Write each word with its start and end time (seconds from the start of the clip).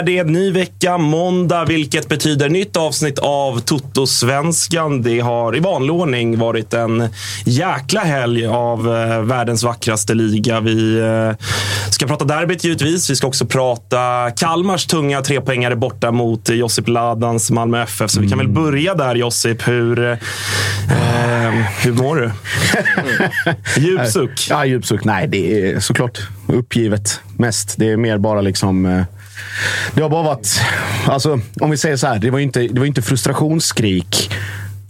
Är 0.00 0.04
det 0.04 0.24
ny 0.24 0.52
vecka, 0.52 0.98
måndag, 0.98 1.64
vilket 1.64 2.08
betyder 2.08 2.48
nytt 2.48 2.76
avsnitt 2.76 3.18
av 3.18 3.60
Toto-svenskan. 3.60 5.02
Det 5.02 5.20
har 5.20 5.56
i 5.56 5.60
vanlig 5.60 5.92
ordning 5.92 6.38
varit 6.38 6.74
en 6.74 7.08
jäkla 7.44 8.00
helg 8.00 8.46
av 8.46 8.96
eh, 8.96 9.20
världens 9.20 9.62
vackraste 9.62 10.14
liga. 10.14 10.60
Vi 10.60 11.00
eh, 11.00 11.46
ska 11.90 12.06
prata 12.06 12.24
derbyt 12.24 12.64
givetvis. 12.64 13.10
Vi 13.10 13.16
ska 13.16 13.26
också 13.26 13.46
prata 13.46 14.30
Kalmars 14.36 14.86
tunga 14.86 15.22
trepoängare 15.22 15.76
borta 15.76 16.10
mot 16.10 16.48
eh, 16.48 16.56
Josip 16.56 16.88
Ladans 16.88 17.50
Malmö 17.50 17.82
FF. 17.82 18.10
Så 18.10 18.20
vi 18.20 18.28
kan 18.28 18.38
väl 18.38 18.48
börja 18.48 18.94
där 18.94 19.14
Josip. 19.14 19.68
Hur, 19.68 20.10
eh, 20.10 20.16
hur 21.82 21.92
mår 21.92 22.16
du? 22.16 22.30
Djup 23.80 24.06
suck. 24.06 24.46
Ja, 24.50 24.64
djup 24.64 24.86
suck. 24.86 25.04
Nej, 25.04 25.28
det 25.28 25.70
är 25.70 25.80
såklart 25.80 26.18
uppgivet 26.46 27.20
mest. 27.36 27.74
Det 27.78 27.90
är 27.90 27.96
mer 27.96 28.18
bara 28.18 28.40
liksom... 28.40 29.04
Det 29.94 30.02
har 30.02 30.10
bara 30.10 30.22
varit... 30.22 30.60
Alltså, 31.06 31.40
om 31.60 31.70
vi 31.70 31.76
säger 31.76 31.96
så 31.96 32.06
här. 32.06 32.18
Det 32.18 32.30
var 32.30 32.38
ju 32.38 32.44
inte, 32.44 32.60
det 32.60 32.80
var 32.80 32.86
inte 32.86 33.02
frustrationsskrik 33.02 34.30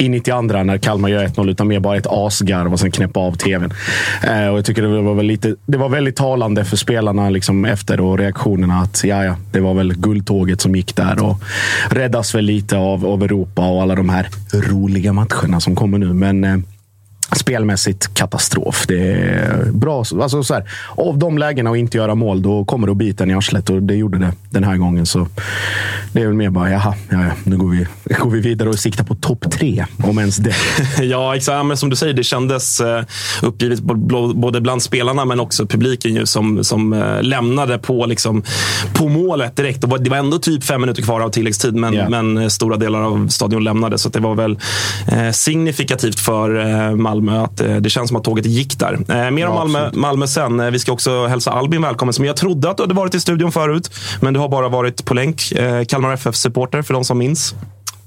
i 0.01 0.09
92 0.09 0.43
när 0.43 0.79
Kalmar 0.79 1.09
gör 1.09 1.27
1-0, 1.27 1.51
utan 1.51 1.69
mer 1.69 1.81
bara 1.81 1.97
ett 1.97 2.07
asgarv 2.07 2.73
och 2.73 2.81
sen 2.81 2.91
knäppa 2.91 3.21
av 3.21 3.33
tvn. 3.33 3.73
Eh, 4.23 4.47
och 4.47 4.59
jag 4.59 4.65
tycker 4.65 4.83
det 4.83 5.03
var, 5.03 5.15
väl 5.15 5.27
lite, 5.27 5.57
det 5.67 5.79
var 5.79 5.89
väldigt 5.89 6.17
talande 6.17 6.65
för 6.65 6.77
spelarna 6.77 7.31
liksom 7.31 7.65
efter 7.65 8.01
och 8.01 8.19
reaktionerna 8.19 8.75
att 8.75 9.05
ja, 9.05 9.25
ja, 9.25 9.37
det 9.53 9.61
var 9.61 9.75
väl 9.75 9.95
guldtåget 9.95 10.61
som 10.61 10.77
gick 10.77 10.97
där 10.97 11.25
och 11.25 11.37
räddas 11.91 12.35
väl 12.35 12.45
lite 12.45 12.77
av, 12.77 13.07
av 13.07 13.23
Europa 13.23 13.69
och 13.69 13.83
alla 13.83 13.95
de 13.95 14.09
här 14.09 14.29
roliga 14.53 15.13
matcherna 15.13 15.61
som 15.61 15.77
kommer 15.77 15.99
nu. 15.99 16.13
Men 16.13 16.45
eh, 16.45 16.57
Spelmässigt 17.37 18.15
katastrof. 18.15 18.85
Det 18.89 19.13
är 19.13 19.71
bra. 19.73 20.05
Alltså 20.21 20.43
så 20.43 20.55
här, 20.55 20.65
av 20.97 21.19
de 21.19 21.39
lägena 21.39 21.71
att 21.71 21.77
inte 21.77 21.97
göra 21.99 22.15
mål, 22.15 22.43
då 22.43 22.65
kommer 22.65 22.87
det 22.87 22.91
att 22.91 22.97
bita 22.97 23.25
en 23.25 23.31
i 23.31 23.35
arslet. 23.35 23.71
Och 23.71 23.83
det 23.83 23.95
gjorde 23.95 24.19
det 24.19 24.33
den 24.51 24.65
här 24.65 24.77
gången. 24.77 25.07
Så 25.07 25.27
det 26.13 26.23
är 26.23 26.27
väl 26.27 26.35
mer 26.35 26.51
bara, 26.51 26.71
jaha, 26.71 26.95
ja, 27.09 27.25
ja, 27.25 27.31
nu 27.45 27.57
går 27.57 27.69
vi, 27.69 27.87
går 28.15 28.31
vi 28.31 28.41
vidare 28.41 28.69
och 28.69 28.79
siktar 28.79 29.05
på 29.05 29.15
topp 29.15 29.45
tre. 29.51 29.87
Om 30.05 30.19
ens 30.19 30.37
det. 30.37 30.55
Ja, 31.03 31.37
exakt. 31.37 31.67
Men 31.67 31.77
som 31.77 31.91
du 31.91 31.97
säger, 31.97 32.15
det 32.15 32.25
kändes 32.25 32.81
eh, 32.81 33.03
uppgivet 33.43 33.81
både 34.35 34.61
bland 34.61 34.83
spelarna 34.83 35.25
men 35.25 35.41
också 35.41 35.67
publiken 35.67 36.15
ju, 36.15 36.27
som, 36.27 36.65
som 36.65 36.93
eh, 36.93 37.23
lämnade 37.23 37.79
på, 37.79 38.07
liksom, 38.07 38.43
på 38.95 39.09
målet 39.09 39.57
direkt. 39.57 39.85
Och 39.85 40.01
det 40.03 40.11
var 40.11 40.17
ändå 40.17 40.39
typ 40.39 40.65
fem 40.65 40.81
minuter 40.81 41.03
kvar 41.03 41.21
av 41.21 41.29
tilläggstid, 41.31 41.75
men, 41.75 41.95
Ja. 41.95 42.09
men 42.09 42.39
eh, 42.39 42.49
stora 42.49 42.77
delar 42.77 43.03
av 43.03 43.29
stadion 43.29 43.65
lämnade. 43.65 43.99
Så 43.99 44.09
det 44.09 44.21
var 44.21 44.35
väl 44.35 44.59
signifikativt 45.33 46.21
för 46.21 46.59
eh, 46.91 46.97
Malmö 47.21 47.45
att 47.45 47.61
eh, 47.61 47.77
det 47.77 47.91
känns 47.91 48.09
som 48.09 48.17
att 48.17 48.25
tåget 48.25 48.47
gick 48.47 48.79
där. 48.79 48.93
Eh, 48.93 49.31
mer 49.31 49.31
om 49.31 49.37
Ja, 49.39 49.55
Malmö. 49.55 49.91
Malmö 49.93 50.27
sen. 50.27 50.61
Eh, 50.61 50.71
vi 50.71 50.79
ska 50.79 50.93
också 50.93 51.27
hälsa 51.27 51.51
Albin 51.51 51.83
välkommen, 51.83 52.13
som 52.13 52.25
jag 52.25 52.37
trodde 52.37 52.71
att 52.71 52.77
du 52.77 52.83
hade 52.83 52.95
varit 52.95 53.15
i 53.15 53.21
studion 53.21 53.53
förut. 53.53 53.91
Men 54.21 54.35
du 54.35 54.41
har 54.41 54.49
bara 54.49 54.69
varit 54.69 55.05
på 55.05 55.15
länk. 55.15 55.53
Kalmar 55.89 56.13
FF-supporter, 56.13 56.83
för 56.83 56.95
de 56.95 57.05
som 57.05 57.19
minns. 57.19 57.55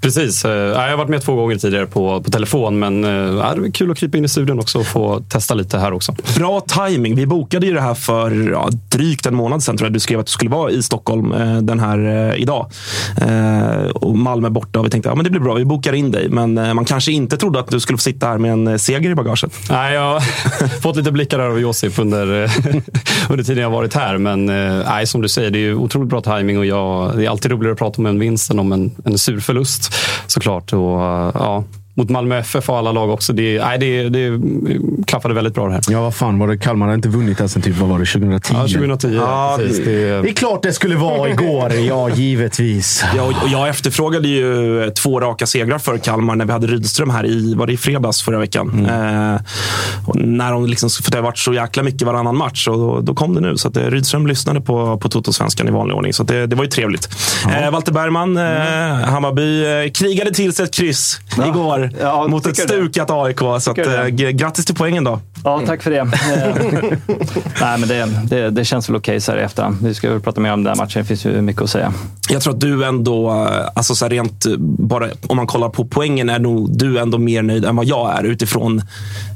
Precis. 0.04 0.46
Eh, 0.46 0.52
Jag 0.52 0.90
har 0.90 0.98
varit 0.98 1.10
med 1.10 1.22
två 1.22 1.36
gånger 1.36 1.56
tidigare 1.56 1.86
på, 1.86 2.22
på 2.22 2.32
telefon, 2.32 2.80
men 2.80 3.04
eh, 3.04 3.12
ja, 3.12 3.54
det 3.56 3.68
är 3.68 3.72
kul 3.72 3.92
att 3.92 3.98
krypa 3.98 4.18
in 4.18 4.26
i 4.26 4.28
studion 4.28 4.60
också 4.60 4.80
och 4.80 4.86
få 4.86 5.20
testa 5.20 5.54
lite 5.54 5.78
här 5.78 5.94
också. 5.94 6.16
Bra 6.38 6.62
timing. 6.62 7.16
Vi 7.16 7.26
bokade 7.26 7.66
ju 7.66 7.74
det 7.74 7.82
här 7.82 7.94
för 7.94 8.50
ja, 8.52 8.70
drygt 8.90 9.26
en 9.26 9.36
månad 9.36 9.64
sedan. 9.64 9.78
Tror 9.78 9.86
jag. 9.86 9.94
Du 9.94 10.00
skrev 10.00 10.20
att 10.20 10.26
du 10.26 10.32
skulle 10.32 10.52
vara 10.52 10.72
i 10.72 10.84
Stockholm 10.84 11.34
eh, 11.34 11.58
den 11.58 11.80
här 11.80 12.34
idag. 12.38 12.72
Och 13.94 14.18
Malmö 14.18 14.50
borta. 14.50 14.80
Och 14.80 14.86
vi 14.86 14.90
tänkte 14.90 15.10
att 15.10 15.12
ja, 15.12 15.16
men 15.16 15.24
det 15.24 15.30
blir 15.30 15.42
bra, 15.42 15.54
vi 15.54 15.66
bokar 15.66 15.94
in 15.94 16.12
dig. 16.12 16.30
Men 16.30 16.54
man 16.54 16.86
kanske 16.86 17.12
inte 17.12 17.38
trodde 17.38 17.60
att 17.60 17.68
du 17.68 17.80
skulle 17.80 17.98
få 17.98 18.02
sitta 18.02 18.28
här 18.28 18.38
med 18.38 18.52
en 18.52 18.80
seger 18.80 19.10
i 19.10 19.16
bagaget. 19.16 19.54
Nej, 19.70 19.94
jag 19.94 20.02
har 20.14 20.20
fått 20.82 20.96
lite 20.96 21.12
blickar 21.12 21.38
där 21.38 21.46
av 21.46 21.60
Josip 21.60 22.00
under, 22.00 22.28
under 23.30 23.44
tiden 23.44 23.64
jag 23.64 23.70
varit 23.70 23.94
här. 23.94 24.18
Men 24.18 24.46
nej, 24.86 25.08
som 25.08 25.22
du 25.22 25.30
säger, 25.30 25.52
det 25.52 25.58
är 25.58 25.62
ju 25.62 25.76
otroligt 25.76 26.10
bra 26.10 26.22
timing 26.22 26.58
och 26.58 26.66
jag, 26.66 27.18
det 27.18 27.26
är 27.26 27.30
alltid 27.30 27.52
roligare 27.52 27.72
att 27.74 27.80
prata 27.80 27.98
om 28.02 28.06
en 28.06 28.20
vinst 28.20 28.52
än 28.52 28.60
om 28.60 28.72
en, 28.72 28.92
en 29.06 29.18
sur 29.18 29.40
förlust 29.40 29.93
såklart. 30.28 30.74
Och, 30.74 31.00
ja, 31.34 31.64
mot 31.96 32.10
Malmö 32.10 32.38
FF 32.38 32.70
och 32.70 32.78
alla 32.78 32.92
lag 32.92 33.10
också. 33.10 33.34
Det, 33.34 33.60
nej, 33.60 33.78
det, 33.80 34.10
det 34.10 34.40
klaffade 35.08 35.34
väldigt 35.34 35.54
bra 35.54 35.68
det 35.68 35.74
här. 35.74 35.82
Ja, 35.90 36.02
vad 36.02 36.16
fan 36.16 36.40
var 36.40 36.48
det? 36.48 36.58
Kalmar 36.58 36.88
har 36.88 36.94
inte 36.94 37.10
vunnit 37.10 37.40
här 37.40 37.48
sen 37.48 37.62
typ, 37.62 37.78
vad 37.78 37.90
var 37.90 38.00
det, 38.00 38.06
2010? 38.06 38.54
Ja, 38.54 38.62
2010. 38.62 39.16
Ja, 39.16 39.56
precis. 39.60 39.86
Det 39.86 40.22
Det, 40.22 40.30
är 40.30 40.34
klart 40.34 40.64
det 40.64 40.74
skulle 40.74 40.96
vara 40.96 41.30
igår. 41.30 41.74
Ja, 41.88 42.10
givetvis. 42.10 43.06
Ja, 43.16 43.24
och 43.24 43.50
jag 43.50 43.70
efterfrågade 43.70 44.28
ju 44.28 44.90
två 44.90 45.20
raka 45.20 45.46
segrar 45.46 45.78
för 45.80 45.98
Kalmar 45.98 46.36
när 46.36 46.46
vi 46.46 46.52
hade 46.52 46.68
Rydström 46.68 47.10
här 47.10 47.26
i, 47.26 47.54
var 47.56 47.68
det 47.68 47.74
i 47.74 47.78
fredags 47.78 48.22
förra 48.22 48.40
veckan. 48.40 48.86
Eh, 48.86 49.42
och 50.08 50.16
när 50.16 50.52
de 50.52 50.66
liksom, 50.66 50.90
för 50.90 51.12
det 51.12 51.18
har 51.18 51.24
varit 51.24 51.38
så 51.38 51.54
jäkla 51.54 51.84
mycket 51.84 52.02
varannan 52.02 52.38
match 52.38 52.68
och 52.68 52.78
då, 52.78 53.00
då 53.02 53.16
kom 53.16 53.36
det 53.36 53.42
nu. 53.42 53.58
Så 53.58 53.68
att, 53.68 53.78
eh, 53.78 53.84
Rydström 53.84 54.28
lyssnade 54.28 54.62
på, 54.62 54.98
på 54.98 55.10
Toto-svenskan 55.10 55.68
i 55.68 55.72
vanlig 55.72 55.96
ordning. 55.98 56.14
Så 56.14 56.22
att 56.22 56.28
det, 56.28 56.48
det 56.48 56.56
var 56.56 56.64
ju 56.64 56.70
trevligt. 56.70 57.10
Eh, 57.64 57.72
Walter 57.72 57.92
Bergman, 57.92 58.38
eh, 58.38 58.44
Hammarby, 59.10 59.66
eh, 59.86 59.92
krigade 59.92 60.32
till 60.32 60.54
sig 60.54 60.66
ett 60.66 60.74
kryss 60.74 61.20
igår 61.48 61.83
här 61.84 62.00
Ja, 62.02 62.28
mot 62.28 62.46
ett 62.46 62.56
du 62.56 62.62
det? 62.64 62.68
stukat 62.68 63.12
AIK. 63.12 63.40
Så 63.40 63.72
att, 63.72 63.78
eh, 63.78 64.06
grattis 64.08 64.66
till 64.66 64.76
poängen 64.76 65.04
då. 65.04 65.20
Ja, 65.44 65.62
tack 65.66 65.84
för 65.84 65.92
det. 65.92 66.00
Eh, 66.00 66.08
Nej, 67.62 67.78
men 67.80 67.88
det, 67.90 68.10
det, 68.26 68.50
det 68.50 68.66
känns 68.66 68.90
väl 68.90 68.96
okej 68.96 69.22
så 69.22 69.32
här 69.32 69.40
i 69.40 69.42
efterhand. 69.42 69.78
Vi 69.82 69.94
ska 69.94 70.10
väl 70.12 70.22
prata 70.22 70.42
mer 70.42 70.54
om 70.54 70.64
den 70.64 70.74
här 70.78 70.84
matchen. 70.86 71.02
Det 71.02 71.08
finns 71.08 71.26
ju 71.26 71.42
mycket 71.42 71.62
att 71.62 71.70
säga. 71.70 71.94
Jag 72.30 72.42
tror 72.42 72.54
att 72.54 72.60
du 72.62 72.86
ändå, 72.86 73.30
eh, 73.32 73.68
alltså 73.76 73.96
så 73.96 74.08
rent, 74.08 74.46
bara 74.60 75.08
om 75.28 75.36
man 75.38 75.48
kollar 75.48 75.70
på 75.70 75.86
poängen, 75.86 76.30
är 76.30 76.40
nog 76.40 76.78
du 76.78 77.00
ändå 77.00 77.18
mer 77.18 77.42
nöjd 77.42 77.66
än 77.66 77.76
vad 77.76 77.86
jag 77.86 78.20
är 78.20 78.24
utifrån, 78.24 78.82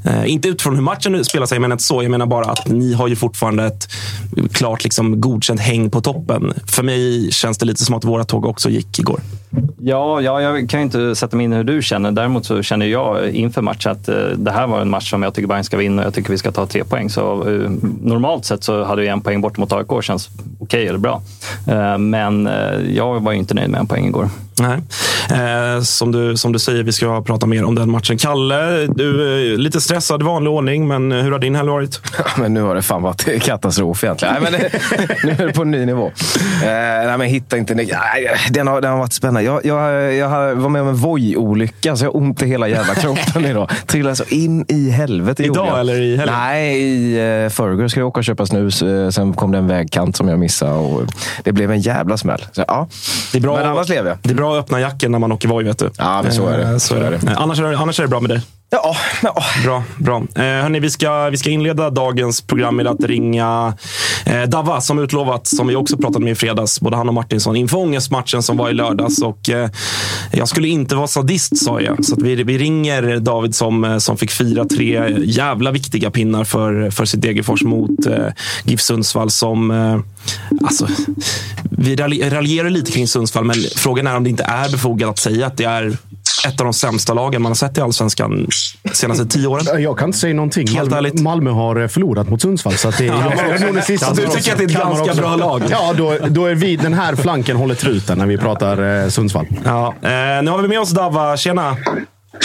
eh, 0.04 0.30
inte 0.32 0.48
utifrån 0.48 0.74
hur 0.74 0.82
matchen 0.82 1.24
spelar 1.24 1.46
sig, 1.46 1.58
men 1.58 1.72
inte 1.72 1.84
så. 1.84 2.02
Jag 2.02 2.10
menar 2.10 2.26
bara 2.26 2.44
att 2.44 2.68
ni 2.68 2.92
har 2.92 3.08
ju 3.08 3.16
fortfarande 3.16 3.64
ett 3.64 3.88
klart 4.52 4.84
liksom, 4.84 5.20
godkänt 5.20 5.60
häng 5.60 5.90
på 5.90 6.00
toppen. 6.00 6.52
För 6.66 6.82
mig 6.82 7.32
känns 7.32 7.58
det 7.58 7.66
lite 7.66 7.84
som 7.84 7.94
att 7.94 8.04
våra 8.04 8.24
tåg 8.24 8.46
också 8.46 8.70
gick 8.70 8.98
igår. 8.98 9.20
Ja, 9.80 10.20
ja, 10.20 10.42
jag 10.42 10.68
kan 10.70 10.80
ju 10.80 10.84
inte 10.84 11.14
sätta 11.14 11.36
mig 11.36 11.44
in 11.44 11.52
i 11.52 11.56
hur 11.56 11.64
du 11.64 11.82
känner. 11.82 12.12
Däremot 12.12 12.46
så 12.46 12.62
känner 12.62 12.86
jag 12.86 13.30
inför 13.30 13.62
matchen 13.62 13.92
att 13.92 14.08
eh, 14.08 14.14
det 14.36 14.50
här 14.50 14.66
var 14.66 14.80
en 14.80 14.90
match 14.90 15.10
som 15.10 15.22
jag 15.22 15.34
tycker 15.34 15.48
Bayern 15.48 15.64
ska 15.64 15.76
vinna 15.76 16.02
och 16.02 16.06
jag 16.06 16.14
tycker 16.14 16.30
vi 16.30 16.38
ska 16.38 16.52
ta 16.52 16.66
tre 16.66 16.84
poäng. 16.84 17.10
Så, 17.10 17.48
eh, 17.48 17.70
normalt 18.02 18.44
sett 18.44 18.64
så 18.64 18.84
hade 18.84 19.02
ju 19.02 19.08
en 19.08 19.20
poäng 19.20 19.40
bort 19.40 19.56
mot 19.56 19.72
AIK 19.72 20.02
känns 20.02 20.28
okej 20.60 20.86
eller 20.86 20.98
bra. 20.98 21.22
Eh, 21.66 21.98
men 21.98 22.48
jag 22.94 23.20
var 23.20 23.32
ju 23.32 23.38
inte 23.38 23.54
nöjd 23.54 23.70
med 23.70 23.80
en 23.80 23.86
poäng 23.86 24.06
igår. 24.06 24.28
Nej. 24.60 24.78
Eh, 25.30 25.80
som, 25.82 26.12
du, 26.12 26.36
som 26.36 26.52
du 26.52 26.58
säger, 26.58 26.82
vi 26.82 26.92
ska 26.92 27.22
prata 27.22 27.46
mer 27.46 27.64
om 27.64 27.74
den 27.74 27.90
matchen. 27.90 28.18
Kalle, 28.18 28.86
du 28.86 29.22
är 29.52 29.56
lite 29.56 29.80
stressad 29.80 30.22
i 30.22 30.24
vanlig 30.24 30.52
ordning, 30.52 30.88
men 30.88 31.12
hur 31.12 31.32
har 31.32 31.38
din 31.38 31.54
helg 31.54 31.68
varit? 31.68 32.00
men 32.36 32.54
nu 32.54 32.62
har 32.62 32.74
det 32.74 32.82
fan 32.82 33.02
varit 33.02 33.42
katastrof 33.42 34.04
egentligen. 34.04 34.34
Nej, 34.42 34.52
men 34.52 34.60
nu 35.24 35.44
är 35.44 35.46
det 35.46 35.52
på 35.52 35.62
en 35.62 35.70
ny 35.70 35.86
nivå. 35.86 36.06
Eh, 36.06 36.70
nej, 37.06 37.18
men 37.18 37.28
hitta 37.28 37.56
inte... 37.56 37.74
Nej, 37.74 37.88
den, 38.50 38.66
har, 38.66 38.80
den 38.80 38.90
har 38.90 38.98
varit 38.98 39.12
spännande. 39.12 39.37
Jag, 39.42 39.64
jag, 39.66 40.14
jag 40.14 40.28
har- 40.28 40.54
var 40.54 40.68
med 40.68 40.82
om 40.82 40.88
en 40.88 40.94
Voi-olycka, 40.96 41.96
så 41.96 42.04
jag 42.04 42.10
har 42.12 42.16
ont 42.16 42.42
i 42.42 42.46
hela 42.46 42.68
jävla 42.68 42.94
kroppen 42.94 43.44
idag. 43.44 43.70
Trillade 43.86 44.16
så 44.16 44.24
in 44.28 44.64
i 44.68 44.90
helvete. 44.90 45.42
Idag 45.42 45.66
jag. 45.66 45.80
eller 45.80 46.00
i 46.00 46.16
helgen? 46.16 46.34
Nej, 46.38 46.78
i 46.82 47.20
uh, 47.44 47.48
förrgår 47.50 47.88
ska 47.88 48.00
jag 48.00 48.08
åka 48.08 48.20
och 48.20 48.24
köpa 48.24 48.46
snus. 48.46 48.82
Eh, 48.82 49.10
sen 49.10 49.32
kom 49.34 49.52
det 49.52 49.58
en 49.58 49.66
vägkant 49.66 50.16
som 50.16 50.28
jag 50.28 50.38
missade. 50.38 50.72
Och 50.72 51.02
det 51.44 51.52
blev 51.52 51.70
en 51.70 51.80
jävla 51.80 52.16
smäll. 52.16 52.44
Så, 52.52 52.64
ja. 52.68 52.88
Det 53.32 53.38
är 53.38 53.42
bra, 53.42 53.56
Men 53.56 53.66
annars 53.66 53.88
lever 53.88 54.08
jag. 54.08 54.18
Det 54.22 54.30
är 54.30 54.34
bra 54.34 54.54
att 54.58 54.64
öppna 54.64 54.80
jacken 54.80 55.12
när 55.12 55.18
man 55.18 55.32
åker 55.32 55.48
Voi, 55.48 55.64
vet 55.64 55.78
du. 55.78 55.90
Ja, 55.98 56.20
men 56.22 56.32
så 56.32 56.46
är 56.48 56.58
det. 56.58 56.64
Eh, 56.64 56.76
Så 56.76 56.94
är 56.94 57.10
det. 57.10 57.16
Eh, 57.30 57.42
Annars, 57.42 57.60
är 57.60 57.64
det 57.70 57.78
annars 57.78 57.98
är 58.00 58.04
det 58.04 58.08
bra 58.08 58.20
med 58.20 58.30
dig. 58.30 58.40
Ja, 58.70 58.96
ja. 59.22 59.34
Bra. 59.64 59.84
bra. 59.98 60.16
Eh, 60.34 60.62
hörni, 60.62 60.80
vi, 60.80 60.90
ska, 60.90 61.30
vi 61.30 61.36
ska 61.36 61.50
inleda 61.50 61.90
dagens 61.90 62.40
program 62.40 62.76
med 62.76 62.86
att 62.86 63.04
ringa 63.04 63.74
eh, 64.26 64.42
Dava, 64.42 64.80
som 64.80 64.98
utlovat, 64.98 65.46
som 65.46 65.66
vi 65.66 65.76
också 65.76 65.96
pratade 65.96 66.24
med 66.24 66.32
i 66.32 66.34
fredags, 66.34 66.80
både 66.80 66.96
han 66.96 67.08
och 67.08 67.14
Martinsson, 67.14 67.56
inför 67.56 67.78
ångestmatchen 67.78 68.42
som 68.42 68.56
var 68.56 68.70
i 68.70 68.72
lördags. 68.72 69.22
Och, 69.22 69.50
eh, 69.50 69.70
jag 70.32 70.48
skulle 70.48 70.68
inte 70.68 70.96
vara 70.96 71.06
sadist, 71.06 71.64
sa 71.64 71.80
jag. 71.80 72.04
Så 72.04 72.14
att 72.14 72.22
vi, 72.22 72.34
vi 72.34 72.58
ringer 72.58 73.18
David 73.20 73.54
som, 73.54 73.84
eh, 73.84 73.98
som 73.98 74.16
fick 74.16 74.30
fira 74.30 74.64
tre 74.64 75.16
jävla 75.18 75.70
viktiga 75.70 76.10
pinnar 76.10 76.44
för, 76.44 76.90
för 76.90 77.04
sitt 77.04 77.22
Degerfors 77.22 77.62
mot 77.62 78.06
eh, 78.06 78.26
GIF 78.64 78.80
Sundsvall. 78.80 79.30
Som, 79.30 79.70
eh, 79.70 79.98
alltså, 80.64 80.88
vi 81.70 81.96
raljerar 81.96 82.70
lite 82.70 82.92
kring 82.92 83.08
Sundsvall, 83.08 83.44
men 83.44 83.56
frågan 83.76 84.06
är 84.06 84.16
om 84.16 84.24
det 84.24 84.30
inte 84.30 84.44
är 84.44 84.70
befogat 84.70 85.08
att 85.08 85.18
säga 85.18 85.46
att 85.46 85.56
det 85.56 85.64
är 85.64 85.96
ett 86.46 86.60
av 86.60 86.64
de 86.64 86.72
sämsta 86.72 87.14
lagen 87.14 87.42
man 87.42 87.50
har 87.50 87.54
sett 87.54 87.78
i 87.78 87.80
allsvenskan 87.80 88.46
de 88.82 88.94
senaste 88.94 89.26
tio 89.26 89.46
åren. 89.46 89.82
Jag 89.82 89.98
kan 89.98 90.08
inte 90.08 90.18
säga 90.18 90.34
någonting. 90.34 90.66
Helt 90.68 90.90
Malmö, 90.90 90.96
ärligt. 90.96 91.20
Malmö 91.22 91.50
har 91.50 91.80
eh, 91.80 91.88
förlorat 91.88 92.28
mot 92.28 92.42
Sundsvall. 92.42 92.74
Så 92.74 92.88
att 92.88 92.98
det, 92.98 93.04
jag, 93.04 93.16
jag 93.16 93.48
är 93.48 93.58
nog 93.58 93.74
den 93.74 93.82
sista 93.82 94.06
Ja, 94.06 94.14
som 94.14 94.24
du 94.24 94.30
tycker 94.30 94.52
att 94.52 94.58
det 94.58 94.64
är 94.64 94.68
ett 94.68 94.74
ganska 94.98 95.14
bra 95.14 95.36
lag? 95.36 95.62
Ja, 95.70 95.92
då, 95.96 96.16
då 96.28 96.46
är 96.46 96.54
vi 96.54 96.76
den 96.76 96.94
här 96.94 97.14
flanken 97.16 97.56
håller 97.56 97.74
truten 97.74 98.18
när 98.18 98.26
vi 98.26 98.38
pratar 98.38 99.02
eh, 99.02 99.08
Sundsvall. 99.08 99.46
Ja, 99.64 99.94
eh, 100.02 100.10
nu 100.42 100.50
har 100.50 100.62
vi 100.62 100.68
med 100.68 100.80
oss 100.80 100.90
Dava. 100.90 101.36
Tjena! 101.36 101.76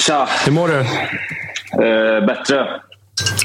Tja! 0.08 0.28
Hur 0.46 0.52
mår 0.52 0.68
du? 0.68 0.80
Eh, 0.80 2.26
bättre. 2.26 2.66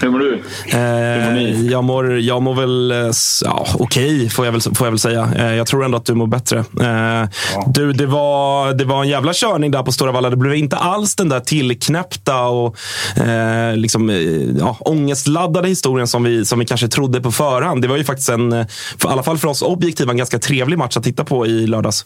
Hur 0.00 0.10
mår 0.10 0.18
du? 0.18 0.42
Eh, 0.66 1.66
jag, 1.66 1.84
mår, 1.84 2.18
jag 2.18 2.42
mår 2.42 2.54
väl 2.54 2.90
eh, 2.90 3.10
ja, 3.44 3.66
okej, 3.74 4.30
får, 4.30 4.44
jag 4.44 4.52
väl, 4.52 4.60
får 4.60 4.86
jag 4.86 4.90
väl 4.90 4.98
säga. 4.98 5.30
Eh, 5.36 5.54
jag 5.54 5.66
tror 5.66 5.84
ändå 5.84 5.96
att 5.96 6.04
du 6.04 6.14
mår 6.14 6.26
bättre. 6.26 6.58
Eh, 6.58 7.28
du, 7.66 7.92
det, 7.92 8.06
var, 8.06 8.72
det 8.72 8.84
var 8.84 9.02
en 9.02 9.08
jävla 9.08 9.32
körning 9.34 9.70
där 9.70 9.82
på 9.82 9.92
Stora 9.92 10.12
Valla. 10.12 10.30
Det 10.30 10.36
blev 10.36 10.54
inte 10.54 10.76
alls 10.76 11.16
den 11.16 11.28
där 11.28 11.40
tillknäppta 11.40 12.44
och 12.44 12.76
eh, 13.16 13.76
liksom, 13.76 14.10
ja, 14.58 14.76
ångestladdade 14.80 15.68
historien 15.68 16.08
som 16.08 16.22
vi, 16.22 16.44
som 16.44 16.58
vi 16.58 16.64
kanske 16.64 16.88
trodde 16.88 17.20
på 17.20 17.32
förhand. 17.32 17.82
Det 17.82 17.88
var 17.88 17.96
ju 17.96 18.04
faktiskt 18.04 18.28
en, 18.28 18.66
för, 18.98 19.08
i 19.08 19.12
alla 19.12 19.22
fall 19.22 19.38
för 19.38 19.48
oss 19.48 19.62
objektiva, 19.62 20.10
en 20.10 20.18
ganska 20.18 20.38
trevlig 20.38 20.78
match 20.78 20.96
att 20.96 21.04
titta 21.04 21.24
på 21.24 21.46
i 21.46 21.66
lördags. 21.66 22.04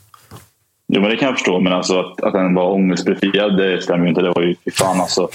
Jo, 0.95 1.01
men 1.01 1.11
det 1.11 1.17
kan 1.17 1.27
jag 1.27 1.37
förstå. 1.37 1.61
Men 1.61 1.73
alltså, 1.73 2.01
att, 2.01 2.23
att 2.23 2.33
den 2.33 2.55
var 2.55 2.73
ångestbefriad, 2.73 3.57
det 3.57 3.83
stämmer 3.83 4.05
ju 4.05 4.09
inte. 4.09 4.23
Det 4.23 4.31
var 4.31 4.43
ju 4.43 4.55
fy 4.65 4.71
fan 4.71 5.01
alltså. 5.01 5.29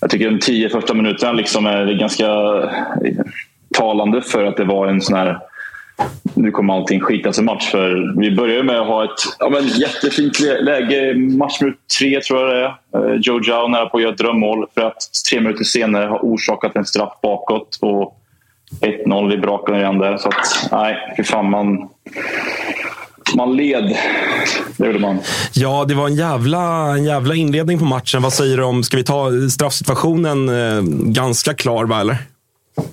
Jag 0.00 0.10
tycker 0.10 0.30
de 0.30 0.38
tio 0.38 0.68
första 0.68 0.94
minuterna 0.94 1.32
liksom 1.32 1.66
är 1.66 1.92
ganska 1.92 2.26
eh, 3.04 3.24
talande 3.78 4.22
för 4.22 4.44
att 4.44 4.56
det 4.56 4.64
var 4.64 4.86
en 4.86 5.00
sån 5.00 5.16
här 5.16 5.38
nu 6.34 6.50
kommer 6.50 6.74
allting 6.74 7.00
skita 7.00 7.32
sig 7.32 7.44
match. 7.44 7.70
För 7.70 8.20
vi 8.20 8.36
börjar 8.36 8.62
med 8.62 8.80
att 8.80 8.86
ha 8.86 9.04
ett 9.04 9.20
ja, 9.38 9.48
men 9.48 9.68
jättefint 9.68 10.40
läge. 10.40 11.14
Matchminut 11.14 11.78
tre 11.98 12.20
tror 12.20 12.40
jag 12.40 12.48
det 12.48 12.64
är. 12.98 13.10
Eh, 13.10 13.16
Joe 13.20 13.40
Jao 13.44 13.68
nära 13.68 13.86
på 13.86 13.96
att 13.96 14.02
göra 14.02 14.12
ett 14.12 14.18
drömmål 14.18 14.66
för 14.74 14.80
att 14.80 14.98
tre 15.30 15.40
minuter 15.40 15.64
senare 15.64 16.06
ha 16.06 16.18
orsakat 16.18 16.76
en 16.76 16.84
straff 16.84 17.12
bakåt. 17.22 17.78
Och 17.80 18.14
1-0 18.80 19.34
i 19.34 19.38
braken 19.38 19.74
igen 19.74 19.98
där. 19.98 20.16
Så 20.16 20.28
att, 20.28 20.72
nej, 20.72 21.14
fy 21.16 21.24
fan. 21.24 21.50
Man, 21.50 21.88
man 23.34 23.56
led. 23.56 23.96
Det 24.76 24.86
gjorde 24.86 24.98
man. 24.98 25.18
Ja, 25.54 25.84
det 25.88 25.94
var 25.94 26.06
en 26.06 26.14
jävla, 26.14 26.92
en 26.96 27.04
jävla 27.04 27.34
inledning 27.34 27.78
på 27.78 27.84
matchen. 27.84 28.22
Vad 28.22 28.32
säger 28.32 28.56
du 28.56 28.64
om, 28.64 28.82
ska 28.82 28.96
vi 28.96 29.04
ta 29.04 29.30
straffsituationen 29.50 30.48
eh, 30.48 30.82
ganska 31.12 31.54
klar, 31.54 31.84
va, 31.84 32.00
eller? 32.00 32.16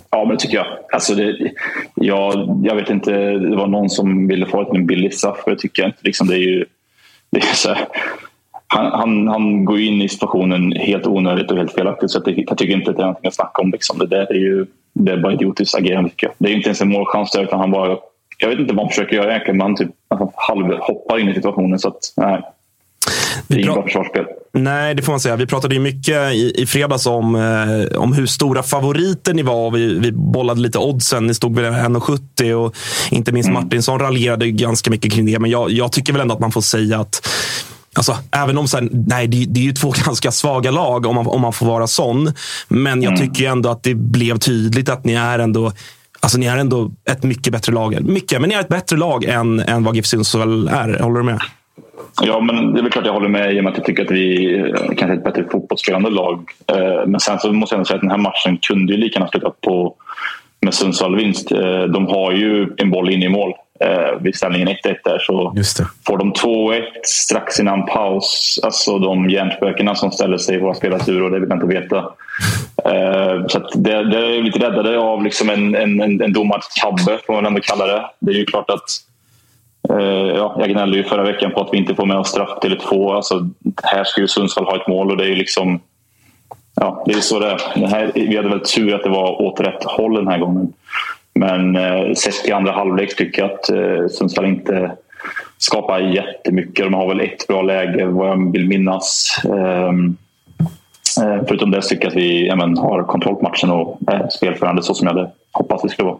Ja, 0.10 0.26
men 0.26 0.30
det 0.30 0.42
tycker 0.42 0.58
jag. 0.58 0.68
Alltså 0.92 1.16
det, 1.16 1.52
jag, 1.96 2.60
jag 2.64 2.76
vet 2.76 2.90
inte, 2.90 3.12
det 3.32 3.56
var 3.56 3.68
någon 3.68 3.90
som 3.90 4.28
ville 4.28 4.46
få 4.46 4.62
ett 4.62 4.76
en 4.76 4.86
billig 4.86 5.14
straff. 5.14 5.38
Det 5.46 5.56
tycker 5.56 5.82
jag 5.82 5.90
inte. 5.90 6.00
Liksom, 6.02 6.28
det 6.28 6.36
är 6.36 6.40
ju, 6.40 6.66
det 7.32 7.40
är 7.40 7.56
så 7.56 7.70
här, 7.70 7.88
han, 8.68 8.92
han, 8.92 9.28
han 9.28 9.66
går 9.66 9.80
in 9.80 10.02
i 10.02 10.10
situationen 10.10 10.72
helt 10.72 11.08
onödigt 11.08 11.52
och 11.52 11.58
helt 11.58 11.74
felaktigt. 11.74 12.12
Så 12.12 12.22
jag 12.26 12.58
tycker 12.58 12.74
inte 12.74 12.92
att 12.92 12.98
det 12.98 13.04
är 13.04 13.06
någonting 13.06 13.28
att 13.28 13.36
snacka 13.36 13.62
om. 13.62 13.72
Liksom. 13.72 13.98
Det, 13.98 14.08
där 14.08 14.32
är 14.32 14.40
ju, 14.40 14.66
det 14.94 15.12
är 15.12 15.18
bara 15.18 15.34
idiotiskt 15.34 15.76
agerande. 15.76 16.10
Det 16.38 16.50
är 16.50 16.54
inte 16.54 16.68
ens 16.68 16.82
en 16.82 16.90
målchans 16.90 17.32
där, 17.32 17.44
utan 17.44 17.60
han 17.60 17.72
bara... 17.72 17.98
Jag 18.38 18.50
vet 18.50 18.60
inte 18.60 18.74
vad 18.74 18.86
han 18.86 18.90
försöker 18.90 19.16
göra 19.16 19.32
egentligen, 19.32 19.58
men 19.58 19.68
han 19.68 19.76
typ 19.76 19.92
alltså, 20.08 20.32
halvhoppar 20.36 21.20
in 21.20 21.30
i 21.30 21.34
situationen. 21.34 21.80
Så 21.80 21.88
att, 21.88 22.14
nej. 22.18 22.42
Det 23.48 23.56
är 23.56 23.60
inget 23.60 23.74
bra 23.74 23.84
försvarsspel. 23.84 24.26
Nej, 24.54 24.96
det 24.96 25.02
får 25.02 25.14
man 25.14 25.20
säga. 25.20 25.36
Vi 25.36 25.48
pratade 25.48 25.76
ju 25.76 25.82
mycket 25.82 26.34
i, 26.34 26.54
i 26.62 26.66
fredags 26.66 27.06
om, 27.06 27.36
eh, 27.36 28.02
om 28.02 28.14
hur 28.14 28.26
stora 28.26 28.64
favoriter 28.64 29.34
ni 29.34 29.44
var. 29.44 29.72
Vi, 29.72 30.00
vi 30.00 30.12
bollade 30.12 30.62
lite 30.62 30.80
oddsen. 30.80 31.28
Ni 31.28 31.34
stod 31.34 31.56
väl 31.56 31.74
1,70 31.74 32.54
och 32.54 32.76
inte 33.12 33.32
minst 33.32 33.50
Martinsson 33.50 34.00
raljerade 34.00 34.52
ganska 34.52 34.92
mycket 34.92 35.14
kring 35.14 35.26
det. 35.26 35.40
Men 35.40 35.52
jag, 35.52 35.72
jag 35.72 35.92
tycker 35.92 36.14
väl 36.14 36.22
ändå 36.22 36.34
att 36.34 36.42
man 36.42 36.52
får 36.52 36.62
säga 36.62 37.00
att 37.00 37.28
Alltså, 37.98 38.18
även 38.32 38.58
om 38.58 38.68
så 38.68 38.78
här, 38.78 38.90
nej, 38.92 39.28
det, 39.28 39.46
det 39.46 39.60
är 39.60 39.64
ju 39.64 39.72
två 39.74 39.94
ganska 40.06 40.32
svaga 40.32 40.72
lag 40.72 41.06
om 41.06 41.16
man, 41.16 41.28
om 41.28 41.42
man 41.42 41.54
får 41.54 41.66
vara 41.66 41.88
sån. 41.88 42.34
Men 42.68 43.04
jag 43.04 43.18
tycker 43.18 43.42
ju 43.42 43.46
ändå 43.46 43.70
att 43.70 43.84
det 43.84 43.96
blev 43.96 44.38
tydligt 44.38 44.90
att 44.90 45.06
ni 45.06 45.14
är 45.14 45.40
ändå 45.40 45.72
Alltså 46.26 46.38
ni 46.38 46.46
är 46.46 46.58
ändå 46.58 46.92
ett 47.12 47.24
mycket 47.24 47.54
bättre 47.54 47.74
lag. 47.74 48.04
Mycket, 48.04 48.42
men 48.42 48.50
ni 48.50 48.56
är 48.56 48.60
ett 48.60 48.68
bättre 48.68 48.98
lag 48.98 49.24
än, 49.24 49.60
än 49.60 49.84
vad 49.84 49.96
GIF 49.96 50.06
Sundsvall 50.06 50.68
är. 50.68 51.00
Håller 51.00 51.18
du 51.18 51.24
med? 51.24 51.40
Ja, 52.22 52.40
men 52.40 52.74
det 52.74 52.80
är 52.80 52.82
väl 52.82 52.92
klart 52.92 53.06
jag 53.06 53.14
håller 53.14 53.30
med 53.30 53.56
i 53.56 53.60
och 53.60 53.64
med 53.64 53.72
att 53.72 53.78
jag 53.78 53.86
tycker 53.86 54.06
att 54.06 54.12
vi 54.12 54.74
kanske 54.88 55.06
är 55.06 55.18
ett 55.18 55.24
bättre 55.24 55.44
fotbollsspelande 55.52 56.10
lag. 56.10 56.52
Eh, 56.68 57.08
men 57.08 57.20
sen 57.20 57.40
så 57.40 57.54
måste 57.54 57.74
jag 57.76 57.78
ändå 57.78 57.86
säga 57.86 57.96
att 57.96 58.02
den 58.02 58.12
här 58.12 58.18
matchen 58.18 58.58
kunde 58.62 58.94
ju 58.94 59.00
lika 59.00 59.20
gärna 59.20 59.32
slutat 59.32 59.62
på 59.62 59.96
med 60.62 60.74
Sundsvall 60.74 61.16
vinst. 61.16 61.52
Eh, 61.52 61.84
de 61.84 62.08
har 62.08 62.32
ju 62.32 62.74
en 62.78 62.92
boll 62.92 63.10
in 63.10 63.24
i 63.24 63.30
mål 63.30 63.54
eh, 63.80 64.22
vid 64.22 64.36
ställningen 64.36 64.68
1-1 64.68 64.96
där. 65.04 65.20
Så 65.20 65.54
får 66.08 66.18
de 66.18 66.34
2-1 66.34 66.82
strax 67.04 67.60
innan 67.60 67.86
paus. 67.86 68.60
Alltså 68.64 69.00
de 69.00 69.30
hjärnspökena 69.30 69.96
som 69.96 70.12
ställer 70.12 70.38
sig 70.38 70.56
i 70.56 70.60
våra 70.60 70.74
spelares 70.74 71.08
och 71.08 71.14
det 71.14 71.40
vill 71.40 71.50
jag 71.50 71.58
inte 71.58 71.80
veta. 71.82 71.98
Eh, 72.86 73.48
Så 73.48 73.60
det, 73.76 74.04
det 74.04 74.18
är 74.18 74.44
lite 74.44 74.60
räddade 74.60 75.00
av 75.00 75.24
liksom 75.24 75.50
en, 75.50 75.76
en, 75.76 76.02
en, 76.02 76.22
en 76.22 76.34
domartabbe, 76.34 77.20
får 77.26 77.34
man 77.34 77.46
ändå 77.46 77.62
kalla 77.62 77.88
det. 77.88 78.10
Det 78.20 78.32
är 78.32 78.36
ju 78.36 78.46
klart 78.46 78.70
att 78.70 78.90
Eh, 79.90 80.36
ja, 80.36 80.56
jag 80.60 80.70
gnällde 80.70 80.98
ju 80.98 81.04
förra 81.04 81.24
veckan 81.24 81.52
på 81.52 81.62
att 81.62 81.70
vi 81.72 81.78
inte 81.78 81.96
får 81.96 82.06
med 82.06 82.18
oss 82.18 82.30
straff 82.30 82.60
till 82.62 82.74
ett 82.74 82.82
två. 82.90 83.14
Alltså, 83.14 83.50
här 83.84 84.04
ska 84.04 84.22
ju 84.22 84.28
Sundsvall 84.28 84.66
ha 84.66 84.76
ett 84.76 84.88
mål 84.88 85.12
och 85.12 85.18
det 85.18 85.24
är 85.24 85.28
ju 85.28 85.36
liksom... 85.36 85.80
Ja, 86.76 87.04
det 87.06 87.14
är 87.14 87.20
så 87.20 87.40
det 87.40 87.52
är. 87.52 87.60
Det 87.76 87.88
här, 87.88 88.12
vi 88.14 88.38
hade 88.38 88.50
väl 88.50 88.60
tur 88.60 88.96
att 88.96 89.04
det 89.04 89.10
var 89.10 89.42
åt 89.42 89.60
rätt 89.60 89.84
håll 89.84 90.16
den 90.16 90.28
här 90.28 90.38
gången. 90.38 90.74
Men 91.40 91.76
eh, 91.76 92.14
sett 92.14 92.48
i 92.48 92.52
andra 92.52 92.72
halvlek 92.72 93.16
tycker 93.16 93.42
jag 93.42 93.52
att 93.52 93.70
eh, 93.70 94.08
Sundsvall 94.08 94.46
inte 94.46 94.92
skapar 95.58 96.00
jättemycket. 96.00 96.86
De 96.86 96.94
har 96.94 97.08
väl 97.08 97.22
ett 97.22 97.48
bra 97.48 97.62
läge 97.62 98.06
vad 98.06 98.30
jag 98.30 98.52
vill 98.52 98.68
minnas. 98.68 99.42
Ehm, 99.46 100.18
eh, 101.22 101.44
förutom 101.48 101.72
det 101.72 101.82
tycker 101.82 102.04
jag 102.04 102.12
att 102.12 102.18
vi 102.18 102.48
ja, 102.48 102.56
men, 102.56 102.78
har 102.78 103.04
kontroll 103.04 103.36
på 103.36 103.44
matchen 103.44 103.72
och 103.72 104.00
är 104.08 104.30
spelförande 104.30 104.84
så 104.84 104.94
som 104.94 105.08
jag 105.08 105.14
hade 105.14 105.32
hoppats 105.52 105.84
det 105.84 105.90
skulle 105.90 106.08
vara. 106.08 106.18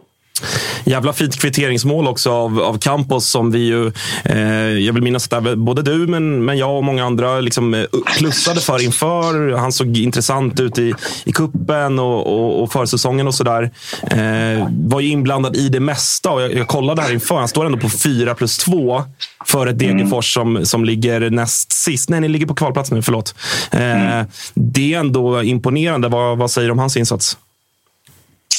Jävla 0.84 1.12
fint 1.12 1.40
kvitteringsmål 1.40 2.08
också 2.08 2.32
av, 2.32 2.60
av 2.60 2.78
Campos 2.78 3.28
som 3.28 3.50
vi 3.50 3.58
ju, 3.58 3.92
eh, 4.24 4.38
jag 4.68 4.92
vill 4.92 5.02
minnas 5.02 5.32
att 5.32 5.58
både 5.58 5.82
du 5.82 6.06
men, 6.06 6.44
men 6.44 6.58
jag 6.58 6.76
och 6.76 6.84
många 6.84 7.04
andra 7.04 7.40
liksom 7.40 7.74
eh, 7.74 7.84
plussade 8.18 8.60
för 8.60 8.84
inför. 8.84 9.52
Han 9.52 9.72
såg 9.72 9.96
intressant 9.96 10.60
ut 10.60 10.78
i, 10.78 10.94
i 11.24 11.32
kuppen 11.32 11.98
och, 11.98 12.26
och, 12.26 12.62
och 12.62 12.72
försäsongen 12.72 13.26
och 13.26 13.34
sådär. 13.34 13.70
Eh, 14.02 14.68
var 14.70 15.00
ju 15.00 15.08
inblandad 15.08 15.56
i 15.56 15.68
det 15.68 15.80
mesta 15.80 16.30
och 16.30 16.42
jag, 16.42 16.54
jag 16.54 16.68
kollade 16.68 17.02
här 17.02 17.12
inför. 17.12 17.38
Han 17.38 17.48
står 17.48 17.66
ändå 17.66 17.78
på 17.78 17.88
4 17.88 18.34
plus 18.34 18.58
2 18.58 19.02
för 19.44 19.66
ett 19.66 19.78
Degerfors 19.78 20.34
som, 20.34 20.66
som 20.66 20.84
ligger 20.84 21.30
näst 21.30 21.72
sist. 21.72 22.08
Nej, 22.08 22.20
ni 22.20 22.28
ligger 22.28 22.46
på 22.46 22.54
kvalplats 22.54 22.90
nu, 22.90 23.02
förlåt. 23.02 23.34
Eh, 23.70 23.80
mm. 23.80 24.26
Det 24.54 24.94
är 24.94 24.98
ändå 24.98 25.42
imponerande. 25.42 26.08
Vad, 26.08 26.38
vad 26.38 26.50
säger 26.50 26.68
du 26.68 26.72
om 26.72 26.78
hans 26.78 26.96
insats? 26.96 27.36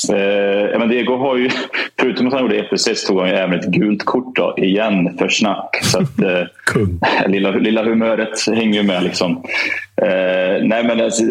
Eh, 0.09 0.79
men 0.79 0.89
Diego 0.89 1.17
har 1.17 1.37
ju, 1.37 1.49
förutom 1.99 2.27
att 2.27 2.33
han 2.33 2.41
gjorde 2.41 2.55
ett 2.55 2.73
assist, 2.73 3.07
tog 3.07 3.19
han 3.19 3.29
ju 3.29 3.35
även 3.35 3.59
ett 3.59 3.65
gult 3.65 4.05
kort 4.05 4.35
då, 4.35 4.55
igen 4.57 5.17
för 5.17 5.29
snack. 5.29 5.79
Så 5.81 5.99
att, 5.99 6.19
eh, 6.23 7.27
lilla, 7.27 7.51
lilla 7.51 7.83
humöret 7.83 8.47
hänger 8.47 8.81
ju 8.81 8.83
med. 8.83 9.03
Liksom. 9.03 9.43
Eh, 10.01 10.63
nej, 10.63 10.83
men 10.83 11.01
alltså, 11.01 11.23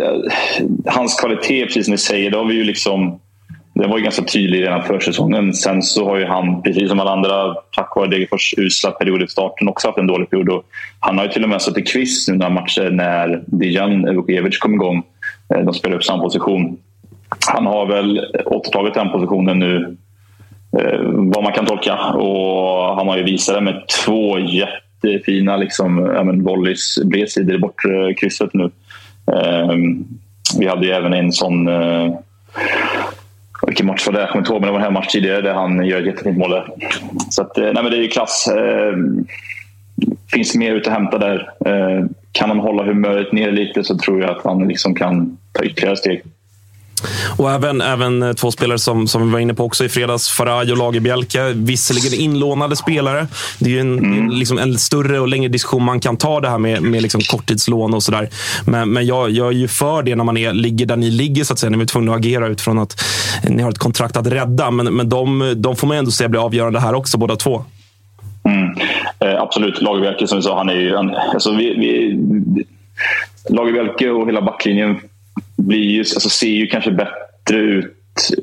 hans 0.87 1.21
kvalitet, 1.21 1.67
precis 1.67 1.85
som 1.85 1.93
ni 1.93 1.99
säger, 1.99 2.31
det 2.31 2.37
har 2.37 2.45
vi 2.45 2.55
ju 2.55 2.65
liksom 2.65 3.21
den 3.81 3.91
var 3.91 3.99
ju 3.99 4.05
ganska 4.05 4.25
tydlig 4.25 4.63
redan 4.63 4.83
försäsongen. 4.83 5.55
Sen 5.55 5.83
så 5.83 6.09
har 6.09 6.17
ju 6.17 6.25
han, 6.25 6.63
precis 6.63 6.89
som 6.89 7.01
alla 7.01 7.13
andra, 7.13 7.55
tack 7.77 7.97
vare 7.97 8.11
Degerfors 8.11 8.55
usla 8.57 8.91
period 8.91 9.23
i 9.23 9.29
starten 9.29 9.69
också 9.69 9.89
haft 9.89 9.99
en 9.99 10.07
dålig 10.07 10.31
period. 10.31 10.49
Och 10.49 10.65
han 11.01 11.19
har 11.19 11.25
ju 11.25 11.31
till 11.31 11.43
och 11.43 11.49
med 11.49 11.63
suttit 11.63 11.93
kvist 11.93 12.29
nu 12.29 12.35
några 12.35 12.51
matcher 12.51 12.91
när 12.91 13.43
Dijan 13.47 14.15
Vukovic 14.17 14.59
kom 14.59 14.75
igång. 14.75 15.03
Eh, 15.55 15.61
de 15.61 15.75
spelar 15.75 15.97
upp 15.97 16.05
samma 16.05 16.23
position 16.23 16.77
han 17.53 17.67
har 17.67 17.87
väl 17.87 18.27
återtagit 18.45 18.95
den 18.95 19.11
positionen 19.11 19.59
nu, 19.59 19.97
eh, 20.79 21.01
vad 21.03 21.43
man 21.43 21.53
kan 21.53 21.67
tolka. 21.67 21.95
Och 21.95 22.97
han 22.97 23.09
har 23.09 23.17
ju 23.17 23.23
visat 23.23 23.55
det 23.55 23.61
med 23.61 23.83
två 24.05 24.39
jättefina 24.39 25.57
liksom, 25.57 25.99
ja, 26.15 26.23
volleys 26.53 26.99
bredsidor 27.05 27.55
i 27.55 27.59
bortre 27.59 28.15
krysset 28.15 28.55
nu. 28.55 28.71
Eh, 29.33 29.75
vi 30.59 30.67
hade 30.67 30.87
ju 30.87 30.93
även 30.93 31.13
en 31.13 31.33
sån 31.33 31.69
eh, 31.69 32.15
vilken 33.67 33.87
match 33.87 34.07
var 34.07 34.13
det? 34.13 34.21
Jag 34.21 34.29
kommer 34.29 34.43
inte 34.43 34.53
ihåg, 34.53 34.61
men 34.61 34.73
det 34.73 34.79
var 34.79 34.87
en 34.87 34.93
match 34.93 35.07
tidigare 35.07 35.41
där 35.41 35.55
han 35.55 35.87
gör 35.87 36.01
ett 36.01 36.07
jättefint 36.07 36.39
mål. 36.39 36.51
Där. 36.51 36.67
Så 37.31 37.43
att, 37.43 37.59
eh, 37.59 37.65
nej, 37.65 37.83
men 37.83 37.91
det 37.91 37.97
är 37.97 38.03
ju 38.03 38.09
klass. 38.09 38.49
Eh, 38.49 38.97
finns 40.33 40.55
mer 40.55 40.75
ut 40.75 40.87
att 40.87 40.93
hämta 40.93 41.19
där. 41.19 41.51
Eh, 41.67 42.05
kan 42.33 42.49
han 42.49 42.59
hålla 42.59 42.85
humöret 42.85 43.33
ner 43.33 43.53
lite 43.53 43.85
så 43.85 43.99
tror 43.99 44.21
jag 44.21 44.31
att 44.31 44.45
han 44.45 44.69
liksom 44.69 44.95
kan 44.95 45.39
ta 45.53 45.65
ytterligare 45.65 45.97
steg. 45.97 46.23
Och 47.37 47.51
även, 47.51 47.81
även 47.81 48.23
eh, 48.23 48.33
två 48.33 48.51
spelare 48.51 48.79
som, 48.79 49.09
som 49.09 49.27
vi 49.27 49.33
var 49.33 49.39
inne 49.39 49.55
på 49.55 49.65
också 49.65 49.85
i 49.85 49.89
fredags, 49.89 50.29
Faraj 50.29 50.73
och 50.73 50.79
Lagerbielke. 50.79 51.53
Visserligen 51.55 52.21
inlånade 52.21 52.77
spelare. 52.77 53.27
Det 53.59 53.67
är 53.67 53.75
ju 53.75 53.81
en, 53.81 53.99
mm. 53.99 54.31
liksom 54.31 54.59
en 54.59 54.79
större 54.79 55.21
och 55.21 55.29
längre 55.29 55.49
diskussion 55.49 55.83
man 55.83 56.01
kan 56.01 56.17
ta 56.17 56.41
det 56.41 56.49
här 56.49 56.59
med, 56.59 56.83
med 56.83 57.03
liksom 57.03 57.21
korttidslån 57.21 57.95
och 57.95 58.03
sådär. 58.03 58.29
Men, 58.67 58.93
men 58.93 59.07
jag, 59.07 59.31
jag 59.31 59.47
är 59.47 59.53
ju 59.53 59.69
för 59.69 60.03
det 60.03 60.17
när 60.17 60.25
man 60.25 60.37
är, 60.37 60.53
ligger 60.53 60.87
där 60.87 60.97
ni 60.97 61.11
ligger, 61.11 61.45
så 61.45 61.53
att 61.53 61.59
säga. 61.59 61.71
Ni 61.71 61.83
är 61.83 61.87
tvungna 61.87 62.13
att 62.13 62.19
agera 62.19 62.49
utifrån 62.49 62.79
att 62.79 63.05
ni 63.49 63.63
har 63.63 63.71
ett 63.71 63.79
kontrakt 63.79 64.17
att 64.17 64.27
rädda. 64.27 64.71
Men, 64.71 64.95
men 64.95 65.09
de, 65.09 65.55
de 65.57 65.77
får 65.77 65.87
man 65.87 65.97
ändå 65.97 66.11
säga 66.11 66.29
blir 66.29 66.45
avgörande 66.45 66.81
här 66.81 66.95
också, 66.95 67.19
båda 67.19 67.37
två. 67.37 67.65
Mm. 68.45 68.77
Eh, 69.19 69.43
absolut. 69.43 69.83
Lagerbielke, 69.83 70.27
som 70.27 70.39
vi 70.39 70.43
sa, 70.43 70.59
han 70.59 70.69
är 70.69 70.75
ju... 70.75 70.95
En, 70.95 71.15
alltså 71.15 71.53
vi, 71.53 71.75
vi, 71.75 72.67
Lagerbielke 73.55 74.11
och 74.11 74.27
hela 74.27 74.43
backlinjen 74.43 74.97
blir 75.57 75.91
ju, 75.91 76.01
alltså, 76.01 76.29
ser 76.29 76.51
ju 76.51 76.67
kanske 76.67 76.91
bättre 76.91 77.57
ut 77.57 77.93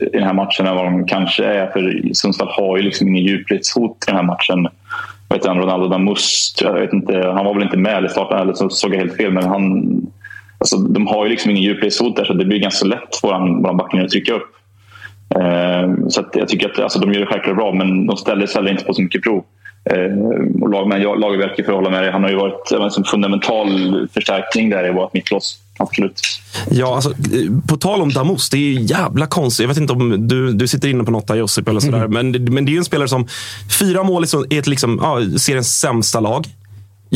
i 0.02 0.18
den 0.18 0.24
här 0.24 0.34
matchen 0.34 0.68
än 0.68 0.76
vad 0.76 0.86
de 0.86 1.06
kanske 1.06 1.46
är. 1.46 1.68
För 1.72 2.14
Sundsvall 2.14 2.48
har 2.48 2.78
ju 2.78 2.84
liksom 2.84 3.08
ingen 3.08 3.24
djupledshot 3.24 3.92
i 3.92 4.06
den 4.06 4.16
här 4.16 4.24
matchen. 4.24 4.68
Jag 5.30 5.36
vet 5.38 5.46
inte, 5.46 5.60
Ronaldo 5.60 5.88
Damus, 5.88 6.56
jag 6.62 6.74
vet 6.74 6.94
inte, 6.94 7.18
han 7.18 7.46
var 7.46 7.54
väl 7.54 7.64
inte 7.64 7.78
med 7.78 8.06
i 8.06 8.10
starten 8.10 8.40
eller 8.40 8.54
så 8.54 8.70
såg 8.70 8.94
jag 8.94 9.00
helt 9.00 9.18
fel. 9.18 9.32
Men 9.32 9.44
han, 9.44 9.96
alltså, 10.58 10.78
de 10.78 11.08
har 11.08 11.26
ju 11.26 11.32
liksom 11.32 11.52
ingen 11.52 11.64
djupledshot 11.64 12.16
där 12.16 12.26
så 12.26 12.34
det 12.34 12.46
blir 12.46 12.60
ganska 12.60 12.86
lätt 12.86 13.16
för 13.22 13.28
vår 13.62 13.74
backlinje 13.74 14.06
att 14.06 14.12
trycka 14.12 14.34
upp. 14.34 14.50
Eh, 15.36 16.08
så 16.08 16.24
jag 16.34 16.48
tycker 16.48 16.70
att 16.70 16.80
alltså, 16.80 17.00
de 17.00 17.14
gör 17.14 17.20
det 17.20 17.26
självklart 17.26 17.56
bra 17.56 17.74
men 17.74 18.08
de 18.08 18.18
ställer 18.18 18.46
sig 18.48 18.70
inte 18.70 18.86
på 18.86 18.94
så 18.94 19.02
mycket 19.02 19.24
prov. 19.24 19.44
Eh, 19.92 20.62
och 20.62 20.70
lag, 20.70 20.88
men 20.88 21.02
Lagerbielke, 21.02 21.64
för 21.64 21.72
att 21.72 21.78
hålla 21.78 21.90
med 21.90 22.04
dig, 22.04 22.12
han 22.12 22.24
har 22.24 22.30
ju 22.30 22.36
varit 22.36 22.72
en 22.72 22.82
alltså, 22.82 23.04
fundamental 23.04 23.68
förstärkning 24.14 24.70
där 24.70 24.88
i 24.88 24.92
vårt 24.92 25.14
mittlås 25.14 25.63
absolut. 25.78 26.22
Ja, 26.70 26.96
alltså, 26.96 27.14
på 27.68 27.78
tal 27.78 28.02
om 28.02 28.10
Damus, 28.10 28.50
det 28.50 28.58
är 28.58 28.72
jävla 28.72 29.28
konstigt. 29.28 29.64
Jag 29.64 29.68
vet 29.68 29.78
inte 29.78 29.94
om 29.94 30.28
du, 30.28 30.54
du 30.54 30.68
sitter 30.68 30.88
inne 30.88 31.04
på 31.04 31.12
något 31.12 31.28
där 31.28 31.36
Josip 31.36 31.68
eller 31.68 31.80
sådär. 31.80 32.06
Mm. 32.06 32.32
Men, 32.32 32.54
men 32.54 32.66
det 32.66 32.74
är 32.74 32.78
en 32.78 32.86
spelare 32.86 33.08
som 33.08 33.28
fyra 33.80 34.04
mål 34.04 34.26
i 34.50 34.58
ett 34.58 34.68
liksom, 34.68 35.00
ja, 35.02 35.40
seriens 35.40 35.80
sämsta 35.80 36.20
lag 36.20 36.48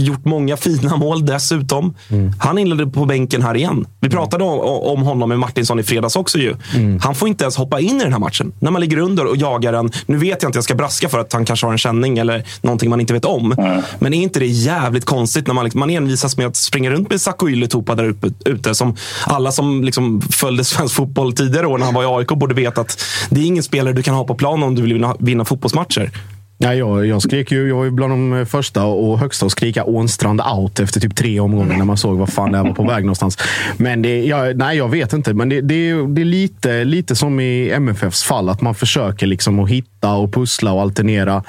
gjort 0.02 0.26
många 0.26 0.58
fina 0.58 0.98
mål 0.98 1.26
dessutom. 1.26 1.96
Mm. 2.10 2.32
Han 2.40 2.58
inledde 2.58 2.88
på 2.88 3.06
bänken 3.06 3.42
här 3.42 3.58
igen. 3.58 3.86
Vi 4.00 4.10
pratade 4.10 4.44
om, 4.44 4.60
om 4.60 5.02
honom 5.02 5.30
med 5.30 5.40
Martinsson 5.40 5.80
i 5.80 5.84
fredags 5.84 6.16
också. 6.16 6.38
Ju. 6.38 6.56
Mm. 6.76 7.00
Han 7.00 7.16
får 7.16 7.28
inte 7.28 7.44
ens 7.44 7.56
hoppa 7.56 7.80
in 7.80 8.02
i 8.02 8.04
den 8.04 8.14
här 8.14 8.20
matchen. 8.20 8.52
När 8.60 8.72
man 8.72 8.82
ligger 8.82 8.98
under 8.98 9.26
och 9.26 9.38
jagar 9.38 9.74
en. 9.74 9.92
Nu 10.06 10.18
vet 10.18 10.44
jag 10.44 10.50
inte, 10.50 10.58
jag 10.58 10.64
ska 10.64 10.76
braska 10.76 11.10
för 11.10 11.20
att 11.20 11.34
han 11.34 11.46
kanske 11.46 11.66
har 11.66 11.72
en 11.72 11.78
känning 11.78 12.18
eller 12.18 12.44
någonting 12.62 12.90
man 12.90 13.02
inte 13.02 13.14
vet 13.14 13.26
om. 13.26 13.52
Mm. 13.52 13.82
Men 14.00 14.14
är 14.14 14.22
inte 14.22 14.40
det 14.40 14.46
jävligt 14.46 15.06
konstigt 15.06 15.48
när 15.48 15.54
man, 15.54 15.64
liksom, 15.64 15.80
man 15.80 15.90
envisas 15.90 16.38
med 16.38 16.48
att 16.48 16.56
springa 16.56 16.92
runt 16.92 17.10
med 17.10 17.22
Saku 17.22 17.50
Ylätupa 17.50 17.96
där 17.96 18.16
ute? 18.46 18.76
Som 18.76 18.96
alla 19.26 19.52
som 19.52 19.84
liksom 19.84 20.22
följde 20.22 20.64
svensk 20.64 20.96
fotboll 20.96 21.34
tidigare 21.34 21.68
år 21.68 21.78
när 21.78 21.86
han 21.86 21.94
var 21.94 22.04
i 22.04 22.20
AIK 22.20 22.28
borde 22.28 22.56
veta 22.56 22.82
att 22.82 23.04
det 23.30 23.42
är 23.42 23.46
ingen 23.46 23.64
spelare 23.64 23.94
du 23.94 24.04
kan 24.04 24.16
ha 24.16 24.24
på 24.24 24.36
plan 24.36 24.64
om 24.64 24.76
du 24.76 24.82
vill 24.82 24.94
vinna, 24.94 25.16
vinna 25.20 25.46
fotbollsmatcher. 25.46 26.12
Ja, 26.60 26.74
jag, 26.74 27.06
jag 27.06 27.22
skrek 27.22 27.52
ju, 27.52 27.68
jag 27.68 27.76
var 27.76 27.84
ju 27.84 27.92
bland 27.92 28.14
de 28.14 28.34
eh, 28.34 28.46
första 28.46 28.86
och 28.86 29.20
högsta 29.20 29.46
att 29.46 29.52
skrika 29.52 29.84
Ånstrand 29.84 30.42
out 30.42 30.80
efter 30.80 31.00
typ 31.00 31.16
tre 31.16 31.40
omgångar 31.40 31.78
när 31.78 31.86
man 31.86 31.98
såg 31.98 32.18
vad 32.18 32.34
fan 32.34 32.52
det 32.52 32.64
var 32.64 32.74
på 32.74 32.84
väg 32.84 33.04
någonstans. 33.04 33.38
Men 33.78 34.02
det, 34.02 34.26
ja, 34.26 34.54
nej, 34.56 34.78
jag 34.78 34.90
vet 34.90 35.14
inte. 35.14 35.34
Men 35.34 35.50
det, 35.50 35.62
det, 35.62 36.08
det 36.08 36.22
är 36.22 36.26
lite, 36.26 36.84
lite 36.84 37.16
som 37.16 37.40
i 37.40 37.70
MFFs 37.70 38.24
fall, 38.24 38.50
att 38.50 38.62
man 38.62 38.76
försöker 38.76 39.28
liksom 39.28 39.60
att 39.60 39.70
hitta 39.70 39.97
och 40.04 40.34
pussla 40.34 40.72
och 40.72 40.82
alternera. 40.82 41.44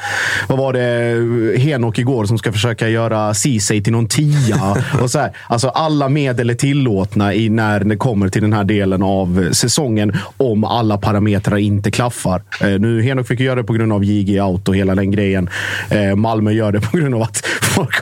Vad 0.49 0.59
var 0.59 0.73
det 0.73 1.59
Henok 1.59 1.99
igår 1.99 2.25
som 2.25 2.39
ska 2.39 2.53
försöka 2.53 2.89
göra 2.89 3.35
Ceesay 3.35 3.83
till 3.83 3.93
någon 3.93 4.07
tia? 4.07 4.77
och 5.03 5.11
så 5.11 5.19
här. 5.19 5.33
Alltså, 5.47 5.69
alla 5.69 6.09
medel 6.09 6.51
är 6.51 6.55
tillåtna 6.55 7.35
i 7.35 7.49
när 7.49 7.81
det 7.85 7.97
kommer 7.97 8.29
till 8.29 8.43
den 8.43 8.53
här 8.53 8.65
delen 8.65 9.03
av 9.03 9.53
säsongen 9.53 10.17
om 10.37 10.65
alla 10.65 10.99
parametrar 10.99 11.57
inte 11.57 11.91
klaffar. 11.91 12.43
Eh, 12.61 12.69
nu 12.69 13.03
Henok 13.03 13.29
fick 13.29 13.41
göra 13.41 13.55
det 13.55 13.65
på 13.65 13.73
grund 13.73 13.93
av 13.93 14.05
JG 14.05 14.41
out 14.41 14.69
och 14.69 14.77
hela 14.77 14.95
den 14.95 15.11
grejen. 15.11 15.51
Eh, 15.91 16.17
Malmö 16.17 16.51
gör 16.53 16.73
det 16.73 16.81
på 16.81 16.97
grund 16.97 17.15
av 17.15 17.23
att 17.23 17.37
folk 17.63 17.95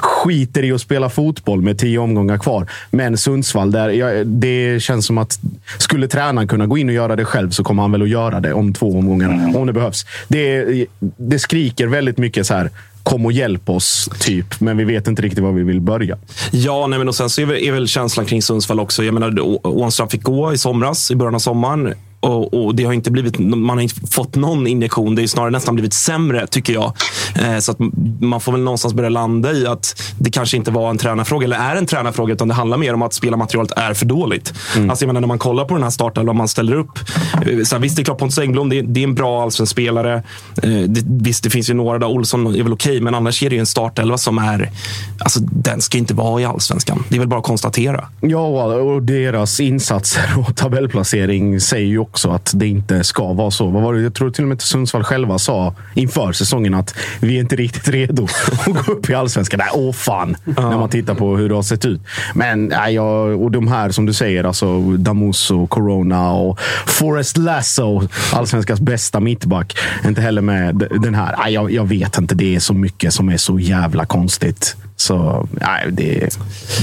skiter 0.00 0.64
i 0.64 0.72
att 0.72 0.80
spela 0.80 1.08
fotboll 1.08 1.62
med 1.62 1.78
tio 1.78 1.98
omgångar 1.98 2.38
kvar. 2.38 2.66
Men 2.90 3.18
Sundsvall, 3.18 3.70
där, 3.70 3.88
ja, 3.88 4.24
det 4.24 4.82
känns 4.82 5.06
som 5.06 5.18
att 5.18 5.40
skulle 5.78 6.08
tränaren 6.08 6.48
kunna 6.48 6.66
gå 6.66 6.78
in 6.78 6.88
och 6.88 6.94
göra 6.94 7.16
det 7.16 7.24
själv 7.24 7.50
så 7.50 7.64
kommer 7.64 7.82
han 7.82 7.92
väl 7.92 8.02
att 8.02 8.08
göra 8.08 8.40
det 8.40 8.52
om 8.52 8.72
två 8.72 8.98
omgångar, 8.98 9.30
mm. 9.30 9.56
om 9.56 9.66
det 9.66 9.72
behövs. 9.72 9.91
Det, 10.28 10.86
det 11.16 11.38
skriker 11.38 11.86
väldigt 11.86 12.18
mycket 12.18 12.46
så 12.46 12.54
här 12.54 12.70
kom 13.02 13.26
och 13.26 13.32
hjälp 13.32 13.70
oss, 13.70 14.10
typ. 14.18 14.60
Men 14.60 14.76
vi 14.76 14.84
vet 14.84 15.08
inte 15.08 15.22
riktigt 15.22 15.44
var 15.44 15.52
vi 15.52 15.62
vill 15.62 15.80
börja. 15.80 16.18
Ja, 16.50 16.86
nej, 16.86 16.98
men 16.98 17.08
och 17.08 17.14
sen 17.14 17.30
så 17.30 17.40
är 17.40 17.46
väl, 17.46 17.56
är 17.56 17.72
väl 17.72 17.88
känslan 17.88 18.26
kring 18.26 18.42
Sundsvall 18.42 18.80
också. 18.80 19.04
Jag 19.04 19.14
menar, 19.14 19.66
Ånstrand 19.66 20.10
fick 20.10 20.22
gå 20.22 20.52
i 20.52 20.58
somras, 20.58 21.10
i 21.10 21.16
början 21.16 21.34
av 21.34 21.38
sommaren. 21.38 21.94
Och, 22.22 22.64
och, 22.64 22.74
det 22.74 22.84
har 22.84 22.92
inte 22.92 23.10
blivit, 23.10 23.38
man 23.38 23.76
har 23.76 23.80
inte 23.80 24.06
fått 24.10 24.34
någon 24.34 24.66
injektion. 24.66 25.14
Det 25.14 25.22
är 25.22 25.26
snarare 25.26 25.50
nästan 25.50 25.74
blivit 25.74 25.94
sämre, 25.94 26.46
tycker 26.46 26.72
jag. 26.72 26.92
Eh, 27.34 27.58
så 27.58 27.72
att 27.72 27.78
man 28.20 28.40
får 28.40 28.52
väl 28.52 28.60
någonstans 28.60 28.94
börja 28.94 29.08
landa 29.08 29.52
i 29.52 29.66
att 29.66 30.02
det 30.18 30.30
kanske 30.30 30.56
inte 30.56 30.70
var 30.70 30.90
en 30.90 30.98
tränarfråga, 30.98 31.44
eller 31.44 31.56
är 31.56 31.76
en 31.76 31.86
tränarfråga, 31.86 32.34
utan 32.34 32.48
det 32.48 32.54
handlar 32.54 32.76
mer 32.76 32.94
om 32.94 33.02
att 33.02 33.14
spelarmaterialet 33.14 33.72
är 33.72 33.94
för 33.94 34.06
dåligt. 34.06 34.54
Mm. 34.76 34.90
Alltså, 34.90 35.04
jag 35.04 35.06
menar, 35.06 35.20
när 35.20 35.28
man 35.28 35.38
kollar 35.38 35.64
på 35.64 35.74
den 35.74 35.82
här 35.82 35.90
starten, 35.90 36.28
om 36.28 36.36
man 36.36 36.48
ställer 36.48 36.74
upp. 36.74 36.98
Eh, 37.34 37.62
så 37.64 37.74
här, 37.74 37.82
visst, 37.82 37.96
det 37.96 38.02
är 38.02 38.04
klart 38.04 38.18
Pontus 38.18 38.38
Engblom, 38.38 38.68
det 38.68 38.82
det 38.82 39.00
är 39.00 39.04
en 39.04 39.14
bra 39.14 39.42
allsvensk 39.42 39.72
spelare. 39.72 40.22
Eh, 40.62 40.70
det, 40.70 41.02
visst, 41.06 41.44
det 41.44 41.50
finns 41.50 41.70
ju 41.70 41.74
några 41.74 41.98
där. 41.98 42.06
Olsson 42.06 42.46
är 42.46 42.62
väl 42.62 42.72
okej, 42.72 43.00
men 43.00 43.14
annars 43.14 43.42
är 43.42 43.50
det 43.50 43.56
ju 43.56 43.60
en 43.60 43.66
startelva 43.66 44.18
som 44.18 44.38
är... 44.38 44.70
Alltså, 45.18 45.40
den 45.40 45.80
ska 45.80 45.98
inte 45.98 46.14
vara 46.14 46.40
i 46.40 46.44
allsvenskan. 46.44 47.04
Det 47.08 47.16
är 47.16 47.18
väl 47.18 47.28
bara 47.28 47.40
att 47.40 47.46
konstatera. 47.46 48.08
Ja, 48.20 48.64
och 48.64 49.02
deras 49.02 49.60
insatser 49.60 50.38
och 50.38 50.56
tabellplacering 50.56 51.60
säger 51.60 51.86
ju 51.86 51.98
också 52.12 52.30
att 52.30 52.52
det 52.54 52.66
inte 52.66 53.04
ska 53.04 53.32
vara 53.32 53.50
så. 53.50 53.66
Vad 53.66 53.82
var 53.82 53.94
det? 53.94 54.02
Jag 54.02 54.14
tror 54.14 54.30
till 54.30 54.44
och 54.44 54.48
med 54.48 54.54
att 54.54 54.62
Sundsvall 54.62 55.04
själva 55.04 55.38
sa 55.38 55.74
inför 55.94 56.32
säsongen 56.32 56.74
att 56.74 56.94
vi 57.20 57.36
är 57.36 57.40
inte 57.40 57.56
riktigt 57.56 57.88
redo 57.88 58.24
att 58.66 58.86
gå 58.86 58.92
upp 58.92 59.10
i 59.10 59.14
allsvenskan. 59.14 59.58
Nej, 59.58 59.68
åh 59.74 59.92
fan! 59.92 60.36
Ja. 60.44 60.70
När 60.70 60.78
man 60.78 60.88
tittar 60.88 61.14
på 61.14 61.36
hur 61.36 61.48
det 61.48 61.54
har 61.54 61.62
sett 61.62 61.84
ut. 61.84 62.00
Men 62.34 62.66
nej, 62.66 63.00
och 63.00 63.50
de 63.50 63.68
här 63.68 63.90
som 63.90 64.06
du 64.06 64.12
säger, 64.12 64.44
alltså 64.44 64.80
Damuso, 64.80 65.66
Corona 65.66 66.32
och 66.32 66.60
Forrest 66.86 67.36
Lasso, 67.36 68.08
allsvenskans 68.32 68.80
bästa 68.80 69.20
mittback. 69.20 69.76
Inte 70.04 70.20
heller 70.20 70.42
med 70.42 70.88
den 71.00 71.14
här. 71.14 71.36
Nej, 71.38 71.54
jag, 71.54 71.70
jag 71.70 71.84
vet 71.84 72.18
inte. 72.18 72.34
Det 72.34 72.54
är 72.54 72.60
så 72.60 72.74
mycket 72.74 73.14
som 73.14 73.28
är 73.28 73.36
så 73.36 73.58
jävla 73.58 74.04
konstigt. 74.04 74.76
Så 75.02 75.48
nej, 75.50 75.88
det 75.92 76.22
är 76.22 76.28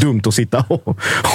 dumt 0.01 0.21
att 0.25 0.33
sitta 0.33 0.65
och, 0.67 0.88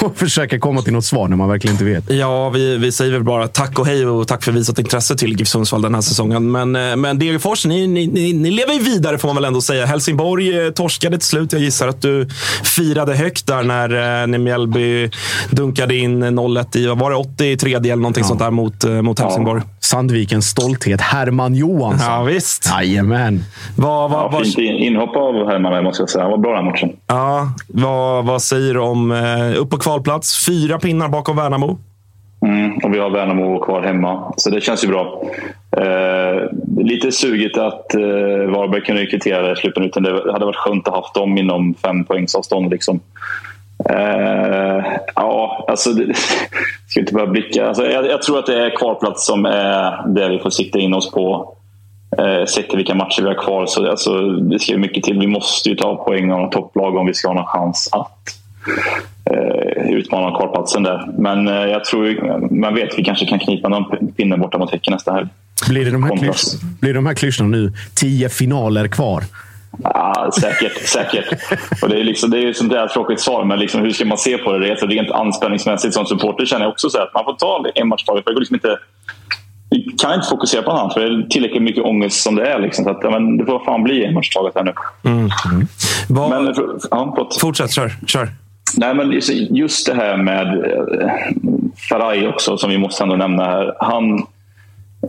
och 0.03 0.17
försöka 0.17 0.59
komma 0.59 0.83
till 0.83 0.93
något 0.93 1.05
svar 1.05 1.29
när 1.29 1.37
man 1.37 1.49
verkligen 1.49 1.75
inte 1.75 1.85
vet. 1.85 2.11
Ja, 2.11 2.51
vi, 2.51 2.77
vi 2.77 2.93
säger 2.93 3.13
väl 3.13 3.25
bara 3.25 3.49
tack 3.49 3.79
och 3.79 3.87
hej 3.87 4.07
och 4.07 4.29
tack 4.29 4.45
för 4.45 4.53
visat 4.53 4.79
intresse 4.79 5.17
till 5.17 5.39
GIF 5.39 5.49
Sundsvall 5.49 5.83
den 5.83 5.95
här 5.95 6.03
säsongen. 6.03 6.51
Men, 6.53 6.77
eh, 6.77 6.97
men 6.97 7.19
Degerfors, 7.19 7.67
ni, 7.67 7.87
ni, 7.87 8.07
ni, 8.07 8.33
ni 8.33 8.51
lever 8.51 8.73
ju 8.75 8.81
vidare 8.81 9.19
får 9.19 9.29
man 9.29 9.37
väl 9.37 9.45
ändå 9.45 9.61
säga. 9.61 9.87
Helsingborg 9.87 10.67
eh, 10.67 10.71
torskade 10.71 11.19
till 11.19 11.29
slut. 11.29 11.53
Jag 11.53 11.63
gissar 11.63 11.89
att 11.89 12.03
du 12.03 12.29
firade 12.63 13.15
högt 13.15 13.47
där 13.47 13.63
när, 13.63 13.91
eh, 13.91 14.27
när 14.27 14.39
Mjällby 14.39 15.11
dunkade 15.51 15.97
in 15.97 16.25
0-1 16.25 16.77
i, 16.77 16.87
var 16.87 17.11
det 17.11 17.17
83 17.17 17.75
eller 17.75 17.97
någonting 17.97 18.25
ja. 18.25 18.29
sånt 18.29 18.41
där 18.41 18.51
mot, 18.51 18.85
mot 18.85 19.19
Helsingborg. 19.19 19.63
Ja. 19.65 19.74
Sandvikens 19.95 20.47
stolthet, 20.47 21.01
Herman 21.01 21.55
Johansson. 21.55 22.13
Ja, 22.13 22.23
visst. 22.23 22.71
Jajamän. 22.71 23.45
Vad, 23.77 24.11
vad, 24.11 24.33
ja, 24.33 24.45
fint 24.45 24.59
inhopp 24.59 25.17
av 25.17 25.51
Herman, 25.51 25.85
måste 25.85 26.03
jag 26.03 26.11
säga. 26.11 26.29
Vad 26.29 26.41
bra 26.41 26.57
den 26.57 26.65
matchen. 26.65 26.93
Ja, 27.07 27.49
vad, 27.69 28.25
vad 28.25 28.43
säger 28.43 28.75
du 28.75 28.81
om 28.81 29.13
eh, 29.13 29.61
upp 29.61 29.71
på 29.71 29.79
kvalplats? 29.79 30.47
Fyra 30.47 30.79
pinnar 30.79 31.09
bakom 31.09 31.37
Värnamo. 31.37 31.79
Mm, 32.47 32.77
och 32.77 32.95
vi 32.95 32.99
har 32.99 33.11
Värnamo 33.11 33.61
kvar 33.61 33.83
hemma, 33.83 34.33
så 34.37 34.51
det 34.51 34.61
känns 34.61 34.85
ju 34.85 34.89
bra. 34.89 35.23
Eh, 35.77 36.51
lite 36.77 37.13
sugigt 37.13 37.59
att 37.59 37.95
eh, 37.95 38.01
Varberg 38.55 38.81
kunde 38.81 39.07
kvittera 39.07 39.53
i 39.53 39.57
slutminuten. 39.57 40.03
Det 40.03 40.33
hade 40.33 40.45
varit 40.45 40.57
skönt 40.57 40.89
att 40.89 40.95
ha 40.95 41.03
haft 41.03 41.15
dem 41.15 41.39
inom 41.39 41.75
fem 41.75 42.05
poängs 42.05 42.35
avstånd. 42.35 42.71
Liksom. 42.71 43.01
Eh, 43.91 44.85
ja, 45.15 45.65
alltså... 45.69 45.91
Det, 45.91 46.15
ska 46.89 47.01
inte 47.01 47.15
börja 47.15 47.27
blicka. 47.27 47.69
Alltså, 47.69 47.87
jag, 47.87 48.07
jag, 48.07 48.23
tror 48.23 48.39
att 48.39 48.47
det 48.47 48.67
är 48.67 48.77
kvalplats 48.77 49.27
som 49.27 49.45
är 49.47 50.09
det 50.15 50.29
vi 50.29 50.39
får 50.39 50.51
sikta 50.51 50.79
in 50.79 50.95
oss 50.95 51.11
på. 51.11 51.55
Eh, 52.19 52.47
sett 52.47 52.69
till 52.69 52.77
vilka 52.77 52.95
matcher 52.95 53.23
vi 53.23 53.29
har 53.29 53.45
kvar. 53.45 53.67
Så 53.67 53.91
alltså, 53.91 54.31
det 54.31 54.59
ska 54.59 54.79
mycket 54.79 55.05
till. 55.05 55.19
Vi 55.19 55.27
måste 55.27 55.69
ju 55.69 55.75
ta 55.75 56.05
poäng 56.05 56.33
av 56.33 56.51
topplag 56.51 56.97
om 56.97 57.07
vi 57.07 57.15
ska 57.15 57.29
ha 57.29 57.35
någon 57.35 57.47
chans 57.47 57.89
att 57.93 58.39
eh, 59.31 59.91
utmana 59.91 60.37
kvalplatsen 60.39 60.83
där. 60.83 61.09
Men 61.19 61.49
eh, 61.49 61.55
jag 61.55 61.85
tror, 61.85 62.39
man 62.61 62.75
vet, 62.75 62.99
vi 62.99 63.05
kanske 63.05 63.27
kan 63.27 63.39
knipa 63.39 63.69
någon 63.69 64.13
pinne 64.13 64.37
borta 64.37 64.59
mot 64.59 64.71
Häcken 64.71 64.93
nästa 64.93 65.13
helg. 65.13 65.29
Blir 65.69 65.85
det 65.85 65.91
de 65.91 66.03
här, 66.03 66.17
klysch, 66.17 66.61
blir 66.81 66.95
de 66.95 67.07
här 67.07 67.15
klyschorna 67.15 67.49
nu? 67.49 67.73
Tio 67.95 68.29
finaler 68.29 68.89
kvar? 68.89 69.25
Ja, 69.83 70.31
säkert, 70.41 70.89
säkert. 70.89 71.25
Och 71.83 71.89
det 71.89 72.01
är 72.01 72.05
liksom, 72.05 72.31
det 72.31 72.39
är 72.39 72.53
sånt 72.53 72.71
där 72.71 72.87
tråkigt 72.87 73.21
svar, 73.21 73.45
men 73.45 73.59
liksom, 73.59 73.81
hur 73.81 73.91
ska 73.91 74.05
man 74.05 74.19
se 74.19 74.39
på 74.39 74.59
det? 74.59 74.71
Alltså, 74.71 74.87
rent 74.87 75.11
anspänningsmässigt 75.11 75.95
som 75.95 76.07
supporter 76.07 76.47
känner 76.47 76.65
jag 76.65 76.73
också 76.73 76.91
så 76.91 76.99
att 76.99 77.15
man 77.15 77.25
får 77.25 77.35
ta 77.35 77.65
en 77.75 77.89
match 77.89 78.05
taget. 78.05 78.25
Det 78.27 78.33
går 78.33 78.41
liksom 78.41 78.55
inte 78.55 78.79
vi 79.71 79.83
kan 79.99 80.15
inte 80.15 80.29
fokusera 80.29 80.63
på 80.63 80.71
något 80.71 80.81
annat 80.81 80.95
för 80.95 81.01
det 81.01 81.07
är 81.07 81.29
tillräckligt 81.29 81.63
mycket 81.63 81.85
ångest 81.85 82.23
som 82.23 82.35
det 82.35 82.47
är. 82.47 82.59
Liksom. 82.59 82.85
Så 82.85 82.91
att, 82.91 83.03
men 83.03 83.37
det 83.37 83.47
får 83.47 83.65
fan 83.65 83.83
bli 83.83 84.05
en 84.05 84.15
match 84.15 84.31
taget 84.31 84.55
här 84.55 84.63
nu. 84.63 84.73
Mm. 85.05 85.19
Mm. 85.19 85.67
Vad... 86.09 86.31
Men, 86.31 86.55
ja, 86.91 87.29
Fortsätt, 87.41 87.73
kör. 87.73 87.93
kör. 88.07 88.29
Nej, 88.77 88.95
men 88.95 89.21
just 89.51 89.87
det 89.87 89.95
här 89.95 90.17
med 90.17 90.47
eh, 90.47 91.11
Faraj 91.89 92.29
också, 92.29 92.57
som 92.57 92.71
vi 92.71 92.79
måste 92.79 93.03
ändå 93.03 93.17
nämna 93.17 93.45
här. 93.45 93.75
Han, 93.79 94.27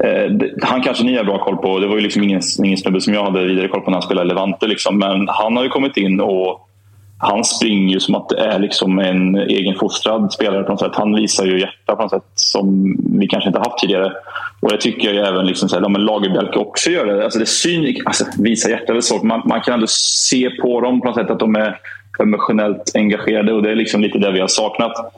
Eh, 0.04 0.32
han 0.62 0.82
kanske 0.82 1.04
ni 1.04 1.18
har 1.18 1.24
bra 1.24 1.44
koll 1.44 1.58
på. 1.58 1.80
Det 1.80 1.88
var 1.88 1.96
ju 1.96 2.02
liksom 2.02 2.24
ingen, 2.24 2.42
ingen 2.64 2.78
snubbe 2.78 3.02
som 3.02 3.14
jag 3.14 3.24
hade 3.24 3.46
vidare 3.46 3.68
koll 3.68 3.82
på 3.82 3.92
när 3.92 3.96
han 3.96 4.02
spelade 4.02 4.28
Levante. 4.28 4.68
Liksom. 4.68 5.00
Men 5.00 5.28
han 5.28 5.58
har 5.58 5.64
ju 5.64 5.70
kommit 5.70 5.98
in 5.98 6.22
och 6.22 6.70
han 7.18 7.44
springer 7.44 7.94
ju 7.94 8.00
som 8.00 8.16
att 8.16 8.30
det 8.30 8.40
är 8.40 8.60
liksom 8.60 9.00
en 9.00 9.36
egenfostrad 9.36 10.34
spelare 10.34 10.64
på 10.64 10.72
något 10.72 10.80
sätt. 10.80 10.96
Han 10.96 11.16
visar 11.16 11.46
ju 11.46 11.60
hjärta 11.60 11.96
på 11.96 12.02
något 12.02 12.12
sätt 12.12 12.24
som 12.36 12.96
vi 13.20 13.28
kanske 13.28 13.48
inte 13.48 13.60
haft 13.60 13.78
tidigare. 13.78 14.14
Och 14.60 14.72
det 14.72 14.78
tycker 14.78 15.14
jag 15.14 15.28
även 15.28 15.46
liksom 15.46 15.70
så 15.70 15.75
här, 15.75 15.84
ja, 15.84 15.90
Lagerbjälke 15.90 16.60
också 16.60 16.90
gör. 16.90 17.06
Det. 17.06 17.24
Alltså 17.24 17.40
det 17.40 17.46
syn, 17.46 17.96
alltså, 18.06 18.25
visa 18.40 18.70
hjärta 18.70 18.94
är 18.94 19.02
så. 19.02 19.24
Man, 19.24 19.42
man 19.46 19.62
kan 19.62 19.74
ändå 19.74 19.88
se 19.88 20.50
på 20.50 20.82
dem 20.82 21.02
på 21.02 21.08
något 21.08 21.16
sätt 21.16 21.32
att 21.32 21.40
de 21.40 21.56
är 21.56 21.80
emotionellt 22.20 22.92
engagerade 22.96 23.54
och 23.54 23.64
det 23.64 23.72
är 23.72 23.75
liksom 23.75 24.02
lite 24.02 24.18
det 24.18 24.32
vi 24.32 24.40
har 24.40 24.48
saknat. 24.48 25.14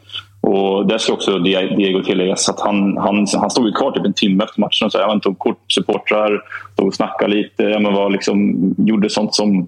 Och 0.48 0.88
där 0.88 0.98
ska 0.98 1.13
också 1.13 1.39
Diego 1.39 2.04
tilläggas 2.04 2.50
att 2.50 2.60
han, 2.60 2.98
han, 2.98 3.25
han 3.38 3.50
stod 3.50 3.66
ju 3.66 3.72
kvar 3.72 3.92
typ 3.92 4.06
en 4.06 4.13
timme 4.13 4.44
efter 4.44 4.62
matchen 4.62 4.86
och 4.86 4.92
så 4.92 4.98
här, 4.98 5.20
tog 5.20 5.39
kort, 5.39 5.72
supportrar, 5.72 6.42
stod 6.74 6.88
och 6.88 6.94
snackade 6.94 7.34
lite. 7.36 7.63
Ja, 7.63 7.80
men 7.80 7.94
var 7.94 8.10
liksom, 8.10 8.56
gjorde 8.77 9.10
sånt 9.10 9.36
som 9.36 9.68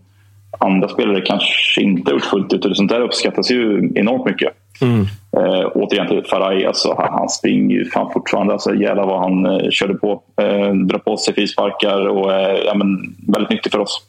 andra 0.60 0.88
spelare 0.88 1.22
kanske 1.22 1.82
inte 1.82 2.12
gjort 2.12 2.26
fullt 2.26 2.54
ut. 2.54 2.66
Och 2.66 2.78
sånt 2.78 2.92
där 2.92 3.02
uppskattas 3.02 3.52
ju 3.52 3.92
enormt 3.96 4.26
mycket. 4.26 4.54
Mm. 4.82 5.02
Eh, 5.38 5.68
återigen 5.74 6.08
till 6.08 6.24
Faraj, 6.30 6.66
alltså, 6.66 6.96
han, 6.98 7.14
han 7.14 7.30
springer 7.30 7.76
ju 7.76 7.86
fan 7.86 8.12
fortfarande. 8.14 8.54
Alltså, 8.54 8.76
jävlar 8.76 9.06
vad 9.06 9.20
han 9.20 9.46
eh, 9.46 9.70
körde 9.70 9.94
på. 9.94 10.22
Eh, 10.42 10.74
drar 10.74 11.00
på 11.00 11.18
sig 11.18 11.34
frisparkar 11.34 12.08
och 12.08 12.34
eh, 12.34 12.58
ja, 12.66 12.74
men, 12.74 13.16
väldigt 13.28 13.50
nyttig 13.50 13.72
för 13.72 13.80
oss. 13.80 14.02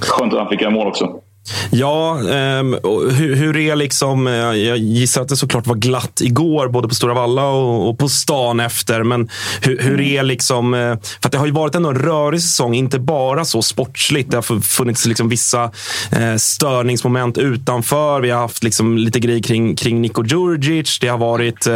Skönt 0.00 0.32
att 0.32 0.38
han 0.38 0.48
fick 0.48 0.60
göra 0.60 0.70
mål 0.70 0.86
också. 0.86 1.20
Ja, 1.70 2.18
um, 2.60 2.78
hur, 3.10 3.34
hur 3.34 3.56
är 3.56 3.76
liksom... 3.76 4.26
Eh, 4.26 4.32
jag 4.34 4.78
gissar 4.78 5.22
att 5.22 5.28
det 5.28 5.36
såklart 5.36 5.66
var 5.66 5.74
glatt 5.74 6.20
igår, 6.20 6.68
både 6.68 6.88
på 6.88 6.94
Stora 6.94 7.14
Valla 7.14 7.48
och, 7.48 7.98
på 7.98 8.08
stan 8.08 8.60
efter. 8.60 9.02
Men 9.02 9.28
hur, 9.60 9.78
hur 9.78 10.00
är 10.00 10.22
liksom... 10.22 10.74
Eh, 10.74 10.96
för 11.22 11.30
det 11.30 11.38
har 11.38 11.46
ju 11.46 11.52
varit 11.52 11.74
en 11.74 11.86
rörig 11.86 12.42
säsong, 12.42 12.74
inte 12.74 12.98
bara 12.98 13.44
så 13.44 13.62
sportsligt. 13.62 14.30
Det 14.30 14.36
har 14.36 14.60
funnits 14.60 15.06
liksom 15.06 15.28
vissa 15.28 15.64
eh, 16.12 16.36
störningsmoment 16.36 17.38
utanför. 17.38 18.20
Vi 18.20 18.30
har 18.30 18.40
haft 18.40 18.64
liksom 18.64 18.98
lite 18.98 19.20
grejer 19.20 19.42
kring, 19.42 19.76
kring 19.76 20.00
Niko 20.00 20.24
Djurdjic. 20.24 20.98
Det 21.00 21.08
har 21.08 21.18
varit... 21.18 21.68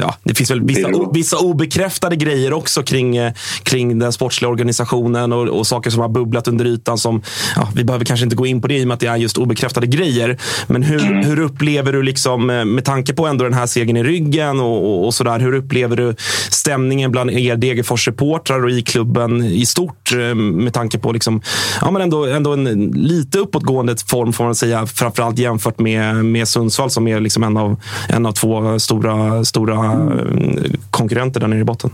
Ja, 0.00 0.14
det 0.24 0.34
finns 0.34 0.50
väl 0.50 0.64
vissa, 0.64 0.88
vissa 1.12 1.38
obekräftade 1.38 2.16
grejer 2.16 2.52
också 2.52 2.82
kring, 2.82 3.18
kring 3.62 3.98
den 3.98 4.12
sportsliga 4.12 4.50
organisationen 4.50 5.32
och, 5.32 5.48
och 5.48 5.66
saker 5.66 5.90
som 5.90 6.00
har 6.00 6.08
bubblat 6.08 6.48
under 6.48 6.64
ytan. 6.64 6.98
som 6.98 7.22
ja, 7.56 7.68
Vi 7.74 7.84
behöver 7.84 8.04
kanske 8.04 8.24
inte 8.24 8.36
gå 8.36 8.46
in 8.46 8.62
på 8.62 8.68
det 8.68 8.73
i 8.78 8.82
och 8.84 8.88
med 8.88 8.94
att 8.94 9.00
det 9.00 9.06
är 9.06 9.16
just 9.16 9.38
obekräftade 9.38 9.86
grejer. 9.86 10.38
Men 10.66 10.82
hur, 10.82 11.04
mm. 11.04 11.24
hur 11.24 11.38
upplever 11.38 11.92
du, 11.92 12.02
liksom, 12.02 12.50
eh, 12.50 12.64
med 12.64 12.84
tanke 12.84 13.14
på 13.14 13.26
ändå 13.26 13.44
den 13.44 13.54
här 13.54 13.66
segern 13.66 13.96
i 13.96 14.02
ryggen 14.02 14.60
och, 14.60 14.84
och, 14.84 15.06
och 15.06 15.14
sådär, 15.14 15.38
hur 15.38 15.54
upplever 15.54 15.96
du 15.96 16.14
stämningen 16.50 17.10
bland 17.10 17.30
er 17.30 17.56
Degerfors-supportrar 17.56 18.64
och 18.64 18.70
i 18.70 18.82
klubben 18.82 19.44
i 19.44 19.66
stort? 19.66 20.12
Eh, 20.12 20.34
med 20.34 20.72
tanke 20.72 20.98
på 20.98 21.12
liksom, 21.12 21.42
ja, 21.80 21.90
men 21.90 22.02
ändå, 22.02 22.26
ändå 22.26 22.52
en 22.52 22.92
lite 22.94 23.38
uppåtgående 23.38 23.96
form 24.06 24.32
får 24.32 24.44
man 24.44 24.54
säga, 24.54 24.86
framförallt 24.86 25.38
jämfört 25.38 25.78
med, 25.78 26.24
med 26.24 26.48
Sundsvall 26.48 26.90
som 26.90 27.08
är 27.08 27.20
liksom 27.20 27.42
en, 27.42 27.56
av, 27.56 27.76
en 28.08 28.26
av 28.26 28.32
två 28.32 28.78
stora, 28.78 29.44
stora 29.44 29.74
eh, 29.84 30.70
konkurrenter 30.90 31.40
där 31.40 31.48
nere 31.48 31.60
i 31.60 31.64
botten. 31.64 31.90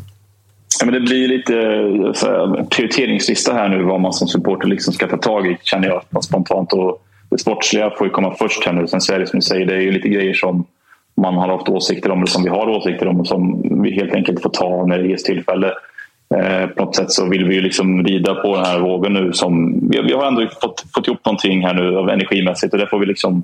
Ja, 0.80 0.86
men 0.86 0.94
det 0.94 1.00
blir 1.00 1.28
lite 1.28 1.56
eh, 1.56 2.30
här, 2.30 2.64
prioriteringslista 2.64 3.54
här 3.54 3.68
nu 3.68 3.82
vad 3.82 4.00
man 4.00 4.12
som 4.12 4.28
supporter 4.28 4.68
liksom 4.68 4.92
ska 4.92 5.06
ta 5.06 5.16
tag 5.16 5.46
i 5.46 5.58
känner 5.62 5.88
jag 5.88 6.24
spontant. 6.24 6.72
Och 6.72 7.02
det 7.30 7.38
sportsliga 7.38 7.90
får 7.90 8.06
ju 8.06 8.10
komma 8.10 8.34
först 8.38 8.66
här 8.66 8.72
nu. 8.72 8.86
Sen 8.86 9.00
så 9.00 9.12
är 9.12 9.18
det 9.18 9.26
som 9.26 9.38
du 9.38 9.42
säger, 9.42 9.66
det 9.66 9.74
är 9.74 9.80
ju 9.80 9.90
lite 9.90 10.08
grejer 10.08 10.34
som 10.34 10.66
man 11.16 11.34
har 11.34 11.48
haft 11.48 11.68
åsikter 11.68 12.10
om 12.10 12.18
eller 12.18 12.26
som 12.26 12.44
vi 12.44 12.50
har 12.50 12.68
åsikter 12.68 13.08
om 13.08 13.20
och 13.20 13.26
som 13.26 13.62
vi 13.82 13.90
helt 13.90 14.14
enkelt 14.14 14.42
får 14.42 14.50
ta 14.50 14.86
när 14.86 14.98
det 14.98 15.08
ges 15.08 15.22
tillfälle. 15.22 15.72
Eh, 16.34 16.66
på 16.66 16.84
något 16.84 16.96
sätt 16.96 17.10
så 17.10 17.28
vill 17.28 17.44
vi 17.44 17.54
ju 17.54 17.60
liksom 17.60 18.04
rida 18.04 18.34
på 18.34 18.56
den 18.56 18.64
här 18.64 18.80
vågen 18.80 19.12
nu. 19.12 19.32
Som, 19.32 19.80
vi, 19.90 20.02
vi 20.02 20.12
har 20.12 20.26
ändå 20.26 20.48
fått, 20.62 20.84
fått 20.94 21.06
ihop 21.06 21.24
någonting 21.24 21.66
här 21.66 21.74
nu 21.74 21.96
av 21.96 22.10
energimässigt 22.10 22.72
och 22.72 22.78
det 22.78 22.86
får 22.86 22.98
vi 22.98 23.06
liksom 23.06 23.42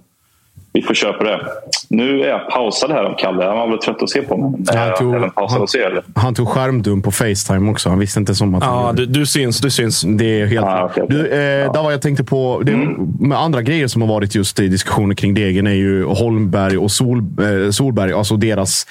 vi 0.77 0.83
får 0.83 0.95
köpa 0.95 1.25
det. 1.25 1.47
Nu 1.89 2.21
är 2.23 2.29
jag 2.29 2.51
pausad 2.51 2.91
här 2.91 3.05
av 3.05 3.19
Kalle. 3.19 3.45
Han 3.45 3.57
var 3.57 3.69
väl 3.69 3.79
trött 3.79 4.03
att 4.03 4.11
se 4.11 4.23
på 4.23 4.37
mig. 4.37 4.65
Han 4.77 4.95
tog, 4.99 5.15
att 5.35 5.71
se, 5.71 5.79
han 6.15 6.35
tog 6.35 6.49
skärmdump 6.49 7.05
på 7.05 7.11
Facetime 7.11 7.71
också. 7.71 7.89
Han 7.89 7.99
visste 7.99 8.21
inte 8.21 8.35
som 8.35 8.55
att... 8.55 8.65
Ja, 8.65 8.93
du, 8.97 9.07
du 9.07 9.27
syns. 9.27 9.61
Du 9.61 9.71
syns. 9.71 10.03
Det 10.03 10.41
är 10.41 10.47
helt 10.47 10.67
ah, 10.67 10.85
okay, 10.85 11.05
okay. 11.05 11.17
Du, 11.17 11.29
eh, 11.29 11.39
ja. 11.39 11.73
Där 11.73 11.83
var 11.83 11.91
jag 11.91 12.03
tänkte 12.03 12.25
på... 12.25 12.62
Det, 12.65 12.73
mm. 12.73 13.17
Med 13.21 13.39
andra 13.39 13.62
grejer 13.62 13.89
som 13.89 14.03
har 14.03 14.09
varit 14.09 14.35
just 14.35 14.61
i 14.61 14.69
diskussioner 14.69 15.15
kring 15.15 15.35
Degen 15.35 15.67
är 15.67 15.71
ju 15.71 16.05
Holmberg 16.05 16.79
och 16.79 16.91
Sol, 16.91 17.19
eh, 17.19 17.71
Solberg. 17.71 18.12
Alltså 18.12 18.37
deras 18.37 18.87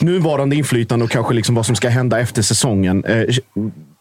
nuvarande 0.00 0.56
inflytande 0.56 1.04
och 1.04 1.10
kanske 1.10 1.34
liksom 1.34 1.54
vad 1.54 1.66
som 1.66 1.76
ska 1.76 1.88
hända 1.88 2.20
efter 2.20 2.42
säsongen. 2.42 3.04
Eh, 3.04 3.24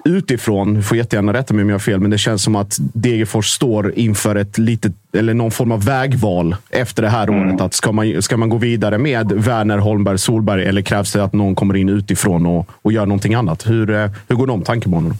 utifrån, 0.05 0.73
du 0.73 0.83
får 0.83 0.97
jättegärna 0.97 1.33
rätta 1.33 1.53
mig 1.53 1.63
om 1.63 1.69
jag 1.69 1.73
har 1.73 1.79
fel, 1.79 1.99
men 1.99 2.11
det 2.11 2.17
känns 2.17 2.43
som 2.43 2.55
att 2.55 2.77
Degerfors 2.79 3.47
står 3.49 3.93
inför 3.95 4.35
ett 4.35 4.57
litet, 4.57 4.91
eller 5.13 5.33
någon 5.33 5.51
form 5.51 5.71
av 5.71 5.85
vägval 5.85 6.55
efter 6.69 7.03
det 7.03 7.09
här 7.09 7.27
mm. 7.27 7.41
året. 7.41 7.61
Att 7.61 7.73
ska, 7.73 7.91
man, 7.91 8.21
ska 8.21 8.37
man 8.37 8.49
gå 8.49 8.57
vidare 8.57 8.97
med 8.97 9.31
Werner, 9.31 9.77
Holmberg, 9.77 10.17
Solberg 10.17 10.65
eller 10.65 10.81
krävs 10.81 11.13
det 11.13 11.23
att 11.23 11.33
någon 11.33 11.55
kommer 11.55 11.75
in 11.75 11.89
utifrån 11.89 12.45
och, 12.45 12.69
och 12.81 12.91
gör 12.91 13.05
någonting 13.05 13.33
annat? 13.33 13.69
Hur, 13.69 13.89
eh, 13.89 14.09
hur 14.27 14.35
går 14.35 14.47
de 14.47 14.61
tankebanorna? 14.61 15.15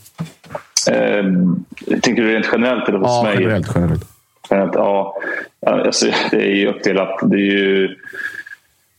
Eh, 0.91 1.23
tänker 2.01 2.23
du 2.23 2.33
rent 2.33 2.49
generellt 2.51 2.89
eller 2.89 2.99
hos 2.99 3.07
ja, 3.07 3.23
mig? 3.23 3.35
Generellt, 3.39 3.71
generellt. 3.75 4.05
generellt 4.49 4.75
ja, 4.75 5.15
alltså, 5.65 6.05
det 6.31 6.51
är 6.51 6.55
ju 6.55 6.67
uppdelat. 6.67 7.19
Det 7.21 7.35
är 7.35 7.51
ju 7.51 7.95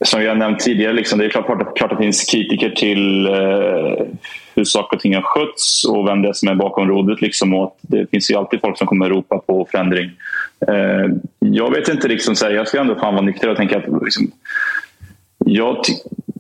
som 0.05 0.23
jag 0.23 0.39
nämnt 0.39 0.61
tidigare, 0.61 0.93
liksom, 0.93 1.19
det 1.19 1.25
är 1.25 1.29
klart, 1.29 1.77
klart 1.77 1.93
att 1.93 1.99
det 1.99 2.05
finns 2.05 2.25
kritiker 2.25 2.71
till 2.71 3.27
eh, 3.27 4.07
hur 4.55 4.65
saker 4.65 4.97
och 4.97 5.01
ting 5.01 5.15
har 5.15 5.23
skötts 5.23 5.85
och 5.85 6.07
vem 6.07 6.23
det 6.23 6.29
är 6.29 6.33
som 6.33 6.49
är 6.49 6.55
bakom 6.55 6.89
rodret. 6.89 7.21
Liksom, 7.21 7.55
och 7.55 7.79
det 7.81 8.11
finns 8.11 8.31
ju 8.31 8.35
alltid 8.35 8.61
folk 8.61 8.79
som 8.79 8.87
kommer 8.87 9.09
ropa 9.09 9.39
på 9.39 9.67
förändring. 9.71 10.11
Eh, 10.69 11.07
jag 11.39 11.71
vet 11.71 11.89
inte, 11.89 12.09
liksom, 12.09 12.37
så 12.37 12.47
här, 12.47 12.53
jag 12.53 12.69
ska 12.69 12.81
ändå 12.81 12.95
fan 12.95 13.15
vara 13.15 13.25
nykter 13.25 13.49
och 13.49 13.57
tänka 13.57 13.79
att 13.79 14.03
liksom, 14.03 14.31
jag 15.45 15.77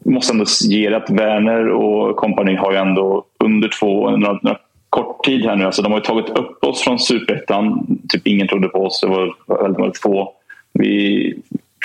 måste 0.04 0.32
ändå 0.32 0.44
ge 0.68 0.90
det 0.90 0.96
att 0.96 1.10
Werner 1.10 1.68
och 1.68 2.16
kompani 2.16 2.54
har 2.54 2.72
ju 2.72 2.78
ändå 2.78 3.24
under 3.44 3.70
två, 3.80 4.10
några, 4.10 4.38
några 4.42 4.58
kort 4.90 5.24
tid 5.24 5.44
här 5.44 5.56
nu. 5.56 5.64
Alltså, 5.64 5.82
de 5.82 5.92
har 5.92 5.98
ju 5.98 6.04
tagit 6.04 6.28
upp 6.28 6.64
oss 6.64 6.80
från 6.80 6.98
superettan. 6.98 7.86
Typ 8.08 8.26
ingen 8.26 8.48
trodde 8.48 8.68
på 8.68 8.86
oss. 8.86 9.00
Det 9.00 9.06
var 9.06 9.34
väldigt, 9.60 9.80
väldigt 9.80 9.98
få. 9.98 10.32
Vi 10.72 11.34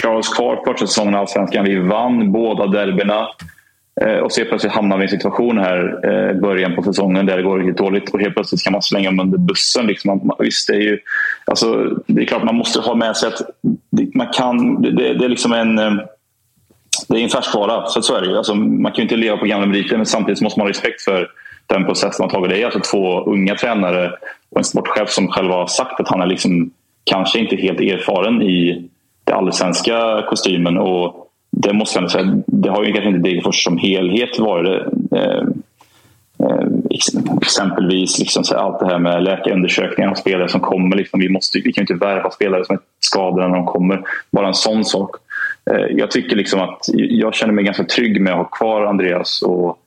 klarade 0.04 0.20
oss 0.20 0.34
kvar 0.34 0.62
första 0.66 0.88
säsongen 0.88 1.14
i 1.14 1.18
Allsvenskan. 1.18 1.66
Vi 1.66 1.80
vann 1.80 2.32
båda 2.32 2.68
derbyna. 2.68 3.28
Eh, 4.02 4.18
och 4.18 4.32
så 4.32 4.40
helt 4.40 4.50
plötsligt 4.50 4.74
hamnar 4.74 4.98
vi 4.98 5.04
i 5.04 5.06
en 5.06 5.10
situation 5.10 5.58
här 5.58 6.06
i 6.06 6.30
eh, 6.30 6.42
början 6.42 6.76
på 6.76 6.84
säsongen 6.84 7.26
där 7.26 7.38
det 7.38 7.44
går 7.44 7.60
riktigt 7.60 7.78
dåligt 7.78 8.10
och 8.10 8.20
helt 8.20 8.36
plötsligt 8.36 8.64
kan 8.64 8.74
man 8.74 8.82
slänga 8.82 9.10
dem 9.10 9.20
under 9.20 9.38
bussen. 9.38 9.88
Liksom. 9.88 10.22
Man, 10.24 10.36
visst, 10.40 10.68
det, 10.68 10.74
är 10.74 10.82
ju, 10.82 11.00
alltså, 11.46 11.90
det 12.08 12.22
är 12.22 12.26
klart 12.26 12.44
man 12.44 12.56
måste 12.56 12.80
ha 12.80 12.96
med 12.96 13.18
sig 13.18 13.28
att 13.28 13.42
man 14.14 14.28
kan, 14.28 14.82
det, 14.82 14.92
det 14.92 15.26
är 15.26 15.30
liksom 15.30 15.54
en 15.54 15.80
eh, 15.80 15.94
det 17.08 17.20
är 17.20 17.24
en 17.24 17.30
färskvara, 17.30 17.86
så, 17.86 18.02
så 18.02 18.16
är 18.16 18.22
det 18.22 18.28
ju. 18.28 18.38
Alltså, 18.38 18.56
man 18.56 18.92
kan 18.92 18.98
ju 18.98 19.04
inte 19.04 19.16
leva 19.16 19.38
på 19.38 19.46
gamla 19.46 19.68
meriter 19.68 19.98
men 19.98 20.06
samtidigt 20.06 20.42
måste 20.42 20.60
man 20.60 20.66
ha 20.66 20.70
respekt 20.70 21.02
för 21.02 21.28
den 21.68 21.86
process 21.86 22.20
man 22.20 22.30
tagit. 22.30 22.50
Det 22.50 22.62
är 22.62 22.66
alltså 22.66 22.80
två 22.80 23.24
unga 23.24 23.56
tränare 23.56 24.12
och 24.52 24.58
en 24.58 24.64
sportchef 24.64 25.10
som 25.10 25.28
själva 25.28 25.56
har 25.56 25.68
sagt 25.68 26.00
att 26.00 26.08
han 26.08 26.22
är 26.22 26.28
liksom, 26.28 26.72
kanske 27.04 27.40
inte 27.40 27.56
helt 27.56 27.80
erfaren 27.80 28.42
i 28.42 28.90
allsvenska 29.34 30.24
kostymen. 30.30 30.78
Och 30.78 31.28
det 31.52 31.74
måste 31.74 32.00
jag 32.00 32.12
säga, 32.12 32.42
det 32.46 32.70
har 32.70 32.84
ju 32.84 32.94
kanske 32.94 33.10
inte 33.10 33.30
Degerfors 33.30 33.64
som 33.64 33.78
helhet 33.78 34.40
varit. 34.40 34.84
Eh, 35.16 35.44
eh 36.40 36.68
exempelvis 37.42 38.20
liksom, 38.20 38.44
så 38.44 38.56
allt 38.56 38.80
det 38.80 38.86
här 38.86 39.00
med 39.00 39.24
läkarundersökningar 39.24 40.12
av 40.12 40.16
spelare 40.16 40.50
som 40.50 40.60
kommer. 40.60 40.96
Liksom, 40.96 41.20
vi, 41.20 41.30
måste, 41.30 41.58
vi 41.58 41.74
kan 41.74 41.82
ju 41.82 41.94
inte 41.94 42.06
värva 42.06 42.32
spelare 42.32 42.66
som 42.66 42.76
är 42.76 42.82
skadade 43.00 43.48
när 43.48 43.56
de 43.56 43.66
kommer. 43.66 44.02
Bara 44.32 44.48
en 44.48 44.54
sån 44.54 44.86
sak. 44.86 45.16
Eh, 45.72 45.86
jag 45.98 46.12
tycker 46.12 46.36
liksom 46.36 46.62
att 46.62 46.80
jag 46.94 47.36
känner 47.36 47.54
mig 47.54 47.64
ganska 47.64 47.84
trygg 47.84 48.22
med 48.22 48.34
att 48.34 48.40
ha 48.40 48.46
kvar 48.46 48.86
Andreas 48.86 49.42
och 49.42 49.80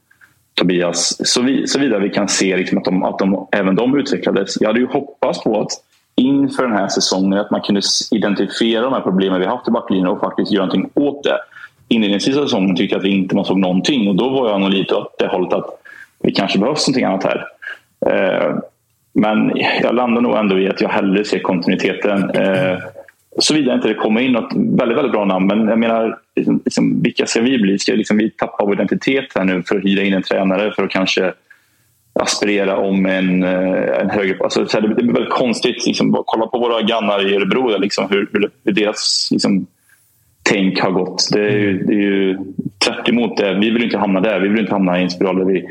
Tobias 0.54 1.36
vi, 1.42 1.66
såvida 1.66 1.98
vi 1.98 2.10
kan 2.10 2.28
se 2.28 2.56
liksom 2.56 2.78
att, 2.78 2.84
de, 2.84 3.02
att 3.02 3.18
de, 3.18 3.48
även 3.52 3.76
de 3.76 3.98
utvecklades. 3.98 4.60
Jag 4.60 4.68
hade 4.68 4.80
ju 4.80 4.86
hoppats 4.86 5.42
på 5.42 5.60
att 5.60 5.70
inför 6.16 6.62
den 6.62 6.76
här 6.76 6.88
säsongen 6.88 7.38
att 7.38 7.50
man 7.50 7.60
kunde 7.60 7.80
identifiera 8.10 8.82
de 8.82 8.92
här 8.92 9.00
problemen 9.00 9.40
vi 9.40 9.46
haft 9.46 9.68
i 9.68 9.70
backlinjen 9.70 10.08
och 10.08 10.20
faktiskt 10.20 10.52
göra 10.52 10.66
någonting 10.66 10.90
åt 10.94 11.24
det. 11.24 11.38
Inledningsvis 11.88 12.36
av 12.36 12.42
säsongen 12.42 12.76
tyckte 12.76 12.94
jag 12.94 13.00
att 13.00 13.06
vi 13.06 13.10
inte 13.10 13.34
man 13.34 13.44
såg 13.44 13.58
någonting 13.58 14.08
och 14.08 14.16
då 14.16 14.28
var 14.28 14.50
jag 14.50 14.60
nog 14.60 14.70
lite 14.70 14.94
åt 14.94 15.18
det 15.18 15.26
hållet 15.26 15.52
att 15.52 15.66
vi 16.22 16.32
kanske 16.32 16.58
behövs 16.58 16.88
någonting 16.88 17.04
annat 17.04 17.24
här. 17.24 17.46
Eh, 18.06 18.56
men 19.12 19.52
jag 19.82 19.94
landar 19.94 20.22
nog 20.22 20.36
ändå 20.36 20.58
i 20.58 20.68
att 20.68 20.80
jag 20.80 20.88
hellre 20.88 21.24
ser 21.24 21.38
kontinuiteten. 21.38 22.30
Eh, 22.30 22.78
Såvida 23.38 23.74
inte 23.74 23.88
det 23.88 23.94
kommer 23.94 24.20
in 24.20 24.32
något 24.32 24.52
väldigt, 24.54 24.98
väldigt 24.98 25.12
bra 25.12 25.24
namn. 25.24 25.46
Men 25.46 25.68
jag 25.68 25.78
menar, 25.78 26.18
liksom, 26.36 26.60
liksom, 26.64 27.02
vilka 27.02 27.26
ska 27.26 27.40
vi 27.40 27.58
bli? 27.58 27.78
Ska 27.78 27.92
liksom 27.92 28.16
vi 28.16 28.30
tappa 28.30 28.64
vår 28.64 28.74
identitet 28.74 29.24
här 29.34 29.44
nu 29.44 29.62
för 29.62 29.76
att 29.76 29.84
hyra 29.84 30.02
in 30.02 30.14
en 30.14 30.22
tränare 30.22 30.72
för 30.72 30.82
att 30.82 30.90
kanske 30.90 31.32
aspirera 32.20 32.76
om 32.76 33.06
en, 33.06 33.42
eh, 33.42 34.00
en 34.00 34.10
högre... 34.10 34.36
Alltså, 34.40 34.64
det 34.80 34.88
blir 34.88 35.12
väldigt 35.12 35.32
konstigt. 35.32 35.86
Liksom, 35.86 36.22
kolla 36.26 36.46
på 36.46 36.58
våra 36.58 36.82
grannar 36.82 37.26
i 37.26 37.36
Örebro, 37.36 37.78
liksom, 37.78 38.06
hur, 38.10 38.28
hur 38.64 38.72
deras 38.72 39.28
liksom, 39.32 39.66
tänk 40.42 40.80
har 40.80 40.90
gått. 40.90 41.28
Det 41.32 41.40
är 41.40 41.58
ju, 41.58 41.82
det 41.82 41.92
är 41.92 42.00
ju 42.00 42.38
tvärt 42.84 43.08
emot 43.08 43.36
det. 43.36 43.54
Vi 43.54 43.70
vill 43.70 43.84
inte 43.84 43.98
hamna 43.98 44.20
där. 44.20 44.40
Vi 44.40 44.48
vill 44.48 44.60
inte 44.60 44.72
hamna 44.72 45.00
i 45.00 45.02
en 45.02 45.10
spiral 45.10 45.38
där 45.38 45.44
vi 45.44 45.68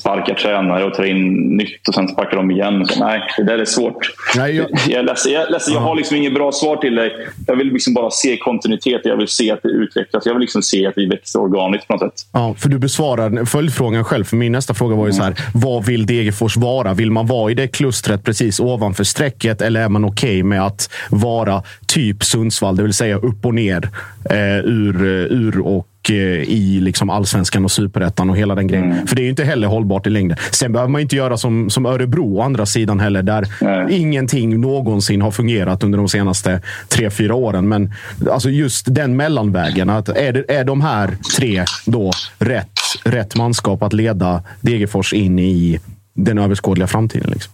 sparkar 0.00 0.34
tränare 0.34 0.84
och 0.84 0.94
tar 0.94 1.04
in 1.04 1.56
nytt 1.56 1.88
och 1.88 1.94
sen 1.94 2.08
sparkar 2.08 2.36
de 2.36 2.50
igen. 2.50 2.86
Så, 2.86 3.04
nej, 3.04 3.20
det 3.36 3.44
där 3.44 3.58
är 3.58 3.64
svårt. 3.64 4.14
Nej, 4.36 4.56
jag... 4.56 4.66
Jag, 4.88 5.04
läser, 5.04 5.30
jag, 5.30 5.50
läser, 5.50 5.72
jag 5.72 5.80
har 5.80 5.96
liksom 5.96 6.16
inget 6.16 6.34
bra 6.34 6.52
svar 6.52 6.76
till 6.76 6.94
dig. 6.94 7.12
Jag 7.46 7.56
vill 7.56 7.66
liksom 7.66 7.94
bara 7.94 8.10
se 8.10 8.36
kontinuitet. 8.36 9.00
Jag 9.04 9.16
vill 9.16 9.28
se 9.28 9.50
att 9.50 9.62
det 9.62 9.68
utvecklas. 9.68 10.26
Jag 10.26 10.32
vill 10.32 10.40
liksom 10.40 10.62
se 10.62 10.86
att 10.86 10.94
vi 10.96 11.06
växer 11.06 11.40
organiskt 11.40 11.88
på 11.88 11.92
något 11.92 12.02
sätt. 12.02 12.28
Ja, 12.32 12.54
för 12.58 12.68
du 12.68 12.78
besvarar 12.78 13.44
följdfrågan 13.44 14.04
själv. 14.04 14.24
För 14.24 14.36
min 14.36 14.52
nästa 14.52 14.74
fråga 14.74 14.96
var 14.96 15.06
ju 15.06 15.12
så 15.12 15.22
här. 15.22 15.34
Vad 15.54 15.86
vill 15.86 16.06
Degerfors 16.06 16.56
vara? 16.56 16.94
Vill 16.94 17.10
man 17.10 17.26
vara 17.26 17.50
i 17.50 17.54
det 17.54 17.68
klustret 17.68 18.24
precis 18.24 18.60
ovanför 18.60 19.04
strecket 19.04 19.62
eller 19.62 19.80
är 19.80 19.88
man 19.88 20.04
okej 20.04 20.30
okay 20.30 20.42
med 20.42 20.66
att 20.66 20.90
vara 21.10 21.62
typ 21.86 22.24
Sundsvall, 22.24 22.76
det 22.76 22.82
vill 22.82 22.94
säga 22.94 23.16
upp 23.16 23.46
och 23.46 23.54
ner 23.54 23.88
eh, 24.30 24.58
ur, 24.64 25.04
ur 25.30 25.60
och 25.60 25.86
Eh, 25.86 25.95
i 26.14 26.80
liksom 26.80 27.10
allsvenskan 27.10 27.64
och 27.64 27.70
superettan 27.70 28.30
och 28.30 28.36
hela 28.36 28.54
den 28.54 28.66
grejen. 28.66 28.92
Mm. 28.92 29.06
För 29.06 29.16
det 29.16 29.22
är 29.22 29.24
ju 29.24 29.30
inte 29.30 29.44
heller 29.44 29.68
hållbart 29.68 30.06
i 30.06 30.10
längden. 30.10 30.38
Sen 30.50 30.72
behöver 30.72 30.90
man 30.90 31.00
inte 31.00 31.16
göra 31.16 31.36
som, 31.36 31.70
som 31.70 31.86
Örebro 31.86 32.36
å 32.38 32.42
andra 32.42 32.66
sidan 32.66 33.00
heller, 33.00 33.22
där 33.22 33.46
Nej. 33.60 34.00
ingenting 34.00 34.60
någonsin 34.60 35.22
har 35.22 35.30
fungerat 35.30 35.84
under 35.84 35.98
de 35.98 36.08
senaste 36.08 36.60
tre, 36.88 37.10
fyra 37.10 37.34
åren. 37.34 37.68
Men 37.68 37.92
alltså 38.30 38.50
just 38.50 38.94
den 38.94 39.16
mellanvägen. 39.16 39.90
Att 39.90 40.08
är, 40.08 40.32
det, 40.32 40.54
är 40.54 40.64
de 40.64 40.80
här 40.80 41.10
tre 41.36 41.64
då 41.86 42.10
rätt, 42.38 42.80
rätt 43.04 43.36
manskap 43.36 43.82
att 43.82 43.92
leda 43.92 44.42
Degerfors 44.60 45.12
in 45.12 45.38
i 45.38 45.80
den 46.14 46.38
överskådliga 46.38 46.86
framtiden? 46.86 47.30
Liksom? 47.30 47.52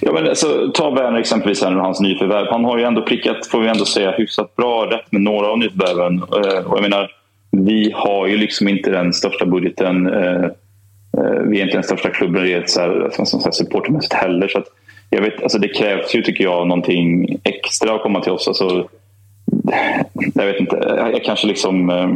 Ja, 0.00 0.12
men 0.12 0.28
alltså, 0.28 0.70
ta 0.74 0.90
Werner 0.90 1.18
exempelvis, 1.18 1.62
här, 1.62 1.72
hans 1.72 2.00
nyförvärv. 2.00 2.46
Han 2.50 2.64
har 2.64 2.78
ju 2.78 2.84
ändå 2.84 3.02
prickat, 3.02 3.46
får 3.46 3.60
vi 3.60 3.68
ändå 3.68 3.84
säga, 3.84 4.10
hyfsat 4.10 4.56
bra 4.56 4.86
rätt 4.90 5.12
med 5.12 5.22
några 5.22 5.46
av 5.46 5.58
nyförvärven. 5.58 6.18
Eh, 6.18 6.66
och 6.66 6.76
jag 6.76 6.82
menar, 6.82 7.10
vi 7.50 7.92
har 7.94 8.26
ju 8.26 8.36
liksom 8.36 8.68
inte 8.68 8.90
den 8.90 9.12
största 9.12 9.46
budgeten. 9.46 10.06
Eh, 10.06 10.44
eh, 11.18 11.40
vi 11.46 11.60
är 11.60 11.64
inte 11.64 11.76
den 11.76 11.82
största 11.82 12.10
klubben 12.10 12.42
rent 12.42 12.70
så 12.70 12.80
här, 12.80 13.24
så 13.24 13.40
här 13.44 13.50
supportermässigt 13.50 14.14
heller. 14.14 14.48
Så 14.48 14.58
att 14.58 14.66
jag 15.10 15.22
vet, 15.22 15.42
alltså 15.42 15.58
det 15.58 15.68
krävs 15.68 16.14
ju, 16.14 16.22
tycker 16.22 16.44
jag, 16.44 16.68
någonting 16.68 17.36
extra 17.44 17.94
att 17.94 18.02
komma 18.02 18.20
till 18.20 18.32
oss. 18.32 18.48
Alltså, 18.48 18.88
jag 20.34 20.46
vet 20.46 20.60
inte, 20.60 20.76
jag 21.12 21.24
kanske 21.24 21.46
liksom 21.46 21.90
eh, 21.90 22.12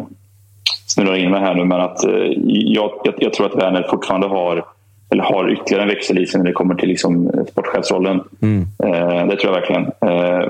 snurrar 0.86 1.16
in 1.16 1.30
mig 1.30 1.40
här 1.40 1.54
nu 1.54 1.64
men 1.64 1.80
att 1.80 1.98
jag, 2.04 2.90
jag, 3.04 3.14
jag 3.16 3.32
tror 3.32 3.46
att 3.46 3.62
Werner 3.62 3.86
fortfarande 3.90 4.26
har 4.26 4.64
eller 5.10 5.24
har 5.24 5.52
ytterligare 5.52 5.82
en 5.82 5.88
växel 5.88 6.18
i 6.18 6.26
sig 6.26 6.38
när 6.38 6.46
det 6.46 6.52
kommer 6.52 6.74
till 6.74 6.88
liksom 6.88 7.30
sportchefsrollen. 7.50 8.20
Mm. 8.42 8.66
Eh, 8.84 9.26
det 9.26 9.36
tror 9.36 9.54
jag 9.54 9.60
verkligen. 9.60 9.90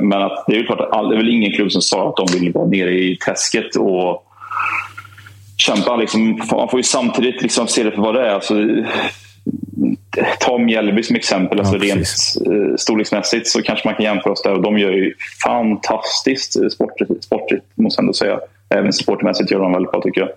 Men 0.09 0.23
att 0.23 0.44
det 0.47 0.55
är 0.55 0.59
ju 0.59 0.66
klart 0.66 0.81
att 0.81 0.92
all, 0.92 1.09
det 1.09 1.14
är 1.14 1.16
väl 1.16 1.35
ingen 1.35 1.53
klubb 1.53 1.73
som 1.73 1.83
sa 1.83 2.09
att 2.09 2.16
de 2.16 2.38
vill 2.38 2.53
vara 2.53 2.66
nere 2.66 2.90
i 2.90 3.16
träsket 3.16 3.77
och 3.77 4.25
kämpa. 5.64 5.96
Liksom, 5.96 6.40
man 6.50 6.68
får 6.68 6.79
ju 6.79 6.83
samtidigt 6.83 7.42
liksom 7.42 7.68
se 7.68 7.83
det 7.83 7.90
för 7.90 8.03
vad 8.03 8.14
det 8.14 8.27
är. 8.27 8.35
Alltså, 8.35 8.55
ta 10.40 10.59
Mjällby 10.59 11.03
som 11.03 11.16
exempel. 11.16 11.59
Alltså 11.59 11.77
ja, 11.77 11.83
rent 11.83 12.07
eh, 12.46 12.77
storleksmässigt 12.77 13.48
så 13.48 13.62
kanske 13.62 13.88
man 13.88 13.94
kan 13.94 14.05
jämföra 14.05 14.33
oss 14.33 14.42
där. 14.42 14.53
Och 14.53 14.62
de 14.62 14.79
gör 14.79 14.92
ju 14.92 15.14
fantastiskt 15.44 16.72
sportigt, 16.72 17.24
sportigt 17.24 17.64
måste 17.74 18.00
jag 18.00 18.03
ändå 18.03 18.12
säga. 18.12 18.40
Även 18.68 18.92
sportmässigt 18.92 19.50
gör 19.50 19.61
de 19.61 19.72
väldigt 19.72 19.92
bra 19.92 20.00
tycker 20.03 20.20
jag. 20.20 20.31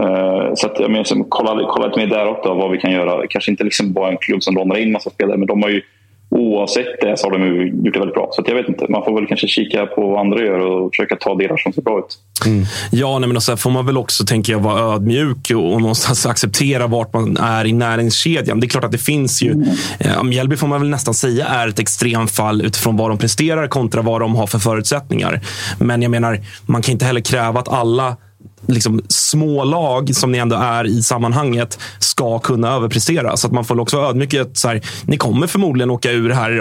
Uh, 0.00 0.54
så 0.54 0.66
att, 0.66 0.80
jag 0.80 0.90
menar, 0.90 1.28
kolla, 1.28 1.68
kolla 1.70 1.86
lite 1.86 1.98
mer 1.98 2.06
däråt 2.06 2.44
då, 2.44 2.54
vad 2.54 2.70
vi 2.70 2.78
kan 2.78 2.92
göra. 2.92 3.26
Kanske 3.26 3.50
inte 3.50 3.64
liksom 3.64 3.92
bara 3.92 4.10
en 4.10 4.16
klubb 4.16 4.42
som 4.42 4.54
lånar 4.54 4.76
in 4.76 4.92
massa 4.92 5.10
spelare, 5.10 5.36
men 5.36 5.46
de 5.46 5.62
har 5.62 5.70
ju 5.70 5.82
oavsett 6.34 7.00
det 7.00 7.16
så 7.16 7.26
har 7.26 7.38
de 7.38 7.66
gjort 7.84 7.94
det 7.94 7.98
väldigt 7.98 8.14
bra. 8.14 8.28
Så 8.32 8.42
jag 8.46 8.54
vet 8.54 8.68
inte, 8.68 8.86
man 8.88 9.04
får 9.04 9.14
väl 9.14 9.26
kanske 9.26 9.46
kika 9.46 9.86
på 9.86 10.08
vad 10.08 10.20
andra 10.20 10.44
gör 10.44 10.58
och 10.58 10.90
försöka 10.92 11.16
ta 11.16 11.34
delar 11.34 11.56
som 11.56 11.72
ser 11.72 11.82
bra 11.82 11.98
ut. 11.98 12.18
Mm. 12.46 12.64
Ja, 12.90 13.18
nej, 13.18 13.28
men 13.28 13.40
sen 13.40 13.56
får 13.56 13.70
man 13.70 13.86
väl 13.86 13.98
också, 13.98 14.24
tänker 14.24 14.52
jag, 14.52 14.60
vara 14.60 14.94
ödmjuk 14.94 15.50
och 15.50 15.80
någonstans 15.80 16.26
acceptera 16.34 16.86
vart 16.86 17.12
man 17.12 17.36
är 17.36 17.64
i 17.64 17.72
näringskedjan. 17.72 18.60
Det 18.60 18.66
är 18.66 18.68
klart 18.68 18.84
att 18.84 18.92
det 18.92 18.98
finns 18.98 19.42
ju... 19.42 19.52
Mm. 19.52 19.68
Eh, 19.98 20.22
Mjällby 20.22 20.56
får 20.56 20.66
man 20.66 20.80
väl 20.80 20.90
nästan 20.90 21.14
säga 21.14 21.46
är 21.46 21.68
ett 21.68 21.78
extremfall 21.78 22.62
utifrån 22.62 22.96
vad 22.96 23.10
de 23.10 23.18
presterar 23.18 23.68
kontra 23.68 24.02
vad 24.02 24.20
de 24.20 24.36
har 24.36 24.46
för 24.46 24.58
förutsättningar. 24.58 25.40
Men 25.78 26.02
jag 26.02 26.10
menar, 26.10 26.40
man 26.66 26.82
kan 26.82 26.92
inte 26.92 27.04
heller 27.04 27.20
kräva 27.20 27.60
att 27.60 27.68
alla 27.68 28.16
liksom, 28.66 29.02
små 29.08 29.64
lag 29.64 30.14
som 30.14 30.32
ni 30.32 30.38
ändå 30.38 30.56
är 30.56 30.86
i 30.86 31.02
sammanhanget 31.02 31.78
ska 31.98 32.38
kunna 32.38 32.72
överprestera. 32.72 33.36
Så 33.36 33.46
att 33.46 33.52
man 33.52 33.64
får 33.64 33.80
också 33.80 33.96
vara 33.96 34.08
ödmjuk 34.08 34.34
så 34.52 34.68
här, 34.68 34.80
ni 35.06 35.16
kommer 35.16 35.46
förmodligen 35.46 35.90
åka 35.90 36.10
ur 36.10 36.30
här. 36.30 36.60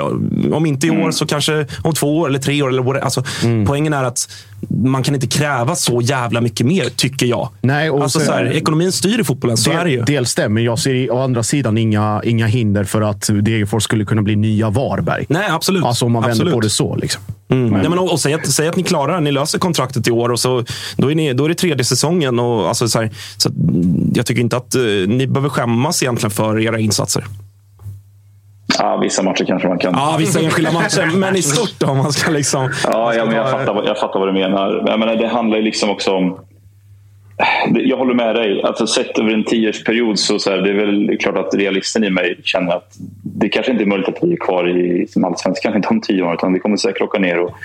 Om 0.53 0.65
inte 0.65 0.87
i 0.87 0.89
år 0.89 0.95
mm. 0.95 1.11
så 1.11 1.25
kanske 1.25 1.65
om 1.81 1.93
två 1.93 2.19
år 2.19 2.29
eller 2.29 2.39
tre 2.39 2.61
år. 2.61 2.69
Eller 2.69 2.99
alltså, 2.99 3.23
mm. 3.43 3.65
Poängen 3.65 3.93
är 3.93 4.03
att 4.03 4.29
man 4.69 5.03
kan 5.03 5.15
inte 5.15 5.27
kräva 5.27 5.75
så 5.75 6.01
jävla 6.01 6.41
mycket 6.41 6.65
mer, 6.65 6.85
tycker 6.95 7.25
jag. 7.25 7.49
Nej, 7.61 7.89
och 7.89 8.03
alltså, 8.03 8.19
så, 8.19 8.31
här, 8.31 8.45
ekonomin 8.45 8.91
styr 8.91 9.19
i 9.19 9.23
fotbollen, 9.23 9.57
så 9.57 9.69
del, 9.69 9.79
är 9.79 9.85
det 9.85 9.91
ju. 9.91 10.01
Dels 10.01 10.29
stämmer. 10.29 10.61
Jag 10.61 10.79
ser 10.79 11.11
å 11.11 11.19
andra 11.19 11.43
sidan 11.43 11.77
inga, 11.77 12.21
inga 12.23 12.47
hinder 12.47 12.83
för 12.83 13.01
att 13.01 13.29
Degerfors 13.41 13.83
skulle 13.83 14.05
kunna 14.05 14.21
bli 14.21 14.35
nya 14.35 14.69
Varberg. 14.69 15.25
Nej, 15.29 15.47
absolut. 15.49 15.83
Alltså 15.83 16.05
om 16.05 16.11
man 16.11 16.23
absolut. 16.23 16.39
vänder 16.39 16.53
på 16.53 16.59
det 16.59 16.69
så. 16.69 16.95
Liksom. 16.95 17.21
Mm. 17.49 17.69
Nej, 17.69 17.89
men, 17.89 17.99
och, 17.99 18.11
och 18.11 18.19
säg, 18.19 18.33
att, 18.33 18.47
säg 18.47 18.67
att 18.67 18.75
ni 18.75 18.83
klarar 18.83 19.21
ni 19.21 19.31
löser 19.31 19.59
kontraktet 19.59 20.07
i 20.07 20.11
år 20.11 20.29
och 20.29 20.39
så, 20.39 20.63
då, 20.95 21.11
är 21.11 21.15
ni, 21.15 21.33
då 21.33 21.45
är 21.45 21.49
det 21.49 21.55
tredje 21.55 21.83
säsongen. 21.83 22.39
Och, 22.39 22.67
alltså, 22.67 22.87
så 22.87 22.99
här, 22.99 23.11
så 23.37 23.49
jag 24.13 24.25
tycker 24.25 24.41
inte 24.41 24.57
att 24.57 24.75
uh, 24.75 25.07
ni 25.07 25.27
behöver 25.27 25.49
skämmas 25.49 26.03
egentligen 26.03 26.31
för 26.31 26.59
era 26.59 26.79
insatser. 26.79 27.25
Ja, 28.79 28.97
vissa 28.97 29.23
matcher 29.23 29.45
kanske 29.45 29.67
man 29.67 29.79
kan. 29.79 29.93
Ja, 29.93 30.15
vissa 30.19 30.39
enskilda 30.39 30.71
matcher. 30.71 31.17
Men 31.17 31.35
i 31.35 31.41
stort 31.41 31.79
då? 31.79 31.93
Man 31.93 32.11
ska 32.13 32.31
liksom... 32.31 32.71
Ja, 32.83 33.13
ja 33.13 33.25
men 33.25 33.35
jag, 33.35 33.51
fattar, 33.51 33.83
jag 33.85 33.97
fattar 33.99 34.19
vad 34.19 34.27
du 34.27 34.33
menar. 34.33 34.83
Jag 34.87 34.99
menar, 34.99 35.15
det 35.15 35.27
handlar 35.27 35.57
ju 35.57 35.63
liksom 35.63 35.89
också 35.89 36.11
om... 36.11 36.39
Jag 37.73 37.97
håller 37.97 38.13
med 38.13 38.35
dig. 38.35 38.63
Alltså, 38.63 38.87
sett 38.87 39.19
över 39.19 39.33
en 39.33 39.43
tioårsperiod 39.43 40.19
så, 40.19 40.39
så 40.39 40.49
här, 40.49 40.57
det 40.57 40.69
är 40.69 40.73
väl 40.73 41.17
klart 41.17 41.37
att 41.37 41.55
realisten 41.55 42.03
i 42.03 42.09
mig 42.09 42.39
känner 42.43 42.75
att 42.75 42.95
det 43.23 43.49
kanske 43.49 43.71
inte 43.71 43.83
är 43.83 43.85
möjligt 43.85 44.07
att 44.07 44.23
vi 44.23 44.33
är 44.33 44.37
kvar 44.37 44.69
i 44.69 45.07
allsvenskan 45.25 45.77
i 45.77 45.79
de 45.79 46.01
tio 46.01 46.23
åren. 46.23 46.33
Utan 46.33 46.53
vi 46.53 46.59
kommer 46.59 46.77
säkert 46.77 47.01
åka 47.01 47.19
ner 47.19 47.39
och 47.39 47.55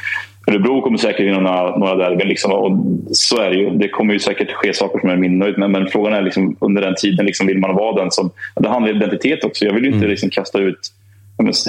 Örebro 0.48 0.80
kommer 0.82 0.98
säkert 0.98 1.26
vinna 1.26 1.40
några, 1.40 1.76
några 1.76 1.96
derbyn. 1.96 2.28
Liksom, 2.28 2.52
och 2.52 2.78
så 3.10 3.40
är 3.40 3.50
det 3.50 3.56
ju. 3.56 3.70
Det 3.70 3.88
kommer 3.88 4.12
ju 4.12 4.18
säkert 4.18 4.52
ske 4.52 4.74
saker 4.74 4.98
som 5.00 5.10
är 5.10 5.16
min 5.16 5.38
nöjd 5.38 5.58
men, 5.58 5.72
men 5.72 5.86
frågan 5.86 6.12
är 6.12 6.22
liksom, 6.22 6.56
under 6.60 6.82
den 6.82 6.94
tiden, 6.94 7.26
liksom, 7.26 7.46
vill 7.46 7.58
man 7.58 7.74
vara 7.74 8.02
den 8.02 8.10
som... 8.10 8.30
Det 8.56 8.68
handlar 8.68 8.90
om 8.90 8.96
identitet 8.96 9.44
också. 9.44 9.64
Jag 9.64 9.72
vill 9.72 9.82
ju 9.82 9.88
inte 9.88 9.98
Mm. 9.98 10.10
liksom, 10.10 10.30
kasta 10.30 10.58
ut 10.58 10.80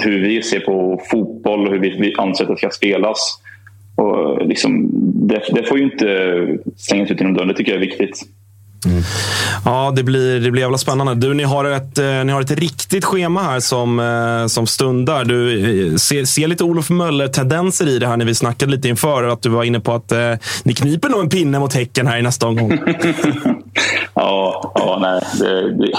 hur 0.04 0.20
vi 0.20 0.42
ser 0.42 0.60
på 0.60 1.02
fotboll 1.10 1.66
och 1.66 1.72
hur 1.72 1.78
vi, 1.78 1.90
vi 1.90 2.14
anser 2.18 2.44
att 2.44 2.50
det 2.50 2.56
ska 2.56 2.70
spelas. 2.70 3.40
Och, 3.96 4.46
liksom, 4.46 4.90
det, 5.28 5.42
det 5.52 5.62
får 5.62 5.78
ju 5.78 5.84
inte 5.84 6.58
slängas 6.76 7.10
ut 7.10 7.20
genom 7.20 7.34
dörren. 7.34 7.48
Det 7.48 7.54
tycker 7.54 7.72
jag 7.72 7.82
är 7.82 7.86
viktigt. 7.86 8.22
Mm. 8.86 9.02
Ja, 9.64 9.92
det 9.96 10.02
blir, 10.02 10.40
det 10.40 10.50
blir 10.50 10.62
jävla 10.62 10.78
spännande. 10.78 11.14
Du, 11.14 11.34
ni 11.34 11.42
har 11.42 11.64
ett, 11.64 11.98
eh, 11.98 12.24
ni 12.24 12.32
har 12.32 12.40
ett 12.40 12.50
riktigt 12.50 13.04
schema 13.04 13.42
här 13.42 13.60
som, 13.60 14.00
eh, 14.00 14.46
som 14.46 14.66
stundar. 14.66 15.24
Du 15.24 15.60
eh, 15.90 15.96
ser, 15.96 16.24
ser 16.24 16.48
lite 16.48 16.64
Olof 16.64 16.90
Möller-tendenser 16.90 17.88
i 17.88 17.98
det 17.98 18.06
här 18.06 18.16
när 18.16 18.24
vi 18.24 18.34
snackade 18.34 18.72
lite 18.72 18.88
inför. 18.88 19.24
Att 19.24 19.42
du 19.42 19.48
var 19.48 19.64
inne 19.64 19.80
på 19.80 19.92
att 19.92 20.12
eh, 20.12 20.32
ni 20.62 20.74
kniper 20.74 21.08
nog 21.08 21.20
en 21.20 21.28
pinne 21.28 21.58
mot 21.58 21.74
Häcken 21.74 22.06
här 22.06 22.18
i 22.18 22.22
nästa 22.22 22.46
omgång. 22.46 22.78
Ja, 24.14 24.72
ja 24.74 24.98
nej. 25.00 25.20
Det, 25.38 25.74
det, 25.74 25.92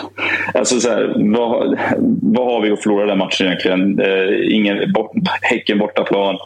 alltså 0.53 0.79
så 0.79 0.89
här, 0.89 1.13
vad, 1.33 1.79
vad 2.21 2.53
har 2.53 2.61
vi 2.61 2.71
att 2.71 2.83
förlora 2.83 3.05
den 3.05 3.17
matchen 3.17 3.47
egentligen? 3.47 3.99
Eh, 3.99 4.55
ingen, 4.55 4.93
bort, 4.93 5.11
häcken 5.41 5.79
bortaplan. 5.79 6.37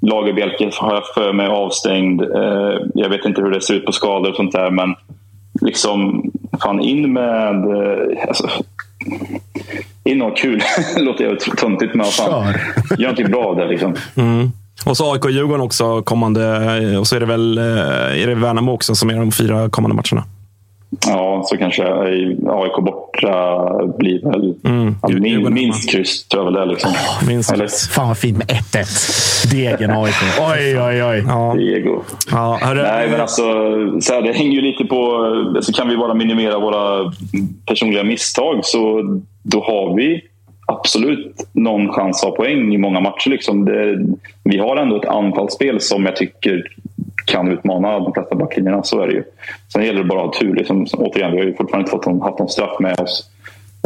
Lagerbjälke 0.00 0.70
har 0.72 0.94
jag 0.94 1.06
för 1.14 1.32
mig 1.32 1.46
avstängd. 1.46 2.22
Eh, 2.22 2.80
jag 2.94 3.08
vet 3.08 3.24
inte 3.24 3.42
hur 3.42 3.50
det 3.50 3.60
ser 3.60 3.74
ut 3.74 3.86
på 3.86 3.92
skador 3.92 4.30
och 4.30 4.36
sånt 4.36 4.52
där. 4.52 4.70
Men 4.70 4.94
liksom, 5.60 6.30
fan 6.62 6.80
in 6.80 7.12
med... 7.12 7.54
Eh, 7.54 8.28
alltså, 8.28 8.50
in 10.04 10.22
och 10.22 10.36
kul. 10.36 10.62
låter 10.96 11.24
jag 11.24 11.40
töntigt 11.40 11.94
men 11.94 12.06
fan, 12.06 12.54
gör 12.90 12.98
någonting 12.98 13.30
bra 13.30 13.44
av 13.44 13.56
det. 13.56 13.68
Liksom. 13.68 13.94
Mm. 14.16 14.52
Och 14.86 14.96
så 14.96 15.12
AIK 15.12 15.24
och 15.24 15.30
Djurgården 15.30 15.60
också 15.60 16.02
kommande. 16.02 16.98
Och 16.98 17.06
så 17.06 17.16
är 17.16 17.20
det 17.20 17.26
väl 17.26 17.58
eh, 17.58 18.22
är 18.22 18.26
det 18.26 18.34
Värnamo 18.34 18.72
också 18.72 18.94
som 18.94 19.10
är 19.10 19.16
de 19.16 19.32
fyra 19.32 19.68
kommande 19.68 19.96
matcherna. 19.96 20.26
Ja, 21.06 21.42
så 21.44 21.56
kanske 21.56 21.84
AIK 22.48 22.84
borta 22.84 23.68
blir 23.98 24.30
väl 24.30 24.54
Mm. 24.64 24.94
ja, 25.02 25.08
min, 25.08 25.54
minst 25.54 25.90
kryss. 25.90 26.28
Tror 26.28 26.44
jag 26.44 26.52
väl 26.52 26.60
det 26.60 26.66
liksom. 26.66 26.90
Minst 27.28 27.52
Eller? 27.52 27.68
Fan 27.94 28.08
vad 28.08 28.18
fint 28.18 28.38
med 28.38 28.46
1-1. 28.46 29.50
Degen 29.50 29.90
AIK. 29.90 30.14
Oj, 30.40 30.80
oj, 30.80 31.04
oj. 31.04 31.24
Ja. 31.26 31.54
Diego. 31.56 32.02
Ja, 32.30 32.58
hörru, 32.62 32.82
Nej, 32.82 33.08
men 33.10 33.20
alltså, 33.20 33.42
så 34.00 34.12
här, 34.12 34.22
det 34.22 34.32
hänger 34.32 34.52
ju 34.52 34.60
lite 34.60 34.84
på... 34.84 35.24
Alltså, 35.56 35.72
kan 35.72 35.88
vi 35.88 35.96
bara 35.96 36.14
minimera 36.14 36.58
våra 36.58 37.12
personliga 37.66 38.04
misstag 38.04 38.60
så 38.62 39.02
då 39.42 39.60
har 39.60 39.96
vi 39.96 40.20
absolut 40.66 41.48
någon 41.52 41.92
chans 41.92 42.22
att 42.22 42.28
ha 42.30 42.36
poäng 42.36 42.74
i 42.74 42.78
många 42.78 43.00
matcher. 43.00 43.30
Liksom. 43.30 43.64
Det, 43.64 43.98
vi 44.44 44.58
har 44.58 44.76
ändå 44.76 44.96
ett 44.96 45.08
anfallsspel 45.08 45.80
som 45.80 46.04
jag 46.06 46.16
tycker 46.16 46.62
kan 47.28 47.52
utmana 47.52 47.98
de 47.98 48.12
flesta 48.12 48.34
backlinjerna. 48.34 48.82
Så 48.82 49.00
är 49.00 49.06
det 49.06 49.12
ju. 49.12 49.24
Sen 49.72 49.84
gäller 49.84 50.02
det 50.02 50.08
bara 50.08 50.20
att 50.20 50.34
ha 50.34 50.40
tur. 50.40 50.54
Liksom. 50.54 50.86
Återigen, 50.92 51.32
vi 51.32 51.38
har 51.38 51.44
ju 51.44 51.54
fortfarande 51.56 51.90
inte 51.90 52.04
fått 52.10 52.22
haft 52.22 52.38
någon 52.38 52.48
straff 52.48 52.80
med 52.80 53.00
oss. 53.00 53.30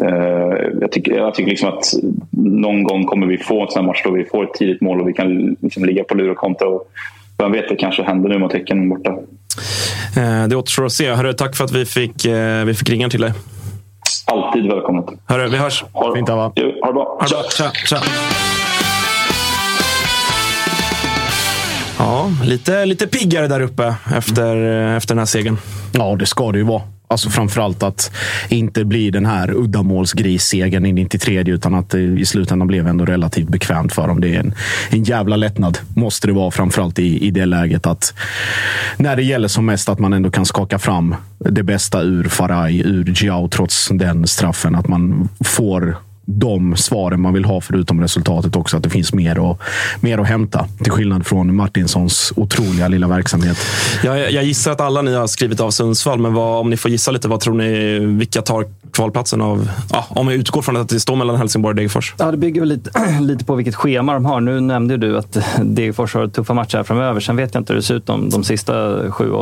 Eh, 0.02 0.68
jag 0.80 0.92
tycker, 0.92 1.12
jag 1.12 1.34
tycker 1.34 1.50
liksom 1.50 1.68
att 1.68 1.84
någon 2.30 2.82
gång 2.84 3.04
kommer 3.04 3.26
vi 3.26 3.38
få 3.38 3.62
en 3.62 3.68
sån 3.68 3.80
här 3.82 3.86
match 3.86 4.02
då 4.04 4.10
vi 4.10 4.24
får 4.24 4.44
ett 4.44 4.54
tidigt 4.54 4.80
mål 4.80 5.00
och 5.00 5.08
vi 5.08 5.12
kan 5.12 5.56
liksom 5.60 5.84
ligga 5.84 6.04
på 6.04 6.14
lur 6.14 6.30
och 6.30 6.36
kontra. 6.36 6.68
Och 6.68 6.88
vem 7.38 7.52
vet, 7.52 7.68
det 7.68 7.76
kanske 7.76 8.02
händer 8.02 8.28
nu 8.28 8.38
mot 8.38 8.52
Häcken 8.52 8.88
borta. 8.88 9.10
eh, 10.16 10.48
det 10.48 10.56
återstår 10.56 10.84
att 10.86 10.92
se. 10.92 11.12
Hörru, 11.12 11.32
tack 11.32 11.56
för 11.56 11.64
att 11.64 11.72
vi 11.72 11.84
fick, 11.84 12.24
eh, 12.24 12.64
vi 12.64 12.74
fick 12.74 12.90
ringa 12.90 13.08
till 13.08 13.20
dig. 13.20 13.32
Alltid 14.26 14.66
välkommet. 14.66 15.04
Hörru, 15.26 15.48
vi 15.48 15.56
hörs. 15.56 15.84
Ha, 15.92 16.14
Fint, 16.14 16.28
ha 16.28 16.52
det 16.54 16.62
bra. 16.62 16.72
Ha 16.80 16.86
det 16.86 16.92
bra. 16.92 17.20
Tja, 17.56 17.70
tja. 17.86 17.96
Ja, 22.02 22.30
lite, 22.44 22.86
lite 22.86 23.06
piggare 23.06 23.48
där 23.48 23.60
uppe 23.60 23.94
efter, 24.16 24.56
eh, 24.90 24.96
efter 24.96 25.14
den 25.14 25.18
här 25.18 25.26
segern. 25.26 25.58
Ja, 25.92 26.16
det 26.16 26.26
ska 26.26 26.52
det 26.52 26.58
ju 26.58 26.64
vara. 26.64 26.82
Alltså 27.08 27.30
framförallt 27.30 27.82
att 27.82 28.10
inte 28.48 28.84
bli 28.84 29.10
den 29.10 29.26
här 29.26 29.54
uddamålsgrissegern 29.54 30.86
i 30.86 30.92
93 30.92 31.44
utan 31.46 31.74
att 31.74 31.90
det 31.90 32.00
i 32.00 32.26
slutändan 32.26 32.68
blev 32.68 32.88
ändå 32.88 33.04
relativt 33.04 33.48
bekvämt 33.48 33.92
för 33.92 34.08
dem. 34.08 34.20
Det 34.20 34.34
är 34.34 34.40
en, 34.40 34.54
en 34.90 35.04
jävla 35.04 35.36
lättnad, 35.36 35.78
måste 35.96 36.26
det 36.26 36.32
vara. 36.32 36.50
Framförallt 36.50 36.98
i, 36.98 37.26
i 37.26 37.30
det 37.30 37.46
läget 37.46 37.86
att 37.86 38.14
när 38.96 39.16
det 39.16 39.22
gäller 39.22 39.48
som 39.48 39.66
mest 39.66 39.88
att 39.88 39.98
man 39.98 40.12
ändå 40.12 40.30
kan 40.30 40.46
skaka 40.46 40.78
fram 40.78 41.14
det 41.38 41.62
bästa 41.62 42.02
ur 42.02 42.24
Faraj, 42.24 42.80
ur 42.80 43.14
Giao 43.14 43.48
trots 43.48 43.88
den 43.88 44.26
straffen. 44.26 44.74
Att 44.74 44.88
man 44.88 45.28
får 45.44 45.96
de 46.24 46.76
svaren 46.76 47.20
man 47.20 47.32
vill 47.32 47.44
ha 47.44 47.60
förutom 47.60 48.00
resultatet 48.00 48.56
också. 48.56 48.76
Att 48.76 48.82
det 48.82 48.90
finns 48.90 49.12
mer, 49.12 49.38
och, 49.38 49.62
mer 50.00 50.18
att 50.18 50.26
hämta. 50.26 50.66
Till 50.82 50.92
skillnad 50.92 51.26
från 51.26 51.56
Martinssons 51.56 52.32
otroliga 52.36 52.88
lilla 52.88 53.08
verksamhet. 53.08 53.56
Jag, 54.04 54.32
jag 54.32 54.44
gissar 54.44 54.72
att 54.72 54.80
alla 54.80 55.02
ni 55.02 55.14
har 55.14 55.26
skrivit 55.26 55.60
av 55.60 55.70
Sundsvall, 55.70 56.18
men 56.18 56.34
vad, 56.34 56.60
om 56.60 56.70
ni 56.70 56.76
får 56.76 56.90
gissa 56.90 57.10
lite, 57.10 57.28
vad 57.28 57.40
tror 57.40 57.54
ni, 57.54 57.98
vilka 57.98 58.42
tar 58.42 58.66
kvalplatsen 58.92 59.40
av... 59.40 59.70
Ja, 59.92 60.06
om 60.08 60.26
vi 60.26 60.34
utgår 60.34 60.62
från 60.62 60.76
att 60.76 60.88
det 60.88 61.00
står 61.00 61.16
mellan 61.16 61.36
Helsingborg 61.36 61.72
och 61.72 61.76
Degerfors. 61.76 62.14
Ja, 62.18 62.30
det 62.30 62.36
bygger 62.36 62.60
väl 62.60 62.68
lite, 62.68 62.90
lite 63.20 63.44
på 63.44 63.54
vilket 63.54 63.74
schema 63.74 64.14
de 64.14 64.24
har. 64.24 64.40
Nu 64.40 64.60
nämnde 64.60 64.96
du 64.96 65.18
att 65.18 65.32
Degerfors 65.62 66.14
har 66.14 66.28
tuffa 66.28 66.54
matcher 66.54 66.76
här 66.76 66.84
framöver. 66.84 67.20
Sen 67.20 67.36
vet 67.36 67.54
jag 67.54 67.60
inte 67.60 67.72
hur 67.72 67.80
det 67.80 67.86
ser 67.86 67.94
ut 67.94 68.06
de, 68.06 68.30
de 68.30 68.44
sista 68.44 68.98
sju, 69.10 69.32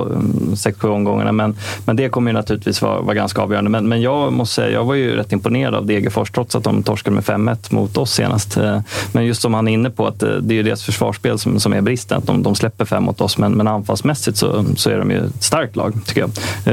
sex, 0.57 0.79
sju 0.79 0.89
omgångarna. 0.89 1.33
Men, 1.33 1.57
men 1.85 1.97
det 1.97 2.09
kommer 2.09 2.31
ju 2.31 2.35
naturligtvis 2.35 2.83
vara, 2.83 3.01
vara 3.01 3.15
ganska 3.15 3.43
avgörande. 3.43 3.71
Men, 3.71 3.89
men 3.89 4.03
jag 4.03 4.33
måste 4.33 4.55
säga, 4.55 4.71
jag 4.71 4.85
var 4.85 4.95
ju 4.95 5.17
rätt 5.17 5.33
imponerad 5.33 5.75
av 5.75 5.87
Degerfors 5.87 6.31
trots 6.31 6.57
att 6.57 6.65
de 6.65 6.70
torskade 6.83 7.15
med 7.15 7.25
5-1 7.25 7.75
mot 7.75 7.97
oss 7.97 8.13
senast. 8.13 8.57
Eh, 8.57 8.81
Men 9.13 9.25
just 9.27 9.43
som 9.43 9.55
han 9.55 9.69
är 9.69 9.73
inne 9.73 9.91
på, 9.91 10.07
att 10.07 10.23
eh, 10.23 10.29
det 10.29 10.55
är 10.55 10.57
ju 10.57 10.63
deras 10.63 10.83
försvarsspel 10.83 11.39
som, 11.39 11.61
som 11.61 11.73
är 11.73 11.81
bristen. 11.81 12.19
Att 12.19 12.27
de, 12.27 12.43
de 12.43 12.55
släpper 12.55 12.85
fem 12.85 13.03
mot 13.05 13.21
oss, 13.21 13.39
men, 13.39 13.53
men 13.53 13.69
anfallsmässigt 13.69 14.37
så, 14.39 14.65
så 14.77 14.91
är 14.91 14.99
de 14.99 15.11
ju 15.11 15.17
ett 15.27 15.43
starkt 15.43 15.77
lag, 15.77 15.95
tycker 16.07 16.21
jag. 16.21 16.31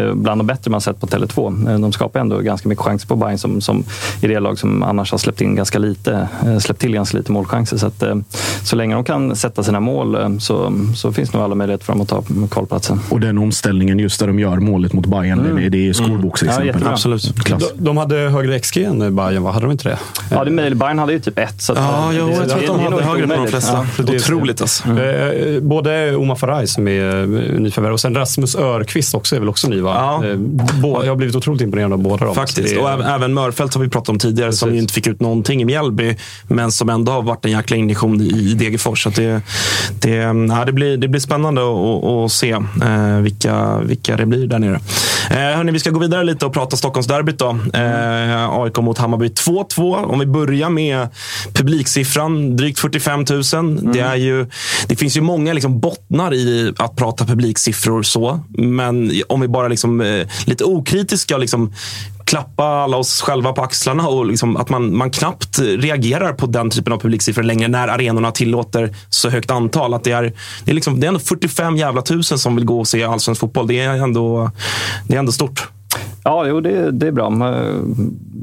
Eh, 0.08 0.14
Bland 0.14 0.40
de 0.42 0.48
bättre 0.48 0.72
man 0.72 0.82
sett 0.82 1.00
på 1.00 1.08
Tele2. 1.08 1.70
Eh, 1.74 1.80
De 1.80 1.92
skapar 1.92 2.20
ändå 2.20 2.40
ganska 2.40 2.70
mycket 2.70 2.84
chanser 2.86 3.08
på 3.08 3.16
Bayern 3.16 3.38
som, 3.38 3.62
som 3.62 3.84
i 4.22 4.28
det 4.28 4.40
lag 4.40 4.60
som 4.60 4.84
annars 4.84 5.12
har 5.12 5.18
släppt 5.18 5.42
in 5.42 5.56
ganska 5.56 5.80
lite, 5.80 6.28
släppt 6.60 6.82
till 6.82 6.92
ganska 6.94 7.18
lite 7.18 7.32
målchanser. 7.32 7.78
Så, 7.78 7.88
att, 7.88 8.04
så 8.64 8.76
länge 8.76 8.96
de 8.96 9.04
kan 9.04 9.36
sätta 9.36 9.64
sina 9.64 9.80
mål 9.80 10.40
så, 10.40 10.74
så 10.96 11.12
finns 11.14 11.34
nog 11.34 11.44
alla 11.44 11.56
möjligheter 11.56 11.86
för 11.86 11.94
dem 11.94 12.02
att 12.02 12.08
ta 12.10 12.24
kvalplatsen. 12.52 13.00
Och 13.10 13.20
den 13.20 13.38
omställningen 13.38 14.00
just 14.00 14.20
där 14.20 14.28
de 14.28 14.40
gör 14.40 14.58
målet 14.58 14.94
mot 14.94 15.06
Bayern, 15.06 15.38
Mm. 15.40 15.56
det, 15.56 15.70
det 15.70 15.90
är 15.90 15.94
skolboksexempel. 15.94 16.68
Ja, 16.68 16.74
jättebra. 16.74 16.92
Absolut. 16.94 17.40
Klass. 17.44 17.64
De, 17.76 17.84
de 17.84 17.98
hade 17.98 18.16
högre 18.16 18.60
XG 18.60 18.78
än 18.84 19.16
Bayern, 19.16 19.44
va? 19.44 19.52
Hade 19.52 19.66
de 19.66 19.72
inte 19.72 19.87
det? 19.88 19.98
Ja, 20.32 20.44
det. 20.44 20.76
Bayern 20.76 21.00
hade 21.00 21.14
ju 21.14 21.20
typ 21.20 21.40
ett. 21.40 21.62
Så 21.62 21.74
att, 21.74 21.80
Ja, 21.80 22.12
eh, 22.14 22.18
jo, 22.20 22.28
det- 22.28 22.34
jag 22.34 22.50
tror 22.50 22.60
att 22.60 22.68
de 22.68 22.80
hade 22.80 22.96
inte 22.96 23.04
högre 23.10 23.28
på 23.28 23.34
de 23.36 23.48
flesta. 23.48 23.86
Ja. 23.98 24.04
det 24.04 24.16
Otroligt 24.16 24.62
alltså. 24.62 24.90
Eh, 24.90 25.60
Både 25.62 26.16
Oma 26.16 26.36
Faraj 26.36 26.68
som 26.68 26.88
är 26.88 27.22
eh, 27.22 27.28
nyförvärv 27.60 27.94
och 27.94 28.00
sen 28.00 28.16
Rasmus 28.16 28.56
Örqvist 28.56 29.16
också 29.16 29.36
är 29.36 29.40
väl 29.40 29.50
också 29.50 29.68
ny 29.70 29.82
va? 29.82 29.94
Ja. 30.22 30.28
Eh, 30.28 30.36
bå- 30.82 31.02
jag 31.06 31.12
har 31.12 31.16
blivit 31.16 31.36
otroligt 31.36 31.62
imponerad 31.62 31.94
av 31.94 32.00
båda 32.00 32.26
dem. 32.26 32.36
Faktiskt. 32.36 32.58
det 32.70 32.76
är- 32.76 32.82
Och 32.82 32.90
även, 32.90 33.06
även 33.06 33.34
Mörfält 33.34 33.74
har 33.74 33.82
vi 33.82 33.90
pratat 33.90 34.10
om 34.10 34.20
tidigare, 34.20 34.54
som 34.54 34.66
Precis. 34.68 34.78
ju 34.78 34.82
inte 34.82 34.94
fick 34.94 35.08
ut 35.08 35.20
någonting 35.20 35.62
i 35.62 35.66
Mjällby, 35.66 36.16
men 36.48 36.72
som 36.72 36.90
ändå 36.90 37.12
har 37.12 37.22
varit 37.22 37.46
en 37.46 37.52
jäkla 37.52 37.78
injektion 37.78 38.22
i 38.22 38.54
Degerfors. 38.54 39.04
Så 39.04 39.10
att 39.10 39.16
det, 39.16 39.42
det, 40.02 40.10
ja, 40.50 40.66
det, 40.66 40.72
blir, 40.74 40.98
det 40.98 41.08
blir 41.08 41.22
spännande 41.22 41.62
att 42.26 42.32
se 42.32 42.52
eh, 42.52 43.18
vilka, 43.22 43.80
vilka 43.80 44.16
det 44.16 44.26
blir 44.26 44.48
där 44.48 44.60
nere. 44.60 44.80
Eh, 45.30 45.38
hörni, 45.58 45.72
vi 45.72 45.80
ska 45.80 45.90
gå 45.90 46.00
vidare 46.00 46.24
lite 46.24 46.46
och 46.46 46.54
prata 46.54 46.78
Stockholmsderbyt. 46.78 47.40
Då. 47.40 47.58
Eh, 47.74 48.50
AIK 48.60 48.78
mot 48.78 48.98
Hammarby 48.98 49.28
2-2. 49.28 49.77
Om 49.84 50.20
vi 50.20 50.26
börjar 50.26 50.70
med 50.70 51.08
publiksiffran, 51.54 52.56
drygt 52.56 52.80
45 52.80 53.26
000. 53.54 53.94
Det, 53.94 54.00
är 54.00 54.16
ju, 54.16 54.46
det 54.88 54.96
finns 54.96 55.18
ju 55.18 55.22
många 55.22 55.54
liksom 55.54 55.80
bottnar 55.80 56.34
i 56.34 56.74
att 56.78 56.96
prata 56.96 57.26
publiksiffror 57.26 58.04
så. 58.04 58.40
Men 58.50 59.12
om 59.30 59.42
vi 59.42 59.48
bara 59.48 59.68
liksom, 59.68 60.02
eh, 60.02 60.28
lite 60.46 60.64
okritiska 60.64 61.38
liksom, 61.38 61.74
klappa 62.28 62.64
alla 62.64 62.98
oss 62.98 63.22
själva 63.22 63.54
på 63.54 63.62
axlarna 63.62 64.08
och 64.08 64.26
liksom 64.26 64.58
att 64.58 64.70
man, 64.70 64.98
man 64.98 65.12
knappt 65.12 65.60
reagerar 65.60 66.34
på 66.34 66.46
den 66.46 66.70
typen 66.70 66.94
av 66.94 66.98
publiksiffror 66.98 67.44
längre 67.44 67.68
när 67.68 67.88
arenorna 67.88 68.32
tillåter 68.32 68.96
så 69.10 69.30
högt 69.30 69.52
antal. 69.52 69.94
Att 69.94 70.04
det, 70.04 70.12
är, 70.12 70.34
det, 70.66 70.72
är 70.72 70.76
liksom, 70.76 71.00
det 71.00 71.06
är 71.06 71.08
ändå 71.08 71.20
45 71.20 71.78
jävla 71.78 72.02
tusen 72.02 72.40
som 72.40 72.56
vill 72.56 72.66
gå 72.66 72.80
och 72.80 72.88
se 72.88 73.04
allsvensk 73.04 73.42
fotboll. 73.42 73.68
Det 73.68 73.80
är 73.80 73.90
ändå, 73.90 74.52
det 75.08 75.16
är 75.16 75.20
ändå 75.20 75.32
stort. 75.32 75.68
Ja, 76.24 76.48
jo, 76.48 76.62
det, 76.62 76.92
det 76.92 77.08
är 77.08 77.12
bra. 77.12 77.30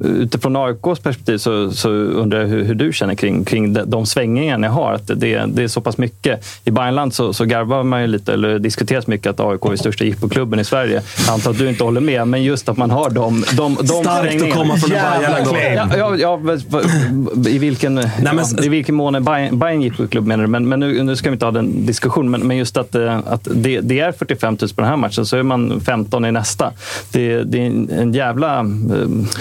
Men 0.01 0.17
Utifrån 0.17 0.57
AIKs 0.57 1.01
perspektiv 1.03 1.39
så, 1.39 1.71
så 1.71 1.89
undrar 1.91 2.41
jag 2.41 2.47
hur, 2.47 2.65
hur 2.65 2.75
du 2.75 2.93
känner 2.93 3.15
kring, 3.15 3.45
kring 3.45 3.73
de, 3.73 3.83
de 3.87 4.07
svängningar 4.07 4.59
ni 4.59 4.67
har. 4.67 4.93
Att 4.93 5.07
det, 5.07 5.45
det 5.47 5.63
är 5.63 5.69
så 5.69 5.81
pass 5.81 5.99
mycket. 5.99 6.45
I 6.65 6.71
Bayernland 6.71 7.15
så, 7.15 7.33
så 7.33 7.45
garvar 7.45 7.83
man 7.83 8.01
ju 8.01 8.07
lite, 8.07 8.33
eller 8.33 8.59
diskuteras 8.59 9.07
mycket 9.07 9.27
att 9.31 9.41
AIK 9.41 9.65
är 9.73 9.77
största 9.77 10.05
jippoklubben 10.05 10.61
i 10.61 10.65
Sverige. 10.65 11.03
Jag 11.27 11.35
antar 11.35 11.51
att 11.51 11.59
du 11.59 11.69
inte 11.69 11.85
håller 11.85 12.01
med, 12.01 12.29
men 12.29 12.43
just 12.43 12.69
att 12.69 12.77
man 12.77 12.91
har 12.91 13.11
de, 13.11 13.45
de, 13.57 13.75
de 13.75 13.87
Starkt 13.87 14.43
att 14.43 14.53
komma 14.55 14.77
från 14.77 14.93
en 14.93 15.53
Bayern. 15.53 15.91
Ja, 15.91 15.97
ja, 15.99 16.17
ja, 16.17 16.37
men 16.43 17.47
i, 17.47 17.59
vilken, 17.59 17.95
men- 17.95 18.09
ja, 18.25 18.65
I 18.65 18.69
vilken 18.69 18.95
mån 18.95 19.15
är 19.15 19.21
Bayern, 19.21 19.59
Bayern 19.59 19.83
jippoklubb 19.83 20.27
menar 20.27 20.45
du? 20.45 20.51
Men, 20.51 20.69
men 20.69 20.81
nu, 20.81 21.03
nu 21.03 21.17
ska 21.17 21.31
vi 21.31 21.33
inte 21.35 21.45
ha 21.47 21.53
den 21.53 21.87
diskussionen. 21.87 22.31
Men, 22.31 22.41
men 22.41 22.57
just 22.57 22.77
att, 22.77 22.95
eh, 22.95 23.19
att 23.27 23.49
det, 23.55 23.81
det 23.81 24.01
är 24.01 24.13
45 24.13 24.57
000 24.61 24.71
på 24.75 24.81
den 24.81 24.91
här 24.91 24.97
matchen, 24.97 25.27
så 25.27 25.37
är 25.37 25.43
man 25.43 25.81
15 25.81 26.25
i 26.25 26.33
nästa. 26.33 26.73
Det, 27.13 27.43
det 27.45 27.59
är 27.59 27.67
en, 28.01 28.13
jävla... 28.13 28.59
eh, 28.61 28.65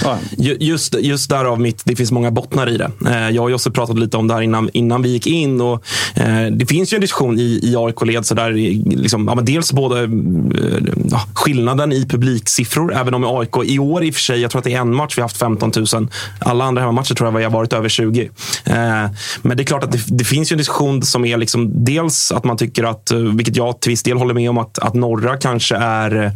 Ja, 0.03 0.17
Just, 0.43 0.95
just 0.99 1.29
därav 1.29 1.59
mitt, 1.59 1.81
det 1.85 1.95
finns 1.95 2.11
många 2.11 2.31
bottnar 2.31 2.69
i 2.69 2.77
det. 2.77 2.91
Eh, 3.07 3.29
jag 3.29 3.43
och 3.43 3.51
Josse 3.51 3.71
pratade 3.71 3.99
lite 3.99 4.17
om 4.17 4.27
det 4.27 4.33
här 4.33 4.41
innan, 4.41 4.69
innan 4.73 5.01
vi 5.01 5.09
gick 5.09 5.27
in. 5.27 5.61
Och, 5.61 5.83
eh, 6.15 6.45
det 6.51 6.65
finns 6.65 6.93
ju 6.93 6.95
en 6.95 7.01
diskussion 7.01 7.39
i, 7.39 7.59
i 7.63 7.75
AIK-led. 7.77 8.25
Så 8.25 8.35
där, 8.35 8.51
liksom, 8.97 9.27
ja, 9.27 9.41
dels 9.41 9.73
både 9.73 10.03
eh, 10.03 10.09
ja, 11.11 11.21
skillnaden 11.33 11.91
i 11.91 12.05
publiksiffror, 12.05 12.93
även 12.93 13.13
om 13.13 13.23
AIK 13.23 13.55
i 13.65 13.79
år 13.79 14.03
i 14.03 14.11
och 14.11 14.13
för 14.13 14.21
sig, 14.21 14.41
jag 14.41 14.51
tror 14.51 14.59
att 14.59 14.65
det 14.65 14.73
är 14.73 14.81
en 14.81 14.95
match 14.95 15.17
vi 15.17 15.21
har 15.21 15.29
haft 15.29 15.37
15 15.37 15.71
000. 15.93 16.07
Alla 16.39 16.63
andra 16.63 16.81
hemmamatcher 16.81 17.15
tror 17.15 17.27
jag 17.27 17.37
vi 17.37 17.43
har 17.43 17.51
varit 17.51 17.73
över 17.73 17.89
20. 17.89 18.29
Eh, 18.65 18.73
Men 19.41 19.57
det 19.57 19.63
är 19.63 19.65
klart 19.65 19.83
att 19.83 19.91
det, 19.91 19.99
det 20.07 20.23
finns 20.23 20.51
ju 20.51 20.53
en 20.53 20.57
diskussion 20.57 21.01
som 21.01 21.25
är 21.25 21.37
liksom, 21.37 21.85
dels 21.85 22.31
att 22.31 22.43
man 22.43 22.57
tycker 22.57 22.83
att, 22.83 23.11
eh, 23.11 23.17
vilket 23.17 23.55
jag 23.55 23.79
till 23.79 23.89
viss 23.89 24.03
del 24.03 24.17
håller 24.17 24.33
med 24.33 24.49
om, 24.49 24.57
att, 24.57 24.79
att 24.79 24.93
norra 24.93 25.37
kanske 25.37 25.75
är 25.75 26.31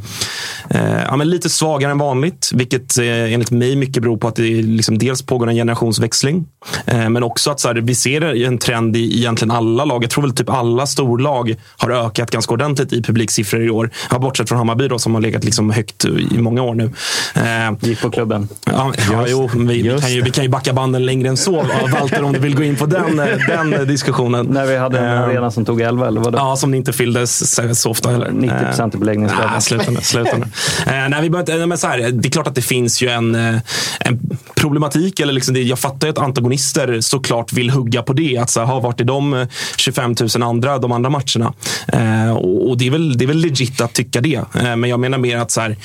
eh, 0.69 1.03
ja, 1.07 1.15
men 1.15 1.29
lite 1.29 1.49
svagare 1.49 1.91
än 1.91 1.97
vanligt. 1.97 2.51
Vilket 2.53 2.97
eh, 2.97 3.33
enligt 3.33 3.51
mig 3.51 3.75
mycket 3.75 3.96
beror 4.01 4.17
på 4.17 4.27
att 4.27 4.35
det 4.35 4.61
liksom 4.61 4.97
dels 4.97 5.21
pågår 5.21 5.49
en 5.49 5.55
generationsväxling. 5.55 6.45
Eh, 6.85 7.09
men 7.09 7.23
också 7.23 7.51
att 7.51 7.59
så 7.59 7.67
här, 7.67 7.75
vi 7.75 7.95
ser 7.95 8.45
en 8.45 8.57
trend 8.57 8.97
i 8.97 9.17
egentligen 9.17 9.51
alla 9.51 9.85
lag. 9.85 10.03
Jag 10.03 10.09
tror 10.09 10.21
väl 10.21 10.33
typ 10.33 10.49
alla 10.49 10.85
storlag 10.85 11.55
har 11.77 11.89
ökat 11.89 12.31
ganska 12.31 12.53
ordentligt 12.53 12.93
i 12.93 13.01
publiksiffror 13.01 13.61
i 13.61 13.69
år. 13.69 13.89
Ja, 14.11 14.19
bortsett 14.19 14.49
från 14.49 14.57
Hammarby 14.57 14.87
då, 14.87 14.99
som 14.99 15.13
har 15.13 15.21
legat 15.21 15.43
liksom 15.43 15.69
högt 15.69 16.05
i 16.05 16.37
många 16.37 16.61
år 16.63 16.75
nu. 16.75 16.91
Eh, 17.35 17.89
Gick 17.89 18.01
på 18.01 18.11
klubben. 18.11 18.47
Ja, 18.65 18.93
ja, 19.11 19.25
jo, 19.27 19.49
vi, 19.55 19.81
vi, 19.81 19.99
kan 20.01 20.13
ju, 20.13 20.21
vi 20.21 20.31
kan 20.31 20.43
ju 20.43 20.49
backa 20.49 20.73
banden 20.73 21.05
längre 21.05 21.29
än 21.29 21.37
så, 21.37 21.65
Walter, 21.91 22.23
om 22.23 22.33
du 22.33 22.39
vill 22.39 22.55
gå 22.55 22.63
in 22.63 22.75
på 22.75 22.85
den, 22.85 23.19
eh, 23.19 23.25
den 23.47 23.87
diskussionen. 23.87 24.45
När 24.45 24.65
vi 24.65 24.77
hade 24.77 24.99
en 24.99 25.17
Eh, 25.17 25.23
arena 25.23 25.51
som 25.51 25.65
tog 25.65 25.81
11 25.81 26.07
eller 26.07 26.21
vadå? 26.21 26.37
Ja, 26.37 26.55
som 26.55 26.73
inte 26.73 26.93
fylldes 26.93 27.55
så 27.55 27.75
så 27.75 27.89
ofta 27.89 28.09
heller. 28.09 28.31
90 28.31 28.65
procent 28.65 28.95
i 28.95 28.97
beläggningsgrad. 28.97 29.49
Nej, 29.51 29.61
sluta 29.61 29.91
nu. 29.91 30.01
Sluta 30.01 30.37
nu. 30.37 30.45
Eh, 30.87 31.09
nej, 31.09 31.29
vi 31.29 31.37
inte, 31.37 31.55
nej, 31.55 31.67
men 31.67 31.77
så 31.77 31.87
här, 31.87 31.97
det 32.11 32.27
är 32.27 32.31
klart 32.31 32.47
att 32.47 32.55
det 32.55 32.61
finns 32.61 33.01
ju 33.01 33.09
en, 33.09 33.35
eh, 33.35 33.55
en 33.99 34.37
problematik. 34.55 35.19
Eller 35.19 35.33
liksom 35.33 35.53
det, 35.53 35.61
jag 35.61 35.79
fattar 35.79 36.07
ju 36.07 36.11
att 36.11 36.17
antagonister 36.17 37.01
såklart 37.01 37.53
vill 37.53 37.69
hugga 37.69 38.03
på 38.03 38.13
det. 38.13 38.37
Att 38.37 38.49
så 38.49 38.59
här, 38.59 38.67
ha, 38.67 38.79
vart 38.79 39.01
är 39.01 39.05
de 39.05 39.33
eh, 39.33 39.47
25 39.77 40.15
000 40.35 40.43
andra, 40.43 40.77
de 40.77 40.91
andra 40.91 41.09
matcherna? 41.09 41.53
Eh, 41.87 42.31
och, 42.31 42.69
och 42.69 42.77
det, 42.77 42.87
är 42.87 42.91
väl, 42.91 43.17
det 43.17 43.25
är 43.25 43.27
väl 43.27 43.37
legit 43.37 43.81
att 43.81 43.93
tycka 43.93 44.21
det. 44.21 44.35
Eh, 44.35 44.75
men 44.75 44.89
jag 44.89 44.99
menar 44.99 45.17
mer 45.17 45.37
att 45.37 45.51
så 45.51 45.61
här, 45.61 45.77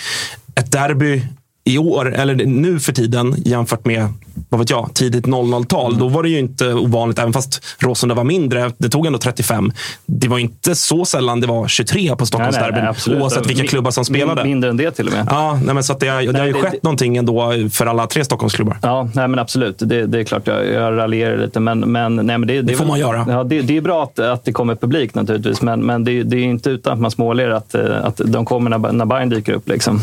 ett 0.55 0.73
derby 0.73 1.23
i 1.65 1.79
år, 1.79 2.15
eller 2.15 2.35
nu 2.35 2.81
för 2.81 2.93
tiden, 2.93 3.35
jämfört 3.45 3.85
med 3.85 4.09
vad 4.49 4.59
vet 4.61 4.71
jag, 4.71 4.91
tidigt 4.95 5.27
00-tal, 5.27 5.99
då 5.99 6.09
var 6.09 6.23
det 6.23 6.29
ju 6.29 6.39
inte 6.39 6.75
ovanligt, 6.75 7.19
även 7.19 7.33
fast 7.33 7.65
Råsunda 7.79 8.15
var 8.15 8.25
mindre. 8.25 8.73
Det 8.79 8.89
tog 8.89 9.07
ändå 9.07 9.19
35. 9.19 9.73
Det 10.07 10.29
var 10.29 10.39
inte 10.39 10.75
så 10.75 11.05
sällan 11.05 11.41
det 11.41 11.47
var 11.47 11.69
23 11.69 12.17
på 12.17 12.27
Stockholmsderbyn, 12.27 13.21
oavsett 13.21 13.47
vilka 13.51 13.65
klubbar 13.67 13.91
som 13.91 14.05
spelade. 14.05 14.45
Mindre 14.45 14.71
än 14.71 14.77
det 14.77 14.91
till 14.91 15.07
och 15.07 15.13
med. 15.13 15.27
Ja, 15.31 15.61
nej, 15.65 15.75
men 15.75 15.85
så 15.85 15.93
att 15.93 16.01
det, 16.01 16.09
har- 16.09 16.23
det 16.23 16.39
har 16.39 16.47
ju 16.47 16.53
Nej, 16.53 16.63
det- 16.63 16.71
skett 16.71 16.83
någonting 16.83 17.17
ändå 17.17 17.55
för 17.73 17.87
alla 17.87 18.07
tre 18.07 18.25
Stockholmsklubbar. 18.25 18.77
Ja, 18.83 19.09
nej, 19.15 19.29
men 19.29 19.39
absolut. 19.39 19.75
Det, 19.79 20.07
det 20.07 20.19
är 20.21 20.25
klart, 20.25 20.47
jag, 20.47 20.67
jag 20.67 20.97
raljerar 20.99 21.39
lite. 21.39 21.61
Men, 21.61 21.81
men, 21.81 22.17
nej, 22.17 22.39
men 22.39 22.47
det, 22.47 22.55
det, 22.55 22.63
Det 22.63 22.73
är 22.73 22.77
får 22.77 22.85
man 22.87 22.99
göra. 23.01 23.27
Ja, 23.29 23.45
det, 23.45 23.63
det 23.63 23.77
är 23.77 23.81
bra 23.81 24.03
att, 24.03 24.19
att 24.19 24.45
det 24.45 24.53
kommer 24.53 24.75
publik 24.75 25.15
naturligtvis, 25.15 25.63
men, 25.63 25.81
men 25.87 26.05
det, 26.05 26.23
det 26.23 26.37
är 26.37 26.41
inte 26.45 26.71
utan 26.71 26.93
att 26.93 27.01
man 27.01 27.11
småler 27.11 27.51
att, 27.51 27.75
att 27.75 28.21
de 28.27 28.45
kommer 28.45 28.71
när, 28.79 28.93
när 28.93 29.05
Bayern 29.05 29.29
dyker 29.29 29.53
upp. 29.53 29.69
Liksom. 29.69 30.01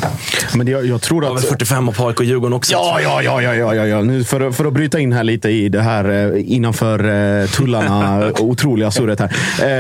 Men 0.55 0.67
jag, 0.67 0.85
jag 0.85 1.01
tror 1.01 1.21
Det 1.21 1.27
att... 1.27 1.48
väl 1.49 1.57
45 1.57 1.93
på 1.93 2.07
AIK 2.07 2.19
och 2.19 2.25
Djurgården 2.25 2.53
också. 2.53 2.71
Ja, 2.73 2.99
ja, 3.01 3.21
ja, 3.23 3.41
ja, 3.41 3.55
ja, 3.55 3.75
ja, 3.75 3.85
ja. 3.88 4.01
Nu 4.01 4.23
för, 4.23 4.51
för 4.51 4.65
att 4.65 4.73
bryta 4.73 4.99
in 4.99 5.13
här 5.13 5.23
lite 5.23 5.49
i 5.49 5.69
det 5.69 5.81
här 5.81 6.33
eh, 6.35 6.53
innanför 6.53 6.99
eh, 7.41 7.47
tullarna 7.47 8.31
otroliga 8.39 8.91
surret 8.91 9.19
här. 9.19 9.31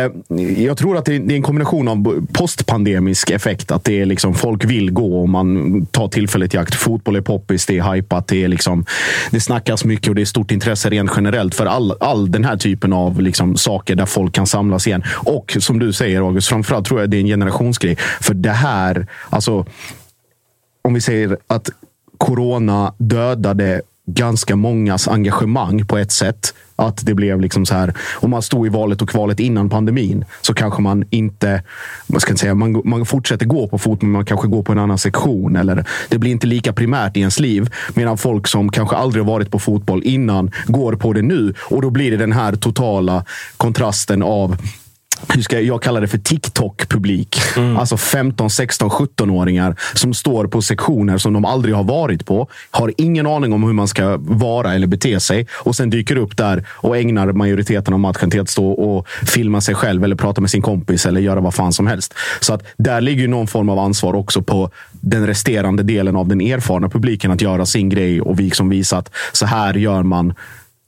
Eh, 0.05 0.11
jag 0.63 0.77
tror 0.77 0.97
att 0.97 1.05
det 1.05 1.15
är, 1.15 1.19
det 1.19 1.33
är 1.33 1.35
en 1.35 1.43
kombination 1.43 1.87
av 1.87 2.27
postpandemisk 2.33 3.29
effekt. 3.29 3.71
Att 3.71 3.83
det 3.83 4.01
är 4.01 4.05
liksom 4.05 4.33
folk 4.33 4.65
vill 4.65 4.91
gå 4.91 5.21
och 5.21 5.29
man 5.29 5.85
tar 5.85 6.07
tillfället 6.07 6.53
i 6.53 6.57
akt. 6.57 6.75
Fotboll 6.75 7.15
är 7.15 7.21
poppis, 7.21 7.65
det 7.65 7.77
är 7.77 7.93
hypat, 7.93 8.27
det 8.27 8.43
är 8.43 8.47
liksom, 8.47 8.85
det 9.31 9.39
snackas 9.39 9.85
mycket 9.85 10.09
och 10.09 10.15
det 10.15 10.21
är 10.21 10.25
stort 10.25 10.51
intresse 10.51 10.89
rent 10.89 11.11
generellt 11.15 11.55
för 11.55 11.65
all, 11.65 11.93
all 11.99 12.31
den 12.31 12.45
här 12.45 12.57
typen 12.57 12.93
av 12.93 13.21
liksom 13.21 13.57
saker 13.57 13.95
där 13.95 14.05
folk 14.05 14.33
kan 14.33 14.47
samlas 14.47 14.87
igen. 14.87 15.03
Och 15.09 15.57
som 15.59 15.79
du 15.79 15.93
säger 15.93 16.21
August, 16.21 16.47
framförallt 16.47 16.87
tror 16.87 16.99
jag 16.99 17.09
det 17.09 17.17
är 17.17 17.21
en 17.21 17.27
generationsgrej. 17.27 17.97
För 18.21 18.33
det 18.33 18.51
här, 18.51 19.07
alltså 19.29 19.65
om 20.81 20.93
vi 20.93 21.01
säger 21.01 21.37
att 21.47 21.69
corona 22.17 22.93
dödade 22.97 23.81
ganska 24.13 24.55
mångas 24.55 25.07
engagemang 25.07 25.85
på 25.85 25.97
ett 25.97 26.11
sätt. 26.11 26.53
Att 26.75 27.05
det 27.05 27.13
blev 27.13 27.41
liksom 27.41 27.65
så 27.65 27.75
här, 27.75 27.93
om 28.15 28.29
man 28.29 28.41
stod 28.41 28.67
i 28.67 28.69
valet 28.69 29.01
och 29.01 29.09
kvalet 29.09 29.39
innan 29.39 29.69
pandemin 29.69 30.25
så 30.41 30.53
kanske 30.53 30.81
man 30.81 31.05
inte, 31.09 31.63
man 32.07 32.21
ska 32.21 32.31
inte 32.31 32.41
säga, 32.41 32.55
man, 32.55 32.81
man 32.85 33.05
fortsätter 33.05 33.45
gå 33.45 33.67
på 33.67 33.77
fotboll, 33.77 34.07
men 34.07 34.11
man 34.11 34.25
kanske 34.25 34.47
går 34.47 34.63
på 34.63 34.71
en 34.71 34.79
annan 34.79 34.97
sektion. 34.97 35.55
Eller 35.55 35.85
det 36.09 36.17
blir 36.17 36.31
inte 36.31 36.47
lika 36.47 36.73
primärt 36.73 37.17
i 37.17 37.19
ens 37.19 37.39
liv. 37.39 37.69
Medan 37.93 38.17
folk 38.17 38.47
som 38.47 38.69
kanske 38.71 38.95
aldrig 38.95 39.25
varit 39.25 39.51
på 39.51 39.59
fotboll 39.59 40.03
innan 40.03 40.51
går 40.65 40.93
på 40.93 41.13
det 41.13 41.21
nu. 41.21 41.53
Och 41.69 41.81
då 41.81 41.89
blir 41.89 42.11
det 42.11 42.17
den 42.17 42.31
här 42.31 42.55
totala 42.55 43.25
kontrasten 43.57 44.23
av 44.23 44.57
hur 45.27 45.41
ska 45.41 45.55
jag, 45.55 45.65
jag 45.65 45.81
kalla 45.81 45.99
det 45.99 46.07
för 46.07 46.17
TikTok-publik. 46.17 47.37
Alltså 47.79 47.97
15, 47.97 48.49
16, 48.49 48.89
17-åringar 48.89 49.75
som 49.93 50.13
står 50.13 50.47
på 50.47 50.61
sektioner 50.61 51.17
som 51.17 51.33
de 51.33 51.45
aldrig 51.45 51.75
har 51.75 51.83
varit 51.83 52.25
på. 52.25 52.47
Har 52.71 52.93
ingen 52.97 53.27
aning 53.27 53.53
om 53.53 53.63
hur 53.63 53.73
man 53.73 53.87
ska 53.87 54.17
vara 54.17 54.73
eller 54.73 54.87
bete 54.87 55.19
sig. 55.19 55.47
Och 55.53 55.75
sen 55.75 55.89
dyker 55.89 56.15
upp 56.15 56.37
där 56.37 56.65
och 56.69 56.97
ägnar 56.97 57.31
majoriteten 57.31 57.93
av 57.93 57.99
matchen 57.99 58.31
till 58.31 58.41
att 58.41 58.49
stå 58.49 58.71
och 58.71 59.07
filma 59.07 59.61
sig 59.61 59.75
själv 59.75 60.03
eller 60.03 60.15
prata 60.15 60.41
med 60.41 60.49
sin 60.49 60.61
kompis 60.61 61.05
eller 61.05 61.21
göra 61.21 61.39
vad 61.39 61.53
fan 61.53 61.73
som 61.73 61.87
helst. 61.87 62.13
Så 62.39 62.53
att 62.53 62.63
där 62.77 63.01
ligger 63.01 63.27
någon 63.27 63.47
form 63.47 63.69
av 63.69 63.79
ansvar 63.79 64.13
också 64.13 64.41
på 64.41 64.71
den 64.91 65.27
resterande 65.27 65.83
delen 65.83 66.15
av 66.15 66.27
den 66.27 66.41
erfarna 66.41 66.89
publiken 66.89 67.31
att 67.31 67.41
göra 67.41 67.65
sin 67.65 67.89
grej 67.89 68.21
och 68.21 68.39
vi 68.39 68.43
liksom 68.43 68.69
visa 68.69 68.97
att 68.97 69.11
så 69.33 69.45
här 69.45 69.73
gör 69.73 70.03
man 70.03 70.33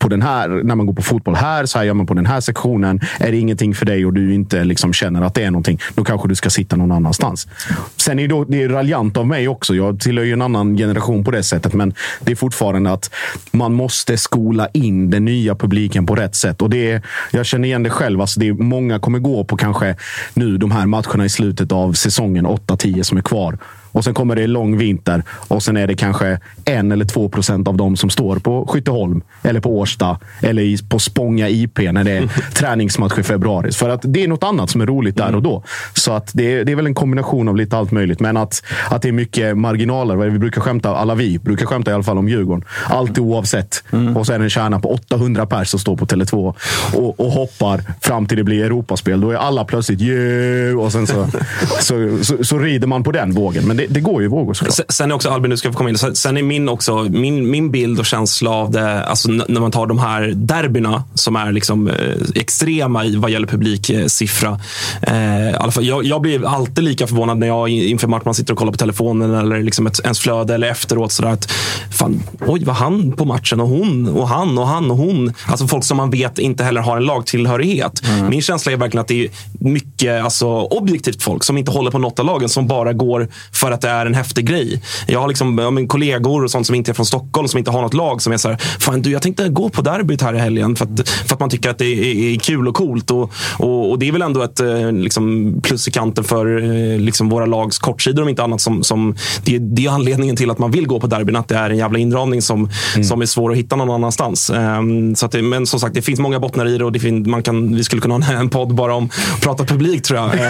på 0.02 0.10
den 0.10 0.22
här, 0.22 0.50
när 0.50 0.76
man 0.76 0.86
går 0.86 0.94
på 0.94 1.02
fotboll 1.02 1.36
här, 1.36 1.66
så 1.66 1.78
här 1.78 1.86
gör 1.86 1.94
man 1.94 2.06
på 2.06 2.14
den 2.14 2.26
här 2.26 2.40
sektionen. 2.40 3.00
Är 3.20 3.32
det 3.32 3.38
ingenting 3.38 3.76
för 3.76 3.86
dig 3.86 4.06
och 4.06 4.14
du 4.14 4.34
inte 4.34 4.64
liksom 4.64 4.94
känner 4.94 5.22
att 5.22 5.34
det 5.34 5.44
är 5.44 5.52
någonting, 5.52 5.80
då 5.96 6.04
kanske 6.04 6.28
du 6.28 6.36
ska 6.36 6.50
sitta 6.50 6.76
någon 6.76 6.92
annanstans. 6.92 7.48
Sen 7.98 8.20
är 8.20 8.24
det, 8.24 8.28
då, 8.28 8.44
det 8.44 8.64
är 8.64 8.70
raljant 8.70 9.18
av 9.18 9.28
mig 9.28 9.48
också. 9.48 9.76
Jag 9.76 10.00
tillhör 10.00 10.26
ju 10.26 10.34
en 10.34 10.42
annan 10.42 10.78
generation 10.78 11.24
på 11.24 11.32
det 11.32 11.44
sättet, 11.44 11.74
men 11.74 11.94
det 12.20 12.32
är 12.32 12.36
fortfarande 12.36 12.92
att 12.92 13.12
man 13.52 13.74
måste 13.74 14.18
skola 14.18 14.68
in 14.74 15.10
den 15.10 15.26
nya 15.26 15.56
publiken 15.56 16.06
på 16.06 16.16
rätt 16.16 16.36
sätt. 16.36 16.62
Och 16.62 16.70
det 16.70 16.92
är, 16.92 17.02
jag 17.32 17.46
känner 17.46 17.68
igen 17.68 17.84
det 17.84 17.90
själv. 17.90 18.22
Alltså 18.22 18.40
det 18.40 18.48
är, 18.48 18.54
många 18.54 19.00
kommer 19.00 19.20
gå 19.20 19.44
på 19.44 19.58
kanske 19.58 19.96
nu 20.34 20.58
de 20.58 20.72
här 20.72 20.86
matcherna 20.86 21.26
i 21.26 21.30
slutet 21.30 21.72
av 21.72 21.94
säsongen, 21.94 22.48
8-10 22.48 23.04
som 23.04 23.18
är 23.18 23.22
kvar. 23.22 23.58
Och 23.91 24.04
sen 24.04 24.13
kommer 24.13 24.36
det 24.36 24.47
lång 24.47 24.77
vinter 24.77 25.23
och 25.30 25.63
sen 25.63 25.77
är 25.77 25.88
det 25.88 25.95
kanske 25.95 26.39
en 26.65 26.91
eller 26.91 27.06
två 27.06 27.30
procent 27.30 27.67
av 27.67 27.77
dem 27.77 27.97
som 27.97 28.10
står 28.10 28.36
på 28.36 28.67
Skytteholm 28.67 29.21
eller 29.43 29.60
på 29.60 29.80
Årsta 29.80 30.19
eller 30.41 30.89
på 30.89 30.99
Spånga 30.99 31.49
IP 31.49 31.77
när 31.77 32.04
det 32.04 32.12
är 32.12 32.27
träningsmatch 32.54 33.19
i 33.19 33.23
februari. 33.23 33.71
För 33.71 33.89
att 33.89 34.01
det 34.04 34.23
är 34.23 34.27
något 34.27 34.43
annat 34.43 34.69
som 34.69 34.82
är 34.82 34.86
roligt 34.86 35.17
där 35.17 35.36
och 35.36 35.41
då. 35.41 35.63
Så 35.93 36.13
att 36.13 36.32
det, 36.34 36.54
är, 36.54 36.65
det 36.65 36.71
är 36.71 36.75
väl 36.75 36.86
en 36.86 36.95
kombination 36.95 37.49
av 37.49 37.56
lite 37.56 37.77
allt 37.77 37.91
möjligt. 37.91 38.19
Men 38.19 38.38
att, 38.38 38.63
att 38.89 39.01
det 39.01 39.08
är 39.08 39.12
mycket 39.12 39.58
marginaler. 39.58 40.15
Vi 40.15 40.39
brukar 40.39 40.62
skämta, 40.62 40.95
alla 40.95 41.15
vi 41.15 41.39
brukar 41.39 41.65
skämta 41.65 41.91
i 41.91 41.93
alla 41.93 42.04
fall 42.04 42.17
om 42.17 42.30
Djurgården. 42.30 42.63
Alltid 42.86 43.19
oavsett. 43.19 43.84
Och 44.15 44.25
så 44.25 44.34
är 44.34 44.39
det 44.39 44.45
en 44.45 44.49
kärna 44.49 44.80
på 44.80 44.93
800 44.93 45.45
pers 45.45 45.67
som 45.67 45.80
står 45.80 45.95
på 45.95 46.06
Tele2 46.06 46.54
och, 46.93 47.19
och 47.19 47.32
hoppar 47.32 47.82
fram 48.01 48.25
till 48.25 48.38
det 48.38 48.43
blir 48.43 48.65
Europaspel. 48.65 49.21
Då 49.21 49.32
är 49.32 49.36
alla 49.36 49.65
plötsligt 49.65 50.01
yeah! 50.01 50.80
och 50.80 50.91
sen 50.91 51.08
så, 51.08 51.27
så, 51.80 52.17
så, 52.23 52.43
så 52.43 52.60
rider 52.60 52.88
man 52.88 53.04
på 53.04 53.12
den 53.12 53.32
vågen. 53.32 53.67
Men 53.67 53.81
det, 53.82 53.94
det 53.94 54.00
går 54.00 54.22
ju 54.22 54.28
vågor 54.28 54.54
såklart. 54.54 54.76
Sen- 54.76 54.86
Sen 54.89 55.12
är 55.12 55.15
också, 55.15 55.30
Albin, 55.30 55.52
du 55.52 55.58
ska 55.58 55.72
få 55.72 55.78
komma 55.78 55.89
in. 55.89 55.98
Sen- 55.98 56.38
är 56.38 56.44
min, 56.44 56.70
också, 56.70 57.04
min, 57.04 57.50
min 57.52 57.72
bild 57.72 58.00
och 58.00 58.06
känsla 58.06 58.50
av 58.52 58.72
det, 58.72 59.04
alltså 59.06 59.30
när 59.32 59.62
man 59.62 59.72
tar 59.72 59.88
de 59.88 60.00
här 60.00 60.32
derbyna 60.36 61.04
som 61.13 61.36
är 61.36 61.52
liksom, 61.52 61.88
eh, 61.88 61.96
extrema 62.36 63.06
i 63.06 63.15
vad 63.15 63.32
gäller 63.32 63.48
publiksiffra. 63.48 64.60
Eh, 65.02 65.70
fall, 65.72 65.86
jag, 65.86 66.04
jag 66.06 66.22
blir 66.22 66.48
alltid 66.48 66.84
lika 66.84 67.08
förvånad 67.08 67.38
när 67.38 67.48
jag 67.48 67.70
inför 67.70 68.08
match 68.08 68.22
man 68.26 68.34
sitter 68.34 68.54
och 68.54 68.60
kollar 68.60 68.72
på 68.72 68.78
telefonen 68.78 69.34
eller 69.34 69.63
liksom 69.63 69.88
ett, 69.88 70.00
ens 70.04 70.20
flöde 70.20 70.56
eller 70.56 70.67
efteråt. 70.67 71.12
Sådär, 71.12 71.30
att, 71.30 71.52
fan, 71.91 72.24
oj, 72.48 72.63
var 72.63 72.74
han 72.74 73.12
på 73.12 73.26
matchen? 73.26 73.60
Och 73.60 73.67
hon 73.67 74.08
och 74.08 74.28
han 74.28 74.58
och 74.58 74.67
han 74.67 74.91
och 74.91 74.98
hon. 74.98 75.34
Alltså 75.48 75.67
folk 75.67 75.84
som 75.84 75.98
man 75.98 76.10
vet 76.10 76.39
inte 76.39 76.63
heller 76.63 76.82
har 76.82 76.98
en 76.98 77.04
lagtillhörighet. 77.04 78.02
Min 78.30 78.41
känsla 78.41 78.72
är 78.72 78.78
verkligen 78.78 79.02
att 79.02 79.08
det 79.08 79.24
är 79.26 79.30
mycket 79.60 80.24
alltså, 80.24 80.48
objektivt 80.62 81.24
folk 81.24 81.44
som 81.44 81.58
inte 81.58 81.72
håller 81.72 81.91
på 81.91 81.98
något 82.00 82.20
av 82.20 82.26
lagen 82.26 82.50
som 82.50 82.67
bara 82.67 82.94
går 82.94 83.28
för 83.54 83.71
att 83.72 83.82
det 83.82 83.90
är 83.90 84.06
en 84.06 84.14
häftig 84.16 84.48
grej. 84.48 84.82
Jag 85.08 85.20
har 85.20 85.28
liksom, 85.28 85.58
ja, 85.58 85.72
men 85.72 85.88
kollegor 85.88 86.44
och 86.44 86.52
sånt 86.52 86.66
som 86.68 86.76
inte 86.76 86.92
är 86.92 86.94
från 86.94 87.06
Stockholm 87.06 87.48
som 87.48 87.58
inte 87.58 87.72
har 87.72 87.82
något 87.82 87.94
lag 87.94 88.22
som 88.22 88.34
är 88.34 88.38
så 88.38 88.50
här, 88.50 88.58
fan 88.80 89.02
du 89.02 89.12
jag 89.12 89.22
tänkte 89.22 89.50
gå 89.50 89.70
på 89.70 89.82
derbyt 89.82 90.22
här 90.22 90.34
i 90.34 90.38
helgen 90.38 90.76
för 90.76 90.86
att, 90.86 91.10
för 91.10 91.34
att 91.34 91.40
man 91.40 91.50
tycker 91.50 91.70
att 91.70 91.78
det 91.78 91.86
är, 91.86 92.34
är 92.34 92.40
kul 92.40 92.68
och 92.68 92.76
coolt. 92.76 93.12
Och, 93.12 93.32
och, 93.58 93.90
och 93.92 94.00
det 94.00 94.08
är 94.08 94.12
väl 94.12 94.22
ändå 94.22 94.44
ett 94.44 94.60
eh, 94.60 94.92
liksom, 94.92 95.54
plus 95.64 95.88
i 95.88 95.92
kanten 95.92 96.24
för 96.24 96.58
eh, 96.94 97.00
liksom, 97.00 97.30
våra 97.30 97.46
lags 97.46 97.80
kortsidor 97.80 98.24
om 98.24 98.30
inte 98.30 98.44
annat. 98.44 98.62
Som, 98.62 98.84
som, 98.84 99.16
det, 99.46 99.58
det 99.58 99.86
är 99.86 99.90
anledningen 99.90 100.36
till 100.36 100.52
att 100.52 100.60
man 100.60 100.72
vill 100.72 100.88
gå 100.88 101.00
på 101.00 101.08
derbyn, 101.08 101.36
att 101.36 101.48
det 101.48 101.56
är 101.56 101.70
en 101.70 101.78
jävla 101.78 102.00
inramning 102.00 102.42
som, 102.42 102.70
som 103.08 103.22
är 103.22 103.26
svår 103.26 103.52
att 103.52 103.58
hitta 103.58 103.76
någon 103.76 103.90
annanstans. 103.90 104.50
Ehm, 104.50 105.16
så 105.16 105.28
det, 105.28 105.42
men 105.42 105.66
som 105.66 105.80
sagt, 105.80 105.96
det 105.96 106.02
finns 106.02 106.20
många 106.20 106.40
bottnar 106.40 106.66
i 106.68 106.78
det 106.78 106.86
och 106.86 106.92
det 106.92 107.00
fin, 107.00 107.30
man 107.30 107.44
kan, 107.44 107.76
vi 107.76 107.84
skulle 107.84 108.02
kunna 108.02 108.26
ha 108.26 108.34
en 108.34 108.50
podd 108.50 108.76
bara 108.76 108.94
om 108.96 109.10
att 109.36 109.42
prata 109.42 109.64
publik 109.66 110.04
tror 110.04 110.20
jag. 110.20 110.32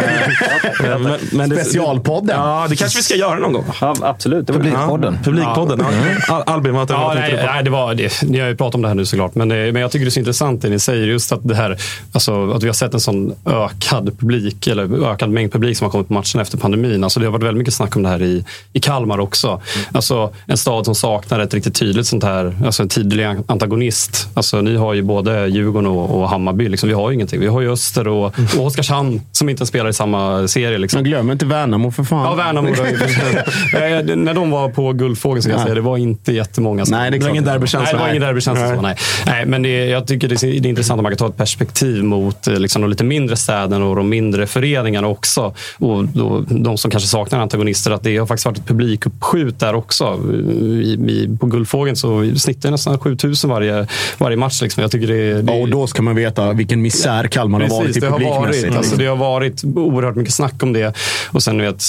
Eh, 0.84 1.00
men, 1.00 1.18
men 1.32 1.50
det- 1.50 1.56
Specialpodden. 1.64 2.36
Ja, 2.40 2.66
det 2.70 2.76
kanske 2.76 3.00
vi 3.00 3.04
ska 3.04 3.11
göra 3.20 3.40
någon 3.40 3.54
gång. 3.54 3.64
Ja, 3.82 3.96
absolut. 4.02 4.48
Det 4.48 4.54
var 4.54 4.60
Publikpodden. 4.60 5.14
Ja, 5.14 5.24
publikpodden. 5.24 5.86
Ja. 6.28 6.36
Al- 6.36 6.44
Albin, 6.46 6.74
vad, 6.74 6.90
Ja, 6.92 7.14
nej, 7.16 7.32
du 7.32 7.38
på? 7.38 7.46
nej, 7.46 7.64
det 7.64 7.70
var, 7.70 7.94
det, 7.94 8.22
ni 8.24 8.40
har 8.40 8.48
ju 8.48 8.56
pratat 8.56 8.76
om 8.76 8.82
det 8.82 8.88
här 8.88 8.96
nu 8.96 9.06
såklart, 9.06 9.36
men, 9.36 9.50
det, 9.50 9.72
men 9.72 9.82
jag 9.82 9.92
tycker 9.92 10.06
det 10.06 10.10
är 10.10 10.12
så 10.12 10.20
intressant 10.20 10.62
det 10.62 10.70
ni 10.70 10.80
säger. 10.80 11.08
Just 11.08 11.32
att, 11.32 11.40
det 11.48 11.56
här, 11.56 11.78
alltså, 12.12 12.52
att 12.52 12.64
vi 12.64 12.68
har 12.68 12.74
sett 12.74 12.94
en 12.94 13.00
sån 13.00 13.34
ökad 13.46 14.20
publik, 14.20 14.68
eller 14.68 15.06
ökad 15.12 15.30
mängd 15.30 15.52
publik 15.54 15.78
som 15.78 15.86
har 15.86 15.92
kommit 15.92 16.08
på 16.08 16.14
matcherna 16.14 16.42
efter 16.42 16.58
pandemin. 16.58 17.04
Alltså, 17.04 17.20
det 17.20 17.26
har 17.26 17.32
varit 17.32 17.44
väldigt 17.44 17.58
mycket 17.58 17.74
snack 17.74 17.96
om 17.96 18.04
det 18.04 18.10
här 18.10 18.22
i, 18.22 18.46
i 18.74 18.80
Kalmar 18.80 19.20
också. 19.20 19.62
Alltså, 19.92 20.34
en 20.48 20.58
stad 20.58 20.86
som 20.86 20.96
saknar 20.96 21.40
ett 21.40 21.54
riktigt 21.54 21.76
tydligt 21.76 22.08
sånt 22.08 22.24
här, 22.24 22.56
alltså 22.66 22.84
en 22.84 22.90
tydlig 22.90 23.24
antagonist. 23.48 24.28
Alltså, 24.34 24.62
ni 24.62 24.76
har 24.76 24.94
ju 24.94 25.02
både 25.02 25.48
Djurgården 25.48 25.88
och, 25.88 26.22
och 26.22 26.30
Hammarby. 26.30 26.70
Liksom, 26.70 26.90
vi 26.90 26.96
har 26.96 27.10
ju 27.10 27.16
ingenting. 27.16 27.40
Vi 27.40 27.48
har 27.48 27.62
ju 27.62 27.72
Öster 27.72 28.08
och, 28.08 28.26
och 28.58 28.66
Oskarshamn 28.66 29.22
som 29.32 29.50
inte 29.50 29.66
spelar 29.66 29.90
i 29.90 29.94
samma 29.94 30.48
serie. 30.48 30.78
Liksom. 30.78 30.98
Men 30.98 31.04
glöm 31.12 31.32
inte 31.32 31.46
Värnamo 31.46 31.92
för 31.92 32.04
fan. 32.04 32.24
Ja, 32.24 32.34
Värnamo. 32.36 32.68
då. 32.68 33.01
När 34.16 34.34
de 34.34 34.52
var 34.52 34.70
på 34.70 34.94
Guldfågeln, 34.94 35.42
ska 35.42 35.52
jag 35.52 35.58
Nej. 35.58 35.64
säga, 35.66 35.76
det 35.76 35.82
var 35.82 35.98
inte 35.98 36.32
jättemånga. 36.34 36.86
som- 36.86 36.98
Nej, 36.98 37.12
det 37.12 37.18
är 37.18 37.20
Det 37.20 37.26
var 37.26 37.30
ingen 37.32 37.44
Nej, 37.44 37.54
derbykänsla. 37.54 37.92
det 37.98 38.04
var 38.04 38.10
ingen 38.10 38.22
derbykänsla. 38.22 38.66
Nej. 38.68 38.76
så, 38.76 38.82
Nej. 38.82 38.96
Nej, 39.26 39.46
men 39.46 39.62
det, 39.62 39.86
jag 39.86 40.08
tycker 40.08 40.28
det 40.28 40.44
är, 40.44 40.48
det 40.62 40.68
är 40.68 40.70
intressant 40.70 41.00
att 41.00 41.04
man 41.04 41.12
kan 41.12 41.18
ta 41.18 41.28
ett 41.28 41.38
perspektiv 41.38 42.04
mot 42.04 42.48
eh, 42.48 42.60
liksom, 42.60 42.82
de 42.82 42.90
lite 42.90 43.04
mindre 43.04 43.36
städerna 43.36 43.86
och 43.86 43.96
de 43.96 44.10
mindre 44.10 44.48
föreningarna 44.48 45.08
också. 45.08 45.54
Och 45.78 46.04
då, 46.06 46.46
de 46.50 46.78
som 46.78 46.92
kanske 46.92 47.10
saknar 47.10 47.40
antagonister, 47.40 47.92
att 47.92 48.04
det 48.04 48.18
har 48.18 48.26
faktiskt 48.28 48.46
varit 48.46 48.58
ett 48.58 48.68
publikuppskjut 48.68 49.60
där 49.60 49.76
också. 49.76 50.20
I, 50.62 50.94
i, 51.08 51.38
på 51.40 51.46
Guldfågeln 51.46 51.96
så 51.96 52.32
snittar 52.38 52.62
det 52.70 52.72
nästan 52.72 53.00
7000 53.00 53.50
varje, 53.50 53.88
varje 54.18 54.38
match. 54.38 54.62
Liksom. 54.62 54.82
Jag 54.82 54.92
tycker 54.92 55.08
det, 55.08 55.42
det 55.42 55.54
Ja, 55.54 55.62
och 55.62 55.70
då 55.70 55.88
ska 55.88 56.02
man 56.02 56.16
veta 56.16 56.54
vilken 56.54 56.82
misär 56.82 57.28
Kalmar 57.28 57.60
har 57.62 57.68
varit 57.70 57.98
i 57.98 58.00
det 58.00 58.08
har 58.08 58.20
publikmässigt. 58.20 58.68
varit, 58.68 58.78
alltså, 58.78 58.96
det 58.96 59.06
har 59.06 59.16
varit 59.16 59.64
oerhört 59.64 60.16
mycket 60.16 60.34
snack 60.34 60.64
om 60.64 60.74
det. 60.74 60.94
Och 61.28 61.44
sen 61.44 61.62
vet, 61.62 61.84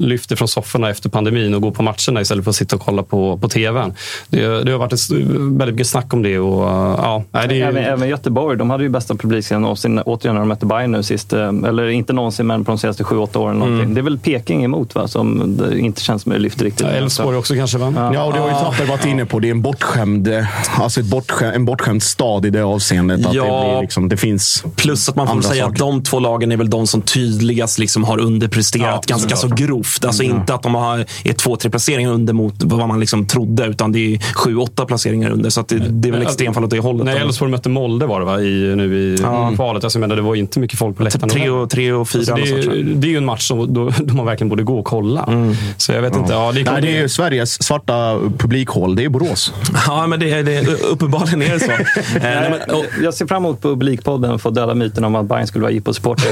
lyfter 0.00 0.36
från 0.36 0.48
sofforna 0.52 0.90
efter 0.90 1.08
pandemin 1.08 1.54
och 1.54 1.62
går 1.62 1.70
på 1.70 1.82
matcherna 1.82 2.20
istället 2.20 2.44
för 2.44 2.50
att 2.50 2.56
sitta 2.56 2.76
och 2.76 2.82
kolla 2.82 3.02
på, 3.02 3.38
på 3.38 3.48
tvn. 3.48 3.92
Det, 4.28 4.64
det 4.64 4.72
har 4.72 4.78
varit 4.78 4.92
ett, 4.92 5.10
väldigt 5.10 5.74
mycket 5.74 5.86
snack 5.86 6.14
om 6.14 6.22
det. 6.22 6.38
Och, 6.38 6.62
ja, 6.62 7.24
det 7.32 7.38
är, 7.38 7.52
Även, 7.68 7.84
även 7.84 8.08
Göteborg, 8.08 8.58
de 8.58 8.70
hade 8.70 8.82
ju 8.84 8.88
bästa 8.88 9.14
publikscenen 9.14 9.62
någonsin, 9.62 9.98
återigen 9.98 10.34
när 10.34 10.40
de 10.40 10.48
mötte 10.48 10.66
Bayern 10.66 10.92
nu 10.92 11.02
sist. 11.02 11.32
eh, 11.32 11.48
Eller 11.48 11.88
inte 11.88 12.12
någonsin, 12.12 12.46
men 12.46 12.64
på 12.64 12.70
de 12.72 12.78
senaste 12.78 13.04
sju, 13.04 13.16
åtta 13.16 13.38
åren. 13.38 13.56
någonting. 13.58 13.94
Det 13.94 14.00
är 14.00 14.02
väl 14.02 14.18
Peking 14.18 14.64
emot 14.64 14.94
va, 14.94 15.08
som 15.08 15.56
det 15.56 15.78
inte 15.78 16.02
känns 16.02 16.22
som 16.22 16.32
det 16.32 16.38
lyfter 16.38 16.64
riktigt. 16.64 16.86
Ja, 16.86 16.92
Elfsborg 16.92 17.36
också 17.36 17.54
kanske, 17.54 17.78
va? 17.78 18.10
Ja, 18.14 18.24
och 18.24 18.32
det 18.32 18.38
har 18.38 18.48
ju 18.48 18.54
Tapper 18.54 18.86
varit 18.86 19.04
inne 19.06 19.24
på. 19.26 19.38
Det 19.38 19.48
är 19.48 19.50
en 19.50 19.62
bortskämd, 19.62 20.28
eh, 20.28 20.80
alltså 20.80 21.00
ett 21.00 21.06
bortskämd, 21.06 21.54
en 21.54 21.64
bortskämd 21.64 22.02
stad 22.02 22.46
i 22.46 22.50
det 22.50 22.62
avseendet. 22.62 23.26
Att 23.26 23.34
Ja. 23.34 23.42
det, 23.44 23.70
blir 23.70 23.80
liksom, 23.80 24.08
det 24.08 24.16
finns 24.16 24.64
Plus 24.76 25.08
att 25.08 25.16
man 25.16 25.26
får 25.28 25.40
säga 25.42 25.64
saker. 25.64 25.72
att 25.72 25.78
de 25.78 26.02
två 26.02 26.18
lagen 26.18 26.52
är 26.52 26.56
väl 26.56 26.70
de 26.70 26.86
som 26.86 27.02
tydligast 27.02 27.78
liksom 27.78 28.04
har 28.04 28.18
underpresterat 28.20 29.04
Ja, 29.08 29.14
ganska 29.14 29.36
så 29.36 29.48
grovt. 29.48 30.04
Alltså 30.04 30.22
inte 30.22 30.41
att 30.50 30.62
de 30.62 30.74
har, 30.74 30.98
är 31.24 31.32
två, 31.32 31.56
tre 31.56 31.70
placeringar 31.70 32.10
under 32.12 32.32
mot 32.32 32.54
vad 32.64 32.88
man 32.88 33.00
liksom 33.00 33.26
trodde, 33.26 33.64
utan 33.66 33.92
det 33.92 34.14
är 34.14 34.18
sju, 34.34 34.56
åtta 34.56 34.84
placeringar 34.86 35.30
under. 35.30 35.50
Så 35.50 35.60
att 35.60 35.68
det, 35.68 35.78
det 35.78 36.08
är 36.08 36.12
väl 36.12 36.22
extremfall 36.22 36.64
åt 36.64 36.70
det 36.70 36.78
hållet. 36.78 37.04
Nej, 37.04 37.18
Elfsborg 37.18 37.50
mötte 37.50 37.68
Molde 37.68 38.06
var 38.06 38.20
det 38.20 38.26
va? 38.26 38.40
I, 38.40 38.76
nu 38.76 38.96
i 38.98 39.16
Ja. 39.22 39.52
kvalet. 39.54 39.84
Alltså, 39.84 39.96
jag 39.98 40.00
menar, 40.00 40.16
det 40.16 40.22
var 40.22 40.34
inte 40.34 40.58
mycket 40.60 40.78
folk 40.78 40.96
på 40.96 41.02
läktaren. 41.02 41.28
Tre 41.28 41.50
och, 41.50 41.70
tre 41.70 41.92
och 41.92 42.08
fyra. 42.08 42.18
Alltså, 42.34 42.54
det, 42.54 42.62
är, 42.62 42.76
jag. 42.76 42.86
det 42.86 43.06
är 43.06 43.10
ju 43.10 43.16
en 43.16 43.24
match 43.24 43.48
som 43.48 43.74
då, 43.74 43.90
då 44.00 44.14
man 44.14 44.26
verkligen 44.26 44.48
borde 44.48 44.62
gå 44.62 44.78
och 44.78 44.84
kolla. 44.84 45.28
Så 45.76 45.92
jag 45.92 46.02
vet 46.02 46.16
inte. 46.16 46.32
Ja, 46.32 46.52
det 46.54 46.60
är, 46.60 46.64
Nej, 46.72 46.82
det 46.82 46.88
är 46.96 47.00
ju 47.02 47.08
Sveriges 47.08 47.62
svarta 47.62 48.18
publikhål. 48.38 48.96
Det 48.96 49.04
är 49.04 49.08
Borås. 49.08 49.52
Ja, 49.86 50.06
men 50.06 50.20
det, 50.20 50.42
det, 50.42 50.66
uppenbarligen 50.90 51.42
är 51.42 51.52
det 51.54 51.60
så. 51.60 51.70
Eh, 51.72 52.22
nej, 52.22 52.50
men, 52.66 52.76
och, 52.76 52.84
Jag 53.02 53.14
ser 53.14 53.26
fram 53.26 53.44
emot 53.44 53.62
publikpodden 53.62 54.38
för 54.38 54.48
att 54.48 54.54
döda 54.54 54.74
myten 54.74 55.04
om 55.04 55.14
att 55.14 55.26
Bayern 55.26 55.46
skulle 55.46 55.62
vara 55.62 55.72
jippo-supporter. 55.72 56.28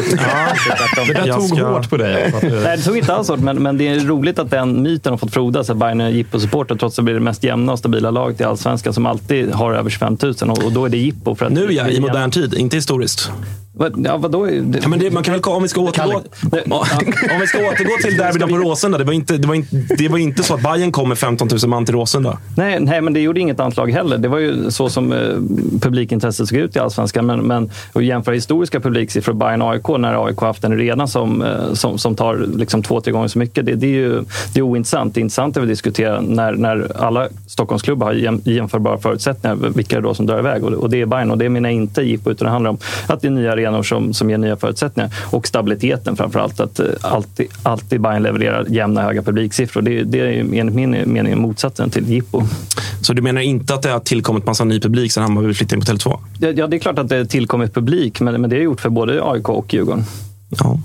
det 1.07 1.13
där 1.13 1.27
jag 1.27 1.37
tog 1.37 1.49
ska- 1.49 1.69
hårt 1.69 1.91
på 1.91 1.97
dig. 1.97 2.35
Nej, 2.43 2.77
det 2.77 2.83
tog 2.83 2.97
inte 2.97 3.15
alls 3.15 3.29
hårt, 3.29 3.41
men, 3.41 3.63
men 3.63 3.79
det 3.79 3.89
är 3.89 4.00
roligt 4.07 4.39
att 4.39 4.51
den 4.51 4.83
myten 4.83 5.13
har 5.13 5.19
fått 5.19 5.33
frodas 5.33 5.71
att 5.71 5.77
Bayern 5.77 6.01
är 6.01 6.09
jippo-supporter 6.09 6.77
trots 6.77 6.95
att 6.95 6.97
det 6.97 7.03
blir 7.03 7.15
det 7.15 7.21
mest 7.21 7.45
jämna 7.45 7.73
och 7.73 7.79
stabila 7.79 8.11
laget 8.11 8.41
i 8.41 8.45
Allsvenskan 8.45 8.95
som 8.95 9.07
alltid 9.07 9.51
har 9.51 9.73
över 9.73 9.91
25 9.91 10.17
000 10.23 10.35
och, 10.51 10.65
och 10.65 10.73
då 10.73 10.85
är 10.85 10.89
det 10.89 10.97
jippo. 10.97 11.35
För 11.35 11.47
att 11.47 11.53
nu 11.53 11.73
ja, 11.73 11.85
är 11.85 11.91
i 11.91 12.01
modern 12.01 12.31
tid, 12.31 12.55
inte 12.55 12.77
historiskt. 12.77 13.31
Vad- 13.73 14.07
Ja, 14.07 14.17
vadå? 14.17 14.45
Det, 14.47 14.79
Ja, 14.83 14.89
men 14.89 14.99
det, 14.99 15.11
man 15.11 15.23
kan 15.23 15.35
väl, 15.35 15.43
om 15.45 15.63
vi 15.63 15.69
ska 15.69 15.81
återgå, 15.81 16.13
om 17.35 17.41
vi 17.41 17.47
ska 17.47 17.59
återgå 17.59 17.91
till 18.03 18.17
derbyt 18.19 18.49
på 18.49 18.57
Råsunda. 18.59 18.99
Det 18.99 19.05
var, 19.05 19.13
inte, 19.13 19.37
det, 19.37 19.49
var 19.49 19.55
inte, 19.55 19.77
det 19.99 20.09
var 20.09 20.19
inte 20.19 20.43
så 20.43 20.55
att 20.55 20.63
Bayern 20.63 20.93
kom 20.93 21.09
med 21.09 21.19
15 21.19 21.49
000 21.63 21.71
man 21.71 21.85
till 21.87 21.95
Råsunda. 21.95 22.39
Nej, 22.57 22.81
nej, 22.81 23.01
men 23.01 23.13
det 23.13 23.21
gjorde 23.21 23.41
inget 23.41 23.61
annat 23.61 23.77
lag 23.77 23.91
heller. 23.91 24.19
Det 24.19 24.29
var 24.29 24.39
ju 24.39 24.71
så 24.71 24.89
som 24.89 25.13
eh, 25.13 25.19
publikintresset 25.81 26.49
såg 26.49 26.59
ut 26.59 26.77
i 26.77 26.79
Allsvenskan. 26.79 27.27
Men, 27.27 27.41
men 27.41 27.71
att 27.93 28.05
jämföra 28.05 28.35
historiska 28.35 28.81
publiksiffror, 28.81 29.33
Bayern 29.35 29.63
och 29.63 29.71
AIK, 29.73 29.89
när 29.89 30.27
AIK 30.27 30.41
haft 30.41 30.65
en 30.65 30.73
arena 30.73 31.07
som, 31.07 31.43
eh, 31.43 31.73
som, 31.73 31.99
som 31.99 32.15
tar 32.17 32.47
liksom 32.57 32.83
två, 32.83 33.01
tre 33.01 33.13
gånger 33.13 33.29
så 33.29 33.39
mycket, 33.39 33.67
det, 33.67 33.75
det 33.75 33.87
är 33.87 33.91
ju 33.91 34.25
det 34.55 34.61
är 34.61 34.63
ointressant. 34.63 35.15
Det 35.15 35.21
intressanta 35.21 35.61
är 35.61 35.63
att 35.63 35.69
diskutera 35.69 36.21
när, 36.21 36.53
när 36.53 37.03
alla 37.05 37.29
Stockholmsklubbar 37.47 38.07
har 38.07 38.13
jäm, 38.15 38.41
jämförbara 38.45 38.99
förutsättningar, 38.99 39.57
vilka 39.57 39.97
är 39.97 40.01
det 40.01 40.09
då 40.09 40.15
som 40.15 40.27
drar 40.27 40.39
iväg? 40.39 40.65
Och, 40.65 40.73
och 40.73 40.91
det 40.91 41.01
är 41.01 41.07
Bayern. 41.07 41.31
Och 41.31 41.39
det 41.39 41.49
menar 41.49 41.69
jag 41.69 41.77
inte 41.77 42.03
Jippo, 42.03 42.31
utan 42.31 42.45
det 42.47 42.51
handlar 42.53 42.71
om 42.71 42.79
att 43.07 43.21
det 43.21 43.29
är 43.29 43.31
nya 43.31 43.57
arenor 43.67 43.83
som, 43.83 44.15
som 44.15 44.31
ger 44.31 44.39
nya 44.39 44.57
förutsättningar. 44.57 45.11
Och 45.31 45.47
stabiliteten 45.47 46.17
framför 46.17 46.41
allt. 46.41 46.61
Att 46.61 46.81
eh, 46.81 46.87
alltid, 47.01 47.47
alltid 47.63 48.01
Bayern 48.01 48.23
levererar 48.23 48.67
jämna, 48.69 49.03
höga 49.03 49.23
publiksiffror. 49.23 49.83
Det, 49.83 50.03
det 50.03 50.21
är 50.21 50.55
enligt 50.55 50.75
min 50.75 51.13
mening 51.13 51.39
motsatsen 51.39 51.91
till 51.91 52.09
Jippo. 52.09 52.43
Så 53.03 53.13
du 53.13 53.23
menar 53.23 53.41
inte 53.41 53.75
att 53.75 53.83
det 53.83 53.91
har 53.91 54.01
tillkommit 54.01 54.47
massa 54.47 54.65
ny 54.65 54.81
publik 54.81 55.13
sen 55.13 55.23
Hammarby 55.23 55.55
flyttade 55.55 55.77
in 55.77 55.87
på 55.87 55.93
Tele2? 55.93 56.19
Ja, 56.41 56.49
ja, 56.49 56.67
det 56.67 56.77
är 56.77 56.79
klart 56.79 56.99
att 56.99 57.09
det 57.09 57.27
tillkommit 57.27 57.75
publik, 57.75 58.21
men, 58.21 58.41
men 58.41 58.51
det 58.51 58.57
är 58.57 58.61
gjort 58.61 58.81
för 58.81 58.91
både 58.91 59.25
AIK 59.25 59.49
och 59.49 59.75
Djurgården. 59.75 60.05
Ja. 60.59 60.79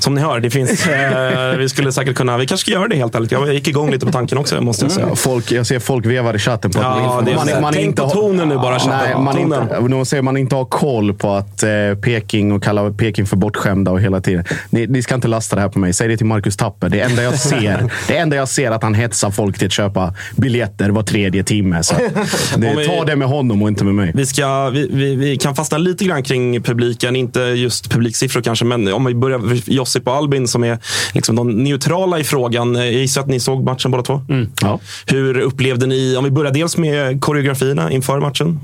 Som 0.00 0.14
ni 0.14 0.20
hör, 0.20 0.40
det 0.40 0.50
finns, 0.50 0.86
eh, 0.86 1.56
vi 1.58 1.68
skulle 1.68 1.92
säkert 1.92 2.16
kunna, 2.16 2.38
vi 2.38 2.46
kanske 2.46 2.62
ska 2.64 2.70
göra 2.70 2.88
det 2.88 2.96
helt 2.96 3.14
ärligt. 3.14 3.32
Jag 3.32 3.54
gick 3.54 3.68
igång 3.68 3.90
lite 3.90 4.06
på 4.06 4.12
tanken 4.12 4.38
också, 4.38 4.60
måste 4.60 4.84
jag 4.84 4.92
säga. 4.92 5.06
Ja, 5.08 5.16
folk, 5.16 5.52
jag 5.52 5.66
ser 5.66 5.78
folk 5.78 6.06
vevar 6.06 6.34
i 6.34 6.38
chatten 6.38 6.70
på 6.70 6.78
Ja, 6.78 7.22
det 7.24 7.32
är- 7.32 7.72
tänk 7.72 7.96
på 7.96 8.02
har- 8.02 8.10
tonen 8.10 8.48
nu 8.48 8.54
bara, 8.54 8.78
chatten. 8.78 8.98
Nej, 9.04 9.24
man 9.24 9.36
Tonen. 9.36 9.62
inte, 9.62 9.88
de 9.88 10.06
säger 10.06 10.22
man 10.22 10.36
inte 10.36 10.56
har 10.56 10.64
koll 10.64 11.14
på 11.14 11.32
att 11.32 11.62
eh, 11.62 11.70
Peking 12.02 12.52
och 12.52 12.62
kallar 12.62 12.90
Peking 12.90 13.26
för 13.26 13.36
bortskämda 13.36 13.90
och 13.90 14.00
hela 14.00 14.20
tiden. 14.20 14.44
Ni, 14.70 14.86
ni 14.86 15.02
ska 15.02 15.14
inte 15.14 15.28
lasta 15.28 15.56
det 15.56 15.62
här 15.62 15.68
på 15.68 15.78
mig. 15.78 15.92
Säg 15.92 16.08
det 16.08 16.16
till 16.16 16.26
Marcus 16.26 16.56
Tapper. 16.56 16.88
Det 16.88 17.00
enda 17.00 17.22
jag 17.22 17.34
ser, 17.38 17.90
det 18.08 18.16
enda 18.16 18.36
jag 18.36 18.48
ser 18.48 18.70
att 18.70 18.82
han 18.82 18.94
hetsar 18.94 19.30
folk 19.30 19.58
till 19.58 19.66
att 19.66 19.72
köpa 19.72 20.14
biljetter 20.36 20.90
var 20.90 21.02
tredje 21.02 21.44
timme. 21.44 21.82
Så 21.82 21.94
det, 22.56 22.74
vi- 22.76 22.86
ta 22.86 23.04
det 23.04 23.16
med 23.16 23.28
honom 23.28 23.62
och 23.62 23.68
inte 23.68 23.84
med 23.84 23.94
mig. 23.94 24.12
Vi, 24.14 24.26
ska, 24.26 24.70
vi, 24.70 24.88
vi, 24.92 25.14
vi 25.16 25.36
kan 25.36 25.54
fastna 25.54 25.78
lite 25.78 26.04
grann 26.04 26.22
kring 26.22 26.62
publiken, 26.62 27.16
inte 27.16 27.40
just 27.40 27.90
publiksiffror 27.90 28.40
kanske, 28.42 28.64
men 28.64 28.92
om 28.92 29.05
vi 29.06 29.14
börjar 29.14 29.38
med 29.38 29.68
Josip 29.68 30.08
och 30.08 30.14
Albin 30.14 30.48
som 30.48 30.64
är 30.64 30.78
liksom 31.14 31.36
de 31.36 31.50
neutrala 31.64 32.18
i 32.18 32.24
frågan. 32.24 32.74
Jag 32.74 32.92
gissar 32.92 33.20
att 33.20 33.28
ni 33.28 33.40
såg 33.40 33.64
matchen 33.64 33.90
båda 33.90 34.02
två. 34.02 34.20
Ja. 34.62 34.80
Hur 35.06 35.38
upplevde 35.38 35.86
ni, 35.86 36.16
om 36.16 36.24
vi 36.24 36.30
börjar 36.30 36.52
dels 36.52 36.76
med 36.76 37.20
koreografierna 37.20 37.90
inför 37.90 38.20
matchen. 38.20 38.60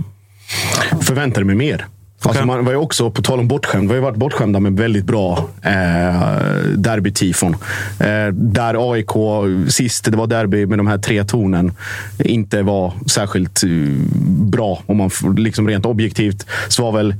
förväntade 1.01 1.47
mig 1.47 1.57
mer. 1.57 1.87
Alltså 2.29 2.47
man 2.47 2.65
var 2.65 2.73
ju 2.73 2.79
också, 2.79 3.11
på 3.11 3.23
tal 3.23 3.39
om 3.39 3.49
bortskämd, 3.49 3.83
vi 3.83 3.89
har 3.89 3.95
ju 3.95 4.01
varit 4.01 4.17
bortskämda 4.17 4.61
med 4.61 4.73
väldigt 4.73 5.05
bra 5.05 5.49
eh, 5.63 5.73
derbytifon. 6.77 7.57
Eh, 7.99 8.27
där 8.33 8.93
AIK 8.93 9.11
sist 9.69 10.05
det 10.05 10.17
var 10.17 10.27
derby 10.27 10.67
med 10.67 10.79
de 10.79 10.87
här 10.87 10.99
tre 10.99 11.25
tornen 11.25 11.73
inte 12.19 12.63
var 12.63 12.93
särskilt 13.07 13.63
eh, 13.65 13.71
bra. 14.27 14.83
Om 14.87 14.97
man 14.97 15.11
liksom 15.37 15.69
rent 15.69 15.87
objektivt 15.87 16.47
så 16.69 16.83
var 16.83 16.93
väl 16.93 17.15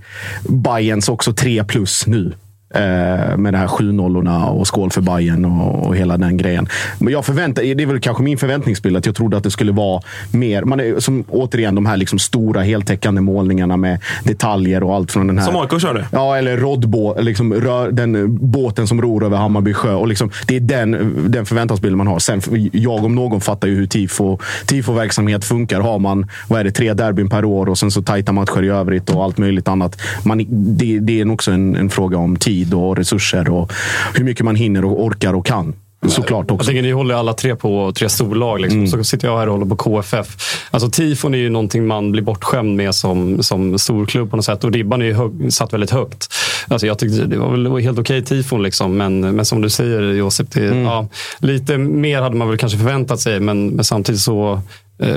Bayerns 0.49 1.09
också 1.09 1.33
tre 1.33 1.65
plus 1.65 2.07
nu. 2.07 2.33
Eh, 2.75 3.37
med 3.37 3.55
de 3.55 3.59
här 3.59 3.67
7-0 3.67 4.49
och 4.49 4.67
skål 4.67 4.91
för 4.91 5.01
Bayern 5.01 5.45
och, 5.45 5.87
och 5.87 5.97
hela 5.97 6.17
den 6.17 6.37
grejen. 6.37 6.69
Men 6.99 7.13
jag 7.13 7.25
förväntar, 7.25 7.63
det 7.63 7.83
är 7.83 7.87
väl 7.87 8.01
kanske 8.01 8.23
min 8.23 8.39
förväntningsbild 8.39 8.97
att 8.97 9.07
jag 9.07 9.15
trodde 9.15 9.37
att 9.37 9.45
det 9.45 9.51
skulle 9.51 9.73
vara 9.73 10.03
mer. 10.31 10.63
Man 10.63 10.81
är, 10.81 11.01
som, 11.01 11.25
återigen, 11.29 11.75
de 11.75 11.87
här 11.87 11.97
liksom 11.97 12.19
stora 12.19 12.63
heltäckande 12.63 13.21
målningarna 13.21 13.77
med 13.77 14.01
detaljer 14.25 14.83
och 14.83 14.95
allt 14.95 15.13
från 15.13 15.27
den 15.27 15.39
här. 15.39 15.47
Som 15.47 15.57
AIK 15.57 15.81
körde. 15.81 16.07
Ja, 16.13 16.37
eller 16.37 16.57
roddbå, 16.57 17.17
liksom 17.21 17.55
rör, 17.55 17.91
den 17.91 18.37
båten 18.51 18.87
som 18.87 19.03
ror 19.03 19.25
över 19.25 19.37
Hammarby 19.37 19.73
sjö. 19.73 19.95
Och 19.95 20.09
liksom, 20.09 20.31
det 20.47 20.57
är 20.57 20.61
den, 20.61 21.15
den 21.29 21.47
förväntansbilden 21.47 21.99
man 21.99 22.07
har. 22.07 22.19
Sen, 22.19 22.41
jag 22.73 23.05
om 23.05 23.15
någon 23.15 23.41
fattar 23.41 23.69
ju 23.69 23.75
hur 23.75 23.87
tifo, 23.87 24.39
tifo-verksamhet 24.67 25.45
funkar. 25.45 25.81
Har 25.81 25.99
man 25.99 26.29
vad 26.49 26.61
är 26.61 26.65
det, 26.65 26.71
tre 26.71 26.95
derbyn 26.95 27.29
per 27.29 27.45
år 27.45 27.69
och 27.69 27.79
sen 27.79 27.91
så 27.91 28.03
tajta 28.03 28.33
matcher 28.33 28.63
i 28.63 28.69
övrigt 28.69 29.11
och 29.11 29.25
allt 29.25 29.39
möjligt 29.39 29.69
annat. 29.69 30.01
Man, 30.25 30.47
det, 30.49 30.99
det 30.99 31.21
är 31.21 31.33
också 31.33 31.51
en, 31.51 31.77
en 31.77 31.91
fråga 31.91 32.19
om 32.19 32.37
tid 32.37 32.62
och 32.75 32.97
resurser 32.97 33.49
och 33.51 33.73
hur 34.15 34.25
mycket 34.25 34.45
man 34.45 34.57
hinner 34.57 34.85
och 34.85 35.05
orkar 35.05 35.35
och 35.35 35.47
kan. 35.47 35.75
Såklart 36.09 36.45
Jag 36.49 36.55
också. 36.55 36.67
tänker 36.67 36.83
ni 36.83 36.91
håller 36.93 37.15
alla 37.15 37.33
tre 37.35 37.57
på 37.57 37.93
tre 37.93 38.09
storlag. 38.09 38.61
Liksom. 38.61 38.87
Så 38.87 39.05
sitter 39.05 39.29
jag 39.29 39.39
här 39.39 39.47
och 39.47 39.53
håller 39.59 39.67
på 39.67 39.77
KFF. 39.77 40.27
Alltså 40.71 40.91
tifon 40.91 41.35
är 41.35 41.39
ju 41.39 41.51
någonting 41.51 41.87
man 41.87 42.13
blir 42.13 42.23
bortskämd 42.23 42.77
med 42.77 42.95
som, 42.95 43.43
som 43.43 43.79
storklubb 43.79 44.31
på 44.31 44.37
något 44.37 44.45
sätt. 44.45 44.65
Och 44.65 44.73
ribban 44.73 45.03
är 45.03 45.07
ju 45.07 45.13
hög, 45.15 45.53
satt 45.53 45.73
väldigt 45.73 45.91
högt. 45.91 46.29
alltså 46.69 46.87
jag 46.87 46.99
tyckte 46.99 47.25
det 47.27 47.37
var 47.39 47.51
väl 47.51 47.83
helt 47.85 47.99
okej 47.99 48.25
tifon, 48.25 48.63
liksom, 48.63 48.97
men, 48.97 49.21
men 49.21 49.45
som 49.45 49.63
du 49.63 49.71
säger 49.71 50.03
Josip, 50.03 50.51
det, 50.51 50.67
Mm. 50.67 50.83
ja, 50.85 51.09
lite 51.39 51.79
mer 51.79 52.23
hade 52.23 52.37
man 52.37 52.49
väl 52.49 52.59
kanske 52.59 52.79
förväntat 52.79 53.21
sig, 53.21 53.41
men, 53.41 53.69
men 53.69 53.85
samtidigt 53.85 54.21
så 54.21 54.61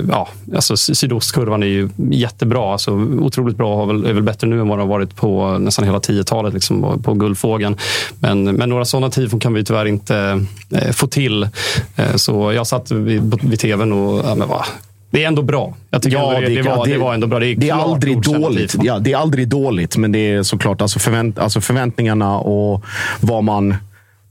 Ja, 0.09 0.27
alltså 0.55 0.77
sy- 0.77 0.95
sydostkurvan 0.95 1.63
är 1.63 1.67
ju 1.67 1.89
jättebra. 2.11 2.71
Alltså, 2.71 2.91
otroligt 3.19 3.57
bra. 3.57 3.85
Väl, 3.85 4.05
är 4.05 4.13
väl 4.13 4.23
bättre 4.23 4.47
nu 4.47 4.59
än 4.59 4.67
vad 4.67 4.77
det 4.77 4.81
har 4.81 4.89
varit 4.89 5.15
på 5.15 5.57
nästan 5.57 5.85
hela 5.85 5.99
10-talet 5.99 6.53
liksom, 6.53 7.01
på 7.03 7.13
Guldfågeln. 7.13 7.77
Men, 8.19 8.43
men 8.43 8.69
några 8.69 8.85
sådana 8.85 9.09
tifon 9.09 9.39
kan 9.39 9.53
vi 9.53 9.63
tyvärr 9.63 9.85
inte 9.85 10.45
eh, 10.71 10.91
få 10.91 11.07
till. 11.07 11.43
Eh, 11.95 12.15
så 12.15 12.53
jag 12.53 12.67
satt 12.67 12.91
vid, 12.91 13.35
vid 13.43 13.59
tvn 13.59 13.93
och 13.93 14.25
ja, 14.25 14.35
men, 14.35 14.47
va, 14.47 14.65
det 15.09 15.23
är 15.23 15.27
ändå 15.27 15.41
bra. 15.41 15.73
Jag 15.89 16.01
tycker 16.01 16.17
ändå 16.17 16.39
det, 16.39 16.55
det, 16.55 16.61
var, 16.61 16.85
det, 16.85 16.97
var 16.97 17.13
ändå 17.13 17.27
bra. 17.27 17.39
Det 17.39 17.47
är, 17.47 17.55
det 17.55 17.69
är 17.69 17.73
aldrig 17.73 18.21
dåligt. 18.21 18.75
Ja, 18.83 18.99
det 18.99 19.13
är 19.13 19.17
aldrig 19.17 19.47
dåligt, 19.47 19.97
men 19.97 20.11
det 20.11 20.19
är 20.19 20.43
såklart 20.43 20.81
alltså 20.81 20.99
förvänt, 20.99 21.39
alltså 21.39 21.61
förväntningarna 21.61 22.37
och 22.39 22.83
vad 23.21 23.43
man 23.43 23.75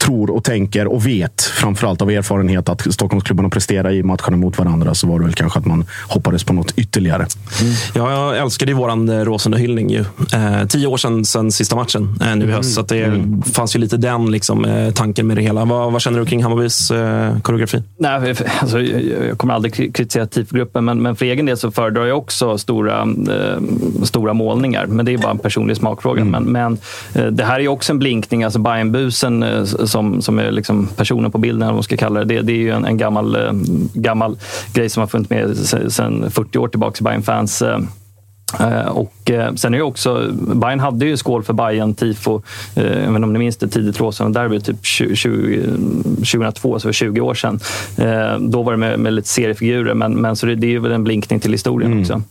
tror 0.05 0.31
och 0.31 0.45
tänker 0.45 0.87
och 0.87 1.07
vet, 1.07 1.43
framförallt 1.43 2.03
av 2.03 2.11
erfarenhet, 2.11 2.69
att 2.69 2.95
Stockholmsklubbarna 2.95 3.49
presterar 3.49 3.93
i 3.93 4.03
matcherna 4.03 4.37
mot 4.37 4.59
varandra, 4.59 4.95
så 4.95 5.07
var 5.07 5.19
det 5.19 5.25
väl 5.25 5.35
kanske 5.35 5.59
att 5.59 5.67
man 5.67 5.85
hoppades 6.09 6.45
på 6.45 6.53
något 6.53 6.73
ytterligare. 6.77 7.27
Ja, 7.95 8.13
jag 8.13 8.39
älskade 8.39 8.71
ju 8.71 8.77
våran 8.77 9.09
eh, 9.09 9.25
Råsunda-hyllning. 9.25 9.91
Ju. 9.91 10.05
Eh, 10.35 10.67
tio 10.69 10.87
år 10.87 10.97
sedan, 10.97 11.25
sedan 11.25 11.53
sista 11.53 11.77
matchen 11.77 12.19
eh, 12.21 12.37
nu 12.37 12.49
i 12.49 12.53
höst. 12.53 12.75
Så 12.75 12.81
att 12.81 12.89
det 12.89 13.25
fanns 13.55 13.77
ju 13.77 13.81
lite 13.81 13.97
den 13.97 14.31
liksom, 14.31 14.65
eh, 14.65 14.91
tanken 14.93 15.27
med 15.27 15.37
det 15.37 15.43
hela. 15.43 15.65
Vad, 15.65 15.93
vad 15.93 16.03
känner 16.03 16.19
du 16.21 16.27
kring 16.27 16.43
Hammarbys 16.43 16.91
eh, 16.91 17.39
koreografi? 17.39 17.83
Nej, 17.99 18.35
alltså, 18.61 18.81
jag 18.81 19.03
jag 19.29 19.39
kommer 19.39 19.55
aldrig 19.55 19.75
kri- 19.75 19.93
kritisera 19.93 20.27
TIF-gruppen, 20.27 20.85
men, 20.85 21.03
men 21.03 21.17
för 21.17 21.25
egen 21.27 21.47
del 21.47 21.57
så 21.57 21.71
föredrar 21.71 22.07
jag 22.07 22.19
också 22.19 22.59
stora, 22.59 23.03
eh, 23.03 23.63
stora 24.03 24.33
målningar. 24.35 24.87
Men 24.87 25.07
det 25.07 25.13
är 25.13 25.19
bara 25.19 25.31
en 25.31 25.39
personlig 25.39 25.77
smakfråga. 25.77 26.25
Men, 26.25 26.45
men 26.45 26.79
eh, 27.15 27.27
det 27.27 27.45
här 27.45 27.55
är 27.57 27.61
ju 27.61 27.69
också 27.69 27.93
en 27.93 27.99
blinkning. 27.99 28.45
Alltså 28.45 28.59
Bajenbusen 28.59 29.43
eh, 29.43 29.65
som, 29.95 30.23
som 30.23 30.39
är 30.39 30.51
liksom 30.51 30.89
personen 30.97 31.31
på 31.31 31.39
bilden, 31.39 31.63
eller 31.63 31.73
vad 31.73 31.77
man 31.77 31.83
ska 31.83 31.97
kalla 31.97 32.25
det. 32.25 32.35
Det, 32.35 32.43
det 32.43 32.53
är 32.53 32.57
ju 32.57 32.71
en, 32.71 32.85
en 32.85 32.97
gammal, 32.97 33.37
eh, 33.37 33.53
gammal 33.95 34.37
grej 34.73 34.89
som 34.89 35.01
har 35.01 35.07
funnits 35.07 35.31
med 35.31 35.57
sedan 35.93 36.31
40 36.31 36.59
år 36.59 36.69
tillbaka 36.69 36.97
i 37.01 37.05
Bayern 37.05 37.23
fans 37.23 37.63
Eh, 37.63 37.79
och 38.91 39.31
eh, 39.31 39.55
sen 39.55 39.75
är 39.75 39.79
det 39.79 39.85
också, 39.85 40.31
Bayern 40.55 40.81
hade 40.81 41.07
ju 41.07 41.17
skål 41.17 41.43
för 41.43 41.53
Bayern 41.53 41.95
tifo, 41.95 42.43
eh, 42.75 42.83
vet 42.85 43.07
inte 43.09 43.23
om 43.23 43.33
ni 43.33 43.39
minns 43.39 43.57
det, 43.57 43.69
tidigt 43.69 44.01
Råsunda-derby, 44.01 44.61
typ 44.61 44.77
20, 44.87 45.17
20, 45.17 45.61
2002, 46.19 46.79
så 46.81 46.89
för 46.89 46.93
20 46.93 47.21
år 47.21 47.35
sedan. 47.35 47.61
Eh, 47.97 48.39
Då 48.41 48.63
var 48.63 48.73
det 48.73 48.79
med, 48.79 48.99
med 48.99 49.13
lite 49.13 49.29
seriefigurer, 49.29 49.95
men, 49.95 50.15
men 50.15 50.37
så 50.37 50.47
det, 50.47 50.55
det 50.55 50.67
är 50.67 50.71
ju 50.71 50.79
väl 50.79 50.93
en 50.93 51.05
blinkning 51.05 51.41
till 51.41 51.53
historien 51.53 52.01
också. 52.01 52.23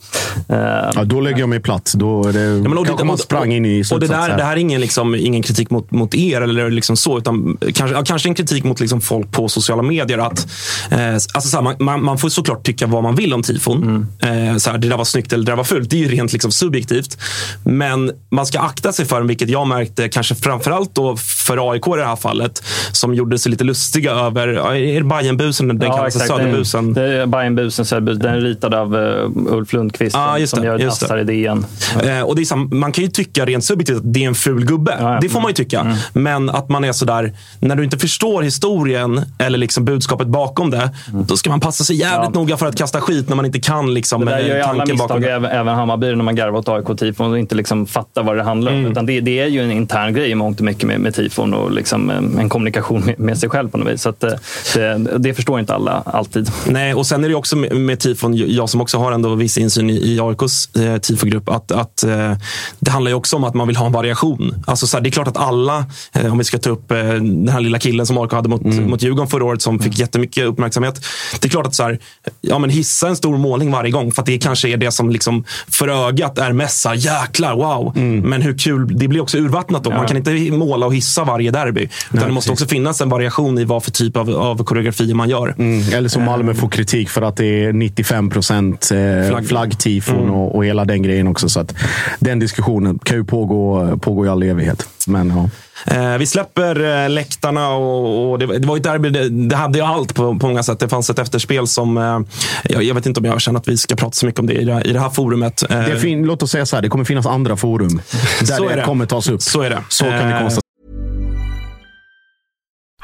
Eh, 0.49 0.57
Ja, 0.95 1.03
då 1.03 1.21
lägger 1.21 1.39
jag 1.39 1.49
mig 1.49 1.59
platt. 1.59 1.93
Då 1.95 2.27
är 2.27 2.33
det, 2.33 2.39
Ja, 2.43 2.49
men 2.69 2.77
och 2.77 2.85
kanske 2.85 3.03
det- 3.03 3.07
man 3.07 3.17
sprang 3.17 3.53
in 3.53 3.65
i 3.65 3.83
Och 3.91 3.99
det, 3.99 4.07
där, 4.07 4.15
här. 4.15 4.37
det 4.37 4.43
här 4.43 4.51
är 4.53 4.57
ingen, 4.59 4.81
liksom, 4.81 5.15
ingen 5.15 5.41
kritik 5.43 5.69
mot, 5.69 5.91
mot 5.91 6.15
er 6.15 6.41
eller 6.41 6.69
liksom 6.71 6.97
så, 6.97 7.17
utan 7.17 7.57
kanske, 7.73 7.95
ja, 7.95 8.03
kanske 8.05 8.29
en 8.29 8.35
kritik 8.35 8.63
mot 8.63 8.79
liksom 8.79 9.01
folk 9.01 9.31
på 9.31 9.49
sociala 9.49 9.81
medier. 9.81 10.17
Att, 10.17 10.47
eh, 10.91 11.13
alltså 11.13 11.41
så 11.41 11.57
här, 11.57 11.63
man, 11.63 11.75
man, 11.79 12.03
man 12.03 12.17
får 12.17 12.29
såklart 12.29 12.63
tycka 12.65 12.87
vad 12.87 13.03
man 13.03 13.15
vill 13.15 13.33
om 13.33 13.43
tifon. 13.43 14.07
Eh, 14.19 14.57
så 14.57 14.69
här, 14.71 14.77
det 14.77 14.87
där 14.89 14.97
var 14.97 15.03
snyggt 15.05 15.33
eller 15.33 15.45
det 15.45 15.51
där 15.51 15.57
var 15.57 15.63
fult. 15.63 15.93
Ju 16.03 16.09
rent 16.09 16.33
liksom, 16.33 16.51
subjektivt. 16.51 17.17
Men 17.63 18.11
man 18.29 18.45
ska 18.45 18.59
akta 18.59 18.93
sig 18.93 19.05
för, 19.05 19.21
vilket 19.21 19.49
jag 19.49 19.67
märkte, 19.67 20.09
kanske 20.09 20.35
framförallt 20.35 20.95
då 20.95 21.17
för 21.17 21.71
AIK 21.71 21.87
i 21.87 21.97
det 21.97 22.05
här 22.05 22.15
fallet, 22.15 22.63
som 22.91 23.13
gjorde 23.15 23.39
sig 23.39 23.49
lite 23.51 23.63
lustiga 23.63 24.11
över, 24.11 24.47
ja, 24.47 24.75
är 24.75 24.99
det 24.99 25.03
Bajenbusen? 25.05 25.67
Den 25.67 25.79
kallas 25.79 26.15
exakt. 26.15 26.27
Söderbusen. 26.27 26.93
Det 26.93 27.01
är 27.21 27.25
Bajenbusen, 27.25 27.85
Söderbusen. 27.85 28.21
Den 28.21 28.33
är 28.33 28.41
ritad 28.41 28.73
av 28.73 28.95
eh, 28.95 29.29
Ulf 29.53 29.73
Lundqvist 29.73 30.15
Ja, 30.15 30.47
som, 30.47 30.59
det, 30.61 30.65
gör 30.65 30.79
just 30.79 30.99
det. 30.99 31.05
Nassar-idén. 31.05 31.65
Eh, 32.03 32.21
och 32.21 32.35
det 32.35 32.41
är 32.41 32.45
sam- 32.45 32.69
man 32.71 32.91
kan 32.91 33.03
ju 33.03 33.09
tycka 33.09 33.45
rent 33.45 33.63
subjektivt 33.65 33.97
att 33.97 34.13
det 34.13 34.23
är 34.23 34.27
en 34.27 34.35
ful 34.35 34.65
gubbe. 34.65 34.97
ja. 34.99 35.17
Det 35.21 35.29
får 35.29 35.41
man 35.41 35.49
ju 35.49 35.53
tycka. 35.53 35.79
Mm. 35.79 35.97
Men 36.13 36.49
att 36.49 36.69
man 36.69 36.83
är 36.83 36.91
sådär, 36.91 37.33
när 37.59 37.75
du 37.75 37.83
inte 37.83 37.97
förstår 37.97 38.41
historien 38.41 39.21
eller 39.37 39.57
liksom 39.57 39.85
budskapet 39.85 40.27
bakom 40.27 40.69
det, 40.71 40.89
då 41.27 41.37
ska 41.37 41.49
man 41.49 41.59
passa 41.59 41.83
sig 41.83 41.95
jävligt 41.95 42.29
Ja. 42.33 42.39
noga 42.39 42.57
för 42.57 42.65
att 42.65 42.75
kasta 42.77 43.01
skit 43.01 43.29
när 43.29 43.35
man 43.35 43.45
inte 43.45 43.59
kan 43.59 43.93
liksom, 43.93 44.25
Det 44.25 44.31
där 44.31 44.39
eh, 44.39 44.47
gör 44.47 44.55
ju 44.55 44.61
alla 44.61 44.85
misstag, 44.85 45.23
även, 45.23 45.51
även 45.51 45.75
Hammarby, 45.93 46.15
när 46.15 46.23
man 46.23 46.35
garvar 46.35 46.59
åt 46.59 46.69
AIK-tifon 46.69 47.31
och 47.31 47.39
inte 47.39 47.55
liksom 47.55 47.85
fattar 47.85 48.23
vad 48.23 48.37
det 48.37 48.43
handlar 48.43 48.71
om. 48.71 48.77
Mm. 48.77 48.91
Utan 48.91 49.05
det, 49.05 49.21
det 49.21 49.39
är 49.39 49.47
ju 49.47 49.63
en 49.63 49.71
intern 49.71 50.13
grej 50.13 50.29
i 50.29 50.35
mångt 50.35 50.59
och 50.59 50.65
mycket 50.65 50.87
med, 50.87 50.99
med 50.99 51.13
tifon 51.13 51.53
och 51.53 51.71
liksom 51.71 52.09
eh, 52.09 52.17
en 52.17 52.49
kommunikation 52.49 53.01
med, 53.01 53.19
med 53.19 53.37
sig 53.37 53.49
själv 53.49 53.69
på 53.69 53.77
något 53.77 53.93
vis. 53.93 54.01
Så 54.01 54.09
att, 54.09 54.23
eh, 54.23 54.31
det, 54.75 55.17
det 55.17 55.33
förstår 55.33 55.59
inte 55.59 55.73
alla 55.73 56.03
alltid. 56.05 56.49
Nej, 56.67 56.93
och 56.93 57.05
sen 57.05 57.23
är 57.23 57.29
det 57.29 57.35
också 57.35 57.55
med, 57.55 57.75
med 57.75 57.99
tifon, 57.99 58.35
jag 58.35 58.69
som 58.69 58.81
också 58.81 58.97
har 58.97 59.11
ändå 59.11 59.35
viss 59.35 59.57
insyn 59.57 59.89
i, 59.89 59.93
i 59.93 60.19
AIKs 60.19 60.75
eh, 60.75 60.97
tifogrupp, 60.97 61.49
att, 61.49 61.71
att 61.71 62.03
eh, 62.03 62.33
det 62.79 62.91
handlar 62.91 63.11
ju 63.11 63.15
också 63.15 63.35
om 63.35 63.43
att 63.43 63.53
man 63.53 63.67
vill 63.67 63.77
ha 63.77 63.85
en 63.85 63.91
variation. 63.91 64.63
Alltså, 64.67 64.87
så 64.87 64.97
här, 64.97 65.01
det 65.01 65.09
är 65.09 65.11
klart 65.11 65.27
att 65.27 65.37
alla, 65.37 65.85
eh, 66.13 66.31
om 66.31 66.37
vi 66.37 66.43
ska 66.43 66.57
ta 66.57 66.69
upp 66.69 66.91
eh, 66.91 66.97
den 66.97 67.47
här 67.47 67.61
lilla 67.61 67.79
killen 67.79 68.05
som 68.05 68.17
AIK 68.17 68.31
hade 68.31 68.49
mot, 68.49 68.63
mot 68.63 69.01
Djurgården 69.01 69.27
förra 69.27 69.45
året 69.45 69.61
som 69.61 69.79
fick 69.79 69.99
jättemycket 69.99 70.45
uppmärksamhet. 70.45 71.05
Det 71.39 71.47
är 71.47 71.49
klart 71.49 71.67
att 71.67 71.75
så 71.75 71.83
här, 71.83 71.99
ja, 72.41 72.59
men 72.59 72.69
hissa 72.69 73.07
en 73.07 73.15
stor 73.15 73.37
målning 73.37 73.71
varje 73.71 73.91
gång, 73.91 74.11
för 74.11 74.21
att 74.21 74.25
det 74.25 74.37
kanske 74.37 74.69
är 74.69 74.77
det 74.77 74.91
som 74.91 75.09
liksom 75.09 75.43
för 75.83 76.07
ögat 76.07 76.37
är 76.37 76.53
här, 76.89 76.95
jäklar, 76.95 77.55
wow. 77.55 77.97
Men 77.97 78.41
hur 78.41 78.57
kul, 78.57 78.97
det 78.97 79.07
blir 79.07 79.21
också 79.21 79.37
urvattnat 79.37 79.83
då. 79.83 79.89
Man 79.89 80.07
kan 80.07 80.17
inte 80.17 80.31
måla 80.51 80.85
och 80.85 80.95
hissa 80.95 81.23
varje 81.23 81.51
derby. 81.51 81.81
Utan 81.81 81.91
Nej, 82.09 82.25
det 82.25 82.31
måste 82.31 82.49
precis. 82.49 82.63
också 82.63 82.75
finnas 82.75 83.01
en 83.01 83.09
variation 83.09 83.57
i 83.59 83.65
vad 83.65 83.83
för 83.83 83.91
typ 83.91 84.17
av, 84.17 84.29
av 84.29 84.63
koreografier 84.63 85.15
man 85.15 85.29
gör. 85.29 85.55
Mm, 85.57 85.93
eller 85.93 86.09
som 86.09 86.23
Malmö 86.23 86.53
får 86.53 86.69
kritik 86.69 87.09
för 87.09 87.21
att 87.21 87.35
det 87.37 87.65
är 87.65 87.73
95 87.73 88.29
procent 88.29 88.91
eh, 88.91 89.29
Flagg. 89.29 89.47
flaggtifon 89.47 90.19
Mm. 90.19 90.33
och, 90.33 90.55
och 90.55 90.65
hela 90.65 90.85
den 90.85 91.03
grejen 91.03 91.27
också. 91.27 91.49
Så 91.49 91.59
att 91.59 91.75
den 92.19 92.39
diskussionen 92.39 92.99
kan 93.03 93.17
ju 93.17 93.23
pågå, 93.23 93.97
pågå 93.97 94.25
i 94.25 94.29
all 94.29 94.43
evighet. 94.43 94.87
Men 95.07 95.29
ja. 95.29 95.49
Eh, 95.85 96.17
vi 96.17 96.25
släpper 96.27 97.03
eh, 97.03 97.09
läktarna 97.09 97.69
och, 97.69 98.31
och 98.31 98.39
det, 98.39 98.59
det 98.59 98.67
var 98.67 98.75
ju 98.75 98.79
ett 98.79 98.83
derby. 98.83 99.09
Det, 99.09 99.29
det 99.29 99.55
hade 99.55 99.79
ju 99.79 99.85
allt 99.85 100.15
på, 100.15 100.39
på 100.39 100.47
många 100.47 100.63
sätt. 100.63 100.79
Det 100.79 100.89
fanns 100.89 101.09
ett 101.09 101.19
efterspel 101.19 101.67
som... 101.67 101.97
Eh, 101.97 102.19
jag, 102.63 102.83
jag 102.83 102.95
vet 102.95 103.05
inte 103.05 103.19
om 103.19 103.25
jag 103.25 103.41
känner 103.41 103.59
att 103.59 103.67
vi 103.67 103.77
ska 103.77 103.95
prata 103.95 104.11
så 104.11 104.25
mycket 104.25 104.39
om 104.39 104.47
det 104.47 104.53
i 104.53 104.65
det, 104.65 104.81
i 104.85 104.93
det 104.93 104.99
här 104.99 105.09
forumet. 105.09 105.63
Eh, 105.71 105.79
Det 105.85 105.99
fin- 105.99 106.23
låt 106.25 106.43
oss 106.43 106.51
säga 106.51 106.65
så 106.65 106.75
här, 106.75 106.81
det 106.81 106.89
kommer 106.89 107.05
finnas 107.05 107.25
andra 107.25 107.57
forum 107.57 107.87
där 108.41 108.69
det, 108.69 108.75
det. 108.75 108.81
kommer 108.81 109.05
tas 109.05 109.29
upp. 109.29 109.41
Så 109.41 109.61
är 109.61 109.69
det. 109.69 109.83
Så 109.89 110.03
kan 110.05 110.27
vi 110.27 110.33
konstatera. 110.33 110.61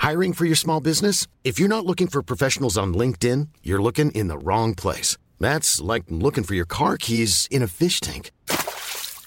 Hiring 0.10 0.34
for 0.34 0.46
your 0.46 0.56
small 0.56 0.82
business? 0.84 1.28
If 1.44 1.60
you're 1.60 1.68
not 1.68 1.86
looking 1.86 2.08
for 2.08 2.22
professionals 2.22 2.78
on 2.78 2.94
LinkedIn, 2.98 3.48
you're 3.64 3.82
looking 3.84 4.12
in 4.12 4.30
the 4.30 4.38
wrong 4.38 4.76
place. 4.76 5.18
That's 5.42 5.94
like 5.94 6.06
looking 6.10 6.44
for 6.44 6.56
your 6.56 6.68
car 6.68 6.98
keys 6.98 7.48
in 7.52 7.64
a 7.64 7.68
fish 7.68 8.00
tank. 8.02 8.32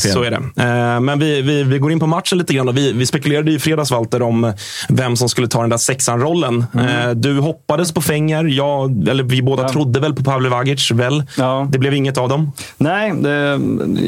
Så 0.00 0.22
är 0.22 0.30
det. 0.30 0.62
Eh, 0.62 1.00
Men 1.00 1.18
vi, 1.18 1.42
vi, 1.42 1.62
vi 1.62 1.78
går 1.78 1.92
in 1.92 2.00
på 2.00 2.06
matchen 2.06 2.38
lite 2.38 2.54
grann. 2.54 2.74
Vi, 2.74 2.92
vi 2.92 3.06
spekulerade 3.06 3.50
i 3.52 3.58
fredags, 3.58 3.90
Walter, 3.90 4.22
om 4.22 4.52
vem 4.88 5.16
som 5.16 5.28
skulle 5.28 5.48
ta 5.48 5.60
den 5.60 5.70
där 5.70 5.76
sexan-rollen. 5.76 6.66
Mm. 6.74 6.86
Eh, 7.08 7.10
Du 7.14 7.38
hoppades 7.40 7.92
på 7.92 8.00
Fenger. 8.00 8.44
Jag, 8.44 9.08
eller 9.08 9.22
vi 9.22 9.42
båda 9.42 9.68
trodde 9.68 10.00
väl 10.00 10.14
på 10.14 10.24
Pavle 10.24 10.48
Vagic. 10.48 10.90
Väl? 10.90 11.22
Det 11.68 11.78
blev 11.78 11.94
inget 11.94 12.18
av 12.18 12.28
dem. 12.28 12.52
Nej, 12.76 13.12
det, 13.14 13.60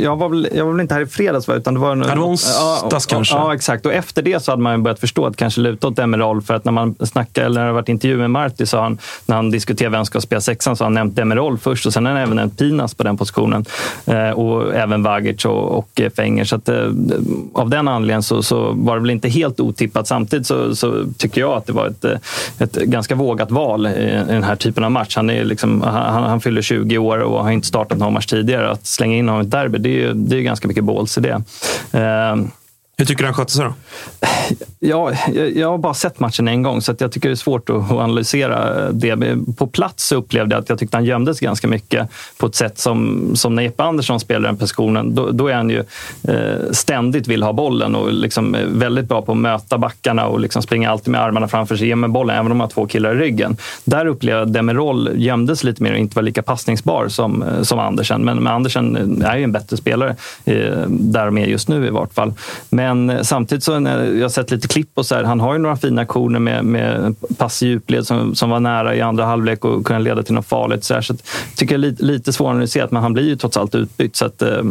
jag, 0.03 0.17
var 0.17 0.29
väl, 0.29 0.49
jag 0.55 0.65
var 0.65 0.73
väl 0.73 0.81
inte 0.81 0.95
här 0.95 1.01
i 1.01 1.07
fredags, 1.07 1.49
va? 1.49 1.55
utan 1.55 1.75
det 1.75 1.81
var, 1.81 1.93
en, 1.93 2.03
Ja, 2.03 2.15
det 2.15 2.21
var 2.21 2.27
onsdags 2.29 3.07
ja, 3.11 3.17
kanske. 3.17 3.35
Ja, 3.35 3.55
exakt. 3.55 3.87
Och 3.87 3.93
efter 3.93 4.23
det 4.23 4.43
så 4.43 4.53
hade 4.53 4.63
man 4.63 4.83
börjat 4.83 5.01
förstå 5.01 5.27
att 5.27 5.37
kanske 5.37 5.61
luta 5.61 5.87
åt 5.89 5.97
Demirol. 5.97 6.43
För 6.43 6.55
att 6.55 6.65
när 6.65 6.73
man 6.73 6.95
snackade, 7.01 7.47
eller 7.47 7.61
när 7.61 7.67
det 7.67 7.73
varit 7.73 7.89
intervju 7.89 8.17
med 8.17 8.31
Marti, 8.31 8.67
så 8.69 8.81
han, 8.81 8.99
när 9.27 9.37
han 9.37 9.51
diskuterade 9.51 9.93
vem 9.93 9.99
som 10.01 10.07
ska 10.07 10.21
spela 10.21 10.41
sexan, 10.41 10.77
så 10.77 10.85
har 10.85 10.87
han 10.87 10.95
nämnt 10.95 11.17
Demirol 11.17 11.59
först 11.59 11.87
och 11.87 11.93
sen 11.93 12.05
har 12.07 12.13
han 12.13 12.23
även 12.23 12.37
nämnt 12.37 12.59
Pinas 12.59 12.95
på 12.95 13.03
den 13.03 13.17
positionen. 13.17 13.65
Eh, 14.07 14.31
och 14.31 14.75
även 14.75 15.03
Vagic 15.03 15.45
och, 15.45 15.76
och 15.77 16.01
eh, 16.01 16.11
Fenger. 16.11 16.45
Så 16.45 16.57
att, 16.57 16.69
eh, 16.69 16.91
av 17.55 17.71
den 17.71 17.89
anledningen 17.89 18.23
så, 18.23 18.43
så 18.43 18.73
var 18.73 18.95
det 18.95 19.01
väl 19.01 19.11
inte 19.11 19.29
helt 19.29 19.61
otippat. 19.61 20.07
Samtidigt 20.07 20.47
så, 20.47 20.77
så 20.77 21.05
tycker 21.19 21.41
jag 21.41 21.53
att 21.53 21.67
det 21.67 21.73
var 21.73 21.87
ett, 21.87 22.05
eh, 22.05 22.19
ett 22.59 22.77
ganska 22.77 23.15
vågat 23.15 23.51
val 23.51 23.87
i, 23.87 23.91
i 24.29 24.33
den 24.33 24.45
här 24.45 24.57
typen 24.57 24.85
av 24.85 24.91
match. 24.91 25.17
Han, 25.17 25.31
är 25.31 25.45
liksom, 25.45 25.83
han, 25.83 26.25
han 26.25 26.41
fyller 26.41 26.63
20 26.63 26.99
år 26.99 27.19
och 27.19 27.45
har 27.45 27.51
inte 27.51 27.67
startat 27.67 27.99
någon 27.99 28.13
match 28.13 28.27
tidigare. 28.27 28.71
Att 28.71 28.87
slänga 28.87 29.17
in 29.17 29.29
honom 29.29 29.43
i 29.43 29.47
ett 29.47 29.51
derby, 29.51 29.79
det 29.79 29.89
är 29.89 30.07
ju 30.07 30.13
det 30.13 30.37
är 30.37 30.41
ganska 30.41 30.69
mycket 30.69 30.85
balls 30.85 31.19
i 31.19 31.21
det. 31.21 31.43
Eh, 31.93 32.37
hur 32.99 33.07
tycker 33.07 33.23
du 33.23 33.27
han 33.27 33.35
skötte 33.35 33.53
sig 33.53 33.65
då? 33.65 33.75
Ja, 34.81 35.13
jag, 35.35 35.57
jag 35.57 35.71
har 35.71 35.79
bara 35.79 35.95
sett 35.95 36.21
matchen 36.21 36.49
en 36.49 36.63
gång 36.63 36.83
så 36.83 36.93
att 36.93 37.01
jag 37.01 37.13
tycker 37.13 37.29
det 37.29 37.33
är 37.33 37.37
svårt 37.37 37.71
att, 37.71 37.77
att 37.77 37.91
analysera 37.91 38.93
det. 38.93 39.17
Men 39.17 39.55
På 39.55 39.67
plats 39.67 40.07
så 40.07 40.17
upplevde 40.17 40.55
jag 40.55 40.63
att 40.63 40.69
jag 40.69 40.79
tyckte 40.79 40.97
han 40.97 41.05
gömdes 41.05 41.41
ganska 41.41 41.69
mycket 41.69 42.09
på 42.39 42.47
ett 42.47 42.55
sätt 42.55 42.79
som, 42.79 43.31
som 43.37 43.55
när 43.55 43.63
Jeppe 43.63 43.83
Andersson 43.83 44.21
spelar 44.21 44.49
den 44.49 44.57
positionen. 44.57 45.15
Då, 45.15 45.31
då 45.31 45.49
är 45.49 45.55
han 45.55 45.71
ju 45.71 45.85
eh, 46.29 46.71
ständigt 46.71 47.29
vill 47.29 47.43
ha 47.43 47.53
bollen 47.53 47.95
och 47.95 48.13
liksom 48.13 48.57
väldigt 48.69 49.09
bra 49.09 49.23
på 49.23 49.33
att 49.33 49.39
möta 49.39 49.79
backarna 49.79 50.27
och 50.27 50.41
liksom 50.41 50.63
springa 50.63 50.91
alltid 50.91 51.13
med 51.13 51.21
armarna 51.21 51.49
framför 51.49 51.77
sig, 51.77 51.89
ge 51.89 51.97
med 51.97 52.11
bollen, 52.11 52.37
även 52.37 52.53
om 52.53 52.61
han 52.61 52.61
har 52.61 52.69
två 52.69 52.87
killar 52.87 53.15
i 53.15 53.19
ryggen. 53.19 53.57
Där 53.85 54.07
upplevde 54.07 54.39
jag 54.39 54.47
att 54.47 54.53
Demirol 54.53 55.11
gömdes 55.15 55.65
lite 55.65 55.83
mer 55.83 55.93
och 55.93 55.99
inte 55.99 56.17
var 56.17 56.23
lika 56.23 56.43
passningsbar 56.43 57.09
som, 57.09 57.43
eh, 57.43 57.63
som 57.63 57.79
Andersen. 57.79 58.25
Men, 58.25 58.37
men 58.37 58.53
Andersen 58.53 59.23
eh, 59.23 59.31
är 59.31 59.37
ju 59.37 59.45
en 59.45 59.53
bättre 59.53 59.77
spelare, 59.77 60.17
eh, 60.45 60.89
där 60.89 61.27
de 61.27 61.39
är 61.39 61.47
just 61.47 61.69
nu 61.69 61.87
i 61.87 61.91
vart 61.91 62.15
fall. 62.15 62.35
Men 62.69 62.86
men 62.95 63.25
samtidigt 63.25 63.65
så 63.65 63.79
när 63.79 64.05
jag 64.05 64.23
har 64.25 64.29
sett 64.29 64.51
lite 64.51 64.69
klipp 64.69 64.91
och 64.95 65.07
så 65.07 65.15
här, 65.15 65.25
han 65.25 65.41
har 65.41 65.53
ju 65.53 65.59
några 65.59 65.77
fina 65.77 66.03
aktioner 66.03 66.39
med, 66.39 66.65
med 66.65 67.15
pass 67.37 67.63
i 67.63 67.67
djupled 67.67 68.07
som, 68.07 68.35
som 68.35 68.51
var 68.51 68.61
nära 68.61 68.95
i 68.97 69.01
andra 69.01 69.25
halvlek 69.25 69.65
och 69.65 69.87
kunde 69.87 70.03
leda 70.03 70.23
till 70.23 70.35
något 70.35 70.47
farligt. 70.47 70.85
Så, 70.85 70.95
här, 70.95 71.01
så 71.01 71.13
att, 71.13 71.23
tycker 71.57 71.75
jag 71.75 71.85
är 71.85 71.89
lite, 71.91 72.05
lite 72.05 72.33
svårare 72.33 72.63
att 72.63 72.71
se, 72.71 72.87
men 72.91 73.03
han 73.03 73.13
blir 73.13 73.25
ju 73.25 73.37
trots 73.37 73.57
allt 73.57 73.75
utbytt. 73.75 74.17
Så 74.17 74.25
att, 74.27 74.43
eh, 74.43 74.63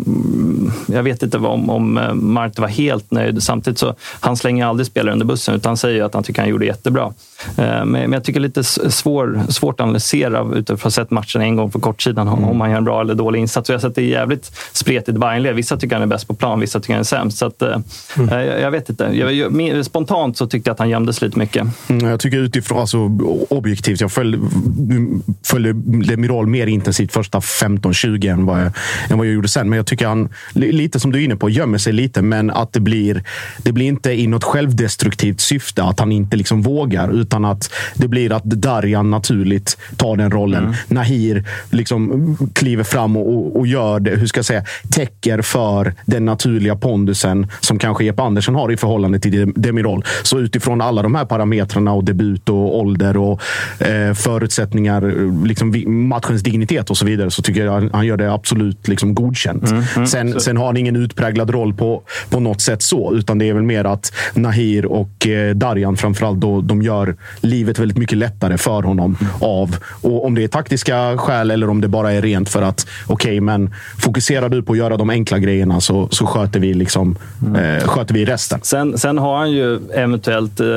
jag 0.88 1.04
vet 1.04 1.24
inte 1.24 1.38
vad- 1.38 1.52
om, 1.52 1.70
om 1.70 1.98
eh, 1.98 2.14
Marte 2.14 2.62
var 2.62 2.68
helt 2.68 3.12
nöjd. 3.12 3.44
Samtidigt 3.44 3.80
så 3.80 3.96
han 4.20 4.38
slänger 4.38 4.66
aldrig 4.66 4.88
spelare 4.88 5.14
under 5.14 5.26
bussen 5.26 5.56
utan 5.56 5.70
han 5.70 5.78
säger 5.78 6.04
att 6.04 6.14
han 6.14 6.24
tycker 6.24 6.42
han 6.42 6.50
gjorde 6.50 6.66
jättebra. 6.66 7.14
Eh, 7.58 7.86
Men, 7.86 8.12
jag 8.12 8.24
tycker 8.24 8.40
det 8.40 8.44
är 8.46 8.48
lite 8.48 8.64
svår, 8.92 9.42
svårt 9.50 9.80
att 9.80 9.84
analysera 9.84 10.46
utifrån 10.56 10.76
att 10.76 10.84
ha 10.84 10.92
sett 10.92 11.12
matchen 11.12 11.42
en 11.42 11.56
gång 11.56 11.72
på 11.72 11.80
kortsidan 11.80 12.28
om 12.28 12.44
om 12.44 12.62
han 12.62 12.70
gör 12.72 12.78
en 12.78 12.84
bra 12.84 13.02
eller 13.02 13.16
dålig 13.16 13.40
insats. 13.40 13.70
Jag 13.70 13.76
har 13.76 13.82
sett 13.82 13.96
det 13.96 14.02
är 14.02 14.06
jävligt 14.06 14.52
spretigt 14.74 15.18
Bayernled. 15.18 15.56
Vissa 15.56 15.78
tycker 15.78 15.96
han 15.96 16.04
är 16.04 16.08
bäst 16.08 16.28
på 16.28 16.34
plan, 16.34 16.60
vissa 16.60 16.80
tycker 16.80 16.94
han 16.94 17.00
är 17.00 17.04
sämst. 17.04 17.38
Så 17.38 17.46
att, 17.46 17.62
eh, 17.62 17.78
jag, 18.18 18.62
jag 18.62 18.72
vet 18.72 18.90
inte. 18.90 19.04
Jag, 19.14 19.86
spontant 19.86 20.38
så 20.38 20.48
tyckte 20.48 20.70
jag 20.70 20.74
att 20.74 20.80
han 20.80 20.90
gömdes 20.90 21.22
lite 21.22 21.40
mycket. 21.40 21.68
Mm, 21.88 22.08
Jag 22.10 22.20
tycker 22.20 22.38
utifrån, 22.38 22.80
alltså 22.80 22.98
objektivt, 23.50 24.02
jag 24.02 24.12
följde, 24.12 24.38
följde 25.46 25.74
Demiral 26.08 26.48
mer 26.48 26.68
intensivt 26.68 27.12
första 27.14 27.40
15-20 27.40 28.32
än 28.32 28.46
vad, 28.46 28.60
jag, 28.62 28.72
än 29.10 29.18
vad 29.18 29.28
jag 29.28 29.34
gjorde 29.34 29.48
sen. 29.48 29.70
Men 29.70 29.78
jag 29.78 29.86
tycker 29.86 30.08
han, 30.08 30.30
li- 30.54 30.72
lite 30.72 31.00
som 31.00 31.12
du 31.12 31.20
är 31.20 31.24
inne 31.26 31.36
på, 31.36 31.50
gömmer 31.50 31.78
sig 31.78 31.94
lite. 31.94 32.22
Men 32.22 32.52
att 32.52 32.74
det 32.74 32.80
blir, 32.80 33.24
det 33.58 33.72
blir 33.72 33.86
inte 33.86 34.12
i 34.12 34.28
något 34.28 34.44
självdestruktivt 34.44 35.42
syfte, 35.42 35.84
att 35.84 36.00
han 36.00 36.12
inte 36.12 36.38
liksom 36.38 36.62
vågar. 36.62 37.10
Utan 37.12 37.35
att 37.46 37.70
det 37.96 38.08
blir 38.08 38.32
att 38.32 38.44
Darjan 38.44 39.10
naturligt 39.12 39.78
tar 39.98 40.18
den 40.18 40.32
rollen. 40.32 40.74
Nahir 40.88 41.44
liksom 41.70 42.38
kliver 42.54 42.84
fram 42.84 43.18
och, 43.18 43.34
och, 43.34 43.56
och 43.60 43.68
gör 43.68 44.00
det, 44.00 44.12
hur 44.12 44.28
ska 44.28 44.38
jag 44.38 44.46
säga, 44.46 44.64
täcker 44.92 45.42
för 45.42 45.94
den 46.06 46.26
naturliga 46.26 46.76
pondusen 46.76 47.48
som 47.60 47.80
kanske 47.80 48.06
Jeppe 48.06 48.22
Andersson 48.22 48.56
har 48.56 48.72
i 48.72 48.78
förhållande 48.78 49.20
till 49.20 49.40
Dem- 49.40 49.54
Demirol. 49.56 50.04
Så 50.24 50.40
utifrån 50.40 50.82
alla 50.82 51.02
de 51.02 51.16
här 51.16 51.26
parametrarna 51.26 51.94
och 51.94 52.04
debut 52.04 52.50
och 52.50 52.80
ålder 52.80 53.18
och 53.18 53.42
eh, 53.80 54.14
förutsättningar, 54.14 55.02
liksom 55.48 55.74
matchens 56.10 56.42
dignitet 56.44 56.90
och 56.90 56.98
så 56.98 57.06
vidare, 57.06 57.32
så 57.32 57.42
tycker 57.42 57.66
jag 57.66 57.90
han, 57.94 58.06
gör 58.06 58.18
det 58.18 58.34
absolut 58.34 58.88
liksom 58.88 59.16
godkänt. 59.16 59.72
mm, 59.72 60.08
sen, 60.08 60.34
så- 60.34 60.40
sen 60.40 60.58
har 60.58 60.66
han 60.66 60.78
ingen 60.78 60.96
utpräglad 60.96 61.50
roll 61.50 61.74
på, 61.74 62.02
på 62.30 62.40
något 62.40 62.62
sätt 62.62 62.82
så, 62.82 63.14
utan 63.16 63.38
det 63.38 63.50
är 63.50 63.54
väl 63.54 63.64
mer 63.64 63.86
att 63.86 64.14
Nahir 64.34 64.86
och 64.86 65.28
eh, 65.28 65.56
Darjan 65.56 65.98
framförallt, 65.98 66.40
då, 66.40 66.62
de 66.62 66.82
gör 66.82 67.16
livet 67.42 67.80
väldigt 67.80 67.98
mycket 67.98 68.18
lättare 68.18 68.58
för 68.58 68.82
honom. 68.84 69.18
av 69.42 69.76
och 70.02 70.26
Om 70.26 70.36
det 70.36 70.44
är 70.44 70.48
taktiska 70.48 71.18
skäl 71.18 71.52
eller 71.52 71.70
om 71.70 71.82
det 71.82 71.88
bara 71.88 72.12
är 72.12 72.22
rent 72.22 72.50
för 72.50 72.62
att, 72.62 72.88
okej, 73.08 73.42
men 73.42 73.74
fokuserar 74.00 74.50
du 74.50 74.64
på 74.64 74.72
att 74.72 74.78
göra 74.78 74.98
de 74.98 75.10
enkla 75.10 75.40
grejerna 75.40 75.82
så, 75.82 76.08
så 76.12 76.26
sköter, 76.26 76.60
vi 76.60 76.74
liksom, 76.74 77.16
eh, 77.58 77.88
sköter 77.88 78.14
vi 78.14 78.26
resten. 78.26 78.60
Sen, 78.64 78.98
sen 78.98 79.18
har 79.18 79.38
han 79.38 79.52
ju 79.52 79.80
eventuellt 79.94 80.60
eh, 80.60 80.68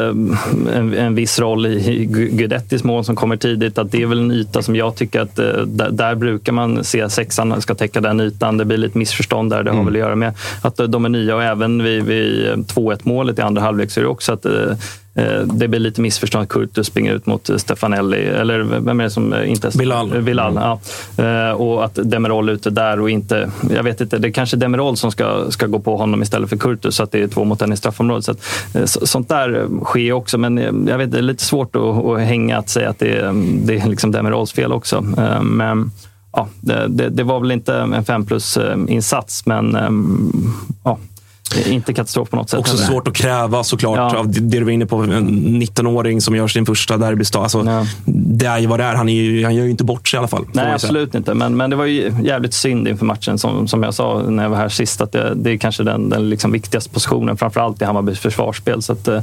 en, 0.74 0.94
en 0.98 1.14
viss 1.14 1.38
roll 1.38 1.66
i 1.66 1.78
i 1.88 2.06
Gu- 2.06 2.30
Guidettis 2.36 2.84
mål 2.84 3.04
som 3.04 3.16
kommer 3.16 3.36
tidigt. 3.36 3.78
Att 3.78 3.92
det 3.92 4.02
är 4.02 4.06
väl 4.06 4.18
en 4.18 4.32
yta 4.32 4.62
som 4.62 4.76
jag 4.76 4.96
tycker 4.96 5.20
att 5.20 5.38
eh, 5.38 5.44
där, 5.66 5.90
där 5.90 6.14
brukar 6.14 6.52
man 6.52 6.84
se 6.84 7.10
sexan 7.10 7.60
ska 7.62 7.74
täcka 7.74 8.00
den 8.00 8.20
ytan. 8.20 8.56
Det 8.58 8.64
blir 8.64 8.76
lite 8.78 8.98
missförstånd 8.98 9.50
där. 9.50 9.62
Det 9.62 9.70
har 9.70 9.74
Mm. 9.78 9.86
väl 9.86 9.94
att 9.94 10.06
göra 10.06 10.16
med 10.16 10.32
att 10.62 10.76
de 10.88 11.04
är 11.04 11.08
nya 11.08 11.36
och 11.36 11.42
även 11.42 11.82
vid, 11.82 12.04
vid 12.04 12.46
2-1 12.46 12.98
målet 13.02 13.38
i 13.38 13.42
andra 13.42 13.62
halvlek 13.62 13.90
så 13.90 14.00
är 14.00 14.04
det 14.04 14.10
också 14.10 14.32
att 14.32 14.44
eh, 14.46 14.52
det 15.44 15.68
blir 15.68 15.80
lite 15.80 16.00
missförstånd 16.00 16.42
att 16.42 16.48
Kurtus 16.48 16.86
springer 16.86 17.14
ut 17.14 17.26
mot 17.26 17.50
eh, 17.50 17.56
Stefanelli. 17.56 18.26
Eller 18.26 18.58
vem 18.60 19.00
är 19.00 19.04
det 19.04 19.10
som 19.10 19.32
eh, 19.32 19.50
inte... 19.50 19.70
Bilal. 19.78 20.22
Bilal 20.22 20.54
ja. 20.54 20.80
Eh, 21.24 21.50
Och 21.50 21.84
att 21.84 21.98
Demirol 22.02 22.48
är 22.48 22.52
ute 22.52 22.70
där 22.70 23.00
och 23.00 23.10
inte... 23.10 23.50
Jag 23.74 23.82
vet 23.82 24.00
inte, 24.00 24.18
det 24.18 24.28
är 24.28 24.32
kanske 24.32 24.56
Demirol 24.56 24.96
som 24.96 25.12
ska, 25.12 25.50
ska 25.50 25.66
gå 25.66 25.78
på 25.78 25.96
honom 25.96 26.22
istället 26.22 26.48
för 26.50 26.56
Kurtus 26.56 26.96
så 26.96 27.02
att 27.02 27.12
det 27.12 27.22
är 27.22 27.28
två 27.28 27.44
mot 27.44 27.62
en 27.62 27.72
i 27.72 27.76
straffområdet. 27.76 28.24
Så 28.24 28.32
att, 28.32 28.38
eh, 28.74 28.84
så, 28.84 29.06
sånt 29.06 29.28
där 29.28 29.60
eh, 29.60 29.84
sker 29.84 30.12
också, 30.12 30.38
men 30.38 30.58
eh, 30.58 30.72
jag 30.86 30.98
vet, 30.98 31.12
det 31.12 31.18
är 31.18 31.22
lite 31.22 31.44
svårt 31.44 31.76
att, 31.76 31.82
att 31.82 32.20
hänga 32.20 32.58
att 32.58 32.68
säga 32.68 32.90
att 32.90 32.98
det 32.98 33.16
är, 33.16 33.32
det 33.66 33.78
är 33.78 33.88
liksom 33.88 34.12
Demirols 34.12 34.52
fel 34.52 34.72
också. 34.72 34.96
Eh, 35.18 35.42
Men 35.42 35.90
ja, 36.32 36.48
det, 36.60 37.08
det, 37.08 37.22
var 37.22 37.40
väl 37.40 37.52
inte 37.52 37.74
en 37.74 38.04
fem 38.04 38.26
plus-insats, 38.26 39.46
men 39.46 39.76
eh, 39.76 39.90
ja, 40.84 40.98
inte 41.66 41.94
katastrof 41.94 42.30
på 42.30 42.36
något 42.36 42.50
sätt. 42.50 42.60
Också 42.60 42.72
heller. 42.76 42.86
svårt 42.86 43.08
att 43.08 43.14
kräva 43.14 43.64
såklart 43.64 44.14
av 44.14 44.32
det 44.32 44.40
du 44.40 44.64
var 44.64 44.70
inne 44.70 44.86
på. 44.86 44.96
En 44.96 45.28
19-åring 45.62 46.20
som 46.20 46.36
gör 46.36 46.48
sin 46.48 46.66
första 46.66 46.96
derbystart. 46.96 47.42
Alltså, 47.42 47.86
Det 48.04 48.46
är 48.46 48.58
ju 48.58 48.66
vad 48.66 48.80
det 48.80 48.84
är. 48.84 48.94
Han, 48.94 49.08
är 49.08 49.12
ju, 49.22 49.44
han 49.44 49.54
gör 49.54 49.64
ju 49.64 49.70
inte 49.70 49.84
bort 49.84 50.08
sig 50.08 50.16
i 50.16 50.18
alla 50.18 50.28
fall. 50.28 50.44
Nej, 50.52 50.72
absolut 50.72 51.14
inte. 51.14 51.34
Men, 51.34 51.56
men 51.56 51.70
det 51.70 51.76
var 51.76 51.84
ju 51.84 52.12
jävligt 52.22 52.54
synd 52.54 52.88
inför 52.88 53.06
matchen, 53.06 53.38
som, 53.38 53.68
som 53.68 53.82
jag 53.82 53.94
sa 53.94 54.22
när 54.28 54.42
jag 54.42 54.50
var 54.50 54.56
här 54.56 54.68
sist, 54.68 55.00
att 55.00 55.12
det, 55.12 55.32
det 55.36 55.50
är 55.50 55.56
kanske 55.56 55.82
den, 55.82 56.08
den 56.08 56.28
liksom 56.30 56.52
viktigaste 56.52 56.90
positionen, 56.90 57.36
framförallt 57.36 57.82
i 57.82 57.84
Hammarbys 57.84 58.18
försvarsspel. 58.18 58.82
Så 58.82 58.92
att, 58.92 59.08
eh, 59.08 59.20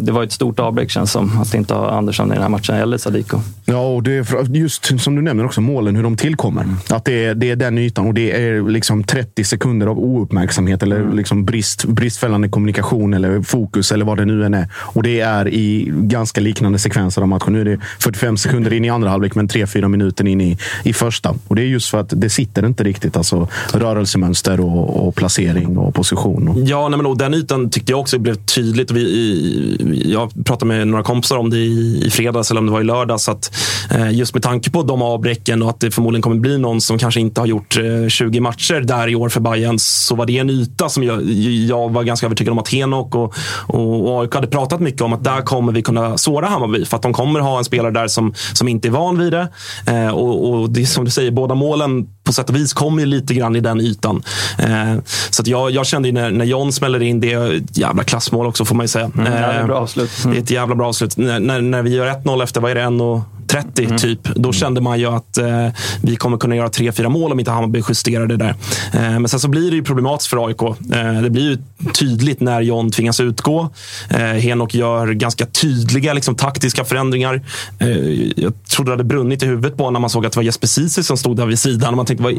det 0.00 0.12
var 0.12 0.22
ett 0.22 0.32
stort 0.32 0.60
avbräck 0.60 0.90
känns 0.90 1.12
som, 1.12 1.38
att 1.40 1.54
inte 1.54 1.74
ha 1.74 1.90
Andersson 1.90 2.30
i 2.30 2.34
den 2.34 2.42
här 2.42 2.48
matchen, 2.48 2.74
eller 2.74 2.98
Sadiko. 2.98 3.40
Ja, 3.64 3.86
och 3.86 4.02
det 4.02 4.12
är 4.16 4.24
för- 4.24 4.56
just 4.56 5.00
som 5.00 5.16
du 5.16 5.22
nämner 5.22 5.44
också, 5.44 5.60
målen, 5.60 5.96
hur 5.96 6.02
de 6.02 6.16
tillkommer. 6.16 6.66
Att 6.90 7.04
det 7.04 7.24
är, 7.24 7.34
det 7.34 7.50
är 7.50 7.56
den 7.56 7.78
ytan 7.78 8.06
och 8.06 8.14
det 8.14 8.32
är 8.46 8.70
liksom 8.70 9.04
30 9.04 9.44
sekunder 9.44 9.86
av 9.86 9.98
ouppmärksamhet 9.98 10.82
eller 10.82 11.12
liksom 11.12 11.45
brist, 11.46 11.84
bristfällande 11.84 12.48
kommunikation 12.48 13.14
eller 13.14 13.42
fokus 13.42 13.92
eller 13.92 14.04
vad 14.04 14.16
det 14.16 14.24
nu 14.24 14.44
än 14.44 14.54
är. 14.54 14.68
Och 14.74 15.02
det 15.02 15.20
är 15.20 15.48
i 15.48 15.88
ganska 15.90 16.40
liknande 16.40 16.78
sekvenser 16.78 17.22
av 17.22 17.28
matchen. 17.28 17.52
Nu 17.52 17.60
är 17.60 17.64
det 17.64 17.78
45 17.98 18.36
sekunder 18.36 18.72
in 18.72 18.84
i 18.84 18.90
andra 18.90 19.10
halvlek, 19.10 19.34
men 19.34 19.48
3-4 19.48 19.88
minuter 19.88 20.26
in 20.26 20.40
i, 20.40 20.58
i 20.82 20.92
första. 20.92 21.34
Och 21.48 21.56
det 21.56 21.62
är 21.62 21.66
just 21.66 21.90
för 21.90 22.00
att 22.00 22.12
det 22.16 22.30
sitter 22.30 22.66
inte 22.66 22.84
riktigt. 22.84 23.16
Alltså 23.16 23.48
rörelsemönster 23.72 24.60
och, 24.60 25.06
och 25.06 25.14
placering 25.14 25.78
och 25.78 25.94
position. 25.94 26.48
Och, 26.48 26.56
Ja, 26.58 26.88
nej, 26.88 26.96
men 26.96 27.06
och 27.06 27.18
den 27.18 27.34
ytan 27.34 27.70
tyckte 27.70 27.92
jag 27.92 28.00
också 28.00 28.18
blev 28.18 28.34
tydligt. 28.34 28.90
Vi, 28.90 29.00
i, 29.00 30.02
jag 30.12 30.44
pratade 30.44 30.64
med 30.64 30.88
några 30.88 31.04
kompisar 31.04 31.36
om 31.36 31.50
det 31.50 31.56
i, 31.56 32.02
i 32.06 32.10
fredags, 32.10 32.50
eller 32.50 32.60
om 32.60 32.66
det 32.66 32.72
var 32.72 32.80
i 32.80 32.84
lördags. 32.84 33.28
Att, 33.28 33.56
eh, 33.90 34.12
just 34.12 34.34
med 34.34 34.42
tanke 34.42 34.70
på 34.70 34.82
de 34.82 35.02
avbräcken 35.02 35.62
och 35.62 35.70
att 35.70 35.80
det 35.80 35.90
förmodligen 35.90 36.22
kommer 36.22 36.36
bli 36.36 36.58
någon 36.58 36.80
som 36.80 36.98
kanske 36.98 37.20
inte 37.20 37.40
har 37.40 37.46
gjort 37.46 37.76
eh, 37.76 38.08
20 38.08 38.40
matcher 38.40 38.80
där 38.80 39.08
i 39.08 39.14
år 39.14 39.28
för 39.28 39.40
Bayern 39.40 39.78
så 39.78 40.14
var 40.14 40.26
det 40.26 40.38
en 40.38 40.50
yta 40.50 40.88
som 40.88 41.02
jag, 41.02 41.22
jag 41.68 41.92
var 41.92 42.02
ganska 42.02 42.26
övertygad 42.26 42.52
om 42.52 42.58
att 42.58 42.68
Henok 42.68 43.14
och, 43.14 43.34
och, 43.66 44.12
och 44.12 44.22
AIK 44.22 44.34
hade 44.34 44.46
pratat 44.46 44.80
mycket 44.80 45.02
om 45.02 45.12
att 45.12 45.24
där 45.24 45.42
kommer 45.42 45.72
vi 45.72 45.82
kunna 45.82 46.18
såra 46.18 46.46
Hammarby. 46.46 46.84
För 46.84 46.96
att 46.96 47.02
de 47.02 47.12
kommer 47.12 47.40
ha 47.40 47.58
en 47.58 47.64
spelare 47.64 47.92
där 47.92 48.08
som, 48.08 48.34
som 48.52 48.68
inte 48.68 48.88
är 48.88 48.92
van 48.92 49.18
vid 49.18 49.32
det. 49.32 49.48
Eh, 49.86 50.08
och, 50.08 50.50
och 50.50 50.70
det 50.70 50.82
är 50.82 50.86
som 50.86 51.04
du 51.04 51.10
säger, 51.10 51.30
båda 51.30 51.54
målen 51.54 52.06
på 52.24 52.32
sätt 52.32 52.50
och 52.50 52.56
vis 52.56 52.72
kommer 52.72 53.00
ju 53.00 53.06
lite 53.06 53.34
grann 53.34 53.56
i 53.56 53.60
den 53.60 53.80
ytan. 53.80 54.22
Eh, 54.58 54.94
så 55.30 55.42
att 55.42 55.46
jag, 55.46 55.70
jag 55.70 55.86
kände 55.86 56.08
ju 56.08 56.14
när, 56.14 56.30
när 56.30 56.44
John 56.44 56.72
smäller 56.72 57.02
in, 57.02 57.20
det 57.20 57.32
är 57.32 57.52
ett 57.52 57.78
jävla 57.78 58.04
klassmål 58.04 58.46
också 58.46 58.64
får 58.64 58.74
man 58.74 58.84
ju 58.84 58.88
säga. 58.88 59.10
Mm, 59.14 59.24
det 59.24 59.38
är 59.38 59.56
Eh, 59.60 59.66
bra 59.66 59.78
avslut. 59.78 60.10
Mm. 60.24 60.34
Det 60.34 60.40
är 60.40 60.42
ett 60.42 60.50
jävla 60.50 60.74
bra 60.74 60.88
avslut. 60.88 61.16
När, 61.16 61.40
när, 61.40 61.60
när 61.60 61.82
vi 61.82 61.94
gör 61.94 62.06
1-0 62.06 62.42
efter, 62.42 62.60
vad 62.60 62.70
är 62.70 62.74
det, 62.74 62.82
en 62.82 63.00
och 63.00 63.20
30 63.48 63.98
typ. 63.98 64.20
Då 64.34 64.52
kände 64.52 64.80
man 64.80 64.98
ju 64.98 65.06
att 65.06 65.38
eh, 65.38 65.68
vi 66.02 66.16
kommer 66.16 66.38
kunna 66.38 66.56
göra 66.56 66.68
tre, 66.68 66.92
fyra 66.92 67.08
mål 67.08 67.32
om 67.32 67.38
inte 67.38 67.50
Hammarby 67.50 67.82
justerar 67.88 68.26
det 68.26 68.36
där. 68.36 68.54
Eh, 68.92 69.00
men 69.00 69.28
sen 69.28 69.40
så 69.40 69.48
blir 69.48 69.70
det 69.70 69.76
ju 69.76 69.84
problematiskt 69.84 70.30
för 70.30 70.46
AIK. 70.46 70.62
Eh, 70.62 71.22
det 71.22 71.30
blir 71.30 71.42
ju 71.42 71.58
tydligt 71.92 72.40
när 72.40 72.60
John 72.60 72.90
tvingas 72.90 73.20
utgå. 73.20 73.70
Eh, 74.10 74.18
Henok 74.18 74.74
gör 74.74 75.12
ganska 75.12 75.46
tydliga 75.46 76.12
liksom, 76.12 76.34
taktiska 76.34 76.84
förändringar. 76.84 77.42
Eh, 77.78 77.88
jag 78.36 78.52
trodde 78.68 78.90
det 78.90 78.92
hade 78.92 79.04
brunnit 79.04 79.42
i 79.42 79.46
huvudet 79.46 79.76
på 79.76 79.90
när 79.90 80.00
man 80.00 80.10
såg 80.10 80.26
att 80.26 80.32
det 80.32 80.38
var 80.38 80.44
Jesper 80.44 80.66
Ceesay 80.66 81.04
som 81.04 81.16
stod 81.16 81.36
där 81.36 81.46
vid 81.46 81.58
sidan. 81.58 81.90
Och 81.90 81.96
man 81.96 82.06
tänkte, 82.06 82.24
vad, 82.24 82.34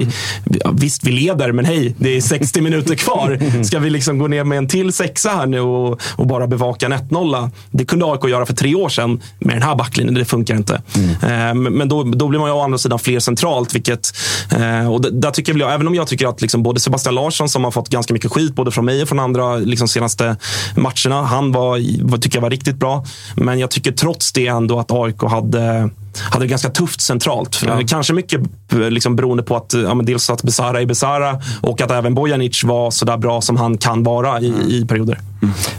visst, 0.79 1.03
vi 1.03 1.11
leder, 1.11 1.51
men 1.51 1.65
hej, 1.65 1.95
det 1.97 2.17
är 2.17 2.21
60 2.21 2.61
minuter 2.61 2.95
kvar. 2.95 3.39
Ska 3.63 3.79
vi 3.79 3.89
liksom 3.89 4.17
gå 4.17 4.27
ner 4.27 4.43
med 4.43 4.57
en 4.57 4.67
till 4.67 4.93
sexa 4.93 5.29
här 5.29 5.45
nu 5.45 5.59
och, 5.59 6.01
och 6.15 6.27
bara 6.27 6.47
bevaka 6.47 6.85
en 6.85 6.93
1-0? 6.93 7.49
Det 7.71 7.85
kunde 7.85 8.05
AIK 8.05 8.29
göra 8.29 8.45
för 8.45 8.53
tre 8.53 8.75
år 8.75 8.89
sedan 8.89 9.21
med 9.39 9.55
den 9.55 9.63
här 9.63 9.75
backlinjen. 9.75 10.13
Det 10.13 10.25
funkar 10.25 10.55
inte. 10.55 10.81
Mm. 10.97 11.59
Eh, 11.67 11.71
men 11.71 11.89
då, 11.89 12.03
då 12.03 12.27
blir 12.27 12.39
man 12.39 12.49
ju 12.49 12.53
å 12.53 12.61
andra 12.61 12.77
sidan 12.77 12.99
fler 12.99 13.19
centralt. 13.19 13.75
Vilket, 13.75 14.17
eh, 14.51 14.91
och 14.91 15.13
där 15.13 15.31
tycker 15.31 15.59
jag, 15.59 15.73
även 15.73 15.87
om 15.87 15.95
jag 15.95 16.07
tycker 16.07 16.27
att 16.27 16.41
liksom 16.41 16.63
både 16.63 16.79
Sebastian 16.79 17.15
Larsson, 17.15 17.49
som 17.49 17.63
har 17.63 17.71
fått 17.71 17.89
ganska 17.89 18.13
mycket 18.13 18.31
skit 18.31 18.55
både 18.55 18.71
från 18.71 18.85
mig 18.85 19.01
och 19.01 19.07
från 19.07 19.19
andra 19.19 19.55
liksom 19.55 19.87
senaste 19.87 20.35
matcherna, 20.75 21.21
han 21.23 21.51
var, 21.51 22.17
tycker 22.17 22.37
jag 22.37 22.41
var 22.41 22.49
riktigt 22.49 22.75
bra. 22.75 23.05
Men 23.35 23.59
jag 23.59 23.71
tycker 23.71 23.91
trots 23.91 24.33
det 24.33 24.47
ändå 24.47 24.79
att 24.79 24.91
AIK 24.91 25.21
hade 25.21 25.89
hade 26.31 26.45
det 26.45 26.49
ganska 26.49 26.69
tufft 26.69 27.01
centralt. 27.01 27.63
Eh, 27.67 27.79
Kanske 27.87 28.13
mycket 28.13 28.41
eh, 28.71 28.79
liksom, 28.79 29.15
beroende 29.15 29.43
på 29.43 29.55
att 29.55 29.73
ja, 29.73 30.01
dels 30.03 30.29
att 30.29 30.43
Besara 30.43 30.81
är 30.81 30.85
Besara 30.85 31.41
och 31.61 31.81
att 31.81 31.91
även 31.91 32.13
Bojanic 32.13 32.63
var 32.63 32.91
så 32.91 33.05
där 33.05 33.17
bra 33.17 33.41
som 33.41 33.57
han 33.57 33.77
kan 33.77 34.03
vara 34.03 34.41
i, 34.41 34.53
i 34.67 34.85
perioder. 34.85 35.19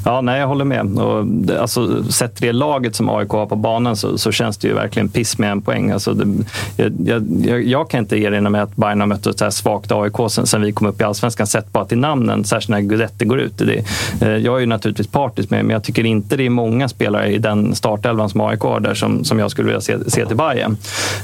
Ja, 0.05 0.21
nej, 0.21 0.41
jag 0.41 0.47
håller 0.47 0.65
med. 0.65 0.99
Och 0.99 1.25
alltså, 1.61 2.05
sett 2.05 2.37
det 2.37 2.53
laget 2.53 2.97
som 2.97 3.11
AIK 3.11 3.29
har 3.31 3.47
på 3.47 3.57
banan 3.57 3.97
så, 3.97 4.19
så 4.19 4.33
känns 4.33 4.57
det 4.59 4.69
ju 4.69 4.75
verkligen 4.75 5.09
piss 5.09 5.39
med 5.39 5.53
en 5.53 5.63
poäng. 5.63 5.91
Alltså, 5.91 6.15
det, 6.15 6.45
jag, 6.77 6.93
jag, 7.05 7.27
jag, 7.45 7.65
jag 7.65 7.91
kan 7.91 8.01
inte 8.01 8.17
erinra 8.17 8.51
mig 8.51 8.61
att 8.61 8.77
Bayern 8.77 9.01
har 9.01 9.07
mött 9.07 9.27
ett 9.27 9.39
så 9.39 9.45
här 9.45 9.51
svagt 9.51 9.93
AIK 9.93 10.17
sen, 10.31 10.47
sen 10.47 10.63
vi 10.63 10.73
kom 10.73 10.87
upp 10.87 11.01
i 11.01 11.05
allsvenskan, 11.05 11.47
sett 11.47 11.73
bara 11.73 11.85
till 11.85 11.99
namnen, 11.99 12.45
särskilt 12.45 12.69
när 12.69 12.81
Guidetti 12.81 13.25
går 13.25 13.41
ut. 13.41 13.59
Det, 13.59 13.85
eh, 14.21 14.29
jag 14.29 14.57
är 14.57 14.61
ju 14.61 14.67
naturligtvis 14.67 15.07
partisk 15.07 15.51
med, 15.51 15.65
men 15.65 15.73
jag 15.75 15.85
tycker 15.85 16.07
inte 16.07 16.37
det 16.37 16.47
är 16.47 16.51
många 16.51 16.89
spelare 16.89 17.33
i 17.33 17.39
den 17.39 17.75
startelvan 17.75 18.29
som 18.31 18.41
AIK 18.41 18.61
har 18.61 18.81
där 18.81 18.95
som, 18.95 19.25
som 19.25 19.39
jag 19.39 19.51
skulle 19.51 19.67
vilja 19.67 19.81
se, 19.81 20.11
se 20.11 20.27
till 20.29 20.37
Bayern. 20.37 20.77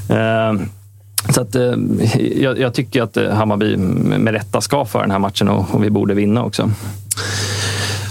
Eh, 0.09 0.67
så 1.31 1.41
att, 1.41 1.55
eh, 1.55 1.73
jag, 2.37 2.59
jag 2.59 2.75
tycker 2.75 3.03
att 3.03 3.17
eh, 3.17 3.31
Hammarby 3.31 3.77
med 3.77 4.35
rätta 4.35 4.61
ska 4.61 4.85
för 4.85 5.01
den 5.01 5.11
här 5.11 5.19
matchen 5.19 5.49
och, 5.49 5.75
och 5.75 5.85
vi 5.85 5.91
borde 5.91 6.15
vinna 6.15 6.45
också. 6.45 6.71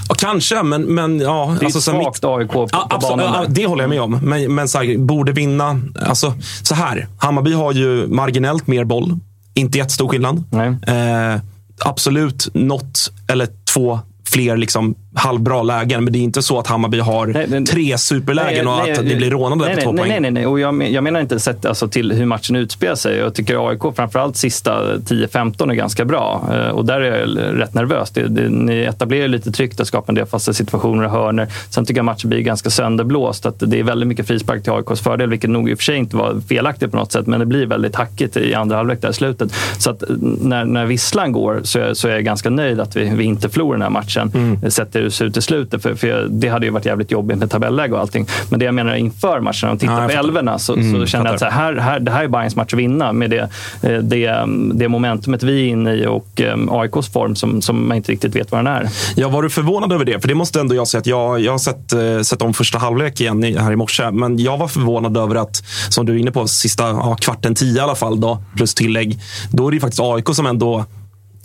Ja, 0.10 0.16
kanske, 0.18 0.64
men, 0.64 0.82
men 0.82 1.20
ja. 1.20 1.56
Det 1.60 1.64
är 1.64 1.66
alltså, 1.66 1.92
ett 1.92 1.98
mitt- 1.98 2.04
svagt 2.06 2.24
AIK 2.24 2.52
på, 2.52 2.68
Ja, 2.72 2.88
på 2.92 2.98
banan. 3.08 3.26
ja, 3.34 3.46
det 3.50 3.66
håller 3.66 3.84
jag 3.84 3.90
med 3.90 4.02
om. 4.02 4.20
Men, 4.24 4.56
men 4.56 4.68
så 4.68 4.78
här, 4.78 4.98
borde 4.98 5.32
vinna. 5.32 5.82
Alltså, 6.06 6.34
så 6.64 6.76
här, 6.76 7.08
Hammarby 7.18 7.54
har 7.54 7.72
ju 7.74 8.08
marginellt 8.08 8.68
mer 8.68 8.84
boll. 8.84 9.20
Inte 9.54 9.78
jättestor 9.78 10.08
skillnad. 10.08 10.44
Eh, 10.88 11.42
absolut 11.86 12.48
något 12.54 13.12
eller 13.28 13.48
två 13.74 14.00
fler 14.28 14.58
liksom 14.58 14.96
halvbra 15.16 15.64
lägen. 15.64 16.04
Men 16.04 16.14
det 16.14 16.20
är 16.20 16.24
inte 16.24 16.42
så 16.42 16.60
att 16.60 16.68
Hammarby 16.68 17.00
har 17.00 17.66
tre 17.66 17.98
superlägen 17.98 18.68
och 18.68 18.80
att 18.80 19.06
ni 19.06 19.16
blir 19.16 19.32
rånade 19.32 19.74
nej, 19.76 19.84
på 19.84 19.92
nej, 19.92 20.00
poäng. 20.00 20.10
Nej, 20.10 20.20
nej, 20.20 20.32
nej. 20.32 20.46
Och 20.46 20.60
jag, 20.60 20.92
jag 20.92 21.04
menar 21.04 21.22
inte 21.22 21.40
sett 21.40 21.66
alltså, 21.66 21.88
till 21.88 22.12
hur 22.12 22.26
matchen 22.26 22.56
utspelar 22.56 22.96
sig. 22.96 23.18
Jag 23.18 23.34
tycker 23.34 23.70
AIK, 23.70 23.96
framförallt 23.96 24.38
sista 24.38 24.96
10-15, 24.98 25.72
är 25.72 25.76
ganska 25.76 26.06
bra. 26.06 26.50
Eh, 26.54 26.68
Och 26.68 26.86
där 26.86 27.02
är 27.02 27.20
jag 27.20 27.60
rätt 27.60 27.74
nervös. 27.74 28.10
Det, 28.10 28.28
det, 28.28 28.50
ni 28.50 28.82
etablerar 28.82 29.28
lite 29.28 29.52
tryck 29.52 29.80
och 29.80 29.88
skapar 29.88 30.12
en 30.12 30.16
del 30.16 30.26
fasta 30.26 30.54
situationer 30.54 31.04
och 31.04 31.12
hörner. 31.12 31.48
Sen 31.70 31.86
tycker 31.86 32.00
jag 32.00 32.06
matchen 32.06 32.30
blir 32.30 32.40
ganska 32.40 32.70
sönderblåst. 32.70 33.46
Att 33.46 33.56
det 33.60 33.80
är 33.80 33.84
väldigt 33.84 34.08
mycket 34.08 34.28
frispark 34.28 34.64
till 34.64 34.72
AIKs 34.72 35.02
fördel, 35.02 35.30
vilket 35.30 35.50
nog 35.50 35.70
i 35.70 35.74
och 35.74 35.78
för 35.78 35.84
sig 35.84 35.98
inte 35.98 36.18
var 36.18 36.42
felaktigt 36.48 36.92
på 36.92 36.98
något 36.98 37.12
sätt. 37.12 37.28
Men 37.28 37.40
det 37.40 37.46
blir 37.46 37.66
väldigt 37.66 37.96
hackigt 37.96 38.38
i 38.38 38.54
andra 38.54 38.78
halvlek 38.78 39.02
där 39.02 39.10
i 39.10 39.14
slutet. 39.14 39.54
Så 39.78 39.90
att 39.90 40.04
när, 40.42 40.66
när 40.66 40.86
visslan 40.86 41.32
går 41.32 41.62
så 41.64 41.80
är, 41.80 41.94
så 41.94 42.08
är 42.08 42.12
jag 42.12 42.24
ganska 42.24 42.50
nöjd 42.50 42.80
att 42.80 42.96
vi, 42.96 43.10
vi 43.10 43.24
inte 43.24 43.50
förlorar 43.50 43.74
den 43.74 43.82
här 43.82 43.90
matchen. 43.90 44.32
Mm. 44.36 44.72
Sett 44.72 44.96
till 45.04 45.06
hur 45.06 45.10
det 45.10 45.12
ser 45.12 45.26
ut 45.26 45.38
i 45.38 45.42
slutet. 45.42 45.82
För, 45.82 45.96
för 45.96 46.28
det 46.30 46.48
hade 46.48 46.66
ju 46.66 46.72
varit 46.72 46.86
jävligt 46.86 47.12
jobbigt 47.12 47.38
med 47.38 47.52
tabelläge 47.52 47.94
och 47.94 48.00
allting. 48.00 48.28
Men 48.50 48.60
det 48.60 48.66
jag 48.66 48.74
menar 48.74 48.96
inför 48.96 49.40
matchen, 49.40 49.70
om 49.70 49.72
man 49.72 49.80
tittar 49.80 50.02
Ja, 50.02 50.08
på 50.08 50.14
älvorna, 50.14 50.60
så, 50.60 50.74
Mm, 50.74 51.02
så 51.02 51.06
känner 51.06 51.26
jag 51.26 51.34
att 51.34 51.40
så 51.40 51.46
här, 51.46 51.76
här, 51.76 52.00
det 52.00 52.12
här 52.12 52.24
är 52.24 52.28
Bayerns 52.28 52.56
match 52.56 52.74
att 52.74 52.80
vinna 52.80 53.14
med 53.14 53.30
det, 53.30 53.50
eh, 53.82 53.98
det, 53.98 54.46
det 54.74 54.88
momentumet 54.88 55.44
vi 55.44 55.62
är 55.62 55.68
inne 55.68 55.94
i 55.94 56.08
och 56.08 56.42
eh, 56.42 56.58
AIKs 56.70 57.14
form 57.14 57.36
som, 57.36 57.62
som 57.62 57.88
man 57.88 57.98
inte 57.98 58.12
riktigt 58.12 58.36
vet 58.36 58.52
vad 58.52 58.60
den 58.60 58.68
är. 58.68 58.90
Ja, 59.16 59.30
var 59.30 59.44
du 59.44 59.50
förvånad 59.50 59.92
över 59.92 60.06
det? 60.06 60.20
För 60.20 60.28
det 60.28 60.36
måste 60.36 60.60
ändå 60.60 60.76
jag 60.76 60.88
säga 60.88 61.00
att 61.00 61.08
jag, 61.08 61.40
jag 61.40 61.52
har 61.52 61.60
sett, 61.60 61.94
eh, 61.94 62.22
sett 62.22 62.42
om 62.42 62.54
första 62.54 62.78
halvlek 62.78 63.22
igen 63.22 63.44
här 63.44 63.72
i 63.72 63.76
morse. 63.76 64.12
Men 64.12 64.40
jag 64.40 64.58
var 64.58 64.68
förvånad 64.68 65.18
över 65.18 65.36
att, 65.36 65.64
som 65.90 66.06
du 66.06 66.14
är 66.14 66.18
inne 66.18 66.32
på, 66.32 66.48
sista 66.48 66.84
ja, 66.84 67.18
kvarten 67.22 67.56
tio 67.56 67.78
i 67.78 67.80
alla 67.80 67.96
fall, 67.96 68.20
då, 68.20 68.44
plus 68.56 68.74
tillägg. 68.74 69.20
Då 69.52 69.68
är 69.68 69.72
det 69.72 69.76
ju 69.76 69.82
faktiskt 69.82 70.02
AIK 70.02 70.30
som 70.36 70.46
ändå 70.46 70.86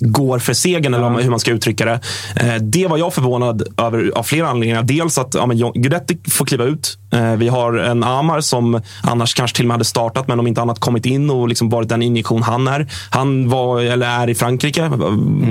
går 0.00 0.38
för 0.38 0.52
segern, 0.52 0.94
eller 0.94 1.22
hur 1.22 1.30
man 1.30 1.40
ska 1.40 1.50
uttrycka 1.50 1.84
det. 1.84 2.00
Eh, 2.36 2.54
det 2.54 2.86
var 2.86 2.98
jag 2.98 3.14
förvånad 3.14 3.62
över 3.76 4.10
av 4.14 4.22
flera 4.22 4.48
anledningar. 4.48 4.82
Dels 4.82 5.18
att 5.18 5.34
ja, 5.34 5.46
men 5.46 5.72
Guidetti 5.74 6.18
får 6.30 6.44
kliva 6.44 6.64
ut. 6.64 6.98
Eh, 7.10 7.32
vi 7.36 7.48
har 7.48 7.72
en 7.72 8.04
Amar 8.04 8.40
som 8.40 8.80
annars 9.02 9.34
kanske 9.34 9.56
till 9.56 9.64
och 9.64 9.68
med 9.68 9.74
hade 9.74 9.84
startat, 9.84 10.28
men 10.28 10.40
om 10.40 10.46
inte 10.46 10.62
annat 10.62 10.78
kommit 10.80 11.06
in 11.06 11.30
och 11.30 11.48
liksom 11.48 11.68
varit 11.68 11.88
den 11.88 12.02
injektion 12.02 12.42
han 12.42 12.68
är. 12.68 12.86
Han 13.10 13.48
var, 13.48 13.80
eller 13.80 14.06
är 14.06 14.30
i 14.30 14.34
Frankrike, 14.34 14.88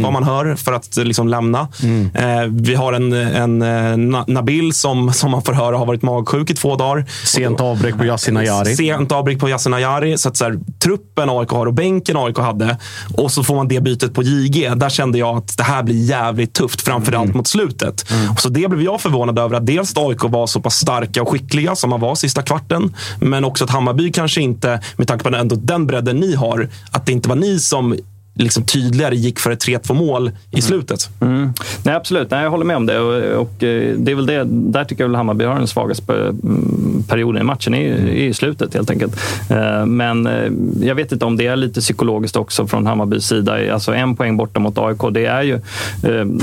vad 0.02 0.14
man 0.14 0.24
hör, 0.24 0.56
för 0.56 0.74
att 0.74 0.98
eh, 0.98 1.04
liksom 1.04 1.28
lämna. 1.28 1.68
Eh, 2.14 2.44
vi 2.50 2.76
har 2.76 2.94
en, 2.94 3.14
en 3.14 3.64
Na- 3.64 4.24
Nabil 4.28 4.74
som, 4.74 5.14
som 5.14 5.32
man 5.32 5.42
får 5.42 5.54
höra 5.54 5.78
har 5.78 5.86
varit 5.86 6.02
magsjuk 6.02 6.50
i 6.50 6.54
två 6.54 6.76
dagar. 6.76 7.06
Sent 7.26 7.62
avbräck 7.62 7.98
på 7.98 8.06
Yasin 8.06 8.38
Ayari. 8.38 8.76
Sent 8.76 9.12
avbräck 9.12 9.40
på 9.40 9.50
Yasin 9.50 9.74
Ayari. 9.74 10.18
Så 10.18 10.30
att 10.30 10.38
så 10.38 10.44
här, 10.46 10.60
truppen 10.84 11.30
AIK 11.30 11.50
har 11.50 11.66
och 11.66 11.74
bänken 11.74 12.18
AIK 12.18 12.38
hade 12.38 12.78
och 13.18 13.32
så 13.32 13.44
får 13.44 13.56
man 13.56 13.68
det 13.68 13.82
bytet 13.82 14.14
på 14.14 14.24
JG. 14.24 14.70
Där 14.76 14.90
kände 14.90 15.18
jag 15.18 15.38
att 15.38 15.58
det 15.58 15.64
här 15.64 15.84
blir 15.84 16.04
jävligt 16.10 16.54
tufft, 16.54 16.82
framförallt 16.82 17.34
mot 17.34 17.48
slutet. 17.48 18.06
Och 18.32 18.40
så 18.40 18.50
det 18.50 18.70
blev 18.70 18.82
jag 18.82 19.02
förvånad 19.02 19.40
över. 19.40 19.56
Att 19.58 19.66
dels 19.66 19.92
att 19.92 19.98
AIK 19.98 20.24
var 20.24 20.48
så 20.48 20.62
pass 20.62 20.76
starka 20.76 21.22
och 21.22 21.30
skickliga 21.30 21.47
som 21.76 21.90
man 21.90 22.00
var 22.00 22.16
sista 22.16 22.42
kvarten. 22.42 22.96
Men 23.20 23.46
också 23.46 23.64
att 23.64 23.70
Hammarby 23.70 24.12
kanske 24.12 24.42
inte, 24.42 24.82
med 24.96 25.08
tanke 25.08 25.24
på 25.24 25.36
ändå 25.36 25.56
den 25.56 25.88
bredden 25.88 26.18
ni 26.18 26.36
har, 26.36 26.70
att 26.92 27.06
det 27.06 27.12
inte 27.12 27.30
var 27.30 27.36
ni 27.36 27.60
som 27.60 27.98
liksom 28.38 28.64
tydligare 28.64 29.16
gick 29.16 29.40
för 29.40 29.52
ett 29.52 29.66
3-2 29.66 29.94
mål 29.94 30.32
i 30.52 30.62
slutet. 30.62 31.10
Mm. 31.22 31.54
Nej, 31.84 31.96
absolut. 31.96 32.32
Nej, 32.32 32.44
jag 32.44 32.52
håller 32.52 32.66
med 32.66 32.76
om 32.76 32.86
det. 32.86 33.00
Och, 33.00 33.42
och 33.42 33.64
eh, 33.64 33.94
det 33.98 34.12
är 34.12 34.16
väl 34.16 34.26
det, 34.26 34.44
där 34.48 34.84
tycker 34.84 35.04
jag 35.04 35.10
väl 35.10 35.16
Hammarby 35.16 35.46
har 35.46 35.56
den 35.56 35.68
svagaste 35.68 36.14
mm, 36.14 37.04
perioden 37.08 37.42
i 37.42 37.44
matchen, 37.44 37.74
i, 37.76 38.26
i 38.26 38.34
slutet 38.34 38.74
helt 38.74 38.90
enkelt. 38.90 39.16
Eh, 39.50 39.86
men 39.86 40.28
eh, 40.28 40.52
jag 40.82 40.96
vet 40.96 41.12
inte 41.12 41.26
om 41.26 41.38
det 41.38 41.48
är 41.48 41.56
lite 41.56 41.82
psykologiskt 41.82 42.36
också 42.36 42.68
från 42.68 42.88
Hammarbys 42.88 43.26
sida. 43.28 43.74
Alltså 43.74 43.94
en 43.94 44.16
poäng 44.16 44.38
borta 44.38 44.60
mot 44.60 44.78
AIK, 44.78 45.00
det 45.12 45.26
är 45.26 45.42
ju 45.42 45.60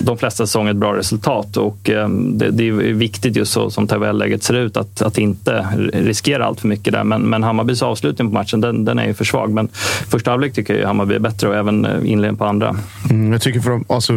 de 0.03 0.19
flesta 0.19 0.47
säsonger 0.47 0.71
ett 0.71 0.77
bra 0.77 0.97
resultat. 0.97 1.57
Och 1.57 1.79
det, 2.19 2.51
det 2.51 2.69
är 2.69 2.73
viktigt 2.73 3.37
just 3.37 3.53
så 3.53 3.71
som 3.71 3.87
tabelläget 3.87 4.43
ser 4.43 4.55
ut 4.55 4.77
att, 4.77 5.03
att 5.03 5.19
inte 5.19 5.67
riskera 5.93 6.45
allt 6.45 6.61
för 6.61 6.69
mycket 6.69 6.93
där. 6.93 7.05
Men, 7.05 7.23
men 7.23 7.43
Hammarbys 7.43 7.83
avslutning 7.83 8.29
på 8.29 8.35
matchen, 8.35 8.61
den, 8.61 8.85
den 8.85 8.99
är 8.99 9.07
ju 9.07 9.15
för 9.15 9.25
svag. 9.25 9.51
Men 9.51 9.69
första 10.09 10.31
halvlek 10.31 10.55
tycker 10.55 10.75
jag 10.75 10.81
ju 10.81 10.87
Hammarby 10.87 11.15
är 11.15 11.19
bättre 11.19 11.49
och 11.49 11.57
även 11.57 11.84
eh, 11.85 12.11
inledningen 12.11 12.37
på 12.37 12.45
andra. 12.45 12.77
Mm, 13.11 13.33
jag 13.33 13.43
tycker 13.43 13.61
för, 13.61 13.81
alltså, 13.89 14.13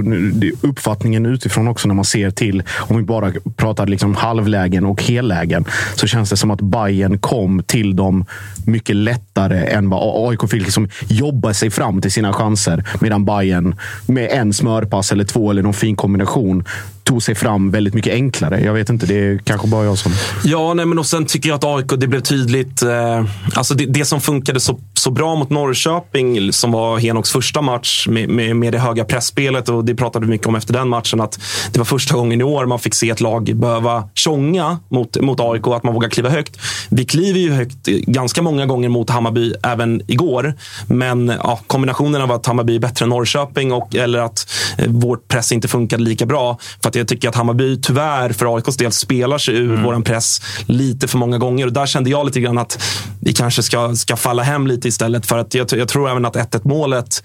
uppfattningen 0.61 1.25
utifrån 1.25 1.67
också 1.67 1.87
när 1.87 1.95
man 1.95 2.05
ser 2.05 2.31
till, 2.31 2.63
om 2.77 2.97
vi 2.97 3.03
bara 3.03 3.31
pratar 3.55 3.87
liksom 3.87 4.15
halvlägen 4.15 4.85
och 4.85 5.03
hellägen, 5.03 5.65
så 5.95 6.07
känns 6.07 6.29
det 6.29 6.37
som 6.37 6.51
att 6.51 6.61
Bayern 6.61 7.19
kom 7.19 7.63
till 7.63 7.95
dem 7.95 8.25
mycket 8.65 8.95
lättare 8.95 9.65
än 9.65 9.89
vad 9.89 10.29
AIK 10.29 10.49
fick 10.49 10.61
liksom 10.61 10.89
jobba 11.07 11.53
sig 11.53 11.69
fram 11.69 12.01
till 12.01 12.11
sina 12.11 12.33
chanser. 12.33 12.83
Medan 13.01 13.25
Bayern 13.25 13.75
med 14.07 14.29
en 14.31 14.53
smörpass 14.53 15.11
eller 15.11 15.23
två 15.23 15.51
eller 15.51 15.63
någon 15.63 15.73
fin 15.73 15.95
kombination 15.95 16.63
tog 17.07 17.23
sig 17.23 17.35
fram 17.35 17.71
väldigt 17.71 17.93
mycket 17.93 18.13
enklare. 18.13 18.61
Jag 18.61 18.73
vet 18.73 18.89
inte, 18.89 19.05
det 19.05 19.15
är 19.15 19.37
kanske 19.37 19.67
bara 19.67 19.85
jag 19.85 19.97
som... 19.97 20.11
Ja, 20.43 20.73
nej, 20.73 20.85
men 20.85 20.99
och 20.99 21.05
sen 21.05 21.25
tycker 21.25 21.49
jag 21.49 21.55
att 21.55 21.63
AIK, 21.63 21.87
det 21.97 22.07
blev 22.07 22.19
tydligt. 22.19 22.81
Eh, 22.81 23.25
alltså 23.55 23.73
det, 23.73 23.85
det 23.85 24.05
som 24.05 24.21
funkade 24.21 24.59
så, 24.59 24.79
så 24.93 25.11
bra 25.11 25.35
mot 25.35 25.49
Norrköping, 25.49 26.53
som 26.53 26.71
var 26.71 26.97
Henoks 26.97 27.31
första 27.31 27.61
match 27.61 28.07
med, 28.07 28.29
med, 28.29 28.55
med 28.55 28.73
det 28.73 28.79
höga 28.79 29.05
pressspelet 29.05 29.69
och 29.69 29.85
det 29.85 29.95
pratade 29.95 30.25
vi 30.25 30.29
mycket 30.29 30.47
om 30.47 30.55
efter 30.55 30.73
den 30.73 30.89
matchen, 30.89 31.21
att 31.21 31.39
det 31.71 31.79
var 31.79 31.85
första 31.85 32.15
gången 32.15 32.41
i 32.41 32.43
år 32.43 32.65
man 32.65 32.79
fick 32.79 32.93
se 32.93 33.09
ett 33.09 33.21
lag 33.21 33.55
behöva 33.55 34.09
tjonga 34.13 34.79
mot, 34.89 35.21
mot 35.21 35.39
AIK, 35.39 35.67
att 35.67 35.83
man 35.83 35.93
vågar 35.93 36.09
kliva 36.09 36.29
högt. 36.29 36.57
Vi 36.89 37.05
kliver 37.05 37.39
ju 37.39 37.51
högt 37.51 37.85
ganska 37.87 38.41
många 38.41 38.65
gånger 38.65 38.89
mot 38.89 39.09
Hammarby, 39.09 39.53
även 39.63 40.01
igår. 40.07 40.53
Men 40.87 41.27
ja, 41.43 41.59
kombinationen 41.67 42.21
av 42.21 42.31
att 42.31 42.45
Hammarby 42.45 42.75
är 42.75 42.79
bättre 42.79 43.03
än 43.03 43.09
Norrköping 43.09 43.71
och, 43.71 43.95
eller 43.95 44.19
att 44.19 44.49
eh, 44.77 44.87
vårt 44.87 45.27
press 45.27 45.51
inte 45.51 45.67
funkade 45.67 46.03
lika 46.03 46.25
bra. 46.25 46.57
För 46.81 46.89
att 46.89 46.96
jag 46.97 47.07
tycker 47.07 47.29
att 47.29 47.35
Hammarby 47.35 47.81
tyvärr 47.81 48.29
för 48.33 48.55
AIKs 48.55 48.77
del 48.77 48.91
spelar 48.91 49.37
sig 49.37 49.55
ur 49.55 49.83
våran 49.83 50.03
press 50.03 50.41
lite 50.65 51.07
för 51.07 51.17
många 51.17 51.37
gånger. 51.37 51.65
Och 51.65 51.73
där 51.73 51.85
kände 51.85 52.09
jag 52.09 52.25
lite 52.25 52.39
grann 52.39 52.57
att 52.57 52.83
vi 53.21 53.33
kanske 53.33 53.63
ska, 53.63 53.95
ska 53.95 54.15
falla 54.15 54.43
hem 54.43 54.67
lite 54.67 54.87
istället. 54.87 55.25
För 55.25 55.37
att 55.37 55.53
jag, 55.53 55.67
jag 55.71 55.87
tror 55.87 56.09
även 56.09 56.25
att 56.25 56.35
1-1 56.35 56.61
målet 56.63 57.23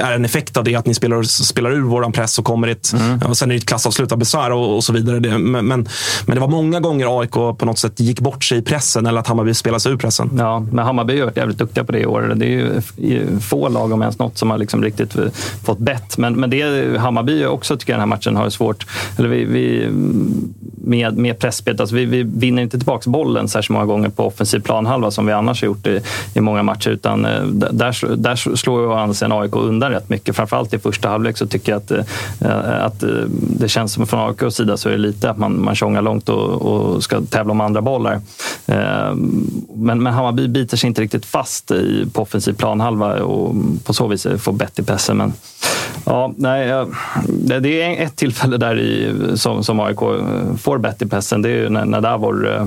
är 0.00 0.12
en 0.12 0.24
effekt 0.24 0.56
av 0.56 0.64
det. 0.64 0.74
Att 0.74 0.86
ni 0.86 0.94
spelar, 0.94 1.22
spelar 1.22 1.72
ur 1.72 1.80
våran 1.80 2.12
press 2.12 2.38
och 2.38 2.44
kommer 2.44 2.68
ett, 2.68 2.92
Mm. 2.94 3.18
och 3.22 3.36
sen 3.36 3.50
är 3.50 3.54
det 3.54 3.58
ett 3.58 3.66
klassavslut 3.66 4.12
av 4.12 4.18
besvär 4.18 4.50
och, 4.52 4.76
och 4.76 4.84
så 4.84 4.92
vidare. 4.92 5.20
Det, 5.20 5.38
men, 5.38 5.66
men, 5.66 5.88
men 6.26 6.34
det 6.34 6.40
var 6.40 6.48
många 6.48 6.80
gånger 6.80 7.20
AIK 7.20 7.30
på 7.30 7.58
något 7.60 7.78
sätt 7.78 8.00
gick 8.00 8.20
bort 8.20 8.44
sig 8.44 8.58
i 8.58 8.62
pressen 8.62 9.06
eller 9.06 9.20
att 9.20 9.26
Hammarby 9.26 9.54
spelade 9.54 9.80
sig 9.80 9.92
ur 9.92 9.96
pressen. 9.96 10.30
Ja, 10.38 10.60
men 10.72 10.84
Hammarby 10.84 11.18
har 11.18 11.24
varit 11.26 11.36
jävligt 11.36 11.58
duktiga 11.58 11.84
på 11.84 11.92
det 11.92 11.98
i 11.98 12.06
år. 12.06 12.32
Det 12.36 12.46
är 12.46 12.82
ju 12.96 13.40
få 13.40 13.68
lag, 13.68 13.92
om 13.92 14.02
ens 14.02 14.18
något, 14.18 14.38
som 14.38 14.50
har 14.50 14.58
liksom 14.58 14.82
riktigt 14.82 15.16
fått 15.64 15.78
bett. 15.78 16.18
Men, 16.18 16.34
men 16.34 16.50
det 16.50 16.98
Hammarby 16.98 17.44
också 17.44 17.76
tycker 17.76 17.92
jag 17.92 17.96
den 17.96 18.08
här 18.08 18.16
matchen 18.16 18.36
har 18.36 18.50
svårt. 18.50 18.86
Eller 19.18 19.28
vi, 19.28 19.44
vi, 19.44 19.88
med, 20.84 21.18
med 21.18 21.38
pressspelet. 21.38 21.80
Alltså 21.80 21.96
vi, 21.96 22.04
vi 22.04 22.22
vinner 22.22 22.62
inte 22.62 22.78
tillbaka 22.78 23.10
bollen 23.10 23.48
särskilt 23.48 23.70
många 23.70 23.86
gånger 23.86 24.08
på 24.08 24.26
offensiv 24.26 24.60
planhalva 24.60 25.10
som 25.10 25.26
vi 25.26 25.32
annars 25.32 25.62
har 25.62 25.66
gjort 25.66 25.86
i, 25.86 26.00
i 26.34 26.40
många 26.40 26.62
matcher. 26.62 26.90
Utan 26.90 27.24
eh, 27.24 27.44
där, 27.46 28.16
där 28.16 28.56
slår 28.56 28.80
ju 28.80 28.86
å 28.86 28.92
andra 28.92 29.40
AIK 29.40 29.56
undan 29.56 29.90
rätt 29.90 30.08
mycket. 30.08 30.36
Framförallt 30.36 30.74
i 30.74 30.78
första 30.78 31.08
halvlek 31.08 31.36
så 31.36 31.46
tycker 31.46 31.72
jag 31.72 31.76
att, 31.76 31.90
eh, 31.90 32.04
eh, 32.40 32.84
att 32.84 33.04
det 33.58 33.68
känns 33.68 33.92
som 33.92 34.06
från 34.06 34.28
AIKs 34.28 34.56
sida 34.56 34.76
så 34.76 34.88
är 34.88 34.92
det 34.92 34.98
lite 34.98 35.30
att 35.30 35.38
man, 35.38 35.64
man 35.64 35.74
tjongar 35.74 36.02
långt 36.02 36.28
och, 36.28 36.62
och 36.62 37.02
ska 37.02 37.20
tävla 37.20 37.52
om 37.52 37.60
andra 37.60 37.82
bollar. 37.82 38.20
Men, 39.74 40.02
men 40.02 40.06
Hammarby 40.06 40.48
biter 40.48 40.76
sig 40.76 40.88
inte 40.88 41.00
riktigt 41.00 41.26
fast 41.26 41.70
i, 41.70 42.06
på 42.12 42.22
offensiv 42.22 42.52
planhalva 42.52 43.22
och 43.22 43.54
på 43.84 43.94
så 43.94 44.06
vis 44.06 44.26
får 44.38 44.52
bett 44.52 44.78
i 44.78 44.82
pressen. 44.82 45.16
Men 45.16 45.32
ja, 46.04 46.32
nej, 46.36 46.86
det 47.60 47.82
är 47.82 48.04
ett 48.04 48.16
tillfälle 48.16 48.56
där 48.56 48.78
i, 48.80 49.14
som, 49.34 49.64
som 49.64 49.80
AIK 49.80 49.98
får 50.62 50.78
bett 50.78 51.02
i 51.02 51.06
pressen. 51.06 51.42
Det 51.42 51.48
är 51.48 51.56
ju 51.56 51.68
när, 51.68 51.84
när 51.84 52.00
Davor... 52.00 52.54
eh, 52.54 52.66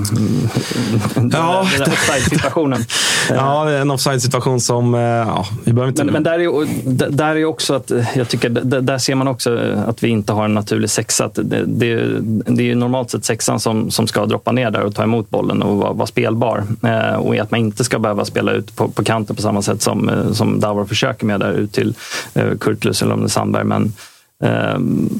Ja, 1.32 1.66
den 1.70 1.78
där 1.78 1.92
offside-situationen. 1.92 2.84
Ja, 3.30 3.64
det 3.64 3.72
är 3.72 3.80
en 3.80 3.90
offside-situation 3.90 4.60
som... 4.60 4.94
eh, 4.94 5.00
Ja, 5.00 5.46
vi 5.64 5.72
behöver 5.72 5.90
inte... 5.90 6.04
Men, 6.04 6.12
men 6.12 6.22
där, 6.22 6.38
är, 6.38 7.10
där 7.10 7.36
är 7.36 7.44
också 7.44 7.74
att, 7.74 7.92
jag 8.14 8.28
tycker, 8.28 8.48
där 8.80 8.98
ser 8.98 9.14
man 9.14 9.28
också 9.28 9.58
att 9.86 10.04
vi 10.04 10.08
inte 10.08 10.32
har 10.32 10.44
en 10.44 10.54
naturlig 10.54 10.90
sexa. 10.90 11.30
Det, 11.34 11.64
det, 11.66 12.20
det 12.46 12.62
är 12.62 12.66
ju 12.66 12.74
normalt 12.74 13.10
sett 13.10 13.24
sexan 13.24 13.60
som, 13.60 13.90
som 13.90 14.06
ska 14.06 14.26
droppa 14.26 14.52
ner 14.52 14.70
där 14.70 14.80
och 14.82 14.94
ta 14.94 15.02
emot 15.02 15.30
bollen 15.30 15.62
och 15.62 15.76
vara, 15.76 15.92
vara 15.92 16.06
spelbar. 16.06 16.64
Eh, 16.82 17.14
och 17.14 17.36
att 17.36 17.50
man 17.50 17.60
inte 17.60 17.84
ska 17.84 17.98
behöva 17.98 18.24
spela 18.24 18.52
ut 18.52 18.76
på, 18.76 18.88
på 18.88 19.04
kanten 19.04 19.36
på 19.36 19.42
samma 19.42 19.62
sätt 19.62 19.82
som, 19.82 20.08
eh, 20.08 20.32
som 20.32 20.60
Davor 20.60 20.84
försöker 20.84 21.26
med 21.26 21.40
där 21.40 21.52
ut 21.52 21.72
till 21.72 21.94
eh, 22.34 22.44
Kurtulus 22.60 23.02
eller 23.02 23.14
om 23.14 23.27
Sandberg. 23.28 23.66
Men, 23.66 23.92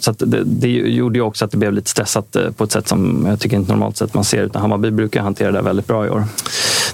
så 0.01 0.11
att 0.11 0.19
det, 0.19 0.45
det 0.45 0.69
gjorde 0.69 1.19
ju 1.19 1.23
också 1.23 1.45
att 1.45 1.51
det 1.51 1.57
blev 1.57 1.73
lite 1.73 1.91
stressat 1.91 2.37
eh, 2.37 2.51
på 2.51 2.65
ett 2.65 2.73
sätt 2.73 2.89
som 2.89 3.25
jag 3.29 3.41
tycker 3.41 3.57
inte 3.57 3.73
normalt 3.73 3.97
sett 3.97 4.15
man 4.15 4.25
ser. 4.25 4.43
Utan 4.43 4.63
Hammarby 4.63 4.91
brukar 4.91 5.23
hantera 5.23 5.53
det 5.53 5.63
väldigt 5.63 5.87
bra 5.87 6.07
i 6.07 6.11
år. 6.11 6.25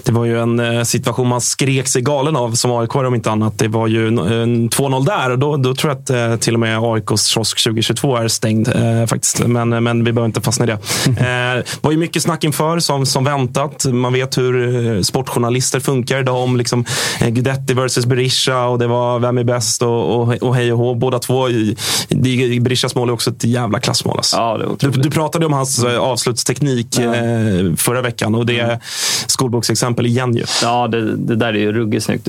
Det 0.03 0.12
var 0.12 0.25
ju 0.25 0.41
en 0.41 0.61
eh, 0.61 0.83
situation 0.83 1.29
man 1.29 1.41
skrek 1.41 1.89
sig 1.89 2.03
galen 2.03 2.37
av 2.37 2.53
som 2.53 2.70
AIK 2.72 2.95
om 2.97 3.14
inte 3.14 3.31
annat. 3.31 3.59
Det 3.59 3.68
var 3.68 3.87
ju 3.87 4.09
en, 4.09 4.18
en 4.18 4.68
2-0 4.70 5.05
där 5.07 5.31
och 5.31 5.39
då, 5.39 5.57
då 5.57 5.75
tror 5.75 5.93
jag 5.93 6.01
att 6.03 6.11
eh, 6.33 6.37
till 6.37 6.55
och 6.55 6.61
med 6.61 6.79
AIKs 6.83 7.27
kiosk 7.27 7.64
2022 7.64 8.16
är 8.16 8.29
stängd 8.29 8.68
eh, 8.68 9.07
faktiskt. 9.07 9.47
Men, 9.47 9.68
men 9.85 10.05
vi 10.05 10.12
behöver 10.12 10.27
inte 10.27 10.41
fastna 10.41 10.64
i 10.64 10.68
det. 10.68 10.79
Eh, 11.25 11.64
var 11.81 11.91
ju 11.91 11.97
mycket 11.97 12.22
snack 12.22 12.45
inför 12.45 12.79
som, 12.79 13.07
som 13.07 13.25
väntat. 13.25 13.85
Man 13.93 14.12
vet 14.12 14.39
hur 14.39 15.03
sportjournalister 15.03 15.81
funkar 15.81 16.18
idag 16.20 16.37
om 16.43 16.57
liksom, 16.57 16.85
Guidetti 17.20 17.75
versus 17.75 18.07
Berisha 18.07 18.66
och 18.66 18.79
det 18.79 18.87
var 18.87 19.18
vem 19.18 19.39
är 19.39 19.45
bäst 19.45 19.83
och, 19.83 20.20
och, 20.20 20.35
och 20.43 20.55
hej 20.55 20.72
och 20.72 20.79
hå. 20.79 20.95
Båda 20.95 21.18
två. 21.18 21.49
i- 21.51 21.77
det- 22.09 22.13
Berishas 22.14 22.94
mål 22.94 23.08
är 23.08 23.12
också 23.12 23.30
ett 23.30 23.44
jävla 23.44 23.80
klassmål. 23.80 24.16
Alltså. 24.16 24.36
Ja, 24.36 24.60
du, 24.80 24.90
du 24.90 25.10
pratade 25.10 25.46
om 25.46 25.52
hans 25.52 25.84
eh, 25.84 25.98
avslutsteknik 25.98 26.98
eh, 26.98 27.74
förra 27.76 28.02
veckan 28.02 28.34
och 28.34 28.46
det 28.46 28.58
är 28.60 28.78
skolboksexempel 29.26 30.06
igen 30.06 30.36
ju. 30.36 30.44
Ja, 30.62 30.88
det, 30.88 31.16
det 31.16 31.36
där 31.36 31.48
är 31.48 31.58
ju 31.58 31.72
ruggigt 31.72 32.04
snyggt. 32.04 32.28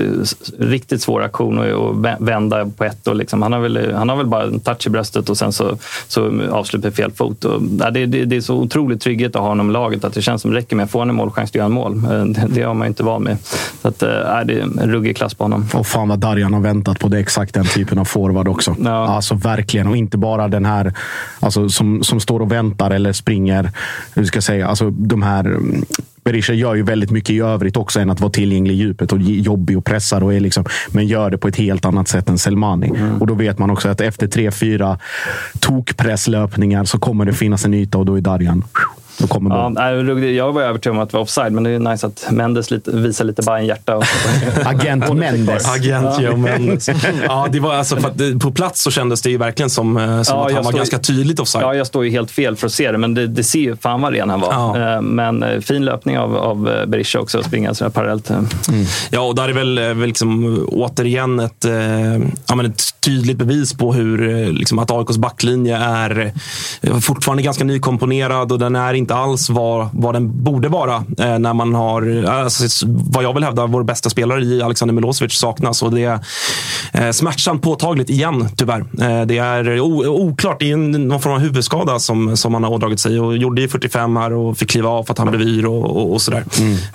Riktigt 0.58 1.02
svår 1.02 1.22
aktion 1.22 1.58
att- 1.58 1.64
att 1.66 1.94
vä- 1.96 2.16
vända 2.24 2.66
på 2.76 2.84
ett. 2.84 3.06
Och 3.06 3.16
liksom, 3.16 3.42
han, 3.42 3.52
har 3.52 3.60
väl, 3.60 3.92
han 3.94 4.08
har 4.08 4.16
väl 4.16 4.26
bara 4.26 4.42
en 4.44 4.60
touch 4.60 4.86
i 4.86 4.90
bröstet 4.90 5.28
och 5.30 5.38
sen 5.38 5.52
så, 5.52 5.78
så 6.08 6.32
avslut 6.50 6.82
med 6.84 6.94
fel 6.94 7.12
fot. 7.12 7.44
Och, 7.44 7.62
ja, 7.80 7.90
det, 7.90 8.06
det, 8.06 8.24
det 8.24 8.36
är 8.36 8.40
så 8.40 8.54
otroligt 8.56 9.00
trygghet 9.00 9.36
att 9.36 9.42
ha 9.42 9.48
honom 9.48 9.70
i 9.70 9.72
laget 9.72 10.04
att 10.04 10.12
det 10.14 10.22
känns 10.22 10.42
som 10.42 10.50
det 10.50 10.56
räcker 10.56 10.76
med 10.76 10.84
att 10.84 10.90
få 10.90 11.00
en 11.00 11.14
målchans 11.14 11.50
att 11.50 11.54
göra 11.54 11.66
en 11.66 11.72
mål. 11.72 11.96
Eh, 12.04 12.24
Det, 12.24 12.46
det 12.48 12.62
har 12.62 12.74
man 12.74 12.86
ju 12.86 12.88
inte 12.88 13.02
van 13.02 13.22
med. 13.22 13.36
Så 13.82 13.88
att, 13.88 14.02
ja, 14.02 14.44
det 14.44 14.52
är 14.54 14.60
en 14.62 14.90
ruggig 14.92 15.16
klass 15.16 15.34
på 15.34 15.44
honom. 15.44 15.68
Och 15.74 15.86
fan 15.86 16.08
vad 16.08 16.18
Darjan 16.18 16.54
har 16.54 16.60
väntat 16.60 16.98
på 16.98 17.08
det 17.08 17.18
exakt 17.18 17.54
den 17.54 17.64
typen 17.66 17.98
av 17.98 18.04
forward 18.04 18.48
också. 18.48 18.76
Alltså 19.08 19.34
verkligen. 19.34 19.75
Och 19.84 19.96
inte 19.96 20.18
bara 20.18 20.48
den 20.48 20.64
här 20.64 20.92
alltså, 21.40 21.68
som, 21.68 22.02
som 22.02 22.20
står 22.20 22.40
och 22.40 22.52
väntar 22.52 22.90
eller 22.90 23.12
springer. 23.12 23.70
Hur 24.14 24.24
ska 24.24 24.36
jag 24.36 24.44
säga? 24.44 24.68
Alltså, 24.68 24.90
de 24.90 25.22
här... 25.22 25.44
mm, 25.44 25.84
Berisha 26.24 26.52
gör 26.52 26.74
ju 26.74 26.82
väldigt 26.82 27.10
mycket 27.10 27.30
i 27.30 27.40
övrigt 27.40 27.76
också 27.76 28.00
än 28.00 28.10
att 28.10 28.20
vara 28.20 28.32
tillgänglig 28.32 28.74
i 28.74 28.76
djupet 28.76 29.12
och 29.12 29.18
jobbig 29.20 29.78
och 29.78 29.84
pressad. 29.84 30.22
Och 30.22 30.34
är 30.34 30.40
liksom, 30.40 30.64
men 30.88 31.06
gör 31.06 31.30
det 31.30 31.38
på 31.38 31.48
ett 31.48 31.56
helt 31.56 31.84
annat 31.84 32.08
sätt 32.08 32.28
än 32.28 32.38
Selmani. 32.38 32.92
Och 33.20 33.26
då 33.26 33.34
vet 33.34 33.58
man 33.58 33.70
också 33.70 33.88
att 33.88 34.00
efter 34.00 34.26
tre, 34.26 34.50
fyra 34.50 34.98
tokpresslöpningar 35.60 36.84
så 36.84 36.98
kommer 36.98 37.24
det 37.24 37.32
finnas 37.32 37.64
en 37.64 37.74
yta 37.74 37.98
och 37.98 38.06
då 38.06 38.14
är 38.16 38.20
Darjan... 38.20 38.64
Då 39.18 39.26
kommer 39.26 39.56
Ja, 39.56 39.68
nej, 39.68 40.34
jag 40.36 40.52
var 40.52 40.62
övertygad 40.62 40.96
om 40.96 41.02
att 41.02 41.10
det 41.10 41.16
var 41.16 41.22
offside, 41.22 41.52
men 41.52 41.64
det 41.64 41.70
är 41.70 41.78
nice 41.78 42.06
att 42.06 42.26
Mendes 42.30 42.70
lite, 42.70 42.90
visar 42.96 43.24
lite 43.24 43.42
Bajen-hjärta. 43.42 43.96
och- 43.96 44.04
Agent 44.64 45.12
Mendes. 45.14 45.68
Agent 45.76 46.20
Joe 46.20 46.36
Mendes. 46.36 46.88
Ja, 47.26 47.46
det 47.52 47.60
var 47.60 47.74
alltså 47.74 47.96
för 47.96 48.08
att 48.08 48.18
det, 48.18 48.38
på 48.38 48.52
plats 48.52 48.82
så 48.82 48.90
kändes 48.90 49.22
det 49.22 49.30
ju 49.30 49.36
verkligen 49.38 49.70
som, 49.70 49.96
eh, 49.96 50.22
som 50.22 50.36
Ja, 50.38 50.44
att 50.44 50.50
jag 50.50 50.56
han 50.56 50.64
var 50.64 50.70
står- 50.72 50.78
ganska 50.78 50.98
tydligt 50.98 51.40
offside. 51.40 51.62
Ja, 51.64 51.74
jag 51.74 51.86
står 51.86 52.04
ju 52.04 52.10
helt 52.10 52.30
fel 52.30 52.56
för 52.56 52.66
att 52.66 52.72
se 52.72 52.92
det, 52.92 52.98
men 52.98 53.14
det, 53.14 53.26
det 53.26 53.44
ser 53.44 53.58
ju 53.58 53.76
fan 53.76 54.00
vad 54.00 54.12
ren 54.12 54.30
han 54.30 54.40
var. 54.40 54.94
Eh, 54.94 55.02
Men 55.02 55.42
eh, 55.42 55.60
fin 55.60 55.84
löpning 55.84 56.18
av, 56.18 56.36
av 56.36 56.62
Berisha 56.86 57.18
också, 57.20 57.38
att 57.38 57.44
springa 57.46 57.74
sådär 57.74 57.90
parallellt. 57.90 58.30
eh. 58.30 58.40
Ja, 59.10 59.20
och 59.20 59.34
där 59.34 59.48
är 59.48 59.52
väl, 59.52 59.78
väl 59.78 59.98
liksom, 60.08 60.58
återigen 60.72 61.40
ett, 61.40 61.64
eh, 61.64 61.72
ja, 62.46 62.54
men 62.54 62.66
ett 62.66 62.82
tydligt 63.00 63.36
bevis 63.36 63.74
på 63.74 63.92
hur 63.92 64.46
liksom, 64.52 64.78
att 64.78 64.90
AIKs 64.90 65.16
backlinje 65.18 65.76
är 65.76 66.32
fortfarande 67.00 67.42
ganska 67.42 67.64
nykomponerad 67.64 68.52
och 68.52 68.58
den 68.58 68.76
är 68.76 68.94
inte 68.94 69.05
alls 69.14 69.50
vad, 69.50 69.88
vad 69.92 70.14
den 70.14 70.44
borde 70.44 70.68
vara 70.68 71.04
eh, 71.18 71.38
när 71.38 71.54
man 71.54 71.74
har, 71.74 72.24
alltså, 72.24 72.86
vad 72.86 73.24
jag 73.24 73.34
vill 73.34 73.44
hävda, 73.44 73.66
vår 73.66 73.82
bästa 73.82 74.10
spelare 74.10 74.42
i 74.42 74.62
Alexander 74.62 74.94
Milosevic 74.94 75.32
saknas. 75.32 75.82
Och 75.82 75.94
det 75.94 76.04
är 76.04 76.20
eh, 76.92 77.10
smärtsamt 77.10 77.62
påtagligt 77.62 78.10
igen, 78.10 78.48
tyvärr. 78.56 78.80
Eh, 78.80 79.26
det 79.26 79.38
är 79.38 79.80
oklart, 79.80 80.60
det 80.60 80.70
är 80.70 80.76
någon 80.76 81.20
form 81.20 81.32
av 81.32 81.38
huvudskada 81.38 81.98
som, 81.98 82.36
som 82.36 82.54
han 82.54 82.64
har 82.64 82.70
ådragit 82.70 83.00
sig 83.00 83.20
och 83.20 83.36
gjorde 83.36 83.60
ju 83.60 83.68
45 83.68 84.16
här 84.16 84.32
och 84.32 84.58
fick 84.58 84.70
kliva 84.70 84.88
av 84.88 85.04
för 85.04 85.12
att 85.12 85.18
han 85.18 85.30
blev 85.30 85.48
yr 85.48 85.66
och, 85.66 85.96
och, 85.96 86.12
och 86.12 86.22
sådär. 86.22 86.44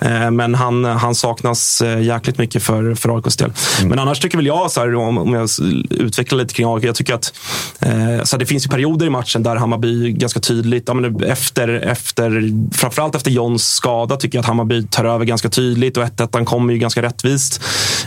Eh, 0.00 0.30
men 0.30 0.54
han, 0.54 0.84
han 0.84 1.14
saknas 1.14 1.80
eh, 1.80 2.02
jäkligt 2.02 2.38
mycket 2.38 2.62
för, 2.62 2.94
för 2.94 3.16
AIKs 3.16 3.36
del. 3.36 3.52
Men 3.84 3.98
annars 3.98 4.20
tycker 4.20 4.36
väl 4.36 4.46
jag, 4.46 4.70
så 4.70 4.80
här, 4.80 4.94
om, 4.94 5.18
om 5.18 5.34
jag 5.34 5.48
utvecklar 5.90 6.38
lite 6.38 6.54
kring 6.54 6.74
AIK, 6.74 6.84
jag 6.84 6.94
tycker 6.94 7.14
att 7.14 7.34
eh, 7.80 8.22
så 8.22 8.36
här, 8.36 8.38
det 8.38 8.46
finns 8.46 8.66
ju 8.66 8.70
perioder 8.70 9.06
i 9.06 9.10
matchen 9.10 9.42
där 9.42 9.56
Hammarby 9.56 10.12
ganska 10.12 10.40
tydligt, 10.40 10.84
ja, 10.86 10.94
men 10.94 11.24
efter, 11.24 11.68
efter, 11.68 12.01
framförallt 12.72 13.14
efter 13.14 13.30
Johns 13.30 13.64
skada, 13.64 14.16
tycker 14.16 14.38
jag 14.38 14.42
att 14.42 14.48
Hammarby 14.48 14.86
tar 14.86 15.04
över 15.04 15.24
ganska 15.24 15.48
tydligt 15.48 15.96
och 15.96 16.04
1-1 16.04 16.44
kommer 16.44 16.72
ju 16.72 16.78
ganska 16.78 17.02
rättvist. 17.02 17.60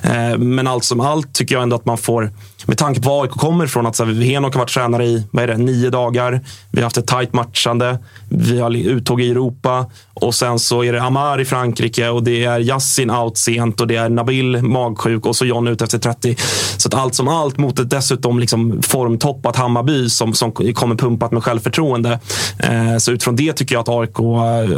Eh, 0.03 0.37
men 0.37 0.67
allt 0.67 0.83
som 0.83 0.99
allt 0.99 1.33
tycker 1.33 1.55
jag 1.55 1.63
ändå 1.63 1.75
att 1.75 1.85
man 1.85 1.97
får, 1.97 2.31
med 2.65 2.77
tanke 2.77 3.01
på 3.01 3.09
var 3.09 3.23
AIK 3.23 3.31
kommer 3.31 3.65
ifrån, 3.65 3.85
att 3.85 3.99
Henok 3.99 4.53
har 4.53 4.59
varit 4.59 4.73
tränare 4.73 5.05
i 5.05 5.27
vad 5.31 5.43
är 5.43 5.47
det, 5.47 5.57
nio 5.57 5.89
dagar. 5.89 6.41
Vi 6.71 6.79
har 6.79 6.83
haft 6.83 6.97
ett 6.97 7.07
tajt 7.07 7.33
matchande. 7.33 7.99
Vi 8.29 8.59
har 8.59 8.75
uttåg 8.75 9.21
i 9.21 9.31
Europa 9.31 9.85
och 10.13 10.35
sen 10.35 10.59
så 10.59 10.83
är 10.83 10.93
det 10.93 11.01
Amar 11.01 11.41
i 11.41 11.45
Frankrike 11.45 12.09
och 12.09 12.23
det 12.23 12.45
är 12.45 12.59
Yassin 12.59 13.11
out 13.11 13.37
sent 13.37 13.81
och 13.81 13.87
det 13.87 13.95
är 13.95 14.09
Nabil 14.09 14.61
magsjuk 14.61 15.25
och 15.25 15.35
så 15.35 15.45
John 15.45 15.67
ut 15.67 15.81
efter 15.81 15.99
30. 15.99 16.35
Så 16.77 16.87
att 16.87 16.93
allt 16.93 17.15
som 17.15 17.27
allt 17.27 17.57
mot 17.57 17.79
ett 17.79 17.89
dessutom 17.89 18.39
liksom 18.39 18.81
formtoppat 18.81 19.55
Hammarby 19.55 20.09
som, 20.09 20.33
som 20.33 20.51
kommer 20.51 20.95
pumpat 20.95 21.31
med 21.31 21.43
självförtroende. 21.43 22.19
Eh, 22.59 22.97
så 22.97 23.11
utifrån 23.11 23.35
det 23.35 23.53
tycker 23.53 23.75
jag 23.75 23.84
att 23.89 23.89
AIK, 23.89 24.19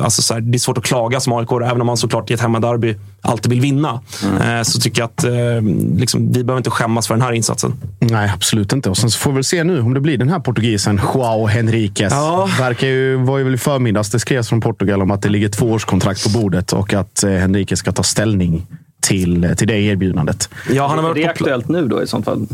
alltså 0.03 0.21
så 0.21 0.33
här, 0.33 0.41
det 0.41 0.57
är 0.57 0.59
svårt 0.59 0.77
att 0.77 0.83
klaga 0.83 1.19
som 1.19 1.33
AIK, 1.33 1.51
även 1.51 1.81
om 1.81 1.87
man 1.87 1.97
såklart 1.97 2.31
i 2.31 2.33
ett 2.33 2.41
hemmaderby 2.41 2.95
alltid 3.21 3.49
vill 3.49 3.61
vinna. 3.61 4.01
Eh, 4.41 4.61
så 4.63 4.79
tycker 4.79 5.01
jag 5.01 5.05
att 5.05 5.23
eh, 5.23 5.61
liksom, 5.99 6.31
vi 6.31 6.43
behöver 6.43 6.57
inte 6.57 6.69
skämmas 6.69 7.07
för 7.07 7.13
den 7.13 7.21
här 7.21 7.31
insatsen. 7.31 7.73
Nej, 7.99 8.31
absolut 8.33 8.73
inte. 8.73 8.89
Och 8.89 8.97
sen 8.97 9.11
så 9.11 9.19
får 9.19 9.31
vi 9.31 9.35
väl 9.35 9.43
se 9.43 9.63
nu 9.63 9.81
om 9.81 9.93
det 9.93 9.99
blir 9.99 10.17
den 10.17 10.29
här 10.29 10.39
portugisen, 10.39 11.01
Joao 11.13 11.45
Henriquez. 11.45 12.13
Ja. 12.13 12.49
Verkar 12.59 12.87
ju, 12.87 13.15
var 13.15 13.37
ju 13.37 13.43
väl 13.43 13.53
i 13.53 13.57
förmiddags 13.57 14.09
det 14.09 14.19
skrevs 14.19 14.49
från 14.49 14.61
Portugal 14.61 15.01
om 15.01 15.11
att 15.11 15.21
det 15.21 15.29
ligger 15.29 15.49
två 15.49 15.65
årskontrakt 15.71 16.23
på 16.23 16.39
bordet 16.39 16.73
och 16.73 16.93
att 16.93 17.23
eh, 17.23 17.31
Henriquez 17.31 17.79
ska 17.79 17.91
ta 17.91 18.03
ställning 18.03 18.65
till, 19.07 19.53
till 19.57 19.67
det 19.67 19.79
erbjudandet. 19.79 20.49
Ja, 20.71 20.87
han 20.87 20.97
har 20.97 21.03
är 21.05 21.07
varit 21.07 21.15
det 21.15 21.21
på 21.23 21.27
pla- 21.27 21.31
aktuellt 21.31 21.67
nu 21.69 21.87
då 21.87 22.03
i 22.03 22.07
sånt 22.07 22.25
fall? 22.25 22.47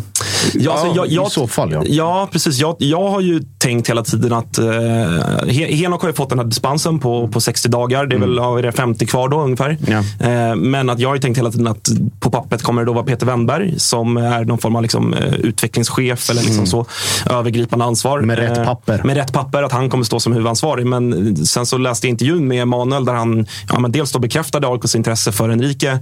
Ja, 0.54 0.72
alltså, 0.72 0.88
jag, 0.96 1.08
jag, 1.12 1.28
i 1.28 1.30
så 1.30 1.48
fall 1.48 1.72
ja. 1.72 1.84
Ja, 1.86 2.30
precis. 2.32 2.60
Jag, 2.60 2.76
jag 2.80 3.10
har 3.10 3.22
ju 3.22 3.42
tänkt 3.58 3.90
hela 3.90 4.04
tiden 4.04 4.34
att 4.34 4.58
eh, 4.58 4.66
He- 4.66 5.76
Henok 5.76 6.02
har 6.02 6.10
ju 6.10 6.14
fått 6.16 6.30
den 6.30 6.40
här 6.40 6.46
dispensen 6.46 7.00
på, 7.00 7.28
på 7.28 7.42
60 7.42 7.70
dagar. 7.70 8.06
Det 8.06 8.16
är 8.16 8.20
väl 8.20 8.36
ja, 8.36 8.60
är 8.60 8.64
det 8.64 8.72
50 8.72 9.06
kvar 9.06 9.30
då 9.30 9.42
ungefär. 9.42 9.78
Ja. 9.88 10.28
Eh, 10.28 10.56
men 10.56 10.90
att 10.90 11.00
jag 11.00 11.10
har 11.10 11.16
ju 11.16 11.22
tänkt 11.22 11.38
hela 11.38 11.52
tiden 11.52 11.68
att 11.68 11.90
på 12.20 12.30
pappret 12.32 12.64
kommer 12.64 12.82
det 12.82 12.86
då 12.86 12.94
vara 12.94 13.04
Peter 13.06 13.26
Wennberg 13.26 13.80
som 13.80 14.18
är 14.18 14.46
någon 14.46 14.58
form 14.58 14.76
av 14.76 14.82
liksom, 14.82 15.14
eh, 15.14 15.34
utvecklingschef 15.34 16.30
eller 16.30 16.42
liksom 16.42 16.66
så 16.66 16.86
övergripande 17.30 17.86
ansvar. 17.86 18.22
Med 18.22 18.38
rätt 18.40 18.58
Eh, 18.58 18.66
papper. 18.66 19.02
Med 19.04 19.16
rätt 19.18 19.34
papper, 19.34 19.64
att 19.64 19.72
han 19.72 19.90
kommer 19.90 20.04
stå 20.04 20.20
som 20.20 20.34
huvudansvarig. 20.34 20.86
Men 20.86 21.36
sen 21.46 21.66
så 21.66 21.78
läste 21.78 22.08
jag 22.08 22.10
intervjun 22.10 22.48
med 22.48 22.62
Emanuel 22.62 23.06
där 23.06 23.14
han 23.14 23.46
ja, 23.70 23.80
men 23.80 23.92
dels 23.92 24.12
då 24.12 24.20
bekräftade 24.20 24.68
AIKs 24.68 24.96
intresse 24.96 25.32
för 25.32 25.50
Enrique 25.50 26.00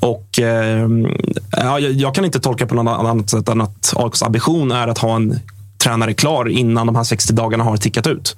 och 0.00 0.38
eh, 0.38 0.88
ja, 1.50 1.78
jag, 1.78 2.14
kan 2.14 2.24
inte 2.24 2.40
tolka 2.40 2.66
på 2.66 2.74
något 2.74 2.98
annat 2.98 3.30
sätt 3.30 3.48
än 3.48 3.60
att 3.60 3.92
AIKs 3.96 4.22
ambition 4.22 4.72
är 4.72 4.88
att 4.88 4.98
ha 4.98 5.16
en 5.16 5.40
tränare 5.84 6.14
klar 6.14 6.48
innan 6.48 6.86
de 6.86 6.96
här 6.96 7.04
60 7.04 7.32
dagarna 7.32 7.64
har 7.64 7.76
tickat 7.76 8.06
ut. 8.06 8.36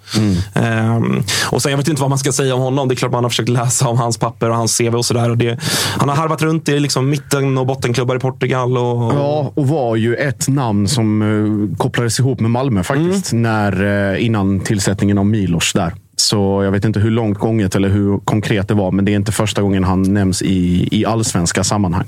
Ehm, 0.54 1.22
och 1.50 1.62
sen, 1.62 1.70
jag 1.70 1.78
vet 1.78 1.88
inte 1.88 2.00
vad 2.00 2.10
man 2.10 2.18
ska 2.18 2.32
säga 2.32 2.54
om 2.54 2.60
honom. 2.60 2.88
Det 2.88 2.94
är 2.94 2.96
klart 2.96 3.12
man 3.12 3.24
har 3.24 3.30
försökt 3.30 3.48
läsa 3.48 3.88
om 3.88 3.98
hans 3.98 4.18
papper 4.18 4.50
och 4.50 4.56
hans 4.56 4.78
CV 4.78 4.94
och 4.94 5.04
sådär. 5.04 5.58
Han 5.98 6.08
har 6.08 6.16
harvat 6.16 6.42
runt 6.42 6.68
i 6.68 6.80
liksom 6.80 7.10
mitten 7.10 7.58
och 7.58 7.66
bottenklubbar 7.66 8.16
i 8.16 8.18
Portugal. 8.18 8.78
Och, 8.78 9.12
Ja, 9.14 9.52
och 9.54 9.68
var 9.68 9.96
ju 9.96 10.14
ett 10.14 10.48
namn 10.48 10.88
som 10.88 11.22
eh, 11.22 11.76
kopplades 11.76 12.18
ihop 12.18 12.40
med 12.40 12.50
Malmö 12.50 12.82
faktiskt. 12.82 13.32
När, 13.32 14.12
eh, 14.14 14.24
innan 14.24 14.60
tillsättningen 14.60 15.18
av 15.18 15.26
Milos 15.26 15.72
där. 15.72 15.94
Så 16.16 16.64
jag 16.64 16.70
vet 16.70 16.84
inte 16.84 17.00
hur 17.00 17.10
långt 17.10 17.38
gånget 17.38 17.74
eller 17.74 17.88
hur 17.88 18.18
konkret 18.18 18.68
det 18.68 18.74
var, 18.74 18.90
men 18.90 19.04
det 19.04 19.12
är 19.12 19.16
inte 19.16 19.32
första 19.32 19.62
gången 19.62 19.84
han 19.84 20.02
nämns 20.02 20.42
i, 20.42 20.88
i 20.90 21.06
allsvenska 21.06 21.64
sammanhang. 21.64 22.06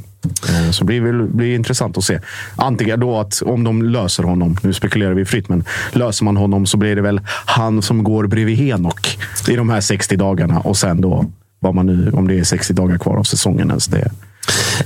Eh, 0.48 0.70
så 0.70 0.84
det 0.84 1.00
blir, 1.00 1.22
blir 1.22 1.54
intressant 1.54 1.98
att 1.98 2.04
se. 2.04 2.20
Antingen 2.56 3.00
då 3.00 3.18
att 3.18 3.42
om 3.42 3.64
de 3.64 3.82
löser 3.82 4.22
honom, 4.22 4.56
nu 4.62 4.72
spekulerar 4.72 5.14
vi 5.14 5.24
fritt, 5.24 5.48
men 5.48 5.64
löser 5.92 6.24
man 6.24 6.36
honom 6.36 6.66
så 6.66 6.76
blir 6.76 6.96
det 6.96 7.02
väl 7.02 7.20
han 7.46 7.82
som 7.82 8.04
går 8.04 8.26
bredvid 8.26 8.56
Henok 8.56 9.18
i 9.48 9.56
de 9.56 9.70
här 9.70 9.80
60 9.80 10.16
dagarna 10.16 10.60
och 10.60 10.76
sen 10.76 11.00
då 11.00 11.24
vad 11.60 11.74
man 11.74 11.86
nu, 11.86 12.10
om 12.10 12.28
det 12.28 12.38
är 12.38 12.44
60 12.44 12.72
dagar 12.72 12.98
kvar 12.98 13.16
av 13.16 13.22
säsongen 13.22 13.68
ens. 13.68 13.86
Det 13.86 14.10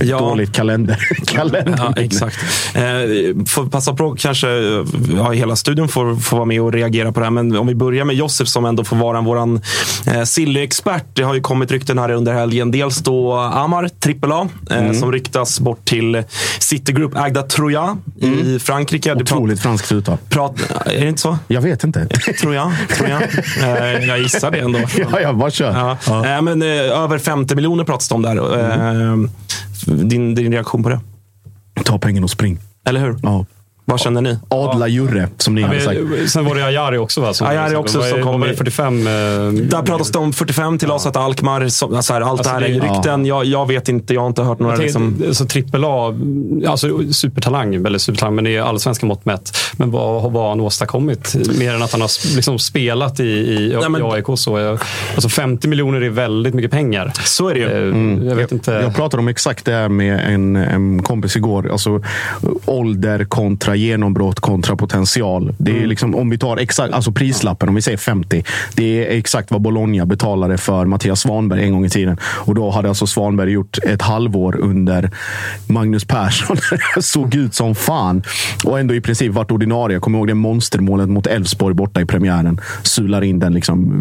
är 0.01 0.05
Ja. 0.05 0.19
dåligt 0.19 0.53
kalender. 0.53 0.99
kalender. 1.27 1.75
Ja, 1.79 1.95
exakt. 1.97 2.37
Eh, 2.75 2.83
får 3.47 3.67
passa 3.71 3.95
på 3.95 4.15
kanske, 4.19 4.49
ja, 5.17 5.31
hela 5.31 5.57
studion 5.57 5.89
får, 5.89 6.17
får 6.17 6.37
vara 6.37 6.47
med 6.47 6.61
och 6.63 6.73
reagera 6.73 7.13
på 7.13 7.21
det 7.21 7.27
här. 7.27 7.31
Men 7.31 7.57
om 7.57 7.67
vi 7.67 7.75
börjar 7.75 8.05
med 8.05 8.17
Josef 8.17 8.49
som 8.49 8.65
ändå 8.65 8.85
får 8.85 8.97
vara 8.97 9.21
vår 9.21 9.37
eh, 9.37 10.23
Silly-expert. 10.25 11.05
Det 11.13 11.23
har 11.23 11.35
ju 11.35 11.41
kommit 11.41 11.71
rykten 11.73 11.99
här 11.99 12.11
under 12.11 12.33
helgen. 12.33 12.71
Dels 12.71 12.99
då 12.99 13.33
Amar, 13.35 13.89
AAA, 14.23 14.49
eh, 14.71 14.79
Mm. 14.83 14.95
som 14.95 15.13
ryktas 15.13 15.61
bort 15.61 15.85
till 15.85 16.23
Citigroup 16.59 17.17
ägda 17.17 17.43
Troja 17.43 17.97
i 18.21 18.59
Frankrike. 18.59 19.11
Prat- 19.15 19.23
Otroligt 19.23 19.61
franskt 19.63 19.93
uttal. 19.93 20.17
Prat, 20.29 20.55
är 20.87 21.01
det 21.01 21.09
inte 21.09 21.21
så? 21.21 21.39
Jag 21.49 21.61
vet 21.61 21.85
inte. 21.85 22.07
Tror 22.41 22.55
jag. 22.55 22.73
Eh, 23.63 24.07
jag 24.09 24.19
gissar 24.19 24.51
det 24.51 24.59
ändå. 24.59 24.79
Ja, 25.13 25.21
jag 25.21 25.37
bara 25.37 25.51
kör. 25.51 25.97
Ja. 26.07 26.27
Eh, 26.37 26.43
men, 26.43 26.63
eh, 26.63 26.69
över 27.03 27.19
50 27.19 27.55
miljoner 27.55 27.85
pratas 27.85 28.09
det 28.09 28.15
om 28.15 28.23
där. 28.23 28.37
Eh, 28.61 29.17
din, 29.87 30.35
din 30.35 30.53
reaktion 30.53 30.83
på 30.83 30.89
det? 30.89 31.01
Ta 31.85 31.99
pengen 31.99 32.25
och 32.25 32.31
spring. 32.31 32.59
Eller 32.85 33.01
hur? 33.01 33.19
Ja. 33.23 33.47
Vad 33.85 34.01
känner 34.01 34.21
ni? 34.21 34.39
Adla 34.49 34.89
Jurre, 34.89 35.29
som 35.39 35.55
ni 35.55 35.61
Ja, 35.61 35.67
hade 35.67 35.81
sagt. 35.81 36.01
men, 36.01 36.29
sen 36.29 36.45
var 36.45 36.55
det 36.55 36.65
Ayari 36.67 36.99
också 36.99 37.21
va? 37.21 37.35
Som, 37.35 37.47
Ayari 37.47 37.75
också 37.77 37.99
vad 37.99 38.07
är- 38.07 38.11
som 38.13 38.23
kom 38.23 38.41
var 38.41 38.47
det, 38.49 38.53
i- 38.53 38.57
45? 38.57 39.07
eh, 39.07 39.13
Där 39.53 39.83
pratas 39.83 40.11
det 40.11 40.19
om 40.19 40.33
45 40.33 40.79
till 40.79 40.91
Asat 40.91 41.17
Alkmaar. 41.17 41.69
Så, 41.69 41.97
alltså 41.97 42.13
här, 42.13 42.21
allt 42.21 42.31
Alltså, 42.31 42.45
det 42.45 42.51
här 42.51 42.61
det- 42.81 42.87
är 42.87 42.95
rykten. 42.95 43.27
Jag, 43.27 43.45
jag 43.45 43.69
vet 43.69 43.89
inte. 43.89 44.15
Jag 44.15 44.21
har 44.21 44.29
inte 44.29 44.43
hört 44.43 44.59
några... 44.59 44.77
Tänker, 44.77 45.01
Liksom, 45.01 45.35
Så 45.35 45.45
trippel 45.47 45.85
A, 45.85 46.15
alltså 46.67 47.13
supertalang, 47.13 47.75
eller 47.75 47.99
supertalang, 47.99 48.35
men 48.35 48.45
det 48.45 48.57
är 48.57 48.63
allsvenska 48.63 49.07
mått 49.07 49.25
mätt. 49.25 49.57
Men 49.77 49.91
vad, 49.91 50.23
vad 50.33 50.43
har 50.43 50.49
han 50.49 50.61
åstadkommit? 50.61 51.35
Mer 51.59 51.75
än 51.75 51.83
att 51.83 51.93
han 51.93 52.01
har 52.01 52.35
liksom 52.37 52.59
spelat 52.59 53.21
i, 53.21 53.25
i, 53.25 53.77
Nej, 53.81 53.89
men- 53.89 54.01
i 54.01 54.05
AIK. 54.05 54.27
Så 54.39 54.59
jag, 54.59 54.79
alltså 55.15 55.29
50 55.29 55.69
miljoner 55.69 56.01
är 56.01 56.11
väldigt 56.11 56.55
mycket 56.55 56.71
pengar. 56.71 57.13
så 57.25 57.49
är 57.49 57.55
det 57.55 57.61
ju. 57.61 57.67
Eh, 58.21 58.29
Jag 58.29 58.37
vet 58.37 58.53
inte. 58.53 58.71
Jag 58.73 58.95
pratade 58.95 59.21
om 59.21 59.29
exakt 59.29 59.65
det 59.65 59.73
här 59.73 59.89
med 59.89 60.35
en, 60.35 60.57
en 60.57 61.03
kompis 61.03 61.37
igår. 61.37 61.73
Alltså, 61.73 62.01
ålder 62.67 63.25
kontra 63.25 63.72
genombrott 63.75 64.41
kontra 64.41 64.77
potential. 64.77 65.55
Det 65.59 65.71
är 65.71 65.77
Mm. 65.77 65.89
liksom, 65.89 66.15
om 66.15 66.31
vi 66.31 66.39
tar 66.39 66.57
exakt, 66.57 66.95
alltså 66.95 67.13
prislappen, 67.13 67.69
om 67.69 67.75
vi 67.75 67.83
säger 67.83 67.99
50. 67.99 68.45
Det 68.75 69.07
är 69.15 69.19
exakt 69.19 69.51
vad 69.51 69.61
Bologna 69.61 70.07
betalade 70.07 70.59
för 70.59 70.85
Mattias 70.87 71.21
Svanberg 71.21 71.65
en 71.65 71.73
gång 71.73 71.85
i 71.85 71.89
tiden. 71.91 72.17
Och 72.23 72.55
då 72.55 72.71
hade 72.71 72.89
alltså 72.89 73.07
Svanberg 73.07 73.51
gjort 73.51 73.79
ett 73.83 74.03
halvår 74.03 74.57
under 74.61 75.11
Magnus 75.67 76.05
Persson. 76.05 76.57
Såg 77.01 77.35
ut 77.35 77.55
som 77.55 77.75
fan. 77.75 78.23
Och 78.65 78.81
ändå 78.81 78.95
i 78.95 79.01
princip 79.01 79.33
varit 79.33 79.51
ordinarie. 79.51 79.95
Jag 79.95 80.03
kommer 80.03 80.19
ihåg 80.19 80.27
det 80.29 80.35
monstermålet 80.35 81.09
mot 81.09 81.27
Elfsborg 81.27 81.75
borta 81.75 82.01
i 82.01 82.05
premiären. 82.07 82.61
Sular 82.83 83.23
in 83.25 83.39
den 83.39 83.53
liksom 83.55 83.93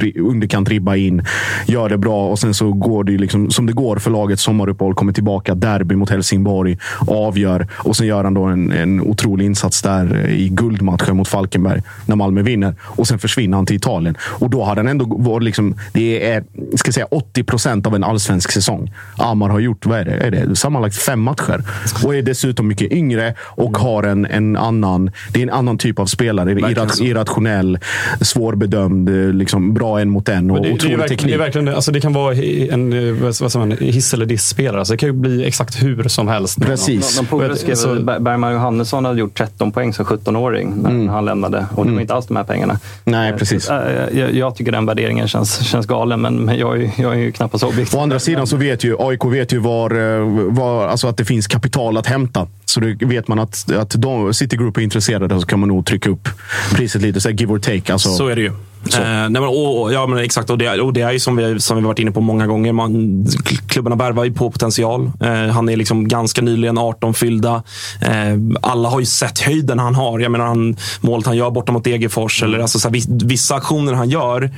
ri- 0.00 0.18
underkant 0.20 0.68
ribba 0.68 0.96
in. 0.96 1.22
Gör 1.66 1.88
det 1.88 1.98
bra 1.98 2.26
och 2.28 2.38
sen 2.38 2.54
så 2.54 2.72
går 2.72 3.04
det 3.04 3.18
liksom 3.18 3.50
som 3.50 3.66
det 3.66 3.72
går 3.72 3.96
för 3.96 4.10
laget. 4.10 4.40
Sommaruppehåll, 4.40 4.94
kommer 4.94 5.12
tillbaka. 5.12 5.54
Derby 5.54 5.96
mot 5.96 6.10
Helsingborg. 6.10 6.78
Avgör. 7.06 7.66
Och 7.76 7.96
sen 7.96 8.06
gör 8.06 8.24
han 8.24 8.34
då 8.34 8.44
en, 8.44 8.72
en 8.82 9.00
otrolig 9.00 9.44
insats 9.46 9.82
där 9.82 10.28
i 10.28 10.48
guldmatchen 10.48 11.16
mot 11.16 11.28
Falkenberg. 11.28 11.82
När 12.06 12.16
Malmö 12.16 12.42
vinner. 12.42 12.74
Och 12.82 13.06
sen 13.08 13.18
försvinner 13.18 13.56
han 13.56 13.66
till 13.66 13.76
Italien. 13.76 14.16
Och 14.22 14.50
då 14.50 14.64
hade 14.64 14.80
han 14.80 14.88
ändå 14.88 15.04
varit 15.18 15.44
liksom, 15.44 15.74
det 15.92 16.30
är 16.30 16.44
ska 16.74 16.92
säga, 16.92 17.06
80 17.10 17.44
procent 17.44 17.86
av 17.86 17.94
en 17.94 18.04
allsvensk 18.04 18.52
säsong. 18.52 18.92
Amar 19.16 19.48
har 19.48 19.60
gjort, 19.60 19.86
vad 19.86 19.98
är 19.98 20.04
det? 20.04 20.12
Är 20.12 20.30
det 20.30 20.56
sammanlagt 20.56 20.96
fem 20.96 21.20
matcher. 21.20 21.62
Och 22.04 22.14
är 22.14 22.22
dessutom 22.22 22.68
mycket 22.68 22.92
yngre 22.92 23.34
och 23.40 23.76
har 23.76 24.02
en, 24.02 24.26
en 24.26 24.56
annan, 24.56 25.10
det 25.32 25.38
är 25.38 25.42
en 25.42 25.50
annan 25.50 25.78
typ 25.78 25.98
av 25.98 26.06
spelare. 26.06 26.52
Irra, 26.52 26.88
irrationell, 27.00 27.78
svårbedömd, 28.20 29.08
eh, 29.08 29.14
liksom, 29.32 29.74
bra 29.74 30.00
en 30.00 30.10
mot 30.10 30.28
en 30.28 30.50
och 30.50 30.54
Men 30.54 30.62
det, 30.62 30.68
det, 30.68 30.72
är 30.72 30.74
otrolig 30.74 30.98
verkligen, 30.98 31.18
teknik. 31.18 31.32
det, 31.32 31.34
är 31.34 31.44
verkligen, 31.44 31.68
alltså 31.68 31.92
det 31.92 32.00
kan 32.00 32.12
vara 32.12 32.34
en 32.34 32.92
eh, 32.92 33.14
vad 33.14 33.34
säger 33.36 33.58
man, 33.58 33.76
hiss 33.80 34.14
eller 34.14 34.26
diss-spelare. 34.26 34.78
Alltså 34.78 34.94
det 34.94 34.98
kan 34.98 35.08
ju 35.08 35.12
bli 35.12 35.44
exakt 35.46 35.82
hur 35.82 36.08
som 36.08 36.28
helst. 36.28 36.60
Precis. 36.60 37.16
De 37.16 37.26
polare 37.26 37.56
skrev 37.56 37.74
Så- 37.74 37.92
att 37.92 37.98
Ber- 38.02 38.20
Bergman 38.20 38.58
Johannesson 38.70 39.04
hade 39.04 39.20
gjort 39.20 39.34
13 39.38 39.72
poäng 39.72 39.92
som 39.92 40.04
17-åring 40.04 40.74
när 40.82 41.12
han 41.12 41.24
lämnade. 41.24 41.66
Och 41.74 41.86
det 41.86 41.92
var 41.92 42.00
inte 42.00 42.14
alls 42.14 42.26
de 42.26 42.36
här 42.36 42.44
pengarna. 42.44 42.78
Nej, 43.04 43.30
Eh, 43.30 43.36
precis. 43.36 43.64
så, 43.64 43.72
eh, 43.80 44.18
Jag, 44.18 44.34
jag 44.34 44.54
tycker 44.56 44.72
den 44.72 44.86
värderingen 44.86 45.28
känns, 45.28 45.60
känns 45.60 45.86
galen, 45.86 46.20
men, 46.20 46.36
men 46.44 46.58
jag, 46.58 46.82
är- 46.82 46.90
jag 46.96 47.12
är 47.14 47.18
ju 47.18 47.32
knappast 47.32 47.64
objektiv. 47.64 47.98
Å 47.98 48.02
andra 48.02 48.18
sidan 48.18 48.46
så 48.46 48.56
vet 48.56 48.84
ju 48.84 48.96
AIK 48.98 49.24
vet 49.24 49.52
ju 49.52 49.58
var, 49.58 49.90
eh, 50.18 50.24
var, 50.50 50.86
alltså 50.88 51.08
att 51.08 51.16
det 51.16 51.24
finns 51.24 51.46
kapital 51.46 51.96
att 51.96 52.06
hämta. 52.06 52.46
Så 52.64 52.80
det 52.80 53.04
vet 53.06 53.28
man 53.28 53.38
att, 53.38 53.72
att 53.72 53.90
de, 53.98 54.34
Citigroup 54.34 54.76
är 54.76 54.80
intresserade 54.82 55.40
så 55.40 55.46
kan 55.46 55.60
man 55.60 55.68
nog 55.68 55.86
trycka 55.86 56.10
upp 56.10 56.28
priset 56.74 57.02
lite. 57.02 57.20
Så 57.20 57.28
här, 57.28 57.36
give 57.36 57.52
or 57.52 57.58
take. 57.58 57.92
Alltså, 57.92 58.08
Så 58.08 58.28
är 58.28 58.36
det 58.36 58.42
ju. 58.42 58.52
Eh, 58.94 59.00
nej, 59.02 59.30
men, 59.30 59.44
och, 59.44 59.92
ja, 59.92 60.06
men 60.06 60.18
exakt. 60.18 60.50
Och 60.50 60.58
det, 60.58 60.80
och 60.80 60.92
det 60.92 61.00
är 61.00 61.12
ju 61.12 61.20
som 61.20 61.36
vi, 61.36 61.60
som 61.60 61.76
vi 61.76 61.82
varit 61.82 61.98
inne 61.98 62.10
på 62.10 62.20
många 62.20 62.46
gånger. 62.46 62.72
Man, 62.72 63.26
klubbarna 63.68 63.96
värvar 63.96 64.24
ju 64.24 64.32
på 64.32 64.50
potential. 64.50 65.12
Eh, 65.20 65.32
han 65.52 65.68
är 65.68 65.76
liksom 65.76 66.08
ganska 66.08 66.42
nyligen 66.42 66.78
18 66.78 67.14
fyllda. 67.14 67.62
Eh, 68.02 68.36
alla 68.62 68.88
har 68.88 69.00
ju 69.00 69.06
sett 69.06 69.38
höjden 69.38 69.78
han 69.78 69.94
har. 69.94 70.18
Jag 70.20 70.32
menar, 70.32 70.46
han, 70.46 70.76
målet 71.00 71.26
han 71.26 71.36
gör 71.36 71.50
borta 71.50 71.72
mot 71.72 71.84
Degerfors. 71.84 72.42
Eller, 72.42 72.58
alltså, 72.58 72.78
så 72.78 72.88
här, 72.88 72.92
vis- 72.92 73.08
vissa 73.24 73.54
aktioner 73.54 73.92
han 73.92 74.08
gör 74.10 74.50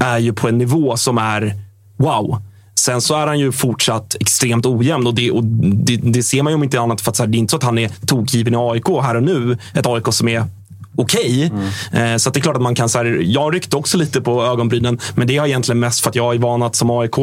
är 0.00 0.18
ju 0.18 0.32
på 0.32 0.48
en 0.48 0.58
nivå 0.58 0.96
som 0.96 1.18
är 1.18 1.54
wow. 1.96 2.42
Sen 2.80 3.00
så 3.00 3.14
är 3.14 3.26
han 3.26 3.38
ju 3.38 3.52
fortsatt 3.52 4.16
extremt 4.20 4.66
ojämn 4.66 5.06
och 5.06 5.14
det, 5.14 5.30
och 5.30 5.44
det, 5.44 5.96
det 5.96 6.22
ser 6.22 6.42
man 6.42 6.50
ju 6.50 6.54
om 6.54 6.64
inte 6.64 6.80
annat 6.80 7.00
för 7.00 7.10
att 7.10 7.16
så 7.16 7.22
här, 7.22 7.30
det 7.30 7.36
är 7.36 7.38
inte 7.38 7.50
så 7.50 7.56
att 7.56 7.62
han 7.62 7.78
är 7.78 7.90
tokgiven 8.06 8.54
i 8.54 8.56
AIK 8.56 8.88
här 9.02 9.14
och 9.16 9.22
nu. 9.22 9.58
Ett 9.74 9.86
AIK 9.86 10.06
som 10.12 10.28
är 10.28 10.44
okej. 10.96 11.52
Eh, 11.92 12.16
så 12.16 12.28
att 12.28 12.34
det 12.34 12.40
är 12.40 12.42
klart 12.42 12.56
att 12.56 12.62
man 12.62 12.74
kan... 12.74 12.88
Så 12.88 12.98
här, 12.98 13.20
jag 13.24 13.54
ryckte 13.54 13.76
också 13.76 13.96
lite 13.98 14.20
på 14.20 14.44
ögonbrynen, 14.44 14.98
men 15.14 15.26
det 15.26 15.36
är 15.36 15.46
egentligen 15.46 15.78
mest 15.78 16.00
för 16.00 16.10
att 16.10 16.16
jag 16.16 16.34
är 16.34 16.38
van 16.38 16.62
att 16.62 16.76
som 16.76 16.90
aik 16.90 17.18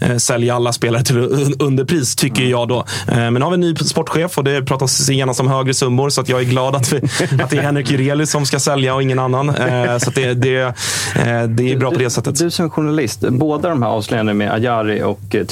eh, 0.00 0.16
sälja 0.16 0.54
alla 0.54 0.72
spelare 0.72 1.02
till 1.04 1.16
un- 1.16 1.56
underpris, 1.62 2.16
tycker 2.16 2.42
jag 2.44 2.68
då. 2.68 2.84
Eh, 3.08 3.16
men 3.16 3.34
nu 3.34 3.40
har 3.40 3.50
vi 3.50 3.54
en 3.54 3.60
ny 3.60 3.74
sportchef 3.76 4.38
och 4.38 4.44
det 4.44 4.62
pratas 4.62 5.08
genast 5.08 5.40
om 5.40 5.48
högre 5.48 5.74
summor, 5.74 6.10
så 6.10 6.20
att 6.20 6.28
jag 6.28 6.40
är 6.40 6.44
glad 6.44 6.74
att, 6.76 6.92
vi, 6.92 6.96
att 7.42 7.50
det 7.50 7.56
är 7.58 7.62
Henrik 7.62 7.90
Jurelius 7.90 8.30
som 8.30 8.46
ska 8.46 8.58
sälja 8.60 8.94
och 8.94 9.02
ingen 9.02 9.18
annan. 9.18 9.52
Så 10.00 10.08
att 10.08 10.14
det, 10.14 10.34
det, 10.34 10.74
det 11.48 11.72
är 11.72 11.76
bra 11.76 11.90
på 11.90 11.98
det 11.98 12.10
sättet. 12.10 12.38
Du 12.38 12.50
som 12.50 12.70
journalist, 12.70 13.20
båda 13.28 13.68
de 13.68 13.82
här 13.82 13.90
avslöjandena 13.90 14.34
med 14.36 14.52
Ajari 14.52 15.02
och 15.02 15.34
eh, 15.34 15.44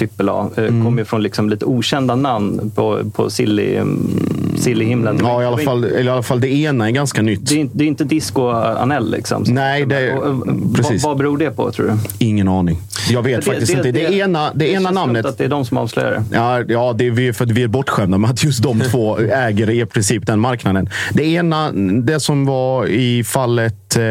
Mm. 0.57 0.85
kommer 0.85 0.99
ju 0.99 1.05
från 1.05 1.23
liksom 1.23 1.51
lite 1.51 1.65
okända 1.65 2.15
namn 2.15 2.71
på, 2.75 3.01
på 3.15 3.31
silly, 3.31 3.75
mm, 3.77 4.11
silly-himlen. 4.59 5.21
Ja, 5.23 5.43
i 5.43 5.47
alla, 5.47 5.57
fall, 5.59 5.85
i 5.85 6.09
alla 6.09 6.23
fall 6.23 6.41
det 6.41 6.49
ena 6.55 6.87
är 6.87 6.91
ganska 6.91 7.23
nytt. 7.23 7.46
Det 7.49 7.55
är, 7.55 7.59
inte- 7.59 7.79
det 7.79 7.85
är 7.85 7.89
inte 7.89 8.05
Disco 8.05 8.49
Anel 8.51 9.11
liksom. 9.11 9.45
Nej, 9.49 9.87
det 9.87 9.97
är- 9.97 10.75
precis. 10.75 11.05
Vad, 11.05 11.11
vad 11.11 11.19
beror 11.19 11.39
det 11.39 11.51
på 11.51 11.71
tror 11.71 11.87
du? 11.87 12.27
Ingen 12.27 12.49
aning. 12.49 12.79
Jag 13.11 13.23
vet 13.23 13.45
faktiskt 13.45 13.73
inte. 13.73 13.93
Det, 13.93 14.13
ena, 14.13 14.51
det, 14.55 14.69
ena 14.73 14.91
namnet... 14.91 15.27
att 15.27 15.39
det 15.39 15.45
är 15.45 15.49
de 15.49 15.65
som 15.65 15.77
avslöjar 15.77 16.11
det. 16.11 16.23
Ja, 16.37 16.63
ja 16.69 16.93
det 16.99 17.07
är 17.07 17.11
vi, 17.11 17.33
för 17.33 17.45
att 17.45 17.51
vi 17.51 17.63
är 17.63 17.69
bortskämda 17.69 18.19
med 18.19 18.31
att 18.31 18.45
just 18.45 18.63
de 18.63 18.81
två 18.81 19.19
äger 19.33 19.71
i 19.71 19.87
princip 19.87 20.27
den 20.27 20.41
marknaden. 20.41 20.89
Det 21.13 21.25
ena, 21.25 21.73
det 22.03 22.21
som 22.21 22.47
var 22.47 22.87
i 22.87 23.25
fallet... 23.25 23.97
Eh, 23.97 24.03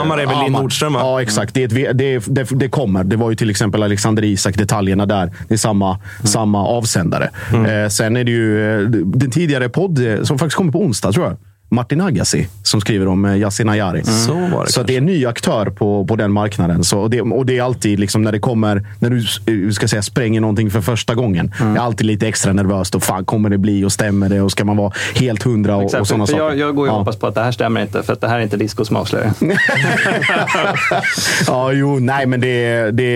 Amar 0.00 0.18
är 0.18 0.26
väl 0.26 0.42
Linn 0.44 0.52
Nordström? 0.52 0.94
Ja, 0.94 1.22
exakt. 1.22 1.54
Det, 1.54 1.66
det, 1.66 1.92
det, 1.92 2.48
det 2.50 2.68
kommer. 2.68 3.04
Det 3.04 3.16
var 3.16 3.30
ju 3.30 3.36
till 3.36 3.50
exempel 3.50 3.82
Alexander 3.82 4.24
Isak, 4.24 4.58
detaljerna 4.58 5.06
där. 5.06 5.32
Det 5.48 5.54
är 5.54 5.58
samma, 5.58 5.98
samma 6.24 6.66
avsändare. 6.66 7.30
Eh, 7.52 7.88
sen 7.88 8.16
är 8.16 8.24
det 8.24 8.30
ju 8.30 8.74
eh, 8.82 8.88
den 8.90 9.30
tidigare 9.30 9.68
podd, 9.68 10.06
eh, 10.06 10.22
som 10.22 10.38
faktiskt 10.38 10.56
kommer 10.56 10.72
på 10.72 10.80
onsdag 10.82 11.12
tror 11.12 11.26
jag. 11.26 11.36
Martin 11.72 12.00
Agassi 12.00 12.48
som 12.62 12.80
skriver 12.80 13.08
om 13.08 13.24
eh, 13.24 13.36
Yasin 13.36 13.68
Ayari. 13.68 14.04
Så 14.04 14.34
var 14.34 14.64
det 14.66 14.72
Så 14.72 14.82
det 14.82 14.94
är 14.94 14.98
en 14.98 15.06
ny 15.06 15.26
aktör 15.26 15.66
på, 15.66 16.06
på 16.06 16.16
den 16.16 16.32
marknaden. 16.32 16.84
Så, 16.84 16.98
och, 16.98 17.10
det, 17.10 17.20
och 17.20 17.46
det 17.46 17.58
är 17.58 17.62
alltid 17.62 18.00
liksom 18.00 18.22
när 18.22 18.32
det 18.32 18.38
kommer, 18.38 18.86
när 18.98 19.10
du 19.10 19.18
eh, 19.66 19.70
ska 19.70 19.88
säga, 19.88 20.02
spränger 20.02 20.40
någonting 20.40 20.70
för 20.70 20.80
första 20.80 21.14
gången. 21.14 21.52
Mm. 21.60 21.74
Det 21.74 21.80
är 21.80 21.84
alltid 21.84 22.06
lite 22.06 22.28
extra 22.28 22.52
nervöst. 22.52 22.94
Och 22.94 23.02
fan, 23.02 23.24
kommer 23.24 23.50
det 23.50 23.58
bli 23.58 23.84
och 23.84 23.92
stämmer 23.92 24.28
det? 24.28 24.40
Och 24.40 24.52
ska 24.52 24.64
man 24.64 24.76
vara 24.76 24.92
helt 25.14 25.42
hundra 25.42 25.76
och, 25.76 25.84
och 25.84 25.90
sådana 25.90 26.26
för 26.26 26.32
saker. 26.32 26.44
jag, 26.44 26.58
jag 26.58 26.74
går 26.76 26.86
ju 26.86 26.90
och 26.90 26.96
Ja. 26.96 26.98
hoppas 26.98 27.16
på 27.16 27.26
att 27.26 27.34
det 27.34 27.42
här 27.42 27.52
stämmer 27.52 27.82
inte, 27.82 28.02
för 28.02 28.12
att 28.12 28.20
det 28.20 28.28
här 28.28 28.38
är 28.38 28.42
inte 28.42 28.56
disco 28.56 28.84
som 28.84 28.96
avslöjar. 28.96 29.32
ja, 31.46 31.72
jo, 31.72 31.98
nej, 31.98 32.26
men 32.26 32.40
det, 32.40 32.90
det, 32.90 33.12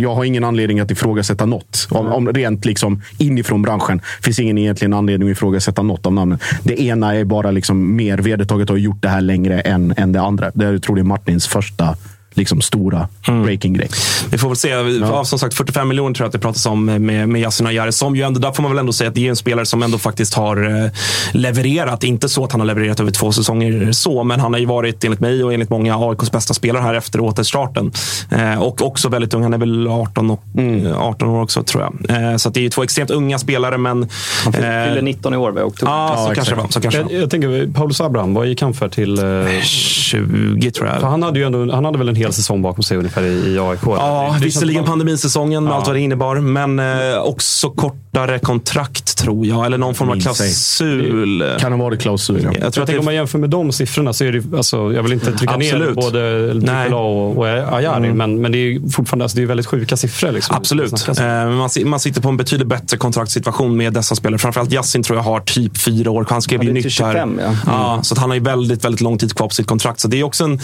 jag 0.00 0.14
har 0.14 0.24
ingen 0.24 0.44
anledning 0.44 0.80
att 0.80 0.90
ifrågasätta 0.90 1.46
något. 1.46 1.88
Om, 1.90 2.06
om 2.06 2.28
rent 2.28 2.64
liksom 2.64 3.02
inifrån 3.18 3.62
branschen 3.62 4.00
finns 4.22 4.38
ingen 4.38 4.58
egentligen 4.58 4.92
anledning 4.92 5.28
att 5.28 5.36
ifrågasätta 5.36 5.82
något 5.82 6.06
av 6.06 6.12
namnen. 6.12 6.38
Det 6.62 6.82
ena 6.82 7.14
är 7.14 7.24
bara 7.24 7.50
liksom 7.50 7.71
Liksom 7.72 7.96
mer 7.96 8.18
vedertaget 8.18 8.70
och 8.70 8.76
har 8.76 8.80
gjort 8.80 9.02
det 9.02 9.08
här 9.08 9.20
längre 9.20 9.60
än, 9.60 9.94
än 9.96 10.12
det 10.12 10.20
andra. 10.20 10.50
Det, 10.54 10.64
jag 10.64 10.82
tror 10.82 10.96
det 10.96 11.02
är 11.02 11.04
Martins 11.04 11.46
första 11.46 11.96
liksom, 12.34 12.60
stora 12.60 13.08
breaking-grej. 13.26 13.88
Vi 14.30 14.38
får 14.38 14.48
väl 14.48 14.56
se. 14.56 14.68
Ja. 15.00 15.24
Som 15.24 15.38
sagt, 15.38 15.54
45 15.54 15.88
miljoner 15.88 16.14
tror 16.14 16.24
jag 16.24 16.28
att 16.28 16.32
det 16.32 16.38
pratas 16.38 16.66
om 16.66 16.84
med, 16.84 17.28
med 17.28 17.40
Yasin 17.40 17.66
Ayari. 17.66 17.92
Som 17.92 18.16
ju 18.16 18.22
ändå, 18.22 18.40
där 18.40 18.52
får 18.52 18.62
man 18.62 18.72
väl 18.72 18.78
ändå 18.78 18.92
säga 18.92 19.08
att 19.08 19.14
det 19.14 19.26
är 19.26 19.30
en 19.30 19.36
spelare 19.36 19.66
som 19.66 19.82
ändå 19.82 19.98
faktiskt 19.98 20.34
har 20.34 20.84
eh, 20.84 20.90
levererat. 21.32 22.04
Inte 22.04 22.28
så 22.28 22.44
att 22.44 22.52
han 22.52 22.60
har 22.60 22.66
levererat 22.66 23.00
över 23.00 23.10
två 23.10 23.32
säsonger 23.32 23.92
så, 23.92 24.24
men 24.24 24.40
han 24.40 24.52
har 24.52 24.60
ju 24.60 24.66
varit 24.66 25.04
enligt 25.04 25.20
mig 25.20 25.44
och 25.44 25.52
enligt 25.54 25.70
många 25.70 25.96
AIKs 25.96 26.32
bästa 26.32 26.54
spelare 26.54 26.82
här 26.82 26.94
efter 26.94 27.20
återstarten. 27.20 27.92
Eh, 28.30 28.62
och 28.62 28.82
också 28.82 29.08
väldigt 29.08 29.34
ung. 29.34 29.42
Han 29.42 29.54
är 29.54 29.58
väl 29.58 29.88
18, 29.88 30.30
och, 30.30 30.42
Mm. 30.58 30.94
18 30.96 31.28
år 31.28 31.42
också 31.42 31.62
tror 31.62 31.82
jag. 31.82 32.22
Eh, 32.32 32.36
så 32.36 32.48
att 32.48 32.54
det 32.54 32.60
är 32.60 32.62
ju 32.62 32.68
två 32.68 32.82
extremt 32.82 33.10
unga 33.10 33.38
spelare, 33.38 33.78
men... 33.78 34.08
Han 34.44 34.52
fyller 34.52 35.02
19 35.02 35.34
i 35.34 35.36
år 35.36 35.58
i 35.58 35.62
oktober. 35.62 35.92
Ja, 35.92 36.26
så 36.28 36.34
kanske 36.34 36.54
det 36.54 36.60
var. 36.60 36.68
Så 36.68 36.80
kanske. 36.80 37.00
Jag, 37.00 37.12
jag 37.12 37.30
tänker, 37.30 37.72
Paulus 37.74 38.00
Abraham, 38.00 38.34
vad 38.34 38.46
gick 38.46 38.62
han 38.62 38.74
för 38.74 38.88
till? 38.88 39.18
Eh, 39.18 39.60
20 39.62 40.70
tror 40.70 40.88
jag. 40.88 41.00
För 41.00 41.06
han, 41.06 41.22
hade 41.22 41.38
ju 41.38 41.44
ändå, 41.44 41.72
han 41.74 41.84
hade 41.84 41.98
väl 41.98 42.08
en 42.08 42.16
hel 42.22 42.32
säsong 42.32 42.62
bakom 42.62 42.82
sig 42.82 42.96
ungefär 42.96 43.22
i, 43.22 43.54
i 43.54 43.58
AIK? 43.58 43.78
Ja, 43.86 44.36
Det- 44.38 44.44
visserligen 44.44 44.84
pandemisäsongen 44.84 45.64
med 45.64 45.70
Ja. 45.72 45.76
allt 45.76 45.86
vad 45.86 45.96
det 45.96 46.00
innebar, 46.00 46.36
men 46.36 46.78
eh, 46.78 47.18
också 47.18 47.70
kortare 47.70 48.38
kontrakt 48.38 49.18
tror 49.18 49.46
jag. 49.46 49.66
Eller 49.66 49.78
någon 49.78 49.94
form 49.94 50.10
av 50.10 50.20
klausul. 50.20 51.44
Kan 51.60 51.72
ha 51.72 51.78
varit 51.84 52.00
klausul. 52.00 52.40
Ja. 52.42 52.44
Jag 52.44 52.52
tror 52.54 52.62
Jag 52.62 52.66
att 52.68 52.74
tänker 52.74 52.92
om 52.92 52.98
det, 52.98 53.04
man 53.04 53.14
jämför 53.14 53.38
med 53.38 53.50
de 53.50 53.72
siffrorna 53.72 54.12
så 54.12 54.24
är 54.24 54.32
det 54.32 54.56
alltså, 54.56 54.92
jag 54.92 55.02
vill 55.02 55.12
inte 55.12 55.32
trycka 55.32 55.54
Absolut. 55.54 55.88
ner 55.88 56.02
både. 56.02 56.72
AAA 56.72 56.96
och, 56.96 57.36
och 57.38 57.46
Ayari, 57.48 58.12
men, 58.12 58.40
men 58.40 58.52
det 58.52 58.58
är 58.58 58.90
fortfarande 58.90 59.24
alltså, 59.24 59.36
det 59.36 59.42
är 59.42 59.46
väldigt 59.46 59.66
sjuka 59.66 59.96
siffror. 59.96 60.32
Liksom, 60.32 60.56
Absolut. 60.56 61.06
Det. 61.16 61.22
Eh, 61.24 61.48
man, 61.50 61.70
man 61.84 62.00
sitter 62.00 62.20
på 62.20 62.28
en 62.28 62.36
betydligt 62.36 62.68
bättre 62.68 62.96
kontraktssituation 62.96 63.76
med 63.76 63.92
dessa 63.92 64.14
spelare. 64.14 64.38
Framförallt 64.38 64.72
Yassin 64.72 65.02
tror 65.02 65.18
jag 65.18 65.24
har 65.24 65.40
typ 65.40 65.78
fyra 65.78 66.10
år. 66.10 66.26
Han 66.28 66.42
skrev 66.42 66.60
Ja, 66.60 66.64
ju 66.64 66.68
det 66.68 66.74
nytt 66.74 66.84
här. 66.84 66.90
25, 66.90 67.40
ja. 67.44 67.54
Ja, 67.66 68.00
så 68.02 68.20
han 68.20 68.30
har 68.30 68.34
ju 68.34 68.42
väldigt, 68.42 68.84
väldigt 68.84 69.00
lång 69.00 69.18
tid 69.18 69.34
kvar 69.36 69.48
på 69.48 69.54
sitt 69.54 69.66
kontrakt. 69.66 70.00
Så 70.00 70.08
det 70.08 70.20
är 70.20 70.22
också 70.24 70.44
en, 70.44 70.60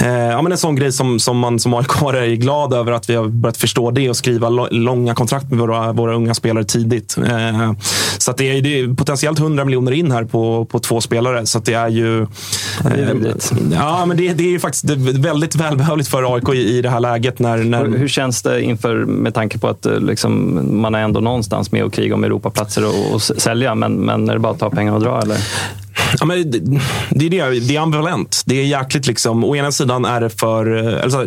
eh, 0.00 0.08
ja, 0.08 0.42
men 0.42 0.52
en 0.52 0.58
sån 0.58 0.76
grej 0.76 0.85
som, 0.92 1.18
som 1.18 1.38
man 1.38 1.58
som 1.58 1.74
aik 1.74 2.02
är 2.02 2.34
glad 2.34 2.72
över 2.72 2.92
att 2.92 3.10
vi 3.10 3.14
har 3.14 3.28
börjat 3.28 3.56
förstå 3.56 3.90
det 3.90 4.10
och 4.10 4.16
skriva 4.16 4.48
långa 4.70 5.14
kontrakt 5.14 5.50
med 5.50 5.58
våra, 5.58 5.92
våra 5.92 6.14
unga 6.14 6.34
spelare 6.34 6.64
tidigt. 6.64 7.16
Eh, 7.18 7.72
så 8.18 8.30
att 8.30 8.36
det, 8.36 8.58
är, 8.58 8.62
det 8.62 8.80
är 8.80 8.94
potentiellt 8.94 9.38
100 9.38 9.64
miljoner 9.64 9.92
in 9.92 10.12
här 10.12 10.24
på, 10.24 10.64
på 10.64 10.78
två 10.78 11.00
spelare. 11.00 11.46
Så 11.46 11.58
det 11.58 11.74
är 11.74 11.88
ju... 11.88 12.26
det 12.82 12.88
är 12.88 13.26
eh, 13.26 13.32
ja, 13.72 14.06
men 14.06 14.16
det, 14.16 14.32
det 14.32 14.44
är 14.44 14.50
ju 14.50 14.60
faktiskt 14.60 14.84
väldigt 15.18 15.56
välbehövligt 15.56 16.08
för 16.08 16.34
AIK 16.34 16.48
i, 16.48 16.78
i 16.78 16.82
det 16.82 16.90
här 16.90 17.00
läget. 17.00 17.38
När, 17.38 17.56
när, 17.56 17.84
Hur 17.84 18.06
hur 18.06 18.10
känns 18.10 18.42
det 18.42 18.62
inför, 18.62 19.04
med 19.04 19.34
tanke 19.34 19.58
på 19.58 19.68
att 19.68 19.86
eh, 19.86 20.00
liksom, 20.00 20.60
man 20.80 20.94
är 20.94 21.02
ändå 21.02 21.20
någonstans 21.20 21.72
med 21.72 21.84
och 21.84 21.92
kriga 21.92 22.14
om 22.14 22.24
Europaplatser 22.24 22.86
och, 22.86 23.14
och 23.14 23.22
sälja, 23.22 23.74
men, 23.74 23.92
men 23.92 24.28
är 24.28 24.32
det 24.32 24.40
bara 24.40 24.52
att 24.52 24.58
ta 24.58 24.70
pengar 24.70 24.92
och 24.92 25.00
dra? 25.00 25.22
Eller? 25.22 25.38
Ja, 26.20 26.26
men 26.26 26.50
det, 27.10 27.26
är 27.26 27.30
det, 27.50 27.60
det 27.60 27.76
är 27.76 27.80
ambivalent. 27.80 28.42
Det 28.46 28.60
är 28.60 28.64
jäkligt 28.64 29.06
liksom. 29.06 29.44
Å 29.44 29.56
ena 29.56 29.72
sidan 29.72 30.04
är 30.04 30.20
det 30.20 30.30
för... 30.30 30.94
eh, 30.96 31.02
Alltså, 31.02 31.26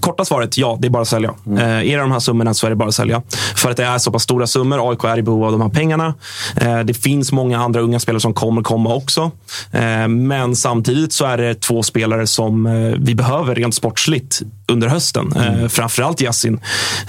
korta 0.00 0.24
svaret, 0.24 0.58
ja, 0.58 0.78
det 0.80 0.88
är 0.88 0.90
bara 0.90 1.02
att 1.02 1.08
sälja. 1.08 1.34
Mm. 1.46 1.58
Eh, 1.58 1.92
är 1.92 1.96
det 1.96 2.02
de 2.02 2.12
här 2.12 2.18
summorna 2.20 2.54
så 2.54 2.66
är 2.66 2.70
det 2.70 2.76
bara 2.76 2.88
att 2.88 2.94
sälja. 2.94 3.22
För 3.56 3.70
att 3.70 3.76
det 3.76 3.84
är 3.84 3.98
så 3.98 4.12
pass 4.12 4.22
stora 4.22 4.46
summor. 4.46 4.90
AIK 4.90 5.04
är 5.04 5.18
i 5.18 5.22
behov 5.22 5.44
av 5.44 5.52
de 5.52 5.60
här 5.60 5.68
pengarna. 5.68 6.14
Eh, 6.56 6.78
det 6.80 6.94
finns 6.94 7.32
många 7.32 7.58
andra 7.60 7.80
unga 7.80 8.00
spelare 8.00 8.20
som 8.20 8.34
kommer 8.34 8.62
komma 8.62 8.94
också. 8.94 9.30
Eh, 9.72 10.08
men 10.08 10.56
samtidigt 10.56 11.12
så 11.12 11.24
är 11.24 11.36
det 11.38 11.60
två 11.60 11.82
spelare 11.82 12.26
som 12.26 12.66
eh, 12.66 12.72
vi 12.98 13.14
behöver 13.14 13.54
rent 13.54 13.74
sportsligt 13.74 14.40
under 14.68 14.88
hösten. 14.88 15.32
Mm. 15.36 15.60
Eh, 15.60 15.68
framförallt 15.68 16.20
Yassin. 16.20 16.60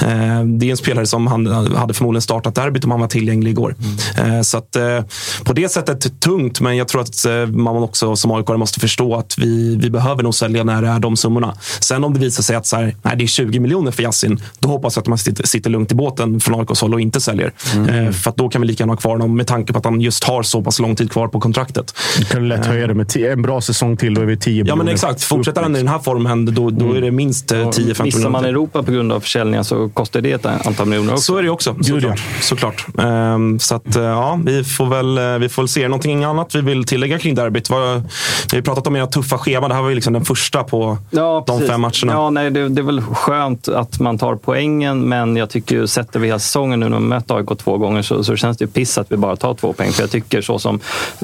Eh, 0.02 0.44
det 0.44 0.66
är 0.66 0.72
en 0.72 0.78
spelare 0.78 1.06
som 1.06 1.28
han 1.28 1.48
hade 1.76 1.94
förmodligen 1.94 2.22
startat 2.22 2.56
derbyt 2.56 2.86
om 2.86 2.92
han 2.92 3.00
var 3.00 3.08
tillgänglig 3.08 3.52
igår. 3.52 3.76
Mm. 4.18 4.36
Eh, 4.36 4.42
så 4.42 4.58
att, 4.58 4.76
eh, 4.76 5.02
på 5.44 5.54
det 5.54 5.70
sättet 5.70 6.22
tungt, 6.22 6.62
men 6.62 6.78
jag 6.78 6.88
tror 6.88 7.02
att 7.02 7.26
eh, 7.26 7.46
man 7.46 7.84
också 7.84 8.16
som 8.16 8.32
aik 8.32 8.48
måste 8.48 8.80
förstå 8.80 9.16
att 9.16 9.38
vi, 9.38 9.76
vi 9.76 9.90
behöver 9.90 10.24
nog 10.24 10.36
sälja 10.36 10.64
när 10.64 10.82
det 10.82 10.88
är 10.88 11.00
de 11.00 11.18
summorna. 11.18 11.54
Sen 11.80 12.04
om 12.04 12.14
det 12.14 12.20
visar 12.20 12.44
sig 12.44 12.56
att 12.56 12.68
så 12.68 12.76
här, 12.76 12.96
nej, 13.02 13.16
det 13.18 13.24
är 13.24 13.28
20 13.28 13.60
miljoner 13.60 13.92
för 13.92 14.04
Yassin, 14.04 14.42
då 14.60 14.70
hoppas 14.70 14.96
jag 14.96 15.02
att 15.02 15.08
man 15.08 15.18
sitter, 15.18 15.48
sitter 15.48 15.70
lugnt 15.70 15.92
i 15.92 15.96
båten 15.96 16.40
från 16.40 16.60
AIKs 16.60 16.82
håll 16.82 16.94
och 16.94 17.02
inte 17.02 17.22
säljer. 17.22 17.54
Eh, 17.76 18.12
för 18.12 18.34
då 18.36 18.50
kan 18.50 18.62
vi 18.62 18.68
lika 18.68 18.82
gärna 18.82 18.94
ha 18.94 18.98
kvar 18.98 19.12
honom 19.12 19.38
med 19.38 19.48
tanke 19.48 19.74
på 19.74 19.80
att 19.80 19.86
han 19.86 20.02
just 20.02 20.24
har 20.24 20.44
så 20.44 20.62
pass 20.62 20.80
lång 20.80 20.96
tid 20.96 21.12
kvar 21.12 21.28
på 21.28 21.40
kontraktet. 21.40 21.94
Du 22.18 22.26
kan 22.26 22.48
lätt 22.48 22.66
höja 22.66 22.88
det 22.88 22.94
med 22.94 23.16
en 23.18 23.42
bra 23.42 23.62
säsong 23.62 23.98
till. 23.98 24.14
Då 24.14 24.22
är 24.22 24.26
vi 24.26 24.38
10 24.38 24.54
Ja, 24.54 24.64
men 24.64 24.78
miljoner 24.78 24.94
exakt. 24.94 25.24
Fortsätter 25.24 25.62
han 25.62 25.76
i 25.76 25.80
den 25.80 25.88
här 25.88 26.00
formen, 26.00 26.46
då, 26.46 26.70
då 26.70 26.94
är 26.94 27.02
det 27.02 27.12
minst 27.12 27.49
eh, 27.52 27.58
10-15 27.58 28.04
Missar 28.04 28.30
man. 28.30 28.46
Europa 28.46 28.84
på 28.84 28.92
grund 28.92 29.12
av 29.12 29.20
försäljningen 29.20 29.64
så 29.64 29.90
kostar 29.90 30.22
det 30.22 30.32
ett 30.32 30.46
antal 30.46 30.88
miljoner 30.88 31.12
också. 31.14 31.24
Så 31.24 31.38
är 31.38 31.44
det 31.44 31.50
också, 31.50 31.76
såklart. 31.82 32.20
såklart. 32.42 32.86
Ehm, 33.00 33.60
så 33.60 33.76
att, 33.76 33.96
eh, 33.96 34.04
ja, 34.04 34.40
vi 34.46 34.64
får, 34.64 34.86
väl, 34.86 35.18
eh, 35.18 35.38
vi 35.40 35.50
får 35.50 35.68
se. 35.68 35.88
Någonting 35.88 36.24
annat 36.24 36.56
vi 36.56 36.62
vill 36.62 36.84
tillägga 36.86 37.20
kring 37.20 37.36
derbyt? 37.36 37.70
Vi 37.70 37.76
har 37.76 38.62
pratat 38.62 38.88
om 38.88 38.96
era 38.96 39.08
tuffa 39.08 39.38
scheman. 39.38 39.70
Det 39.70 39.76
här 39.76 39.82
var 39.82 39.90
ju 39.90 39.96
liksom 39.96 40.14
den 40.14 40.26
första 40.26 40.64
på 40.64 40.98
Ja, 41.12 41.44
de 41.48 41.54
precis. 41.58 41.70
fem 41.72 41.82
matcherna. 41.82 42.14
Ja, 42.14 42.30
nej, 42.30 42.52
det, 42.52 42.70
det 42.70 42.82
är 42.82 42.86
väl 42.86 43.02
skönt 43.02 43.68
att 43.68 44.00
man 44.00 44.18
tar 44.18 44.36
poängen, 44.36 45.10
men 45.10 45.36
jag 45.36 45.50
tycker 45.50 45.76
ju, 45.76 45.88
sätter 45.88 46.20
vi 46.20 46.28
hela 46.28 46.40
säsongen 46.40 46.80
nu 46.80 46.90
när 46.90 46.98
vi 46.98 47.04
mött 47.04 47.32
AIK 47.32 47.48
två 47.58 47.78
gånger 47.78 48.02
så, 48.02 48.24
så 48.24 48.36
känns 48.36 48.58
det 48.58 48.66
ju 48.66 48.72
piss 48.72 48.98
att 48.98 49.12
vi 49.12 49.18
bara 49.18 49.36
tar 49.36 49.54
två 49.54 49.74
poäng. 49.74 49.92
För 49.92 50.04
jag 50.04 50.12
tycker 50.12 50.42
så 50.42 50.60
som, 50.60 50.80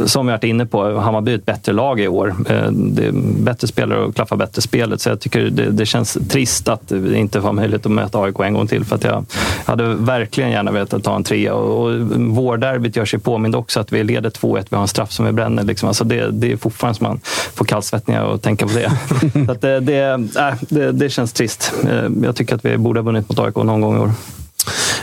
som 0.06 0.26
vi 0.28 0.32
varit 0.32 0.44
inne 0.44 0.66
på, 0.66 1.00
Hammarby 1.00 1.32
är 1.32 1.36
ett 1.36 1.46
bättre 1.46 1.74
lag 1.74 2.00
i 2.00 2.08
år. 2.08 2.36
Eh, 2.50 2.72
Det 2.72 3.06
är 3.06 3.12
bättre 3.44 3.68
spelare 3.68 4.00
och 4.06 4.16
klaffar 4.16 4.36
bättre 4.36 4.62
spelet. 4.62 5.02
Så 5.02 5.10
jag 5.10 5.20
tycker 5.20 5.42
det, 5.42 5.70
det 5.72 5.86
känns 5.86 6.15
trist 6.30 6.68
att 6.68 6.92
vi 6.92 7.18
inte 7.18 7.42
får 7.42 7.54
möjlighet 7.54 7.86
att 7.86 7.92
möta 7.92 8.22
AIK 8.22 8.40
en 8.40 8.54
gång 8.54 8.68
till. 8.68 8.86
För 8.86 8.96
att 8.96 9.04
jag 9.04 9.26
hade 9.66 9.96
verkligen 9.96 10.52
gärna 10.52 10.72
velat 10.72 11.04
ta 11.04 11.16
en 11.16 11.24
trea. 11.24 11.54
Och, 11.54 11.86
och 11.86 11.94
vårderbyt 12.20 12.96
gör 12.96 13.06
sig 13.06 13.20
påmind 13.20 13.56
också 13.56 13.80
att 13.80 13.94
vi 13.94 14.04
leder 14.04 14.30
2-1, 14.30 14.66
vi 14.70 14.76
har 14.76 14.82
en 14.82 14.88
straff 14.88 15.12
som 15.12 15.26
vi 15.26 15.32
bränner. 15.32 15.64
Liksom. 15.64 15.88
Alltså 15.88 16.04
det, 16.04 16.32
det 16.32 16.52
är 16.52 16.58
fortfarande 16.58 16.98
som 16.98 17.08
man 17.08 17.20
får 17.54 17.66
kallsvettningar 17.66 18.24
och 18.24 18.42
tänka 18.42 18.68
på 18.68 18.74
det. 18.74 18.92
så 19.46 19.52
att 19.52 19.62
det, 19.62 19.80
det, 19.80 20.04
äh, 20.38 20.54
det, 20.70 20.92
det 20.92 21.10
känns 21.10 21.34
trist. 21.34 21.74
Eh, 21.90 22.10
Jag 22.24 22.36
tycker 22.36 22.56
att 22.56 22.66
vi 22.66 22.78
borde 22.78 23.00
ha 23.00 23.06
vunnit 23.06 23.30
mot 23.30 23.40
AIK 23.40 23.56
någon 23.56 23.82
gång 23.82 23.96
i 23.96 24.00
år. 24.00 24.12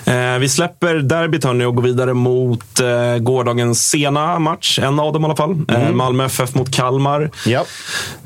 Eh, 0.04 0.38
vi 0.38 0.48
släpper 0.48 0.94
derbyt 0.94 1.44
hörni 1.44 1.64
och 1.64 1.74
går 1.74 1.82
vidare 1.82 2.14
mot 2.14 2.80
eh, 2.80 3.18
gårdagens 3.18 3.88
sena 3.88 4.38
match. 4.38 4.78
En 4.78 5.00
av 5.00 5.12
dem 5.12 5.22
i 5.22 5.24
alla 5.24 5.36
fall. 5.36 5.56
Eh, 5.68 5.90
Malmö 5.90 6.24
FF 6.24 6.54
mot 6.54 6.70
Kalmar. 6.74 7.30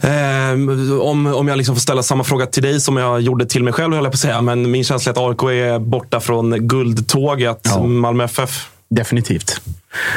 Eh, 0.01 1.01
om, 1.01 1.27
om 1.27 1.49
jag 1.49 1.57
liksom 1.59 1.75
får 1.75 1.81
ställa 1.81 2.03
samma 2.03 2.25
fråga 2.25 2.47
till 2.47 2.63
dig 2.63 2.81
som 2.81 2.97
jag 2.97 3.21
gjorde 3.21 3.47
till 3.47 3.65
mig 3.65 3.73
själv, 3.73 3.95
höll 3.95 4.05
jag 4.05 4.13
på 4.13 4.17
att 4.17 4.21
säga. 4.21 4.41
Men 4.43 4.71
min 4.71 4.85
känsla 4.85 5.13
är 5.13 5.15
att 5.15 5.43
AIK 5.43 5.43
är 5.43 5.79
borta 5.79 6.21
från 6.21 6.69
guldtåget. 6.69 7.61
Ja. 7.63 7.83
Malmö 7.83 8.25
FF. 8.25 8.69
Definitivt. 8.89 9.61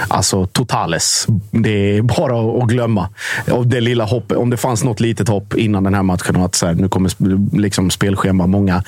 Alltså 0.08 0.46
totales. 0.46 1.28
Det 1.52 1.98
är 1.98 2.02
bara 2.02 2.64
att 2.64 2.70
glömma. 2.70 3.10
Och 3.52 3.68
det 3.68 3.82
lilla 3.82 4.06
hopp, 4.06 4.32
om 4.32 4.50
det 4.50 4.58
fanns 4.58 4.84
något 4.84 5.00
litet 5.00 5.28
hopp 5.28 5.56
innan 5.56 5.84
den 5.84 5.94
här 5.94 6.04
matchen. 6.04 6.36
Att 6.36 6.56
så 6.56 6.66
här, 6.66 6.74
nu 6.74 6.90
kommer 6.90 7.12
liksom 7.58 7.90
spelschema. 7.90 8.48
Många 8.48 8.84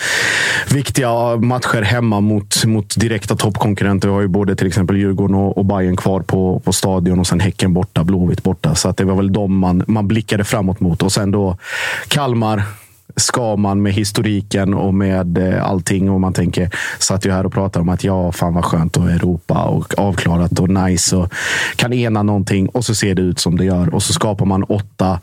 viktiga 0.69 1.35
matcher 1.35 1.81
hemma 1.81 2.19
mot, 2.19 2.65
mot 2.65 2.99
direkta 2.99 3.35
toppkonkurrenter. 3.35 4.07
Vi 4.07 4.13
har 4.13 4.21
ju 4.21 4.27
både 4.27 4.55
till 4.55 4.67
exempel 4.67 4.97
Djurgården 4.97 5.35
och, 5.35 5.57
och 5.57 5.65
Bayern 5.65 5.97
kvar 5.97 6.21
på, 6.21 6.59
på 6.59 6.73
stadion 6.73 7.19
och 7.19 7.27
sen 7.27 7.39
Häcken 7.39 7.73
borta, 7.73 8.03
Blåvitt 8.03 8.43
borta. 8.43 8.75
Så 8.75 8.89
att 8.89 8.97
det 8.97 9.03
var 9.03 9.15
väl 9.15 9.33
de 9.33 9.57
man, 9.57 9.83
man 9.87 10.07
blickade 10.07 10.43
framåt 10.43 10.79
mot. 10.79 11.03
Och 11.03 11.11
sen 11.11 11.31
då 11.31 11.57
Kalmar 12.07 12.63
ska 13.15 13.55
man 13.55 13.81
med 13.81 13.93
historiken 13.93 14.73
och 14.73 14.93
med 14.93 15.37
eh, 15.37 15.65
allting. 15.65 16.09
Och 16.09 16.21
man 16.21 16.33
tänker, 16.33 16.69
satt 16.99 17.25
ju 17.25 17.31
här 17.31 17.45
och 17.45 17.53
pratade 17.53 17.81
om 17.81 17.89
att 17.89 18.03
ja, 18.03 18.31
fan 18.31 18.53
vad 18.53 18.65
skönt 18.65 18.97
och 18.97 19.11
Europa 19.11 19.63
och 19.63 19.99
avklarat 19.99 20.59
och 20.59 20.69
nice 20.69 21.15
och 21.15 21.33
kan 21.75 21.93
ena 21.93 22.23
någonting 22.23 22.69
och 22.69 22.85
så 22.85 22.95
ser 22.95 23.15
det 23.15 23.21
ut 23.21 23.39
som 23.39 23.57
det 23.57 23.65
gör. 23.65 23.95
Och 23.95 24.03
så 24.03 24.13
skapar 24.13 24.45
man 24.45 24.63
åtta 24.63 25.19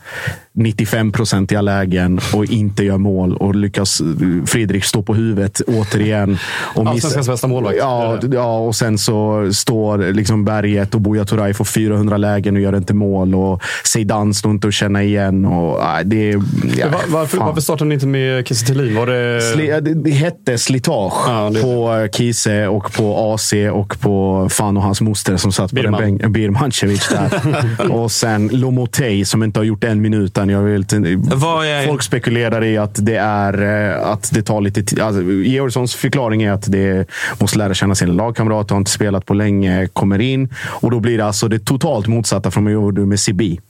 95-procentiga 0.59 1.61
lägen 1.61 2.21
och 2.35 2.45
inte 2.45 2.85
gör 2.85 2.99
mål 2.99 3.37
och 3.37 3.55
lyckas 3.55 4.03
Fredrik 4.47 4.85
stå 4.85 5.03
på 5.03 5.15
huvudet 5.15 5.61
återigen. 5.67 6.39
Och 6.75 6.87
Allsvenskans 6.87 7.29
bästa 7.29 7.47
målvakt. 7.49 7.77
Ja, 7.79 8.19
ja, 8.33 8.59
och 8.59 8.77
sen 8.77 8.99
så 8.99 9.49
står 9.53 10.13
liksom 10.13 10.45
Berget 10.45 10.95
och 10.95 11.01
Buya 11.01 11.25
Turay 11.25 11.55
får 11.55 11.65
400 11.65 12.17
lägen 12.17 12.57
och 12.57 12.63
gör 12.63 12.77
inte 12.77 12.95
mål. 12.95 13.35
Och 13.35 13.63
Zeidan 13.85 14.35
står 14.35 14.51
inte 14.51 14.69
att 14.69 14.75
känna 14.75 15.03
igen. 15.03 15.45
Och, 15.45 15.81
det, 16.05 16.31
ja, 16.79 16.87
Var, 16.93 17.01
varför, 17.09 17.39
varför 17.39 17.61
startade 17.61 17.89
ni 17.89 17.95
inte 17.95 18.07
med 18.07 18.47
Kiese 18.49 18.67
Thelin? 18.67 18.95
Var 18.95 19.07
det... 19.07 19.41
Sli, 19.55 19.67
det, 19.67 19.95
det 19.95 20.11
hette 20.11 20.59
slitage 20.59 21.25
Ja, 21.29 21.51
det- 21.55 21.63
på 21.63 21.95
eh, 21.95 22.11
Kiese 22.11 22.67
och 22.69 22.93
på 22.93 23.33
AC 23.35 23.53
och 23.73 24.01
på 24.01 24.47
fan 24.51 24.77
och 24.77 24.83
hans 24.83 25.01
moster 25.01 25.37
som 25.37 25.53
satt 25.53 25.71
på 25.71 25.75
Birman. 25.75 26.01
den 26.01 26.11
bänken. 26.11 26.33
Birmancevic 26.33 27.09
där. 27.09 27.91
och 27.93 28.13
sen 28.13 28.49
Lomotey 28.53 29.25
som 29.25 29.43
inte 29.43 29.61
har 29.61 29.65
gjort 29.65 29.85
en 29.85 30.01
minut 30.03 30.39
än. 30.39 30.47
Jag 30.51 30.62
vill 30.62 30.82
är- 30.82 31.86
Folk 31.86 32.03
spekulerar 32.03 32.64
i 32.64 32.78
att 32.78 33.07
det 33.07 33.16
är 33.16 33.62
eh, 33.99 34.07
att 34.09 34.30
det 34.32 34.42
tar 34.42 34.61
lite 34.61 34.82
tid. 34.82 35.01
Alltså, 35.01 35.22
Georgssons 35.22 35.94
förklaring 35.94 36.42
är 36.42 36.53
att 36.53 36.72
det 36.72 37.07
måste 37.38 37.59
lära 37.59 37.74
känna 37.74 37.94
sina 37.94 38.12
lagkamrater, 38.12 38.74
har 38.74 38.78
inte 38.80 38.90
spelat 38.90 39.26
på 39.26 39.34
länge, 39.34 39.86
kommer 39.92 40.18
in 40.18 40.49
och 40.64 40.90
då 40.90 41.01
blir 41.01 41.18
det 41.18 41.24
alltså 41.24 41.49
det 41.49 41.59
totalt 41.59 42.07
motsatta 42.07 42.51
från 42.51 42.64
vad 42.64 42.72
jag 42.72 42.82
gjorde 42.82 43.01
med 43.01 43.20
Sibi. 43.20 43.61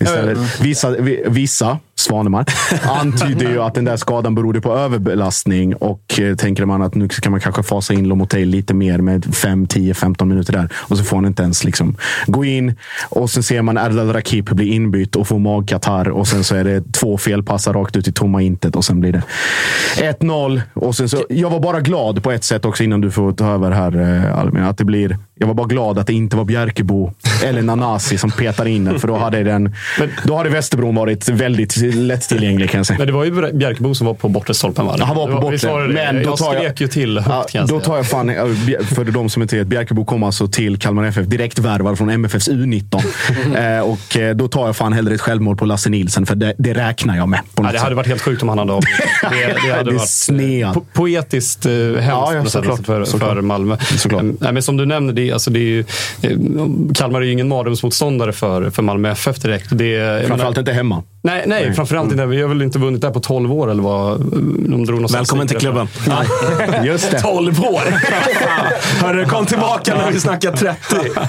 Istället, 0.00 0.60
vissa, 0.60 0.90
vi- 0.90 1.22
vissa 1.28 1.78
Svanemar 1.96 2.44
antyder 2.82 3.50
ju 3.50 3.62
att 3.62 3.74
den 3.74 3.84
där 3.84 3.96
skadan 3.96 4.34
berodde 4.34 4.60
på 4.60 4.76
överbelastning 4.76 5.74
och 5.74 6.20
eh, 6.20 6.36
tänker 6.36 6.64
man 6.64 6.82
att 6.82 6.94
nu 6.94 7.08
kan 7.08 7.30
man 7.30 7.40
kanske 7.40 7.62
fasa 7.62 7.94
in 7.94 8.08
Lomotey 8.08 8.44
lite 8.44 8.74
mer 8.74 8.98
med 8.98 9.34
5, 9.34 9.66
10, 9.66 9.94
15 9.94 10.28
minuter 10.28 10.52
där 10.52 10.68
och 10.74 10.98
så 10.98 11.04
får 11.04 11.16
han 11.16 11.26
inte 11.26 11.42
ens 11.42 11.64
liksom 11.64 11.96
gå 12.26 12.44
in 12.44 12.74
och 13.08 13.30
sen 13.30 13.42
ser 13.42 13.62
man 13.62 13.78
Erdal 13.78 14.12
Rakip 14.12 14.50
bli 14.50 14.74
inbytt 14.74 15.16
och 15.16 15.28
få 15.28 15.38
magkatarr 15.38 16.08
och 16.08 16.28
sen 16.28 16.44
så 16.44 16.56
är 16.56 16.64
det 16.64 16.92
två 16.92 17.18
felpassar 17.18 17.72
rakt 17.72 17.96
ut 17.96 18.08
i 18.08 18.12
tomma 18.12 18.42
intet 18.42 18.76
och 18.76 18.84
sen 18.84 19.00
blir 19.00 19.12
det 19.12 19.22
1-0 19.96 20.62
och 20.74 20.96
sen 20.96 21.08
så. 21.08 21.24
Jag 21.28 21.50
var 21.50 21.60
bara 21.60 21.80
glad 21.80 22.22
på 22.22 22.32
ett 22.32 22.44
sätt 22.44 22.64
också 22.64 22.84
innan 22.84 23.00
du 23.00 23.10
får 23.10 23.32
ta 23.32 23.54
över 23.54 23.70
här 23.70 23.96
eh, 23.96 24.38
Albin. 24.38 24.62
Att 24.62 24.78
det 24.78 24.84
blir, 24.84 25.18
jag 25.34 25.46
var 25.46 25.54
bara 25.54 25.66
glad 25.66 25.98
att 25.98 26.06
det 26.06 26.12
inte 26.12 26.36
var 26.36 26.44
Bjärkebo 26.44 27.12
eller 27.44 27.62
Nanasi 27.62 28.18
som 28.18 28.30
petar 28.30 28.66
in 28.66 28.84
den 28.84 29.00
för 29.00 29.08
då 29.08 29.16
hade 29.16 29.42
den. 29.42 29.74
Då 30.24 30.36
hade 30.36 30.50
Västerbron 30.50 30.94
varit 30.94 31.28
väldigt 31.28 31.83
lättillgänglig 31.92 32.70
kan 32.70 32.78
jag 32.78 32.86
säga. 32.86 32.98
Men 32.98 33.06
det 33.06 33.12
var 33.12 33.24
ju 33.24 33.52
Bjärkebo 33.52 33.94
som 33.94 34.06
var 34.06 34.14
på 34.14 34.28
bortre 34.28 34.54
stolpen, 34.54 34.86
va? 34.86 34.96
Han 35.00 35.16
var 35.16 35.26
på 35.28 35.40
bortre. 35.40 35.88
Men 35.88 36.14
då 36.16 36.22
jag 36.30 36.36
tar 36.38 36.54
jag- 36.54 36.62
skrek 36.62 36.80
ju 36.80 36.88
till 36.88 37.18
högt, 37.18 37.54
Ja, 37.54 37.60
jag 37.60 37.68
då 37.68 37.80
tar 37.80 37.96
jag 37.96 38.06
fan, 38.06 38.30
eh, 38.30 38.36
för 38.94 39.04
de 39.04 39.30
som 39.30 39.42
inte 39.42 39.56
vet, 39.56 39.66
Bjärkebo 39.66 40.04
kom 40.04 40.22
alltså 40.22 40.46
till 40.48 40.78
Kalmar 40.78 41.04
FF 41.04 41.26
direkt 41.26 41.58
värvad 41.58 41.98
från 41.98 42.10
MFFs 42.10 42.48
U19. 42.48 43.02
eh, 43.76 43.80
och 43.80 44.16
eh, 44.16 44.34
då 44.36 44.48
tar 44.48 44.66
jag 44.66 44.76
fan 44.76 44.92
hellre 44.92 45.14
ett 45.14 45.20
självmål 45.20 45.56
på 45.56 45.64
Lasse 45.64 45.90
Nilsson, 45.90 46.26
för 46.26 46.34
det, 46.34 46.54
det 46.58 46.74
räknar 46.74 47.16
jag 47.16 47.28
med. 47.28 47.40
Ja, 47.56 47.68
det 47.72 47.78
hade 47.78 47.94
varit 47.94 48.06
helt 48.06 48.22
sjukt 48.22 48.42
om 48.42 48.48
han 48.48 48.58
hade 48.58 48.72
avgjort. 48.72 48.90
Det, 49.30 49.68
det 49.68 49.72
hade 49.76 49.90
Det 49.90 49.96
varit 49.96 50.08
sned. 50.08 50.74
po 50.74 50.80
poetiskt 50.92 51.66
eh, 51.66 51.72
hemskt 51.72 52.06
Ja, 52.08 52.34
ja, 52.34 52.44
såklart. 52.44 52.86
för, 52.86 53.04
Såklart. 53.04 53.34
för 53.34 53.40
Malmö. 53.40 53.76
Såklart. 53.96 54.22
Eh, 54.22 54.28
Nej, 54.40 54.52
men 54.52 54.62
som 54.62 54.76
du 54.76 54.86
nämner, 54.86 55.12
det, 55.12 55.32
alltså, 55.32 55.50
det 55.50 55.58
är 55.58 55.62
ju, 55.62 55.80
eh, 56.22 56.30
Kalmar 56.94 57.20
är 57.20 57.24
ju 57.24 57.32
ingen 57.32 57.48
mardrömsmotståndare 57.48 58.32
för, 58.32 58.70
för 58.70 58.82
Malmö 58.82 59.10
FF 59.10 59.36
direkt. 59.38 59.66
Det, 59.70 59.86
jag 59.88 60.18
Framförallt 60.26 60.40
menar- 60.56 60.58
inte 60.60 60.72
hemma. 60.72 61.02
Nej, 61.22 61.44
nej, 61.46 61.73
framförallt 61.74 62.12
inte. 62.12 62.26
Vi 62.26 62.42
har 62.42 62.48
väl 62.48 62.62
inte 62.62 62.78
vunnit 62.78 63.00
där 63.00 63.10
på 63.10 63.20
12 63.20 63.52
år 63.52 63.70
eller 63.70 63.82
vad? 63.82 64.20
De 64.68 64.84
drog 64.86 65.10
Välkommen 65.12 65.48
till 65.48 65.56
klubben. 65.56 65.88
Just 66.84 67.10
det. 67.10 67.20
12 67.20 67.60
år! 67.60 67.82
Hörru, 69.02 69.24
kom 69.24 69.46
tillbaka 69.46 69.94
när 69.96 70.10
vi 70.10 70.20
snackar 70.20 70.52
30. 70.52 70.76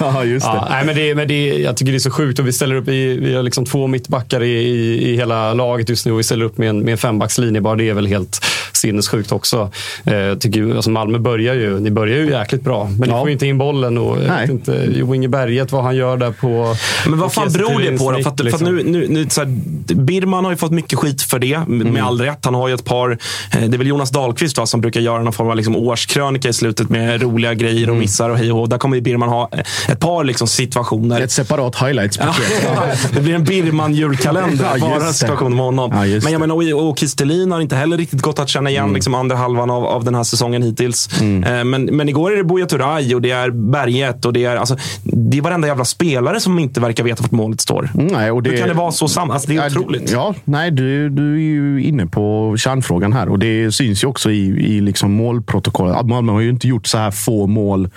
Ja, 0.00 0.24
just 0.24 0.46
det. 0.46 0.52
Ja, 0.52 0.66
nej, 0.70 0.86
men 0.86 0.96
det, 0.96 1.14
men 1.14 1.28
det, 1.28 1.48
jag 1.48 1.76
tycker 1.76 1.92
det 1.92 1.98
är 1.98 2.00
så 2.00 2.10
sjukt 2.10 2.38
och 2.38 2.46
vi 2.46 2.52
ställer 2.52 2.74
upp 2.74 2.88
i, 2.88 3.16
vi 3.16 3.34
har 3.34 3.42
liksom 3.42 3.64
två 3.64 3.86
mittbackar 3.86 4.42
i, 4.42 4.50
i, 4.50 5.10
i 5.10 5.16
hela 5.16 5.54
laget 5.54 5.88
just 5.88 6.06
nu 6.06 6.12
och 6.12 6.18
vi 6.18 6.22
ställer 6.22 6.44
upp 6.44 6.58
med 6.58 6.68
en, 6.68 6.80
med 6.80 6.92
en 6.92 6.98
fembackslinje 6.98 7.60
bara. 7.60 7.76
Det 7.76 7.88
är 7.88 7.94
väl 7.94 8.06
helt 8.06 8.44
sinnessjukt 8.76 9.32
också. 9.32 9.70
Eh, 10.04 10.38
tycker, 10.38 10.74
alltså 10.76 10.90
Malmö 10.90 11.18
börjar 11.18 11.54
ju, 11.54 11.80
ni 11.80 11.90
börjar 11.90 12.16
ju 12.18 12.30
jäkligt 12.30 12.62
bra, 12.62 12.84
men 12.84 13.08
ni 13.08 13.14
Ja. 13.14 13.18
får 13.20 13.28
ju 13.28 13.32
inte 13.32 13.46
in 13.46 13.58
bollen 13.58 13.98
och 13.98 14.16
jag 14.22 14.28
Nej. 14.28 14.40
vet 14.40 14.50
inte, 14.50 14.88
Jo 14.94 15.14
Inge 15.14 15.28
Berget, 15.28 15.72
vad 15.72 15.84
han 15.84 15.96
gör 15.96 16.16
där 16.16 16.30
på... 16.30 16.74
Men 17.10 17.18
vad 17.18 17.32
fan 17.32 17.52
beror 17.52 17.80
det 17.90 17.98
på 17.98 18.12
då? 18.12 18.12
För 18.12 18.18
att, 18.18 18.22
för 18.24 18.30
att 18.30 18.44
liksom. 18.44 18.76
nu, 18.76 18.82
nu, 18.84 19.06
nu, 19.08 19.28
så 19.28 19.40
här, 19.40 19.48
Birman 19.94 20.44
har 20.44 20.52
ju 20.52 20.56
fått 20.56 20.72
mycket 20.72 20.98
skit 20.98 21.22
för 21.22 21.38
det, 21.38 21.58
med 21.66 21.86
Mm. 21.86 22.04
all 22.06 22.20
rätt. 22.20 22.44
Han 22.44 22.54
har 22.54 22.68
ju 22.68 22.74
ett 22.74 22.84
par, 22.84 23.10
eh, 23.10 23.60
det 23.60 23.76
är 23.76 23.78
väl 23.78 23.86
Jonas 23.86 24.10
Dahlqvist 24.10 24.58
va, 24.58 24.66
som 24.66 24.80
brukar 24.80 25.00
göra 25.00 25.22
någon 25.22 25.32
form 25.32 25.48
av 25.50 25.56
liksom 25.56 25.76
årskrönika 25.76 26.48
i 26.48 26.52
slutet 26.52 26.90
med 26.90 27.22
roliga 27.22 27.54
grejer 27.54 27.82
Mm. 27.84 27.90
och 27.90 27.96
missar 28.00 28.30
och 28.30 28.38
hej 28.38 28.52
och. 28.52 28.68
Där 28.68 28.78
kommer 28.78 28.96
ju 28.96 29.02
Birman 29.02 29.28
ha 29.28 29.48
eh, 29.52 29.60
ett 29.92 30.00
par 30.00 30.24
liksom 30.24 30.46
situationer. 30.46 31.20
Ett 31.20 31.30
separat 31.30 31.76
highlights-paket. 31.76 33.10
det 33.14 33.20
blir 33.20 33.34
en 33.34 33.44
Birman-julkalender. 33.44 34.66
Ja, 34.80 34.88
bara 34.88 34.98
det. 35.06 35.12
situationer 35.12 35.56
med 35.56 35.64
honom. 35.64 35.90
Ja, 35.94 36.20
Men 36.22 36.32
jag 36.32 36.40
menar, 36.40 36.54
och, 36.74 36.88
och 36.88 36.98
Kistelin 36.98 37.52
har 37.52 37.60
inte 37.60 37.76
heller 37.76 37.96
riktigt 37.96 38.20
gått 38.22 38.38
att 38.38 38.48
känna 38.48 38.65
igen 38.70 38.92
liksom, 38.92 39.14
andra 39.14 39.36
halvan 39.36 39.70
av, 39.70 39.84
av 39.86 40.04
den 40.04 40.14
här 40.14 40.22
säsongen 40.24 40.62
hittills. 40.62 41.20
Mm. 41.20 41.44
Eh, 41.44 41.64
Men, 41.64 41.84
men 41.84 42.08
igår 42.08 42.32
är 42.32 42.36
det 42.36 42.44
Buya 42.44 42.66
Turay 42.66 43.14
och 43.14 43.22
det 43.22 43.30
är 43.30 43.50
Berget 43.50 44.24
och 44.24 44.32
det 44.32 44.44
är, 44.44 44.56
alltså, 44.56 44.76
det 45.02 45.38
är 45.38 45.42
varenda 45.42 45.68
jävla 45.68 45.84
spelare 45.84 46.40
som 46.40 46.58
inte 46.58 46.80
verkar 46.80 47.04
veta 47.04 47.22
vart 47.22 47.30
målet 47.32 47.60
står. 47.60 47.90
Nej, 47.94 48.30
och 48.30 48.42
det, 48.42 48.50
Hur 48.50 48.56
kan 48.56 48.68
det 48.68 48.74
vara 48.74 48.92
så 48.92 49.08
sam? 49.08 49.30
Alltså, 49.30 49.48
det 49.48 49.56
är 49.56 49.66
otroligt. 49.66 50.10
Ja, 50.12 50.34
nej, 50.44 50.70
du, 50.70 51.08
du 51.10 51.34
är 51.34 51.40
ju 51.40 51.82
inne 51.82 52.06
på 52.06 52.54
kärnfrågan 52.58 53.12
här 53.12 53.28
och 53.28 53.38
det 53.38 53.72
syns 53.72 54.04
ju 54.04 54.08
också 54.08 54.30
i, 54.30 54.46
i 54.46 54.80
liksom 54.80 55.12
målprotokollet. 55.12 56.06
Malmö 56.06 56.32
har 56.32 56.40
ju 56.40 56.50
inte 56.50 56.68
gjort 56.68 56.86
så 56.86 56.98
här 56.98 57.10
få 57.10 57.46
mål 57.46 57.90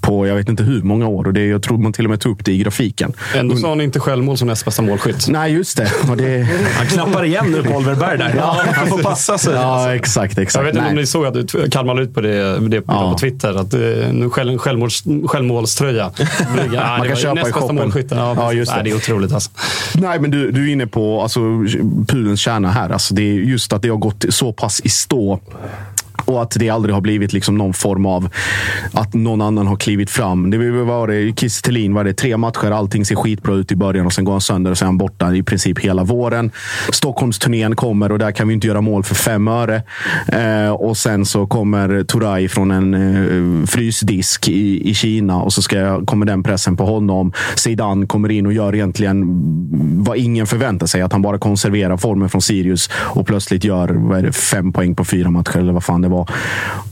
på 0.00 0.26
jag 0.26 0.34
vet 0.34 0.48
inte 0.48 0.62
hur 0.62 0.82
många 0.82 1.06
år 1.08 1.26
och 1.26 1.32
det, 1.32 1.46
jag 1.46 1.62
tror 1.62 1.78
man 1.78 1.92
till 1.92 2.04
och 2.04 2.10
med 2.10 2.20
tog 2.20 2.32
upp 2.32 2.44
det 2.44 2.52
i 2.52 2.58
grafiken. 2.58 3.12
Ändå 3.34 3.56
sa 3.56 3.68
han 3.68 3.80
inte 3.80 4.00
självmål 4.00 4.36
som 4.38 4.48
näst 4.48 4.64
bästa 4.64 4.82
målskytt. 4.82 5.28
Nej, 5.28 5.52
just 5.52 5.76
det. 5.76 5.92
Och 6.10 6.16
det 6.16 6.48
Han 6.76 6.86
knappar 6.86 7.24
igen 7.24 7.46
nu 7.52 7.62
på 7.62 7.74
Oliver 7.76 7.94
Berg 7.94 8.18
där. 8.18 8.40
Han 8.74 8.86
får 8.86 8.98
passa 8.98 9.38
sig. 9.38 9.54
ja, 9.54 9.94
exakt. 10.24 10.38
exakt. 10.38 10.54
Jag 10.60 10.64
vet 10.64 10.74
inte 10.74 10.82
Nej. 10.82 10.90
om 10.90 10.96
ni 10.96 11.06
såg 11.06 11.26
att 11.26 11.70
Kalmar 11.72 12.00
ut 12.00 12.14
på 12.14 12.20
det, 12.20 12.58
det 12.68 12.82
Ja. 12.86 13.12
på 13.12 13.18
Twitter. 13.18 13.54
Att 13.54 13.74
eh, 13.74 13.80
nu 14.12 14.30
själv, 14.30 14.58
självmåls, 14.58 15.04
självmålströja. 15.26 16.10
Ja, 16.72 16.98
det 17.02 17.08
kan 17.08 17.16
köpa 17.16 17.48
i 17.48 17.52
shoppen. 17.52 17.92
Ja, 18.10 18.34
Ja, 18.36 18.52
just 18.52 18.70
det. 18.72 18.76
Nej, 18.76 18.84
det 18.84 18.90
är 18.90 18.96
otroligt 18.96 19.32
alltså. 19.32 19.50
Nej, 19.94 20.20
men 20.20 20.30
du, 20.30 20.50
du 20.50 20.68
är 20.68 20.72
inne 20.72 20.86
på 20.86 21.22
alltså, 21.22 21.40
pudelns 22.08 22.40
kärna 22.40 22.70
här. 22.70 22.90
Alltså, 22.90 23.14
det 23.14 23.22
är 23.22 23.32
just 23.34 23.72
att 23.72 23.82
det 23.82 23.88
har 23.88 23.96
gått 23.96 24.24
så 24.28 24.52
pass 24.52 24.80
i 24.84 24.88
stå. 24.88 25.40
Och 26.26 26.42
att 26.42 26.56
det 26.58 26.70
aldrig 26.70 26.94
har 26.94 27.00
blivit 27.00 27.32
liksom 27.32 27.58
någon 27.58 27.74
form 27.74 28.06
av 28.06 28.28
att 28.92 29.14
någon 29.14 29.40
annan 29.40 29.66
har 29.66 29.76
klivit 29.76 30.10
fram. 30.10 30.50
Det 30.50 30.58
var 30.82 31.08
det, 31.08 31.40
Kiese 31.40 31.62
Thelin 31.62 31.94
var 31.94 32.04
det 32.04 32.14
tre 32.14 32.36
matcher, 32.36 32.70
allting 32.70 33.04
ser 33.04 33.14
skitbra 33.14 33.54
ut 33.54 33.72
i 33.72 33.76
början 33.76 34.06
och 34.06 34.12
sen 34.12 34.24
går 34.24 34.32
han 34.32 34.40
sönder 34.40 34.70
och 34.70 34.78
sen 34.78 34.86
är 34.86 34.88
han 34.88 34.98
borta 34.98 35.34
i 35.34 35.42
princip 35.42 35.78
hela 35.78 36.04
våren. 36.04 36.50
Stockholmsturnén 36.92 37.76
kommer 37.76 38.12
och 38.12 38.18
där 38.18 38.32
kan 38.32 38.48
vi 38.48 38.54
inte 38.54 38.66
göra 38.66 38.80
mål 38.80 39.02
för 39.02 39.14
fem 39.14 39.48
öre. 39.48 39.82
Eh, 40.28 40.70
och 40.70 40.96
sen 40.96 41.24
så 41.24 41.46
kommer 41.46 42.04
Turay 42.04 42.48
från 42.48 42.70
en 42.70 42.94
eh, 42.94 43.66
frysdisk 43.66 44.48
i, 44.48 44.90
i 44.90 44.94
Kina 44.94 45.42
och 45.42 45.52
så 45.52 45.62
ska 45.62 45.78
jag, 45.78 46.06
kommer 46.06 46.26
den 46.26 46.42
pressen 46.42 46.76
på 46.76 46.84
honom. 46.84 47.32
Zidane 47.54 48.06
kommer 48.06 48.30
in 48.30 48.46
och 48.46 48.52
gör 48.52 48.74
egentligen 48.74 49.24
vad 50.04 50.16
ingen 50.16 50.46
förväntar 50.46 50.86
sig. 50.86 51.02
Att 51.02 51.12
han 51.12 51.22
bara 51.22 51.38
konserverar 51.38 51.96
formen 51.96 52.28
från 52.28 52.42
Sirius 52.42 52.90
och 52.92 53.26
plötsligt 53.26 53.64
gör 53.64 53.88
vad 53.88 54.18
är 54.18 54.22
det, 54.22 54.32
fem 54.32 54.72
poäng 54.72 54.94
på 54.94 55.04
fyra 55.04 55.30
matcher 55.30 55.58
eller 55.58 55.72
vad 55.72 55.84
fan 55.84 56.02
det 56.02 56.08
var. 56.08 56.15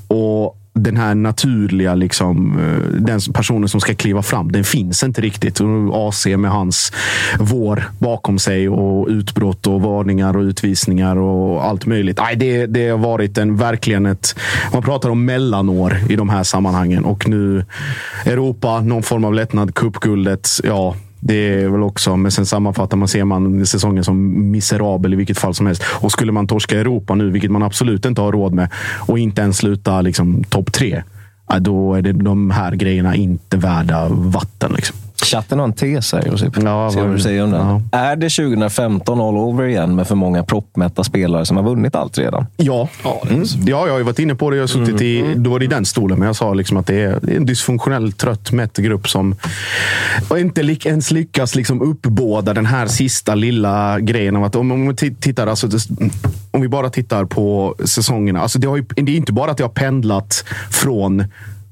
Och 0.08 0.60
den 0.74 0.96
här 0.96 1.14
naturliga, 1.14 1.94
liksom, 1.94 2.58
eh, 2.58 3.00
den 3.00 3.20
personen 3.34 3.68
som 3.68 3.80
ska 3.80 3.94
kliva 3.94 4.22
fram, 4.22 4.52
den 4.52 4.64
finns 4.64 5.02
inte 5.02 5.20
riktigt. 5.20 5.60
Och 5.60 6.08
AC 6.08 6.26
med 6.36 6.50
hans 6.50 6.92
vår 7.38 7.90
bakom 7.98 8.38
sig 8.38 8.68
och 8.68 9.08
utbrott 9.08 9.66
och 9.66 9.82
varningar 9.82 10.36
och 10.36 10.42
utvisningar 10.42 11.16
och 11.16 11.64
allt 11.64 11.86
möjligt. 11.86 12.18
Nej, 12.22 12.36
det, 12.36 12.66
det 12.66 12.88
har 12.88 12.98
varit 12.98 13.38
en, 13.38 13.56
verkligen 13.56 14.06
ett... 14.06 14.34
Man 14.72 14.82
pratar 14.82 15.10
om 15.10 15.24
mellanår 15.24 15.96
i 16.08 16.16
de 16.16 16.28
här 16.28 16.42
sammanhangen 16.42 17.04
och 17.04 17.28
nu 17.28 17.64
Europa, 18.24 18.80
någon 18.80 19.02
form 19.02 19.24
av 19.24 19.34
lättnad, 19.34 19.74
cupguldet. 19.74 20.48
Ja, 20.64 20.94
det 21.26 21.34
är 21.34 21.68
väl 21.68 21.82
också, 21.82 22.16
men 22.16 22.32
sen 22.32 22.46
sammanfattar 22.46 22.96
man, 22.96 23.08
ser 23.08 23.24
man 23.24 23.66
säsongen 23.66 24.04
som 24.04 24.50
miserabel 24.50 25.12
i 25.12 25.16
vilket 25.16 25.38
fall 25.38 25.54
som 25.54 25.66
helst. 25.66 25.82
Och 25.86 26.12
skulle 26.12 26.32
man 26.32 26.46
torska 26.46 26.80
Europa 26.80 27.14
nu, 27.14 27.30
vilket 27.30 27.50
man 27.50 27.62
absolut 27.62 28.04
inte 28.04 28.20
har 28.20 28.32
råd 28.32 28.54
med, 28.54 28.68
och 28.98 29.18
inte 29.18 29.42
ens 29.42 29.56
sluta 29.56 30.00
liksom, 30.00 30.44
topp 30.44 30.72
tre, 30.72 31.02
då 31.58 31.94
är 31.94 32.02
det 32.02 32.12
de 32.12 32.50
här 32.50 32.74
grejerna 32.74 33.14
inte 33.14 33.56
värda 33.56 34.08
vatten. 34.08 34.72
Liksom. 34.72 34.96
Chatten 35.24 35.58
har 35.58 35.66
en 35.66 35.72
tes 35.72 36.12
här, 36.12 36.26
Josip. 36.26 36.52
Ja, 36.62 36.90
Se 36.90 37.00
vad 37.00 37.10
du 37.10 37.18
säger 37.18 37.44
om 37.44 37.50
den. 37.50 37.66
ja. 37.90 37.98
Är 37.98 38.16
det 38.16 38.28
2015 38.30 39.20
all 39.20 39.36
over 39.36 39.64
igen 39.66 39.94
med 39.96 40.06
för 40.06 40.14
många 40.14 40.42
proppmätta 40.44 41.04
spelare 41.04 41.46
som 41.46 41.56
har 41.56 41.64
vunnit 41.64 41.94
allt 41.94 42.18
redan? 42.18 42.46
Ja. 42.56 42.88
Mm. 43.30 43.42
ja, 43.66 43.86
jag 43.86 43.92
har 43.94 44.00
varit 44.00 44.18
inne 44.18 44.34
på 44.34 44.50
det. 44.50 44.56
Jag 44.56 44.62
har 44.62 44.66
suttit 44.68 45.00
i, 45.00 45.34
då 45.36 45.50
var 45.50 45.58
det 45.58 45.64
i 45.64 45.68
den 45.68 45.84
stolen, 45.84 46.18
men 46.18 46.26
jag 46.26 46.36
sa 46.36 46.54
liksom 46.54 46.76
att 46.76 46.86
det 46.86 47.00
är, 47.02 47.30
en 47.36 47.46
dysfunktionell, 47.46 48.12
trött, 48.12 48.52
mätt 48.52 48.76
grupp 48.76 49.08
som 49.08 49.34
inte 50.36 50.60
ens 50.88 51.10
lyckas 51.10 51.54
liksom 51.54 51.82
uppbåda 51.82 52.54
den 52.54 52.66
här 52.66 52.86
sista 52.86 53.34
lilla 53.34 54.00
grejen. 54.00 54.36
Av 54.36 54.44
att 54.44 54.56
om, 54.56 54.72
om, 54.72 54.86
vi 54.88 54.92
ti- 54.92 55.14
tittar, 55.20 55.46
alltså, 55.46 55.68
om 56.50 56.60
vi 56.60 56.68
bara 56.68 56.90
tittar 56.90 57.24
på 57.24 57.74
säsongerna. 57.84 58.40
Alltså 58.40 58.58
det, 58.58 58.66
har 58.66 58.76
ju, 58.76 58.84
det 58.96 59.12
är 59.12 59.16
inte 59.16 59.32
bara 59.32 59.50
att 59.50 59.56
det 59.56 59.64
har 59.64 59.68
pendlat 59.68 60.44
från 60.70 61.24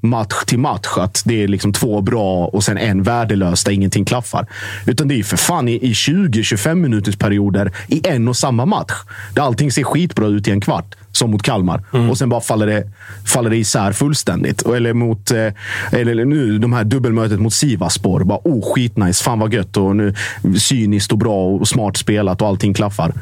match 0.02 0.44
till 0.46 0.58
match. 0.58 0.88
Att 0.96 1.22
det 1.24 1.42
är 1.42 1.48
liksom 1.48 1.72
två 1.72 2.00
bra 2.00 2.46
och 2.46 2.64
sen 2.64 2.78
en 2.78 3.02
värdelös 3.02 3.64
där 3.64 3.72
ingenting 3.72 4.04
klaffar. 4.04 4.46
Utan 4.86 5.08
det 5.08 5.14
är 5.14 5.22
för 5.22 5.36
fan 5.36 5.68
i, 5.68 5.72
i 5.72 5.92
20-25 5.92 6.74
minuters 6.74 7.16
perioder 7.16 7.72
i 7.88 8.08
en 8.08 8.28
och 8.28 8.36
samma 8.36 8.66
match. 8.66 8.92
Där 9.34 9.42
allting 9.42 9.72
ser 9.72 9.82
skitbra 9.82 10.26
ut 10.26 10.48
i 10.48 10.50
en 10.50 10.60
kvart. 10.60 10.94
Som 11.12 11.30
mot 11.30 11.42
Kalmar. 11.42 11.82
Och 12.10 12.18
sen 12.18 12.28
bara 12.28 12.40
faller 12.40 12.66
det, 12.66 12.90
faller 13.26 13.50
det 13.50 13.56
isär 13.56 13.92
fullständigt. 13.92 14.66
Eller 14.66 14.92
mot 14.92 15.30
eh, 15.30 15.52
eller 15.92 16.24
nu, 16.24 16.58
de 16.58 16.72
här 16.72 16.84
dubbelmötet 16.84 17.40
mot 17.40 17.54
Sivaspor. 17.54 18.24
Bara, 18.24 18.38
oh, 18.44 18.74
skitnice. 18.74 19.24
Fan 19.24 19.38
vad 19.38 19.54
gött. 19.54 19.76
Och 19.76 19.96
nu, 19.96 20.14
cyniskt 20.58 21.12
och 21.12 21.18
bra 21.18 21.46
och 21.46 21.68
smart 21.68 21.96
spelat 21.96 22.42
och 22.42 22.48
allting 22.48 22.74
klaffar. 22.74 23.12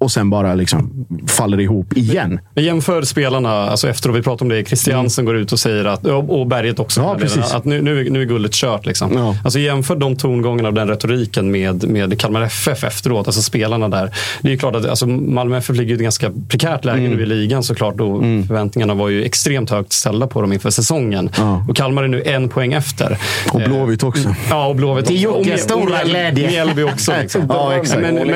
Och 0.00 0.12
sen 0.12 0.30
bara 0.30 0.54
liksom 0.54 1.06
faller 1.28 1.60
ihop 1.60 1.96
igen. 1.96 2.40
Men 2.54 2.64
jämför 2.64 3.02
spelarna, 3.02 3.50
alltså 3.52 3.88
efteråt, 3.88 4.16
vi 4.16 4.22
pratade 4.22 4.44
om 4.44 4.48
det, 4.48 4.64
Christiansen 4.68 5.24
går 5.24 5.36
ut 5.36 5.52
och 5.52 5.58
säger 5.58 5.84
att, 5.84 6.06
och 6.06 6.46
Berget 6.46 6.78
också, 6.78 7.00
Mm. 7.00 7.12
Ja, 7.12 7.18
precis. 7.18 7.52
att 7.54 7.64
nu, 7.64 7.82
nu, 7.82 8.00
är- 8.06 8.10
nu 8.10 8.20
är 8.22 8.24
guldet 8.26 8.52
kört. 8.52 8.86
Liksom. 8.86 9.12
Ja. 9.14 9.36
Alltså 9.44 9.58
jämför 9.58 9.96
de 9.96 10.16
tongångarna 10.16 10.68
och 10.68 10.74
den 10.74 10.88
retoriken 10.88 11.50
med, 11.50 11.84
med 11.88 12.20
Kalmar 12.20 12.42
FF 12.42 12.84
efteråt, 12.84 13.26
alltså 13.26 13.42
spelarna 13.42 13.88
där. 13.88 14.10
Det 14.42 14.48
är 14.48 14.52
ju 14.52 14.58
klart 14.58 14.76
att 14.76 14.86
alltså, 14.88 15.06
Malmö 15.06 15.56
FF 15.58 15.76
ligger 15.76 15.90
i 15.90 15.94
ett 15.94 16.02
ganska 16.02 16.30
prekärt 16.48 16.84
läge 16.84 16.98
Mm. 16.98 17.12
nu 17.12 17.22
i 17.22 17.26
ligan 17.26 17.62
såklart 17.62 18.00
och 18.00 18.20
förväntningarna 18.20 18.94
var 18.94 19.08
ju 19.08 19.24
extremt 19.24 19.70
högt 19.70 19.92
ställda 19.92 20.26
på 20.26 20.40
dem 20.40 20.52
inför 20.52 20.70
säsongen. 20.70 21.30
Ja. 21.38 21.64
Och 21.68 21.76
Kalmar 21.76 22.02
är 22.02 22.08
nu 22.08 22.22
en 22.22 22.48
poäng 22.48 22.72
efter. 22.72 23.18
Och 23.52 23.60
Blåvitt 23.60 24.02
också. 24.02 24.34
Ja, 24.50 24.66
och 24.66 24.76
Blåvitt 24.76 25.06
Till 25.06 25.26
också. 25.26 25.38
Och 25.40 25.46
Jockes 25.46 25.62
stora 25.62 26.04
glädje. 26.04 26.48
Mjällby 26.50 26.82
också. 26.82 27.12
Liksom. 27.22 27.42
Ja, 27.48 27.74
exakt. 27.74 28.00
Men, 28.02 28.14
men, 28.14 28.34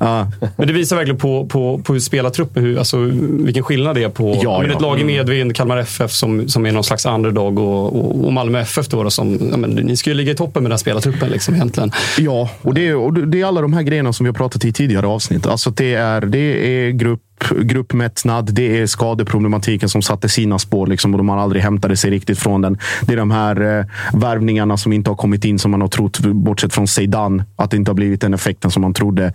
Ja. 0.00 0.26
men 0.56 0.66
det 0.66 0.72
visar 0.72 0.99
verkligen 1.00 1.18
på, 1.18 1.46
på, 1.46 1.78
på 1.84 1.92
hur 1.92 2.00
spelartruppen, 2.00 2.62
hur, 2.64 2.78
alltså, 2.78 2.98
vilken 3.44 3.62
skillnad 3.62 3.94
det 3.96 4.02
är 4.02 4.08
på 4.08 4.40
Ja, 4.42 4.58
men 4.60 4.70
ja. 4.70 4.76
ett 4.76 4.82
lag 4.82 4.98
i 4.98 5.02
Mm. 5.02 5.16
medvind, 5.16 5.56
Kalmar 5.56 5.76
FF 5.78 6.10
som, 6.12 6.48
som 6.48 6.66
är 6.66 6.72
någon 6.72 6.84
slags 6.84 7.06
underdog 7.06 7.58
och, 7.58 7.96
och, 7.96 8.24
och 8.24 8.32
Malmö 8.32 8.60
FF 8.60 8.88
då, 8.88 9.02
då 9.02 9.10
som, 9.10 9.38
ja, 9.50 9.56
men, 9.56 9.70
ni 9.70 9.96
ska 9.96 10.10
ju 10.10 10.14
ligga 10.14 10.32
i 10.32 10.36
toppen 10.36 10.62
med 10.62 10.70
den 10.72 10.78
spelartruppen 10.78 11.28
liksom, 11.30 11.54
egentligen. 11.54 11.90
Ja, 12.18 12.50
och 12.62 12.74
det, 12.74 12.88
är, 12.88 12.96
och 12.96 13.12
det 13.14 13.40
är 13.40 13.44
alla 13.44 13.60
de 13.60 13.72
här 13.72 13.82
grejerna 13.82 14.12
som 14.12 14.24
vi 14.24 14.28
har 14.28 14.34
pratat 14.34 14.64
i 14.64 14.72
tidigare 14.72 15.06
avsnitt. 15.06 15.46
Alltså 15.46 15.70
det 15.70 15.94
är, 15.94 16.20
det 16.20 16.38
är 16.38 16.90
grupp, 16.90 17.20
gruppmättnad, 17.60 18.54
det 18.54 18.80
är 18.80 18.86
skadeproblematiken 18.86 19.88
som 19.88 20.02
satte 20.02 20.28
sina 20.28 20.58
spår 20.58 20.86
liksom, 20.86 21.14
och 21.14 21.18
de 21.18 21.28
har 21.28 21.38
aldrig 21.38 21.62
hämtade 21.62 21.96
sig 21.96 22.10
riktigt 22.10 22.38
från 22.38 22.60
den. 22.60 22.78
Det 23.06 23.12
är 23.12 23.16
de 23.16 23.30
här 23.30 23.78
eh, 23.78 23.84
värvningarna 24.12 24.76
som 24.76 24.92
inte 24.92 25.10
har 25.10 25.16
kommit 25.16 25.44
in 25.44 25.58
som 25.58 25.70
man 25.70 25.80
har 25.80 25.88
trott, 25.88 26.18
bortsett 26.20 26.74
från 26.74 26.88
Zeidan, 26.88 27.42
att 27.56 27.70
det 27.70 27.76
inte 27.76 27.90
har 27.90 27.94
blivit 27.94 28.20
den 28.20 28.34
effekten 28.34 28.70
som 28.70 28.82
man 28.82 28.94
trodde. 28.94 29.32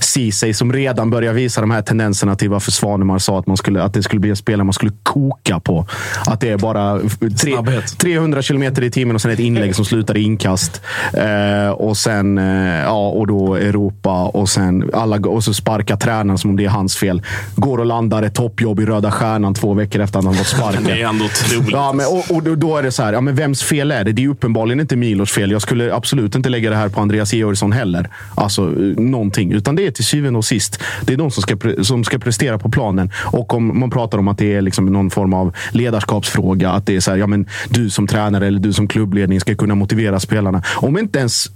Ceesay 0.00 0.54
som 0.54 0.72
redan 0.72 1.10
börjar 1.10 1.32
visa 1.32 1.60
de 1.60 1.70
här 1.70 1.82
tendenserna 1.82 2.36
till 2.36 2.50
varför 2.50 2.70
Svanemar 2.70 3.18
sa 3.18 3.38
att, 3.38 3.46
man 3.46 3.56
skulle, 3.56 3.82
att 3.82 3.94
det 3.94 4.02
skulle 4.02 4.20
bli 4.20 4.30
en 4.30 4.36
spelare 4.36 4.64
man 4.64 4.72
skulle 4.72 4.92
koka 5.02 5.60
på. 5.60 5.86
Att 6.26 6.40
det 6.40 6.48
är 6.48 6.58
bara 6.58 7.00
tre, 7.40 7.52
Snabbhet. 7.52 7.98
300 7.98 8.42
kilometer 8.42 8.82
i 8.82 8.90
timmen 8.90 9.14
och 9.14 9.22
sen 9.22 9.30
ett 9.30 9.38
inlägg 9.38 9.74
som 9.74 9.84
slutar 9.84 10.16
i 10.16 10.22
inkast. 10.22 10.82
Eh, 11.12 11.70
och 11.70 11.96
sen 11.96 12.38
eh, 12.38 12.82
ja, 12.82 13.08
och 13.08 13.26
då 13.26 13.54
Europa 13.54 14.24
och 14.24 14.48
sen 14.48 14.90
alla, 14.94 15.16
och 15.16 15.44
så 15.44 15.54
sparkar 15.54 15.96
tränaren 15.96 16.38
som 16.38 16.50
om 16.50 16.56
det 16.56 16.64
är 16.64 16.68
hans 16.68 16.96
fel. 16.96 17.22
Går 17.56 17.78
och 17.78 17.86
landar 17.86 18.22
ett 18.22 18.34
toppjobb 18.34 18.80
i 18.80 18.86
Röda 18.86 19.10
Stjärnan 19.10 19.54
två 19.54 19.74
veckor 19.74 20.00
efter 20.02 20.18
att 20.18 20.24
han 20.24 20.34
fått 20.34 20.46
sparken. 20.46 20.84
Det 20.84 21.02
är 21.02 21.06
ändå 21.08 21.24
otroligt. 21.24 21.70
Ja, 21.72 21.92
men, 21.92 22.06
och, 22.06 22.36
och 22.36 22.58
då- 22.58 22.76
är 22.76 22.82
det 22.82 22.92
så 22.92 23.02
här, 23.02 23.12
ja, 23.12 23.20
men 23.20 23.34
vems 23.34 23.62
fel 23.62 23.90
är 23.90 24.04
det? 24.04 24.12
Det 24.12 24.24
är 24.24 24.28
uppenbarligen 24.28 24.80
inte 24.80 24.96
Milos 24.96 25.30
fel. 25.32 25.50
Jag 25.50 25.62
skulle 25.62 25.94
absolut 25.94 26.34
inte 26.34 26.48
lägga 26.48 26.70
det 26.70 26.76
här 26.76 26.88
på 26.88 27.00
Andreas 27.00 27.32
Georgsson 27.32 27.72
heller. 27.72 28.08
Alltså 28.34 28.62
någonting. 28.96 29.52
Utan 29.52 29.76
det 29.76 29.86
är 29.86 29.90
till 29.90 30.04
syvende 30.04 30.38
och 30.38 30.44
sist, 30.44 30.78
det 31.02 31.12
är 31.12 31.16
de 31.16 31.30
som 31.30 31.42
ska, 31.42 31.56
som 31.82 32.04
ska 32.04 32.18
prestera 32.18 32.58
på 32.58 32.68
planen. 32.68 33.10
Och 33.24 33.54
om 33.54 33.78
man 33.80 33.90
pratar 33.90 34.18
om 34.18 34.28
att 34.28 34.38
det 34.38 34.54
är 34.54 34.62
liksom 34.62 34.86
någon 34.86 35.10
form 35.10 35.34
av 35.34 35.54
ledarskapsfråga. 35.72 36.70
Att 36.70 36.86
det 36.86 36.96
är 36.96 37.00
så 37.00 37.10
här, 37.10 37.18
ja 37.18 37.26
men 37.26 37.46
du 37.68 37.90
som 37.90 38.06
tränare 38.06 38.46
eller 38.46 38.60
du 38.60 38.72
som 38.72 38.88
klubbledning 38.88 39.40
ska 39.40 39.54
kunna 39.54 39.74
motivera 39.74 40.20
spelarna. 40.20 40.62
Om 40.76 40.98
inte 40.98 41.18
ens 41.18 41.50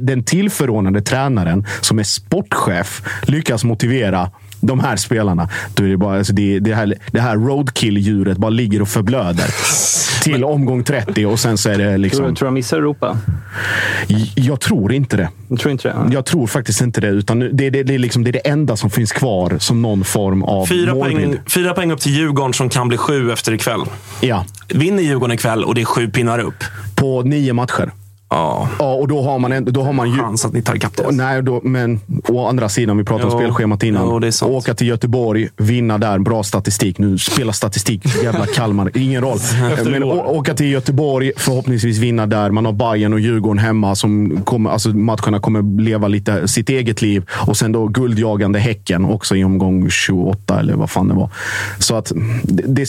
den 0.00 0.22
tillförordnade 0.24 1.02
tränaren 1.02 1.66
som 1.80 1.98
är 1.98 2.02
sportchef 2.02 3.02
lyckas 3.22 3.64
motivera 3.64 4.30
de 4.60 4.80
här 4.80 4.96
spelarna. 4.96 5.48
Då 5.74 5.84
är 5.84 5.88
det, 5.88 5.96
bara, 5.96 6.18
alltså 6.18 6.32
det, 6.32 6.58
det 6.58 6.74
här, 6.74 6.94
det 7.12 7.20
här 7.20 7.36
roadkill-djuret 7.36 8.36
bara 8.38 8.50
ligger 8.50 8.82
och 8.82 8.88
förblöder. 8.88 9.46
Till 10.22 10.44
omgång 10.44 10.84
30 10.84 11.26
och 11.26 11.40
sen 11.40 11.58
så 11.58 11.68
är 11.68 11.78
det 11.78 11.84
Tror, 11.84 11.98
liksom... 11.98 12.24
tror 12.24 12.34
du 12.34 12.44
de 12.44 12.54
missar 12.54 12.76
Europa? 12.76 13.16
Jag 14.34 14.60
tror 14.60 14.92
inte 14.92 15.16
det. 15.16 15.28
Jag 15.48 15.58
tror 15.58 15.72
inte 15.72 15.88
det. 15.88 16.14
Jag 16.14 16.24
tror 16.24 16.46
faktiskt 16.46 16.80
inte 16.80 17.00
det. 17.00 17.08
Utan 17.08 17.38
det, 17.38 17.70
det, 17.70 17.82
det, 17.82 17.94
är 17.94 17.98
liksom, 17.98 18.24
det 18.24 18.30
är 18.30 18.32
det 18.32 18.38
enda 18.48 18.76
som 18.76 18.90
finns 18.90 19.12
kvar 19.12 19.56
som 19.58 19.82
någon 19.82 20.04
form 20.04 20.42
av 20.42 20.66
Fyra 20.66 20.94
målbild. 20.94 21.18
poäng, 21.30 21.38
fyra 21.46 21.74
poäng 21.74 21.90
upp 21.92 22.00
till 22.00 22.12
Djurgården 22.12 22.54
som 22.54 22.68
kan 22.68 22.88
bli 22.88 22.96
sju 22.96 23.32
efter 23.32 23.52
ikväll. 23.52 23.80
Ja, 24.20 24.44
Vinner 24.68 25.02
Djurgården 25.02 25.34
ikväll 25.34 25.64
och 25.64 25.74
det 25.74 25.80
är 25.80 25.84
sju 25.84 26.08
pinnar 26.10 26.38
upp. 26.38 26.64
på 26.94 27.22
nio 27.22 27.52
matcher. 27.52 27.90
Ja, 28.30 28.68
Ja, 28.78 28.94
och 28.94 29.08
då 29.08 29.22
har 29.22 29.38
man, 29.38 29.52
en, 29.52 29.64
då 29.64 29.82
har 29.82 29.92
man 29.92 30.10
ju... 30.10 30.18
chans 30.18 30.44
att 30.44 30.52
ni 30.52 30.62
tar 30.62 30.74
ikapp 30.74 30.96
det. 30.96 31.10
Nej, 31.10 31.42
då, 31.42 31.60
men 31.64 32.00
å 32.28 32.46
andra 32.46 32.68
sidan, 32.68 32.96
vi 32.98 33.04
pratade 33.04 33.32
om 33.32 33.38
spelschemat 33.38 33.82
innan. 33.82 34.22
jo. 34.42 34.46
Åka 34.48 34.74
till 34.74 34.86
Göteborg, 34.86 35.48
vinna 35.56 35.98
där, 35.98 36.18
bra 36.18 36.42
statistik. 36.42 36.98
Nu 36.98 37.18
spelar 37.18 37.52
statistik, 37.52 38.22
jävla 38.22 38.46
Kalmar, 38.46 38.90
ingen 38.96 39.22
roll. 39.22 39.38
Men 39.84 40.02
å, 40.02 40.24
åka 40.26 40.54
till 40.54 40.70
Göteborg, 40.72 41.32
förhoppningsvis 41.36 41.98
vinna 41.98 42.26
där. 42.26 42.50
Man 42.50 42.64
har 42.64 42.72
Bayern 42.72 43.12
och 43.12 43.20
Djurgården 43.20 43.58
hemma. 43.58 43.94
Som 43.94 44.42
kommer, 44.44 44.70
alltså 44.70 44.88
matcherna 44.88 45.40
kommer 45.40 45.82
leva 45.82 46.08
lite 46.08 46.48
sitt 46.48 46.68
eget 46.68 47.02
liv. 47.02 47.26
Och 47.46 47.56
sen 47.56 47.72
då 47.72 47.86
guldjagande 47.86 48.58
Häcken 48.58 49.04
också 49.04 49.36
i 49.36 49.44
omgång 49.44 49.90
28 49.90 50.60
eller 50.60 50.74
vad 50.74 50.90
fan 50.90 51.08
det 51.08 51.14
var. 51.14 51.30
Så 51.78 51.96
att 51.96 52.12
det, 52.42 52.62
det 52.66 52.86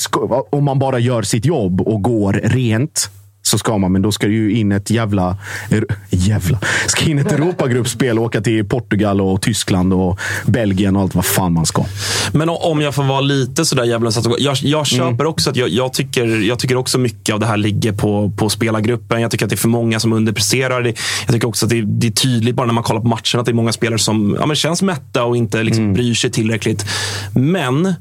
om 0.50 0.64
man 0.64 0.80
bara 0.80 1.00
gör 1.00 1.22
sitt 1.22 1.46
jobb 1.46 1.82
och 1.82 2.02
går 2.02 2.34
rent 2.34 3.10
så 3.50 3.58
ska 3.58 3.78
man, 3.78 3.92
men 3.92 4.02
då 4.02 4.12
ska 4.12 4.28
det 4.28 4.34
ju 4.34 4.52
in 4.54 4.72
ett 4.72 4.90
jävla... 4.90 5.38
er- 5.70 5.86
Jävla. 6.10 6.60
Ska 6.88 7.06
in 7.06 7.20
ett 7.20 7.32
Europagruppspel 7.32 8.20
och 8.20 8.26
åka 8.26 8.42
till 8.42 8.66
Portugal 8.66 9.22
och 9.22 9.42
Tyskland 9.42 9.94
och 9.94 10.20
Belgien 10.46 10.96
och 10.96 11.02
allt 11.02 11.16
vad 11.16 11.26
fan 11.26 11.54
man 11.54 11.66
ska. 11.66 11.86
Men 12.32 12.50
om 12.50 12.82
jag 12.82 12.96
får 12.96 13.04
vara 13.04 13.22
lite 13.22 13.66
sådär 13.66 13.84
djävulens. 13.84 14.20
Jag, 14.40 14.56
jag 14.62 14.88
köper 14.88 15.06
Mm. 15.10 15.28
också 15.28 15.50
att 15.50 15.56
jag, 15.56 15.70
jag, 15.70 15.94
tycker, 15.94 16.26
jag 16.48 16.60
tycker 16.60 16.76
också 16.78 16.98
mycket 16.98 17.34
av 17.34 17.40
det 17.40 17.46
här 17.46 17.58
ligger 17.58 17.92
på, 17.92 18.32
på 18.38 18.50
spelargruppen. 18.50 19.22
Jag 19.22 19.32
tycker 19.32 19.46
att 19.46 19.50
det 19.50 19.56
är 19.56 19.58
för 19.58 19.70
många 19.70 20.00
som 20.00 20.14
underpresterar. 20.14 20.82
Det, 20.82 20.94
jag 21.26 21.34
tycker 21.34 21.48
också 21.48 21.66
att 21.66 21.70
det, 21.70 21.82
det 21.82 22.08
är 22.08 22.12
tydligt 22.12 22.56
bara 22.56 22.68
när 22.68 22.74
man 22.74 22.84
kollar 22.84 23.02
på 23.02 23.08
matcherna 23.08 23.40
att 23.40 23.46
det 23.46 23.52
är 23.52 23.54
många 23.54 23.72
spelare 23.72 24.00
som 24.00 24.38
ja, 24.40 24.46
men 24.46 24.56
känns 24.56 24.82
mätta 24.82 25.24
och 25.24 25.38
inte 25.38 25.64
liksom 25.64 25.84
Mm. 25.84 25.94
bryr 25.94 26.14
sig 26.14 26.32
tillräckligt. 26.32 26.86
Men 27.34 27.94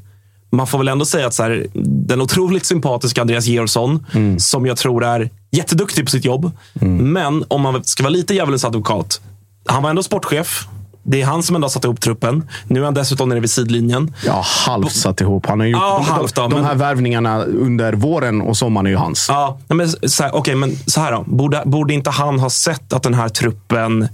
man 0.51 0.67
får 0.67 0.77
väl 0.77 0.87
ändå 0.87 1.05
säga 1.05 1.27
att 1.27 1.33
så 1.33 1.43
här, 1.43 1.65
den 2.07 2.21
otroligt 2.21 2.65
sympatiska 2.65 3.21
Andreas 3.21 3.45
Georgsson, 3.45 4.05
Mm. 4.13 4.39
som 4.39 4.65
jag 4.65 4.77
tror 4.77 5.03
är 5.03 5.29
jätteduktig 5.51 6.05
på 6.05 6.11
sitt 6.11 6.25
jobb. 6.25 6.51
Men 6.99 7.43
om 7.47 7.61
man 7.61 7.83
ska 7.83 8.03
vara 8.03 8.11
lite 8.13 8.33
djävulens 8.33 8.65
advokat. 8.65 9.21
Han 9.65 9.83
var 9.83 9.89
ändå 9.89 10.03
sportchef. 10.03 10.67
Det 11.03 11.21
är 11.21 11.25
han 11.25 11.43
som 11.43 11.55
ändå 11.55 11.65
har 11.65 11.69
satt 11.69 11.83
ihop 11.83 12.01
truppen. 12.01 12.49
Nu 12.67 12.79
är 12.81 12.85
han 12.85 12.93
dessutom 12.93 13.29
nere 13.29 13.39
vid 13.39 13.49
sidlinjen. 13.49 14.13
Ja, 14.25 14.43
halvt 14.65 14.91
satt 14.91 15.21
ihop. 15.21 15.45
Han 15.45 15.59
har 15.59 15.67
gjort, 15.67 15.79
Ja, 15.81 16.03
de, 16.07 16.11
halvt 16.13 16.35
då, 16.35 16.41
de, 16.41 16.49
de 16.49 16.55
men- 16.55 16.65
här 16.65 16.75
värvningarna 16.75 17.43
under 17.43 17.93
våren 17.93 18.41
och 18.41 18.57
sommaren 18.57 18.85
är 18.85 18.89
ju 18.91 18.95
hans. 18.97 19.25
Ja, 19.29 19.57
men 19.67 19.89
så 20.09 20.23
här, 20.23 20.35
okej, 20.35 20.55
men 20.55 20.75
så 20.85 21.01
här 21.01 21.11
då. 21.11 21.23
Borde, 21.27 21.61
borde 21.65 21.93
inte 21.93 22.09
han 22.09 22.39
ha 22.39 22.49
sett 22.49 22.93
att 22.93 23.03
den 23.03 23.13
här 23.13 23.29
truppen 23.29 24.07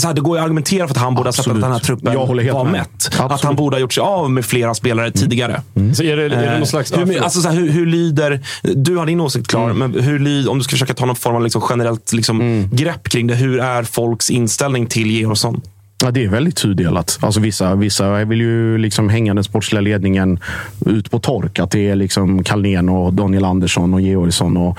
så 0.00 0.06
här, 0.06 0.14
det 0.14 0.20
går 0.20 0.36
ju 0.36 0.40
att 0.40 0.44
argumentera 0.44 0.86
för 0.88 0.94
att 0.94 1.00
han 1.00 1.14
borde 1.14 1.28
ha 1.28 1.32
sett 1.32 1.46
att 1.46 1.60
den 1.60 1.72
här 1.72 1.78
truppen 1.78 2.12
Jag 2.12 2.26
håller 2.26 2.42
helt 2.42 2.54
var 2.54 2.64
med. 2.64 2.72
mätt. 2.72 3.06
Absolut. 3.06 3.32
Att 3.32 3.42
han 3.42 3.56
borde 3.56 3.76
ha 3.76 3.80
gjort 3.80 3.92
sig 3.92 4.00
av 4.00 4.30
med 4.30 4.44
flera 4.44 4.74
spelare 4.74 5.10
tidigare. 5.10 5.62
Så 5.94 6.02
är 6.02 6.16
det, 6.16 6.24
är 6.24 6.28
det 6.28 6.46
Eh, 6.52 6.58
någon 6.58 6.66
slags... 6.66 6.92
hur, 6.98 7.22
alltså, 7.22 7.40
så 7.40 7.48
här, 7.48 7.56
hur, 7.56 7.68
hur 7.70 7.86
lyder... 7.86 8.40
Du 8.62 8.96
har 8.96 9.06
din 9.06 9.20
åsikt 9.20 9.46
klar, 9.48 9.72
men 9.72 9.94
hur 10.00 10.18
lyder, 10.18 10.50
om 10.50 10.58
du 10.58 10.64
ska 10.64 10.70
försöka 10.70 10.94
ta 10.94 11.04
någon 11.06 11.16
form 11.16 11.36
av 11.36 11.42
liksom 11.42 11.62
generellt 11.70 12.12
liksom, 12.12 12.68
grepp 12.72 13.08
kring 13.08 13.26
det. 13.26 13.34
Hur 13.34 13.60
är 13.60 13.82
folks 13.82 14.30
inställning 14.30 14.86
till 14.86 15.10
Georgsson? 15.10 15.60
Ja, 16.04 16.10
det 16.10 16.24
är 16.24 16.28
väldigt 16.28 16.56
tudelat. 16.56 17.18
Alltså 17.20 17.40
vissa, 17.40 17.74
vissa 17.74 18.24
vill 18.24 18.40
ju 18.40 18.78
liksom 18.78 19.08
hänga 19.08 19.34
den 19.34 19.44
sportsliga 19.44 19.80
ledningen 19.80 20.38
ut 20.86 21.10
på 21.10 21.18
tork. 21.18 21.58
Att 21.58 21.70
det 21.70 21.88
är 21.90 21.96
liksom 21.96 22.44
Kalnén 22.44 22.88
och 22.88 23.14
Daniel 23.14 23.44
Andersson 23.44 23.94
och 23.94 24.00
Georgsson 24.00 24.56
och 24.56 24.78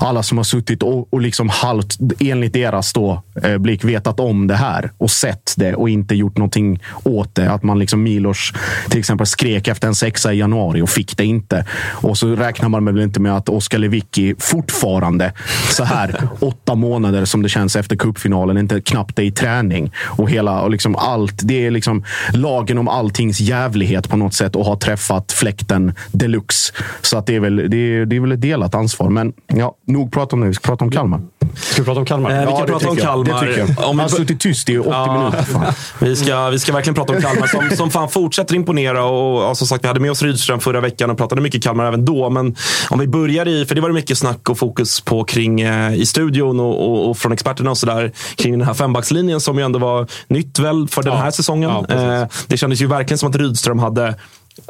alla 0.00 0.22
som 0.22 0.38
har 0.38 0.44
suttit 0.44 0.82
och, 0.82 1.12
och 1.12 1.20
liksom 1.20 1.48
halvt, 1.48 1.96
enligt 2.20 2.52
deras 2.52 2.92
då, 2.92 3.22
eh, 3.42 3.58
blick, 3.58 3.84
vetat 3.84 4.20
om 4.20 4.46
det 4.46 4.54
här 4.54 4.90
och 4.98 5.10
sett 5.10 5.54
det 5.56 5.74
och 5.74 5.88
inte 5.88 6.14
gjort 6.14 6.36
någonting 6.36 6.82
åt 7.02 7.34
det. 7.34 7.50
Att 7.50 7.62
man 7.62 7.78
liksom 7.78 8.02
Milos 8.02 8.52
till 8.90 8.98
exempel 8.98 9.26
skrek 9.26 9.68
efter 9.68 9.88
en 9.88 9.94
sexa 9.94 10.32
i 10.32 10.38
januari 10.38 10.82
och 10.82 10.90
fick 10.90 11.16
det 11.16 11.24
inte. 11.24 11.64
Och 11.90 12.18
så 12.18 12.36
räknar 12.36 12.68
man 12.68 12.84
väl 12.84 13.00
inte 13.00 13.20
med 13.20 13.36
att 13.36 13.48
Oskar 13.48 13.78
Lewicki 13.78 14.34
fortfarande 14.38 15.32
så 15.70 15.84
här 15.84 16.28
åtta 16.40 16.74
månader 16.74 17.24
som 17.24 17.42
det 17.42 17.48
känns 17.48 17.76
efter 17.76 17.96
cupfinalen 17.96 18.58
inte 18.58 18.80
knappt 18.80 19.18
är 19.18 19.22
i 19.22 19.30
träning. 19.30 19.92
Och 20.04 20.30
hela 20.30 20.63
och 20.64 20.70
liksom 20.70 20.96
allt. 20.96 21.40
Det 21.44 21.66
är 21.66 21.70
liksom 21.70 22.04
lagen 22.32 22.78
om 22.78 22.88
alltings 22.88 23.40
jävlighet 23.40 24.10
på 24.10 24.16
något 24.16 24.34
sätt 24.34 24.56
och 24.56 24.64
har 24.64 24.76
träffat 24.76 25.32
fläkten 25.32 25.92
deluxe. 26.12 26.72
Så 27.02 27.18
att 27.18 27.26
det 27.26 27.34
är 27.34 27.40
väl, 27.40 27.56
det 27.56 27.76
är, 27.76 28.06
det 28.06 28.16
är 28.16 28.20
väl 28.20 28.32
ett 28.32 28.40
delat 28.40 28.74
ansvar. 28.74 29.10
Men 29.10 29.32
ja, 29.46 29.76
nog 29.86 30.12
prata 30.12 30.36
om 30.36 30.40
det. 30.40 30.48
Vi 30.48 30.54
ska 30.54 30.66
prata 30.68 30.84
om 30.84 30.90
Kalmar. 30.90 31.20
Ska 31.56 31.82
vi 31.82 31.86
prata 31.86 32.00
om 32.00 32.06
Kalmar? 32.06 32.30
Eh, 32.30 32.36
vi 32.38 32.44
Ja, 32.44 32.56
kan 32.56 32.66
det 32.66 32.72
prata 32.72 32.88
om 32.88 32.98
jag. 32.98 33.24
Det 33.24 33.30
Kalmar. 33.30 33.46
tycker 33.46 33.58
jag. 33.58 33.68
Om 33.70 33.76
Han 33.84 33.96
vi 33.96 34.02
har 34.02 34.08
suttit 34.08 34.40
tyst 34.40 34.68
i 34.68 34.78
80 34.78 34.90
Ja. 34.90 35.18
minuter. 35.18 35.42
Fan. 35.52 35.72
Vi 35.98 36.16
ska, 36.16 36.48
vi 36.50 36.58
ska 36.58 36.72
verkligen 36.72 36.94
prata 36.94 37.12
om 37.12 37.22
Kalmar 37.22 37.46
som, 37.46 37.76
som 37.76 37.90
fan 37.90 38.08
fortsätter 38.08 38.54
imponera. 38.54 39.04
Och, 39.04 39.42
ja, 39.42 39.54
som 39.54 39.66
sagt, 39.66 39.84
vi 39.84 39.88
hade 39.88 40.00
med 40.00 40.10
oss 40.10 40.22
Rydström 40.22 40.60
förra 40.60 40.80
veckan 40.80 41.10
och 41.10 41.18
pratade 41.18 41.40
mycket 41.40 41.62
Kalmar 41.62 41.84
även 41.86 42.04
då. 42.04 42.30
Men 42.30 42.56
om 42.90 42.98
vi 42.98 43.06
börjar 43.06 43.48
i, 43.48 43.64
för 43.66 43.74
det 43.74 43.80
var 43.80 43.88
det 43.88 43.94
mycket 43.94 44.18
snack 44.18 44.50
och 44.50 44.58
fokus 44.58 45.00
på 45.00 45.24
kring 45.24 45.60
eh, 45.60 45.94
i 45.94 46.06
studion 46.06 46.60
och, 46.60 46.88
och, 46.90 47.10
och 47.10 47.18
från 47.18 47.32
experterna 47.32 47.70
och 47.70 47.78
sådär. 47.78 48.12
Kring 48.36 48.58
den 48.58 48.66
här 48.66 48.74
fembackslinjen 48.74 49.40
som 49.40 49.58
ju 49.58 49.64
ändå 49.64 49.78
var 49.78 50.06
nytt 50.28 50.58
väl 50.58 50.88
för 50.88 51.02
den 51.02 51.12
Ja. 51.12 51.18
här 51.18 51.30
säsongen. 51.30 51.70
Ja, 51.88 51.94
eh, 52.22 52.26
det 52.46 52.56
kändes 52.56 52.80
ju 52.82 52.86
verkligen 52.86 53.18
som 53.18 53.30
att 53.30 53.36
Rydström 53.36 53.78
hade 53.78 54.14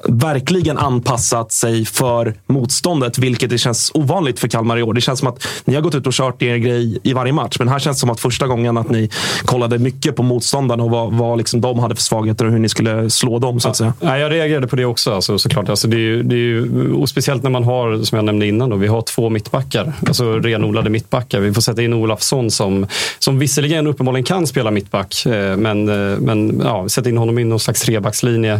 verkligen 0.09 0.78
anpassat 0.78 1.52
sig 1.52 1.85
för 1.85 2.35
motståndet, 2.47 3.19
vilket 3.19 3.51
det 3.51 3.59
känns 3.59 3.90
ovanligt 3.94 4.40
för 4.40 4.48
Kalmar 4.48 4.78
i 4.78 4.82
år. 4.82 4.94
Det 4.94 5.01
känns 5.01 5.19
som 5.19 5.28
att 5.28 5.47
ni 5.65 5.74
har 5.74 5.82
gått 5.82 5.94
ut 5.94 6.06
och 6.06 6.12
kört 6.12 6.43
er 6.43 6.56
grej 6.56 6.98
i 7.02 7.12
varje 7.12 7.32
match, 7.32 7.56
men 7.59 7.69
här 7.69 7.78
känns 7.78 7.97
det 7.97 8.01
som 8.01 8.11
att 8.11 8.20
första 8.20 8.47
gången 8.47 8.77
att 8.77 8.90
ni 8.90 9.11
kollade 9.44 9.78
mycket 9.78 10.16
på 10.16 10.23
motståndarna 10.23 10.82
och 10.82 10.90
vad, 10.90 11.12
vad 11.12 11.39
liksom 11.39 11.61
de 11.61 11.78
hade 11.78 11.94
för 11.94 12.02
svagheter 12.02 12.44
och 12.44 12.52
hur 12.52 12.59
ni 12.59 12.69
skulle 12.69 13.11
slå 13.11 13.39
dem, 13.39 13.61
så 13.61 13.69
att 13.69 13.77
säga. 13.77 13.93
Ja, 14.01 14.19
jag 14.19 14.32
reagerade 14.32 14.66
på 14.66 14.77
det 14.77 14.85
också 14.85 15.15
alltså, 15.15 15.39
såklart. 15.39 15.69
Alltså, 15.69 15.89
det 15.89 15.97
är 15.97 16.01
ju, 16.01 16.23
det 16.23 16.35
är 16.35 16.39
ju, 16.39 16.93
och 16.93 17.09
speciellt 17.09 17.43
när 17.43 17.51
man 17.51 17.65
har, 17.65 18.02
som 18.02 18.16
jag 18.16 18.24
nämnde 18.24 18.47
innan, 18.47 18.70
då, 18.70 18.77
vi 18.77 18.86
har 18.86 19.02
två 19.02 19.31
mittbackar. 19.31 19.93
Alltså 20.06 20.39
renodlade 20.39 20.90
mittbackar. 20.90 21.40
Vi 21.40 21.55
får 21.55 21.62
sätta 21.62 21.82
in 21.82 21.93
Olafsson 21.93 22.51
som, 22.51 22.86
som 23.19 23.39
visserligen 23.39 23.86
uppenbarligen 23.86 24.24
kan 24.24 24.47
spela 24.47 24.70
mittback, 24.70 25.27
eh, 25.27 25.56
men, 25.56 25.89
eh, 25.89 26.19
men 26.19 26.61
ja, 26.65 26.89
sätta 26.89 27.09
in 27.09 27.16
honom 27.16 27.39
i 27.39 27.44
någon 27.44 27.61
slags 27.61 27.82
trebackslinje. 27.82 28.52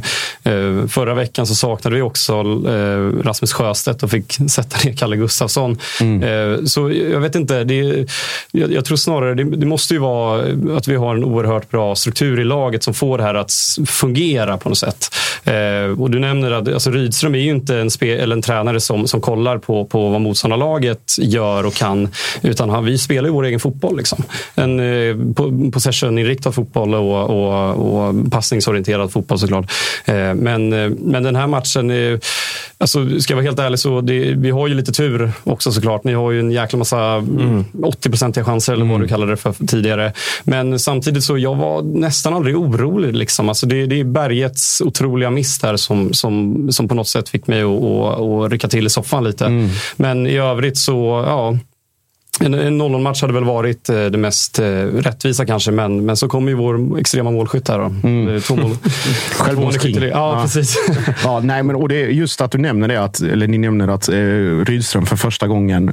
Eh, 0.42 0.86
förra 0.88 1.13
Förra 1.14 1.22
veckan 1.22 1.46
så 1.46 1.54
saknade 1.54 1.96
vi 1.96 2.02
också 2.02 2.32
eh, 2.68 3.22
Rasmus 3.24 3.52
Sjöstedt 3.52 4.02
och 4.02 4.10
fick 4.10 4.32
sätta 4.50 4.76
ner 4.88 4.96
Kalle 4.96 5.16
Gustafsson. 5.16 5.78
Eh, 6.00 6.64
Så 6.64 6.90
jag 6.90 7.20
vet 7.20 7.34
inte, 7.34 7.64
det, 7.64 8.06
jag, 8.52 8.72
jag 8.72 8.84
tror 8.84 8.96
snarare 8.96 9.34
det, 9.34 9.44
det 9.44 9.66
måste 9.66 9.94
ju 9.94 10.00
vara 10.00 10.42
att 10.76 10.88
vi 10.88 10.96
har 10.96 11.14
en 11.16 11.24
oerhört 11.24 11.70
bra 11.70 11.94
struktur 11.94 12.40
i 12.40 12.44
laget 12.44 12.82
som 12.82 12.94
får 12.94 13.18
det 13.18 13.24
här 13.24 13.34
att 13.34 13.52
fungera 13.86 14.56
på 14.56 14.68
något 14.68 14.78
sätt. 14.78 15.14
Eh, 15.44 16.00
och 16.00 16.10
du 16.10 16.18
nämner 16.18 16.50
att 16.50 16.68
alltså 16.68 16.90
Rydström 16.90 17.34
är 17.34 17.38
ju 17.38 17.50
inte 17.50 17.76
en, 17.76 17.90
spe, 17.90 18.16
eller 18.16 18.36
en 18.36 18.42
tränare 18.42 18.80
som, 18.80 19.06
som 19.06 19.20
kollar 19.20 19.58
på, 19.58 19.84
på 19.84 20.08
vad 20.08 20.20
motståndarlaget 20.20 21.16
gör 21.18 21.66
och 21.66 21.74
kan, 21.74 22.08
utan 22.42 22.70
han, 22.70 22.84
vi 22.84 22.98
spelar 22.98 23.28
ju 23.28 23.32
vår 23.34 23.44
egen 23.44 23.60
fotboll. 23.60 23.96
Liksom. 23.96 24.22
En 24.54 24.80
eh, 24.80 25.14
po- 25.14 25.72
possession-inriktad 25.72 26.52
fotboll 26.52 26.94
och, 26.94 27.30
och, 27.30 28.04
och 28.08 28.30
passningsorienterad 28.30 29.12
fotboll 29.12 29.38
såklart. 29.38 29.72
Men, 30.34 30.70
men 31.05 31.22
den 31.22 31.36
här 31.36 31.47
matchen, 31.47 31.90
eh, 31.90 32.18
alltså, 32.78 33.20
ska 33.20 33.32
jag 33.32 33.36
vara 33.36 33.44
helt 33.44 33.59
ärlig, 33.59 33.78
så 33.78 34.01
det, 34.01 34.35
vi 34.35 34.51
har 34.51 34.68
ju 34.68 34.74
lite 34.74 34.93
tur 34.93 35.32
också 35.44 35.72
såklart. 35.72 36.05
Ni 36.05 36.12
har 36.12 36.31
ju 36.31 36.40
en 36.40 36.51
jäkla 36.51 36.78
massa 36.78 36.98
mm. 36.98 37.64
80-procentiga 37.72 38.44
chanser 38.44 38.72
eller 38.72 38.85
vad 38.85 39.01
du 39.01 39.09
kallade 39.09 39.32
det 39.32 39.36
för 39.36 39.66
tidigare. 39.66 40.12
Men 40.44 40.78
samtidigt 40.78 41.24
så 41.24 41.39
jag 41.39 41.55
var 41.55 41.82
nästan 41.82 42.35
aldrig 42.35 42.56
orolig. 42.56 43.16
Liksom. 43.16 43.48
Alltså 43.48 43.66
det, 43.66 43.86
det 43.86 44.01
är 44.01 44.05
bergets 44.05 44.81
otroliga 44.81 45.31
miss 45.31 45.59
där 45.59 45.76
som, 45.76 46.12
som, 46.12 46.66
som 46.72 46.89
på 46.89 46.94
något 46.94 47.09
sätt 47.09 47.28
fick 47.28 47.47
mig 47.47 47.62
att, 47.62 47.68
att, 47.68 48.20
att 48.20 48.52
rycka 48.52 48.68
till 48.68 48.86
i 48.86 48.90
soffan 48.90 49.24
lite. 49.24 49.68
Men 49.97 50.26
i 50.26 50.36
övrigt 50.36 50.78
så, 50.78 51.24
ja. 51.26 51.59
En, 52.40 52.55
en 52.55 52.82
0-0-match 52.82 53.20
hade 53.23 53.32
väl 53.32 53.44
varit 53.44 53.89
eh, 53.89 54.05
det 54.05 54.19
mest 54.19 54.59
eh, 54.59 54.65
rättvisa 54.85 55.47
kanske, 55.47 55.70
men, 55.70 56.05
men 56.05 56.16
så 56.16 56.28
kommer 56.28 56.48
ju 56.48 56.55
vår 56.55 56.98
extrema 56.98 57.31
målskytt 57.31 57.69
här. 57.69 57.78
Då. 57.78 57.85
Eh, 58.35 58.40
Två 58.40 58.56
mål. 58.56 58.77
Självmålsking. 59.32 59.94
Ja, 60.02 60.09
Ja. 60.09 60.40
precis. 60.43 60.77
Ja, 61.24 61.40
nej, 61.40 61.62
men, 61.62 61.77
och 61.77 61.89
det 61.89 62.02
är 62.05 62.09
just 62.09 62.40
att 62.40 62.51
du 62.51 62.59
nämner 62.59 62.89
det, 62.89 63.02
att, 63.02 63.20
eller 63.20 63.47
ni 63.47 63.59
nämner 63.59 63.89
att 63.89 64.09
eh, 64.09 64.15
Rydström 64.65 65.06
för 65.06 65.16
första 65.16 65.47
gången 65.47 65.93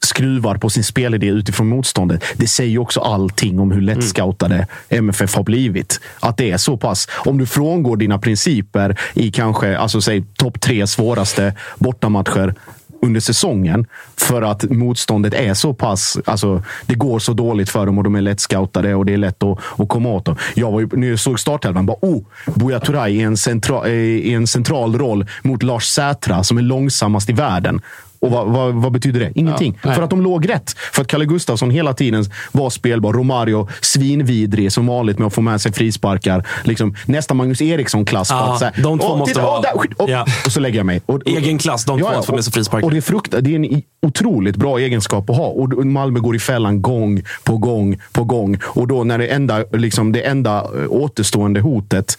skruvar 0.00 0.56
på 0.56 0.70
sin 0.70 0.84
spelidé 0.84 1.26
utifrån 1.26 1.68
motståndet. 1.68 2.24
Det 2.36 2.46
säger 2.46 2.70
ju 2.70 2.78
också 2.78 3.00
allting 3.00 3.60
om 3.60 3.72
hur 3.72 3.80
lättscoutade 3.80 4.66
MFF 4.88 5.34
har 5.34 5.42
blivit. 5.42 6.00
Att 6.20 6.36
det 6.36 6.50
är 6.50 6.56
så 6.56 6.76
pass. 6.76 7.08
Om 7.14 7.38
du 7.38 7.46
frångår 7.46 7.96
dina 7.96 8.18
principer 8.18 9.00
i 9.14 9.30
kanske, 9.30 9.78
alltså 9.78 10.00
säg 10.00 10.24
topp 10.36 10.60
tre 10.60 10.86
svåraste 10.86 11.54
bortamatcher 11.78 12.54
under 13.02 13.20
säsongen 13.20 13.86
för 14.16 14.42
att 14.42 14.70
motståndet 14.70 15.34
är 15.34 15.54
så 15.54 15.74
pass... 15.74 16.18
Alltså, 16.24 16.62
det 16.86 16.94
går 16.94 17.18
så 17.18 17.32
dåligt 17.32 17.70
för 17.70 17.86
dem 17.86 17.98
och 17.98 18.04
de 18.04 18.14
är 18.14 18.20
lättscoutade 18.20 18.94
och 18.94 19.06
det 19.06 19.12
är 19.12 19.16
lätt 19.16 19.42
att, 19.42 19.58
att 19.78 19.88
komma 19.88 20.08
åt 20.08 20.24
dem. 20.24 20.36
Jag 20.54 20.72
var 20.72 20.80
ju, 20.80 20.88
när 20.92 21.08
jag 21.08 21.18
såg 21.18 21.40
startelvan, 21.40 21.86
bara 21.86 21.96
oh, 22.00 22.22
Buya 22.54 22.80
Turay 22.80 23.12
i 23.12 23.22
en, 23.22 23.36
central, 23.36 23.86
eh, 23.86 23.92
i 23.92 24.32
en 24.32 24.46
central 24.46 24.98
roll 24.98 25.26
mot 25.42 25.62
Lars 25.62 25.84
Sätra 25.84 26.44
som 26.44 26.58
är 26.58 26.62
långsammast 26.62 27.30
i 27.30 27.32
världen. 27.32 27.80
Och 28.22 28.30
vad, 28.30 28.46
vad, 28.48 28.74
vad 28.74 28.92
betyder 28.92 29.20
det? 29.20 29.32
Ingenting. 29.34 29.78
Ja, 29.82 29.92
för 29.94 30.02
att 30.02 30.10
de 30.10 30.22
låg 30.22 30.48
rätt. 30.48 30.70
För 30.92 31.02
att 31.02 31.08
Kalle 31.08 31.24
Gustafsson 31.24 31.70
hela 31.70 31.94
tiden 31.94 32.24
var 32.52 32.70
spelbar. 32.70 33.12
Romario 33.12 33.68
svinvidrig 33.80 34.72
som 34.72 34.86
vanligt 34.86 35.18
med 35.18 35.26
att 35.26 35.34
få 35.34 35.40
med 35.40 35.60
sig 35.60 35.72
frisparkar. 35.72 36.46
Liksom, 36.64 36.94
nästa 37.06 37.34
Magnus 37.34 37.62
Eriksson-klass. 37.62 38.30
Ja, 38.30 38.58
här, 38.60 38.82
de 38.82 38.98
två 38.98 39.06
"Åh, 39.08 39.18
måste 39.18 39.34
titta, 39.34 39.46
vara- 39.46 39.56
åh, 39.58 39.62
där, 39.62 39.78
skit", 39.78 39.92
och, 39.98 40.10
Ja. 40.10 40.26
och 40.46 40.52
så 40.52 40.60
lägger 40.60 40.76
jag 40.78 40.86
mig. 40.86 41.02
Och, 41.06 41.14
och, 41.14 41.22
Egen 41.26 41.58
klass, 41.58 41.84
de 41.84 42.00
två 42.00 42.06
att 42.08 42.26
få 42.26 42.34
med 42.34 42.44
sig 42.44 42.52
frisparkar. 42.52 42.84
och 42.86 42.90
det 42.90 42.96
är, 42.96 43.00
frukt, 43.00 43.34
det 43.40 43.50
är 43.50 43.54
en 43.56 43.82
otroligt 44.06 44.56
bra 44.56 44.78
egenskap 44.78 45.30
att 45.30 45.36
ha. 45.36 45.46
Och 45.46 45.86
Malmö 45.86 46.20
går 46.20 46.36
i 46.36 46.38
fällan 46.38 46.82
gång 46.82 47.22
på 47.44 47.56
gång 47.56 47.98
på 48.12 48.24
gång. 48.24 48.58
Och 48.64 48.86
då 48.88 49.04
när 49.04 49.18
det 49.18 49.26
enda, 49.26 49.64
liksom, 49.72 50.12
det 50.12 50.20
enda 50.20 50.56
eh, 50.58 50.86
återstående 50.88 51.60
hotet, 51.60 52.16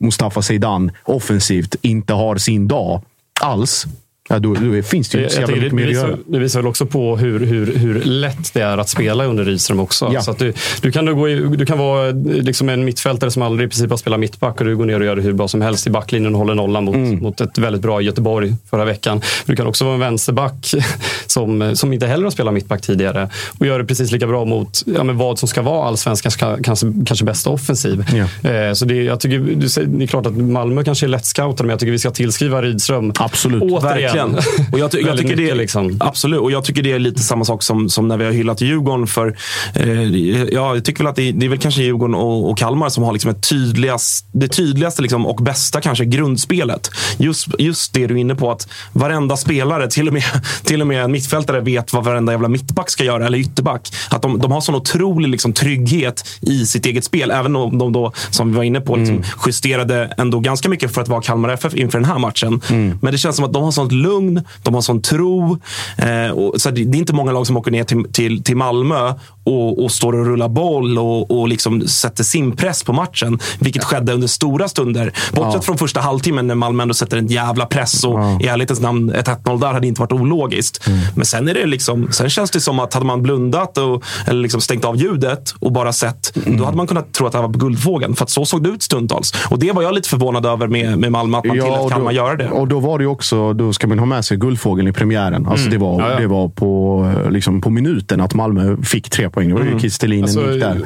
Mustafa 0.00 0.42
Zeidan, 0.42 0.90
offensivt, 1.04 1.74
inte 1.82 2.12
har 2.12 2.36
sin 2.36 2.68
dag 2.68 3.02
alls. 3.40 3.86
Ja, 4.28 4.38
då, 4.38 4.54
då 4.54 4.82
finns 4.82 5.08
det 5.08 5.18
ju 5.18 5.24
inte 5.24 5.34
så 5.34 5.40
jävla 5.40 5.56
mycket 5.56 5.72
mer 5.72 5.86
att 5.86 5.92
göra. 5.92 6.16
det 6.26 6.38
visar 6.38 6.60
väl 6.60 6.66
också 6.68 6.86
på 6.86 7.16
hur, 7.16 7.40
hur, 7.40 7.74
hur 7.76 8.02
lätt 8.04 8.54
det 8.54 8.60
är 8.60 8.78
att 8.78 8.88
spela 8.88 9.24
under 9.24 9.44
Rydström 9.44 9.80
också. 9.80 10.10
Ja. 10.14 10.22
Så 10.22 10.32
du, 10.32 10.52
du, 10.82 10.92
kan 10.92 11.04
då 11.06 11.14
gå 11.14 11.28
i, 11.28 11.34
du 11.34 11.66
kan 11.66 11.78
vara 11.78 12.10
liksom 12.26 12.68
en 12.68 12.84
mittfältare 12.84 13.30
som 13.30 13.42
aldrig 13.42 13.66
i 13.66 13.70
princip 13.70 13.90
har 13.90 13.96
spelat 13.96 14.20
mittback 14.20 14.60
och 14.60 14.66
du 14.66 14.76
går 14.76 14.84
ner 14.84 15.00
och 15.00 15.06
gör 15.06 15.16
det 15.16 15.22
hur 15.22 15.32
bra 15.32 15.48
som 15.48 15.60
helst 15.60 15.86
i 15.86 15.90
backlinjen 15.90 16.34
och 16.34 16.38
håller 16.38 16.54
nollan 16.54 16.84
mot, 16.84 16.96
Mm. 16.96 17.18
mot 17.22 17.40
ett 17.40 17.58
väldigt 17.58 17.82
bra 17.82 18.00
Göteborg 18.00 18.54
förra 18.70 18.84
veckan. 18.84 19.20
Du 19.46 19.56
kan 19.56 19.66
också 19.66 19.84
vara 19.84 19.94
en 19.94 20.00
vänsterback 20.00 20.74
som, 21.26 21.70
som 21.76 21.92
inte 21.92 22.06
heller 22.06 22.24
har 22.24 22.30
spelat 22.30 22.54
mittback 22.54 22.80
tidigare 22.82 23.28
och 23.58 23.66
gör 23.66 23.78
det 23.78 23.84
precis 23.84 24.12
lika 24.12 24.26
bra 24.26 24.44
mot 24.44 24.82
ja, 24.86 25.04
men 25.04 25.16
vad 25.18 25.38
som 25.38 25.48
ska 25.48 25.62
vara 25.62 25.88
allsvenskans 25.88 26.38
ka- 26.38 26.62
kanske, 26.62 26.92
kanske 27.06 27.24
bästa 27.24 27.50
offensiv. 27.50 28.04
Ja. 28.42 28.50
Eh, 28.50 28.72
så 28.72 28.84
det, 28.84 29.02
jag 29.02 29.20
tycker, 29.20 29.38
du 29.38 29.96
det 29.96 30.04
är 30.04 30.06
klart 30.06 30.26
att 30.26 30.36
Malmö 30.36 30.84
kanske 30.84 31.06
är 31.06 31.08
lättscoutade, 31.08 31.62
men 31.62 31.70
jag 31.70 31.78
tycker 31.80 31.92
vi 31.92 31.98
ska 31.98 32.10
tillskriva 32.10 32.62
Rydström 32.62 33.12
Absolut. 33.18 33.62
återigen. 33.62 34.15
Verkligen. 34.24 34.68
Och 34.72 34.78
jag, 34.78 34.90
ty- 34.90 35.00
jag 35.00 35.18
tycker 35.18 35.36
det, 35.36 35.54
liksom. 35.54 35.96
Absolut, 36.00 36.40
och 36.40 36.52
jag 36.52 36.64
tycker 36.64 36.82
det 36.82 36.92
är 36.92 36.98
lite 36.98 37.22
samma 37.22 37.44
sak 37.44 37.62
som, 37.62 37.88
som 37.88 38.08
när 38.08 38.16
vi 38.16 38.24
har 38.24 38.32
hyllat 38.32 38.60
Djurgården. 38.60 39.06
För, 39.06 39.36
eh, 39.74 40.02
ja, 40.44 40.74
jag 40.74 40.84
tycker 40.84 41.04
väl 41.04 41.10
att 41.10 41.16
det, 41.16 41.32
det 41.32 41.46
är 41.46 41.50
väl 41.50 41.58
kanske 41.58 41.82
Djurgården 41.82 42.14
och, 42.14 42.50
och 42.50 42.58
Kalmar 42.58 42.88
som 42.88 43.04
har 43.04 43.12
liksom 43.12 43.30
ett 43.30 43.48
tydligast, 43.48 44.26
det 44.32 44.48
tydligaste 44.48 45.02
liksom, 45.02 45.26
och 45.26 45.36
bästa 45.36 45.80
kanske 45.80 46.04
grundspelet. 46.04 46.90
Just, 47.18 47.46
just 47.58 47.92
det 47.94 48.06
du 48.06 48.14
är 48.14 48.18
inne 48.18 48.34
på, 48.34 48.50
att 48.50 48.68
varenda 48.92 49.36
spelare, 49.36 49.88
till 49.90 50.06
och, 50.06 50.12
med, 50.14 50.22
till 50.64 50.80
och 50.80 50.86
med 50.86 51.04
en 51.04 51.12
mittfältare, 51.12 51.60
vet 51.60 51.92
vad 51.92 52.04
varenda 52.04 52.32
jävla 52.32 52.48
mittback 52.48 52.90
ska 52.90 53.04
göra, 53.04 53.26
eller 53.26 53.38
ytterback. 53.38 53.88
Att 54.10 54.22
de, 54.22 54.38
de 54.38 54.52
har 54.52 54.60
sån 54.60 54.74
otrolig 54.74 55.28
liksom, 55.28 55.52
trygghet 55.52 56.24
i 56.40 56.66
sitt 56.66 56.86
eget 56.86 57.04
spel. 57.04 57.30
Även 57.30 57.56
om 57.56 57.78
de 57.78 57.92
då, 57.92 58.12
som 58.30 58.50
vi 58.50 58.56
var 58.56 58.64
inne 58.64 58.80
på, 58.80 58.96
liksom, 58.96 59.22
justerade 59.46 60.14
ändå 60.18 60.40
ganska 60.40 60.68
mycket 60.68 60.94
för 60.94 61.02
att 61.02 61.08
vara 61.08 61.22
Kalmar 61.22 61.48
FF 61.48 61.74
inför 61.74 61.98
den 61.98 62.08
här 62.08 62.18
matchen. 62.18 62.60
Men 63.02 63.12
det 63.12 63.18
känns 63.18 63.36
som 63.36 63.44
att 63.44 63.52
de 63.52 63.62
har 63.62 63.70
sånt 63.70 63.92
lugn, 64.06 64.42
de 64.62 64.74
har 64.74 64.80
sån 64.80 65.02
tro. 65.02 65.58
Eh, 65.98 66.30
och, 66.30 66.60
så 66.60 66.70
det, 66.70 66.84
det 66.84 66.98
är 66.98 67.00
inte 67.00 67.12
många 67.14 67.32
lag 67.32 67.46
som 67.46 67.56
åker 67.56 67.70
ner 67.70 67.84
till, 67.84 68.04
till, 68.12 68.42
till 68.42 68.56
Malmö 68.56 69.14
och, 69.44 69.84
och 69.84 69.90
står 69.92 70.12
och 70.12 70.26
rullar 70.26 70.48
boll 70.48 70.98
och, 70.98 71.30
och 71.40 71.48
liksom 71.48 71.88
sätter 71.88 72.24
sin 72.24 72.56
press 72.56 72.82
på 72.84 72.92
matchen. 72.92 73.38
Vilket 73.58 73.84
skedde 73.84 74.12
under 74.12 74.26
stora 74.28 74.68
stunder. 74.68 75.12
Bortsett 75.32 75.54
Ja. 75.54 75.60
från 75.62 75.78
första 75.78 76.00
halvtimmen 76.00 76.46
när 76.46 76.54
Malmö 76.54 76.82
ändå 76.82 76.94
sätter 76.94 77.16
en 77.16 77.26
jävla 77.26 77.66
press. 77.66 78.04
Och 78.04 78.20
Ja. 78.20 78.38
i 78.40 78.46
ärlighetens 78.46 78.80
namn, 78.80 79.10
ett 79.14 79.26
1-0 79.28 79.60
där 79.60 79.72
hade 79.72 79.86
inte 79.86 80.00
varit 80.00 80.12
ologiskt. 80.12 80.88
Men 81.14 81.26
sen, 81.26 81.48
är 81.48 81.54
det 81.54 81.66
liksom, 81.66 82.12
sen 82.12 82.30
känns 82.30 82.50
det 82.50 82.60
som 82.60 82.78
att 82.78 82.94
hade 82.94 83.06
man 83.06 83.22
blundat 83.22 83.78
och, 83.78 84.02
eller 84.26 84.40
liksom 84.42 84.60
stängt 84.60 84.84
av 84.84 84.96
ljudet 84.96 85.54
och 85.60 85.72
bara 85.72 85.92
sett, 85.92 86.32
då 86.46 86.64
hade 86.64 86.76
man 86.76 86.86
kunnat 86.86 87.12
tro 87.12 87.26
att 87.26 87.32
det 87.32 87.38
var 87.38 87.48
på 87.48 87.58
Guldfågeln. 87.58 88.16
För 88.16 88.24
att 88.24 88.30
så 88.30 88.44
såg 88.44 88.62
det 88.62 88.68
ut 88.68 88.82
stundtals. 88.82 89.32
Och 89.50 89.58
det 89.58 89.72
var 89.72 89.82
jag 89.82 89.94
lite 89.94 90.08
förvånad 90.08 90.46
över 90.46 90.66
med, 90.66 90.98
med 90.98 91.12
Malmö, 91.12 91.38
att 91.38 91.44
man 91.44 91.56
tillät 91.60 91.80
och 91.80 91.90
Kalmar 91.90 92.12
göra 92.12 92.36
det. 92.36 92.48
Och 92.50 92.68
då 92.68 92.80
var 92.80 92.98
det 92.98 93.06
också, 93.06 93.52
då 93.52 93.72
ska 93.72 93.86
man 93.86 93.95
ha 93.98 94.06
med 94.06 94.24
sig 94.24 94.36
Guldfågeln 94.36 94.88
i 94.88 94.92
premiären. 94.92 95.46
Alltså 95.46 95.70
det, 95.70 95.78
var, 95.78 96.00
Ja, 96.02 96.10
ja. 96.12 96.20
det 96.20 96.26
var 96.26 96.48
på, 96.48 97.04
eh, 97.24 97.30
liksom, 97.30 97.60
på 97.60 97.70
minuten 97.70 98.20
att 98.20 98.34
Malmö 98.34 98.76
fick 98.82 99.10
tre 99.10 99.30
poäng. 99.30 99.48
Det 99.48 99.54
var 99.54 99.62
ju 99.64 99.78
Kistelinen 99.78 100.22
Alltså, 100.24 100.52
gick 100.52 100.60
där. 100.62 100.80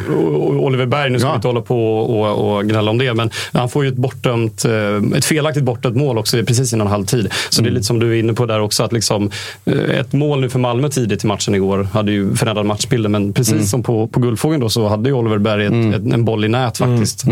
Oliver 0.61 0.87
Berg, 0.87 1.11
nu 1.11 1.19
ska 1.19 1.29
Ja. 1.29 1.33
vi 1.33 1.37
inte 1.37 1.49
hålla 1.49 1.61
på 1.61 1.99
och, 1.99 2.57
och 2.57 2.65
gnälla 2.65 2.91
om 2.91 2.99
det, 2.99 3.15
men 3.15 3.31
han 3.53 3.69
får 3.69 3.85
ju 3.85 3.91
ett, 3.91 3.97
bortdömt, 3.97 4.65
eh, 4.65 5.17
ett 5.19 5.25
felaktigt 5.25 5.65
bortdömt 5.65 5.97
mål 5.97 6.19
också 6.19 6.37
precis 6.45 6.73
innan 6.73 6.87
halvtid. 6.87 7.29
Så 7.51 7.63
det 7.63 7.69
är 7.69 7.73
lite 7.73 7.87
som 7.87 7.99
du 7.99 8.11
är 8.17 8.21
inne 8.21 8.33
på 8.33 8.47
där 8.47 8.61
också, 8.61 8.83
att 8.83 8.93
liksom, 8.93 9.31
eh, 9.65 9.75
ett 10.01 10.13
mål 10.13 10.41
nu 10.41 10.49
för 10.49 10.59
Malmö 10.59 10.89
tidigt 10.89 11.25
i 11.25 11.27
matchen 11.27 11.55
igår 11.55 11.89
hade 11.93 12.13
ju 12.13 12.35
förändrat 12.35 12.67
matchbilden, 12.67 13.13
men 13.13 13.33
precis 13.33 13.71
som 13.71 13.83
på, 13.83 14.07
på 14.07 14.21
Guldfågeln 14.21 14.61
då 14.61 14.69
så 14.69 14.89
hade 14.89 15.09
ju 15.09 15.15
Oliver 15.15 15.39
Berg 15.39 15.67
ett, 15.67 15.95
ett, 15.95 16.13
en 16.13 16.25
boll 16.25 16.45
i 16.45 16.49
nät 16.49 16.79
faktiskt. 16.79 17.25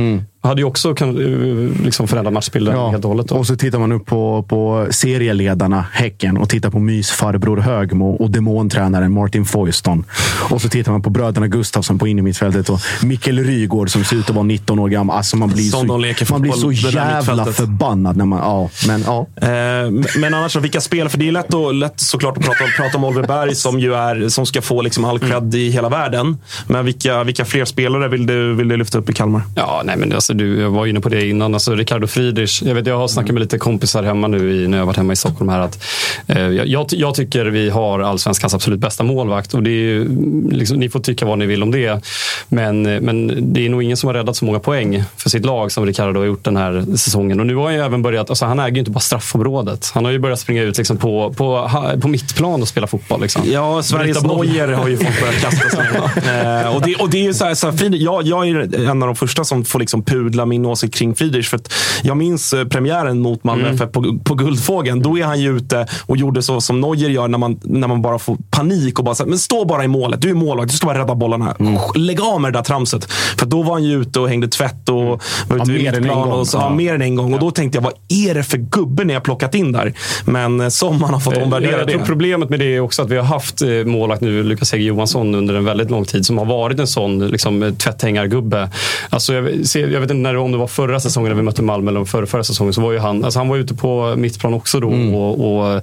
Hade 0.49 0.61
ju 0.61 0.65
också 0.65 0.95
kan, 0.95 1.09
eh, 1.09 1.85
liksom 1.85 2.09
förändrat 2.09 2.35
matchbilden 2.35 2.75
Ja, 2.75 2.91
helt 2.91 3.05
och 3.05 3.11
hållet. 3.11 3.29
Då. 3.29 3.35
och 3.35 3.47
så 3.47 3.57
tittar 3.57 3.79
man 3.79 3.93
upp 3.93 4.07
på, 4.07 4.45
på 4.49 4.87
serieledarna 4.91 5.85
Häcken 5.93 6.37
och 6.37 6.49
tittar 6.49 6.71
på 6.71 6.79
mysfarbror 6.79 7.57
Högmo 7.57 8.11
och 8.11 8.31
demontränaren 8.31 9.13
Martin 9.13 9.45
Foyston. 9.45 10.05
Och 10.51 10.63
så 10.63 10.69
tittar 10.69 10.93
man 10.93 11.03
på 11.03 11.11
bröderna 11.11 11.47
Gustafsson 11.47 11.99
på 11.99 12.07
innermittfältet 12.09 12.69
och 12.69 12.81
Mikkel 13.03 13.39
Rygård 13.39 13.91
som 13.91 14.05
ser 14.05 14.17
ut 14.17 14.31
att 14.31 14.37
vara 14.37 14.45
19 14.45 14.79
år 14.79 14.89
gammal. 14.89 15.17
Alltså 15.17 15.37
man 15.37 15.49
blir 15.49 15.71
Som 15.71 15.87
de 15.87 16.01
leker 16.01 16.25
så, 16.27 16.35
man 16.35 16.43
blir 16.43 16.53
så 16.53 16.73
jävla 16.73 17.45
förbannad 17.47 18.17
när 18.17 18.25
man... 18.25 18.39
Ja, 18.39 18.71
men 18.87 19.03
ja. 19.07 19.27
Eh, 19.49 19.91
Men 20.21 20.35
annars, 20.35 20.57
vilka 20.57 20.81
spel? 20.81 21.09
För 21.09 21.19
det 21.19 21.29
är 21.29 21.33
lätt, 21.33 21.55
och, 21.55 21.75
lätt 21.75 22.01
såklart 22.01 22.37
att 22.37 22.45
prata 22.45 22.65
om, 22.65 22.71
prata 22.77 22.99
om 22.99 23.05
Oliver 23.05 23.27
Berg 23.27 23.55
som, 23.55 23.81
ju 23.81 23.95
är, 23.95 24.29
som 24.29 24.47
ska 24.47 24.63
få 24.63 24.83
liksom 24.83 25.05
all 25.05 25.19
cred 25.19 25.55
i 25.55 25.71
hela 25.71 25.89
världen. 25.89 26.37
Men 26.67 26.85
vilka, 26.85 27.25
vilka 27.25 27.45
fler 27.45 27.65
spelare 27.65 28.09
vill 28.09 28.27
du, 28.27 28.55
vill 28.55 28.69
du 28.69 28.77
lyfta 28.77 28.99
upp 28.99 29.11
i 29.11 29.13
Kalmar? 29.13 29.43
Ja, 29.55 29.83
nej, 29.85 29.97
men 29.97 30.13
alltså, 30.13 30.33
du, 30.39 30.61
jag 30.61 30.71
var 30.71 30.87
inne 30.87 31.01
på 31.01 31.09
det 31.09 31.29
innan. 31.29 31.55
Alltså, 31.55 31.75
Ricardo 31.75 32.07
Friedrich. 32.07 32.63
Jag, 32.63 32.75
vet, 32.75 32.87
jag 32.87 32.99
har 32.99 33.09
snackat 33.09 33.33
med 33.33 33.41
lite 33.41 33.59
kompisar 33.59 34.03
hemma 34.03 34.29
nu 34.29 34.65
i, 34.65 34.69
när 34.69 34.79
jag 34.79 34.87
varit 34.87 34.97
hemma 34.97 35.13
i 35.13 35.17
Stockholm. 35.17 35.49
Här, 35.49 35.61
att, 35.61 35.85
eh, 36.27 36.49
jag, 36.49 36.87
jag, 36.93 37.15
tycker 37.15 37.47
vi 37.47 37.71
har 37.71 38.01
allsvenskans 38.01 38.55
absolut 38.55 38.81
bästa 38.81 39.05
målvakt. 39.05 39.55
Och 39.55 39.63
det 39.63 39.71
är, 39.71 40.07
liksom, 40.51 40.77
ni 40.77 40.89
får 40.89 41.01
tycka 41.01 41.27
vad 41.27 41.39
ni 41.39 41.47
vill 41.47 41.63
om 41.63 41.71
det. 41.71 42.05
Men, 42.49 42.83
men 42.83 43.39
det 43.53 43.67
är 43.67 43.71
nog 43.71 43.83
ingen 43.83 43.97
som 43.97 44.07
har 44.07 44.15
räddat 44.15 44.37
så 44.37 44.45
många 44.45 44.59
poäng 44.59 45.05
för 45.17 45.31
sitt 45.31 45.45
lag 45.45 45.73
som 45.73 45.87
Ricardo 45.87 46.21
har 46.21 46.27
gjort 46.27 46.45
den 46.45 46.57
här 46.57 46.97
säsongen. 46.97 47.41
Och 47.41 47.47
nu 47.47 47.55
har 47.55 47.65
han 47.65 47.75
ju 47.75 47.81
även 47.81 48.03
börjat, 48.03 48.31
alltså, 48.31 48.45
han 48.45 48.61
äger 48.61 48.73
ju 48.73 48.79
inte 48.79 48.91
bara 48.91 49.01
straffområdet. 49.01 49.91
Han 49.95 50.05
har 50.05 50.13
ju 50.13 50.19
börjat 50.19 50.41
springa 50.41 50.63
ut 50.63 50.79
liksom, 50.79 50.97
på, 50.97 51.33
på, 51.33 51.71
på 52.01 52.09
mittplan 52.09 52.63
och 52.63 52.69
spela 52.69 52.87
fotboll. 52.87 53.21
Liksom. 53.21 53.43
Ja, 53.47 53.83
Sveriges. 53.83 54.23
Neuer 54.23 54.69
har 54.69 54.89
ju 54.89 54.97
folk 54.97 55.21
börjat 55.21 55.41
kasta 55.41 55.71
sig 55.71 55.87
eh, 56.63 56.77
och, 56.77 56.83
det, 56.83 56.95
och 56.95 57.11
det 57.11 57.19
är 57.19 57.23
ju 57.23 57.35
så 57.35 57.45
här, 57.45 57.55
så 57.55 57.71
här 57.71 57.77
Friedrich, 57.77 58.03
jag, 58.03 58.27
jag 58.27 58.49
är 58.49 58.89
en 58.89 59.03
av 59.03 59.07
de 59.07 59.17
första 59.17 59.45
som 59.45 59.65
får 59.65 59.79
liksom 59.79 60.03
pudla 60.23 60.47
min 60.47 60.67
åsikt 60.67 60.95
kring 60.95 61.15
Friedrich. 61.15 61.49
För 61.49 61.57
att 61.57 61.73
jag 62.03 62.17
minns 62.17 62.53
eh, 62.53 62.65
premiären 62.65 63.19
mot 63.21 63.45
Malmö 63.45 63.65
Mm. 63.69 63.75
FF 63.75 63.93
på, 63.93 64.19
på 64.25 64.35
Guldfågeln. 64.35 65.03
Då 65.03 65.19
är 65.19 65.25
han 65.25 65.41
ju 65.41 65.57
ute 65.57 65.87
och 66.07 66.17
gjorde 66.17 66.43
så 66.43 66.61
som 66.61 66.81
Neuer 66.81 67.09
gör 67.11 67.29
när 67.29 67.39
man, 67.39 67.61
när 67.63 67.89
man 67.89 68.03
bara 68.03 68.19
får 68.19 68.37
panik 68.51 68.99
och 68.99 69.05
bara 69.05 69.15
här, 69.19 69.27
men 69.27 69.39
stå 69.39 69.65
bara 69.65 69.85
i 69.85 69.89
målet. 69.89 70.21
Du 70.21 70.31
är 70.31 70.35
målvakt, 70.35 70.71
du 70.71 70.77
ska 70.77 70.87
bara 70.87 70.99
rädda 70.99 71.15
bollarna. 71.15 71.55
Mm. 71.61 71.75
Lägg 71.95 72.21
av 72.21 72.41
med 72.41 72.53
det 72.53 72.59
där 72.59 72.65
tramset. 72.65 73.13
För 73.13 73.47
då 73.47 73.63
var 73.63 73.73
han 73.73 73.85
ju 73.85 74.01
ute 74.01 74.21
och 74.21 74.29
hängde 74.29 74.49
tvätt 74.49 74.89
och 74.89 74.97
var 74.97 75.19
Ja, 75.49 75.55
ute 75.63 75.73
mer 75.73 75.93
än 75.97 76.05
en 76.05 76.09
gång. 76.15 76.29
och 76.33 76.47
så, 76.49 76.57
ja. 76.59 76.63
Ja. 76.63 76.75
mer 76.75 76.95
än 76.95 77.03
en 77.03 77.15
gång. 77.15 77.35
Och 77.35 77.41
då 77.41 77.51
tänkte 77.51 77.77
jag, 77.79 77.83
vad 77.83 77.93
är 78.09 78.35
det 78.35 78.43
för 78.43 78.59
gubbe 78.59 79.05
ni 79.05 79.15
har 79.15 79.21
plockat 79.21 79.55
in 79.55 79.73
där? 79.73 79.93
Men 80.25 80.61
eh, 80.61 80.69
som 80.69 81.01
man 81.01 81.13
har 81.15 81.21
fått 81.21 81.37
omvärdera 81.37 81.71
jag, 81.71 81.81
jag 81.81 81.89
tror 81.89 81.99
det. 82.01 82.05
problemet 82.07 82.51
med 82.51 82.59
det 82.59 82.75
är 82.77 82.81
också 82.81 83.03
att 83.03 83.11
vi 83.11 83.17
har 83.17 83.25
haft 83.25 83.63
eh, 83.63 83.69
målvakt 83.69 84.21
nu, 84.23 84.43
Lukas 84.43 84.73
Hägg 84.73 84.83
Johansson, 84.83 85.35
under 85.35 85.55
en 85.55 85.65
väldigt 85.65 85.91
lång 85.91 86.05
tid 86.05 86.27
som 86.27 86.39
har 86.39 86.45
varit 86.45 86.79
en 86.81 86.87
sån 86.87 87.29
liksom, 87.29 87.63
eh, 87.63 87.73
tvätthängargubbe. 87.75 88.71
Alltså, 89.11 89.35
jag, 89.35 89.67
ser- 89.67 89.89
jag 89.89 90.01
vet 90.01 90.08
inte 90.15 90.23
när, 90.23 90.33
det- 90.33 90.39
om 90.39 90.53
det 90.53 90.59
var 90.59 90.67
förra 90.67 91.01
säsongen 91.01 91.29
när 91.31 91.37
vi 91.37 91.43
mötte 91.43 91.63
Malmö 91.63 91.91
eller 91.91 92.05
förra, 92.05 92.27
förra 92.27 92.45
säsongen. 92.45 92.73
Så 92.73 92.81
var 92.81 92.93
ju 92.93 92.99
han, 92.99 93.25
alltså, 93.25 93.41
han 93.41 93.49
var 93.49 93.57
ute 93.57 93.75
på 93.75 94.15
mittplan 94.17 94.55
också 94.55 94.81
då. 94.81 94.89
Mm. 94.91 95.15
Och, 95.15 95.33
och, 95.65 95.83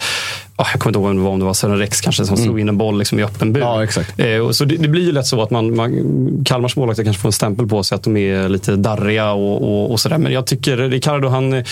ja, 0.58 0.66
jag 0.72 0.80
kommer 0.82 0.90
inte 0.90 1.00
ihåg 1.00 1.10
om 1.10 1.16
det 1.18 1.24
var, 1.24 1.32
om 1.32 1.40
det 1.40 1.46
var 1.46 1.54
Sören 1.54 1.78
Rex 1.78 2.02
kanske 2.02 2.26
som 2.26 2.38
slog 2.38 2.60
in 2.60 2.70
en 2.70 2.78
boll 2.78 2.98
liksom, 2.98 3.20
i 3.20 3.24
öppen 3.24 3.54
bur. 3.54 3.62
Mm. 3.62 3.74
Ja, 3.74 3.84
exakt. 3.84 4.20
Eh, 4.20 4.50
så 4.52 4.66
det, 4.66 4.76
det 4.76 4.88
blir 4.88 5.02
ju 5.06 5.12
lätt 5.12 5.28
så 5.28 5.42
att 5.42 5.52
man, 5.52 5.76
man, 5.76 6.42
Kalmars 6.46 6.76
målvakter 6.76 7.04
kanske 7.04 7.22
får 7.22 7.30
en 7.30 7.34
stämpel 7.34 7.68
på 7.68 7.84
sig 7.84 7.96
att 7.96 8.04
de 8.04 8.18
är 8.18 8.50
lite 8.50 8.76
darriga 8.76 9.32
och, 9.32 9.62
och, 9.62 9.92
och 9.92 10.00
sådär. 10.00 10.18
Men 10.18 10.32
jag 10.32 10.46
tycker 10.46 10.78
Ricardo, 10.78 11.28
han, 11.28 11.64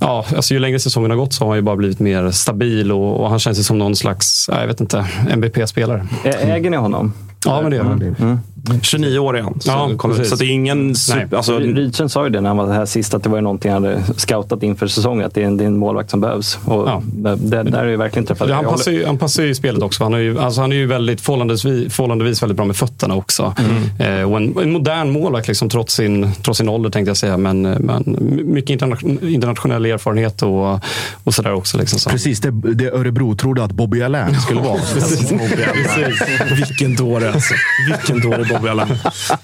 ja, 0.00 0.24
alltså 0.36 0.54
ju 0.54 0.60
längre 0.60 0.78
säsongen 0.78 1.10
har 1.10 1.18
gått 1.18 1.32
så 1.32 1.44
har 1.44 1.48
han 1.48 1.58
ju 1.58 1.62
bara 1.62 1.76
blivit 1.76 2.00
mer 2.00 2.30
stabil 2.30 2.92
och, 2.92 3.20
och 3.20 3.30
han 3.30 3.38
känns 3.38 3.58
ju 3.58 3.62
som 3.62 3.78
någon 3.78 3.96
slags, 3.96 4.46
ja, 4.52 4.60
jag 4.60 4.66
vet 4.66 4.80
inte, 4.80 5.06
MVP-spelare. 5.30 6.06
Äger 6.24 6.70
ni 6.70 6.76
honom? 6.76 7.12
Ja, 7.44 7.60
men 7.62 7.70
det 7.70 7.76
gör 7.76 7.84
han. 7.84 8.02
Mm. 8.20 8.38
29 8.82 9.18
år 9.18 9.38
är 9.38 9.42
han. 9.42 9.60
Så, 9.60 9.70
Ja, 9.70 9.90
precis. 10.08 10.28
så 10.30 10.36
det 10.36 10.44
är 10.44 10.50
ingen... 10.50 10.94
Super, 10.94 11.36
alltså, 11.36 11.58
Rydsen 11.58 12.08
sa 12.08 12.24
ju 12.24 12.30
det 12.30 12.40
när 12.40 12.48
han 12.50 12.56
var 12.56 12.72
här 12.72 12.86
sist, 12.86 13.14
att 13.14 13.22
det 13.22 13.28
var 13.28 13.36
ju 13.38 13.42
någonting 13.42 13.72
han 13.72 13.84
hade 13.84 14.02
scoutat 14.16 14.62
inför 14.62 14.86
säsongen. 14.86 15.26
Att 15.26 15.34
det 15.34 15.42
är 15.42 15.46
en, 15.46 15.56
det 15.56 15.64
är 15.64 15.68
en 15.68 15.76
målvakt 15.78 16.10
som 16.10 16.20
behövs. 16.20 16.58
Och 16.64 16.88
Ja. 16.88 17.02
det, 17.12 17.36
det, 17.36 17.62
där 17.62 17.84
är 17.84 17.88
ju 17.88 17.96
verkligen 17.96 18.26
träffat. 18.26 18.48
Ja, 18.48 18.54
han, 18.54 18.64
passar 18.64 18.92
ju, 18.92 19.06
han 19.06 19.18
passar 19.18 19.42
ju 19.42 19.50
i 19.50 19.54
spelet 19.54 19.82
också. 19.82 20.04
Han 20.04 20.14
är 20.14 20.18
ju, 20.18 20.38
alltså 20.40 20.60
han 20.60 20.72
är 20.72 20.76
ju 20.76 20.86
väldigt 20.86 21.20
förhållandevis, 21.20 21.62
förhållandevis 21.94 22.42
väldigt 22.42 22.56
bra 22.56 22.66
med 22.66 22.76
fötterna 22.76 23.14
också. 23.14 23.54
Mm. 23.98 24.20
Eh, 24.20 24.30
och 24.30 24.36
en, 24.36 24.58
en 24.62 24.72
modern 24.72 25.10
målvakt 25.10 25.48
liksom, 25.48 25.68
trots, 25.68 25.94
sin, 25.94 26.32
trots 26.42 26.58
sin 26.58 26.68
ålder 26.68 26.90
tänkte 26.90 27.10
jag 27.10 27.16
säga. 27.16 27.36
Men, 27.36 27.62
men 27.62 28.18
mycket 28.44 28.70
interna- 28.70 29.26
internationell 29.28 29.86
erfarenhet 29.86 30.42
och, 30.42 30.80
och 31.24 31.34
sådär 31.34 31.52
också. 31.52 31.78
Liksom, 31.78 31.98
så. 31.98 32.10
Precis 32.10 32.40
det, 32.40 32.50
det 32.74 32.90
Örebro 32.90 33.34
trodde 33.36 33.64
att 33.64 33.72
Bobby 33.72 34.02
Allain 34.02 34.40
skulle 34.40 34.60
vara. 34.60 34.80
Vilken 36.56 36.96
dåre 36.96 37.32
alltså. 37.32 37.54
Vilken 37.88 38.30
dåre 38.30 38.44
Bobby 38.52 38.68
Allen. 38.68 38.88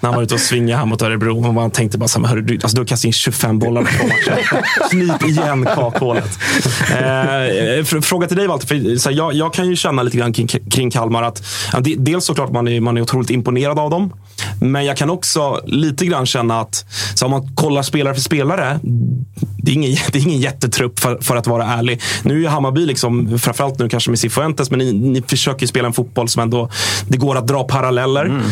När 0.00 0.08
han 0.08 0.14
var 0.14 0.22
ute 0.22 0.34
och 0.34 0.40
svingade 0.40 0.78
här 0.78 0.86
mot 0.86 1.02
Örebro. 1.02 1.46
Och 1.46 1.54
man 1.54 1.70
tänkte 1.70 1.98
bara 1.98 2.08
så 2.08 2.20
här, 2.20 2.26
hörru, 2.26 2.42
du, 2.42 2.54
alltså, 2.54 2.76
du 2.76 2.80
har 2.80 2.86
kastat 2.86 3.04
in 3.04 3.12
25 3.12 3.58
bollar 3.58 3.82
på 3.82 3.88
två 3.88 4.06
matcher. 4.06 4.62
Knip 4.90 5.24
igen 5.30 5.68
kakhålet. 5.74 6.38
Eh, 6.90 6.96
fr- 7.84 8.00
fråga 8.00 8.28
till 8.28 8.36
dig 8.36 8.46
Walter. 8.46 8.66
För, 8.66 8.96
så 8.98 9.08
här, 9.10 9.16
jag, 9.16 9.34
jag 9.34 9.54
kan 9.54 9.68
ju 9.68 9.76
känna 9.76 10.02
lite 10.02 10.16
grann 10.16 10.32
kring, 10.32 10.48
kring 10.48 10.90
Kalmar 10.90 11.22
att 11.22 11.42
ja, 11.72 11.80
det, 11.80 11.94
dels 11.98 12.24
såklart 12.24 12.52
man 12.52 12.68
är, 12.68 12.80
man 12.80 12.96
är 12.96 13.00
otroligt 13.00 13.30
imponerad 13.30 13.78
av 13.78 13.90
dem. 13.90 14.12
Men 14.60 14.84
jag 14.84 14.96
kan 14.96 15.10
också 15.10 15.60
lite 15.66 16.06
grann 16.06 16.26
känna 16.26 16.60
att 16.60 16.84
så 17.14 17.24
om 17.24 17.30
man 17.30 17.54
kollar 17.54 17.82
spelare 17.82 18.14
för 18.14 18.20
spelare. 18.20 18.80
Det 19.62 19.70
är 19.70 19.74
ingen, 19.74 19.96
det 20.12 20.18
är 20.18 20.22
ingen 20.22 20.40
jättetrupp 20.40 20.98
för, 20.98 21.18
för 21.20 21.36
att 21.36 21.46
vara 21.46 21.64
ärlig. 21.64 22.00
Nu 22.22 22.34
är 22.34 22.38
ju 22.38 22.46
Hammarby, 22.46 22.86
liksom, 22.86 23.38
framförallt 23.38 23.78
nu 23.78 23.88
kanske 23.88 24.10
med 24.10 24.18
Cifuentes, 24.18 24.70
men 24.70 24.78
ni, 24.78 24.92
ni 24.92 25.22
försöker 25.22 25.66
spela 25.66 25.86
en 25.88 25.92
fotboll 25.92 26.28
som 26.28 26.42
ändå 26.42 26.70
det 27.08 27.16
går 27.18 27.36
att 27.36 27.46
dra 27.46 27.64
paralleller. 27.64 28.42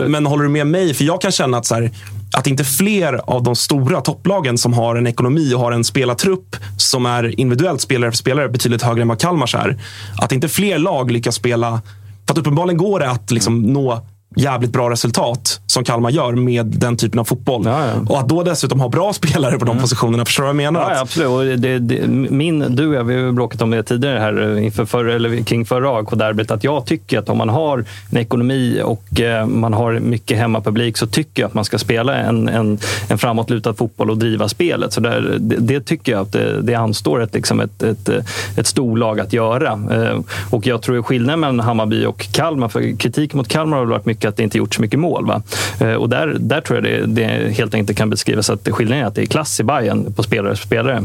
Men, 0.00 0.10
men 0.10 0.26
håller 0.26 0.44
du 0.44 0.50
med 0.50 0.66
mig? 0.66 0.94
För 0.94 1.04
jag 1.04 1.20
kan 1.20 1.32
känna 1.32 1.56
att 1.58 1.66
så 1.66 1.74
här, 1.74 1.90
att 2.36 2.46
inte 2.46 2.64
fler 2.64 3.12
av 3.12 3.42
de 3.42 3.56
stora 3.56 4.00
topplagen 4.00 4.58
som 4.58 4.72
har 4.72 4.96
en 4.96 5.06
ekonomi 5.06 5.54
och 5.54 5.60
har 5.60 5.72
en 5.72 5.84
spelartrupp 5.84 6.56
som 6.76 7.06
är 7.06 7.40
individuellt 7.40 7.80
spelare 7.80 8.10
för 8.10 8.16
spelare 8.16 8.48
betydligt 8.48 8.82
högre 8.82 9.02
än 9.02 9.08
vad 9.08 9.20
Kalmars 9.20 9.54
är. 9.54 9.78
Att 10.16 10.32
inte 10.32 10.48
fler 10.48 10.78
lag 10.78 11.10
lyckas 11.10 11.34
spela... 11.34 11.80
För 12.26 12.32
att 12.32 12.38
uppenbarligen 12.38 12.78
går 12.78 13.00
det 13.00 13.10
att 13.10 13.30
liksom 13.30 13.62
nå 13.62 14.06
jävligt 14.36 14.72
bra 14.72 14.90
resultat 14.90 15.60
som 15.74 15.84
Kalmar 15.84 16.10
gör 16.10 16.32
med 16.32 16.66
den 16.66 16.96
typen 16.96 17.20
av 17.20 17.24
fotboll. 17.24 17.64
Och 18.08 18.18
att 18.18 18.28
då 18.28 18.42
dessutom 18.42 18.80
ha 18.80 18.88
bra 18.88 19.12
spelare 19.22 19.58
på 19.58 19.64
de 19.64 19.78
positionerna. 19.78 20.24
Förstår 20.24 20.42
du 20.42 20.46
vad 20.46 20.50
jag 20.50 20.72
menar? 20.72 20.80
Ja, 20.80 20.94
ja, 20.94 21.00
absolut. 21.00 21.28
Och 21.28 21.44
det, 21.44 21.78
det, 21.78 22.06
min, 22.08 22.76
du 22.76 22.88
och 22.88 22.94
jag, 22.94 23.04
vi 23.04 23.22
har 23.22 23.32
bråkat 23.32 23.62
om 23.62 23.70
det 23.70 23.82
tidigare 23.82 24.18
här 24.18 24.56
eh, 24.56 24.64
inför 24.64 24.84
förra, 24.84 25.14
eller 25.14 25.42
kring 25.42 25.66
förra 25.66 25.96
AIK-derbyt. 25.98 26.50
Att 26.50 26.64
jag 26.64 26.86
tycker 26.86 27.18
att 27.18 27.28
om 27.28 27.38
man 27.38 27.48
har 27.48 27.84
en 28.10 28.18
ekonomi 28.18 28.80
och 28.84 29.20
eh, 29.20 29.46
man 29.46 29.72
har 29.72 29.92
mycket 29.92 30.38
hemmapublik 30.38 30.96
så 30.96 31.06
tycker 31.06 31.42
jag 31.42 31.48
att 31.48 31.54
man 31.54 31.64
ska 31.64 31.78
spela 31.78 32.16
en, 32.16 32.48
en, 32.48 32.78
en 33.08 33.18
framåtlutad 33.18 33.74
fotboll 33.74 34.10
och 34.10 34.18
driva 34.18 34.48
spelet. 34.48 34.92
Så 34.92 35.00
där, 35.00 35.36
det, 35.40 35.56
det 35.56 35.80
tycker 35.80 36.12
jag 36.12 36.20
att 36.20 36.32
det, 36.32 36.62
det 36.62 36.74
anstår 36.74 37.22
ett, 37.22 37.34
liksom 37.34 37.60
ett, 37.60 37.82
ett, 37.82 38.08
ett 38.56 38.66
storlag 38.66 39.20
att 39.20 39.32
göra. 39.32 39.72
Eh, 39.90 40.20
Och 40.50 40.66
jag 40.66 40.82
tror 40.82 41.02
skillnaden 41.02 41.40
mellan 41.40 41.60
Hammarby 41.60 42.04
och 42.04 42.26
Kalmar, 42.32 42.68
för 42.68 42.96
kritiken 42.98 43.36
mot 43.36 43.48
Kalmar 43.48 43.76
har 43.76 43.84
varit 43.84 44.06
mycket 44.06 44.28
att 44.28 44.36
det 44.36 44.42
inte 44.42 44.58
gjort 44.58 44.74
så 44.74 44.82
mycket 44.82 44.98
mål. 44.98 45.26
Va? 45.26 45.42
Eh, 45.80 45.94
och 45.94 46.08
där, 46.08 46.36
där 46.40 46.60
tror 46.60 46.76
jag 46.76 46.84
det, 46.84 47.22
det 47.22 47.54
helt 47.54 47.74
enkelt 47.74 47.98
kan 47.98 48.10
beskrivas 48.10 48.50
att 48.50 48.68
skillnaden 48.68 49.04
är 49.04 49.08
att 49.08 49.14
det 49.14 49.22
är 49.22 49.26
klass 49.26 49.60
i 49.60 49.64
Bayern 49.64 50.12
på 50.12 50.22
spelare 50.22 50.52
och 50.52 50.58
spelare. 50.58 51.04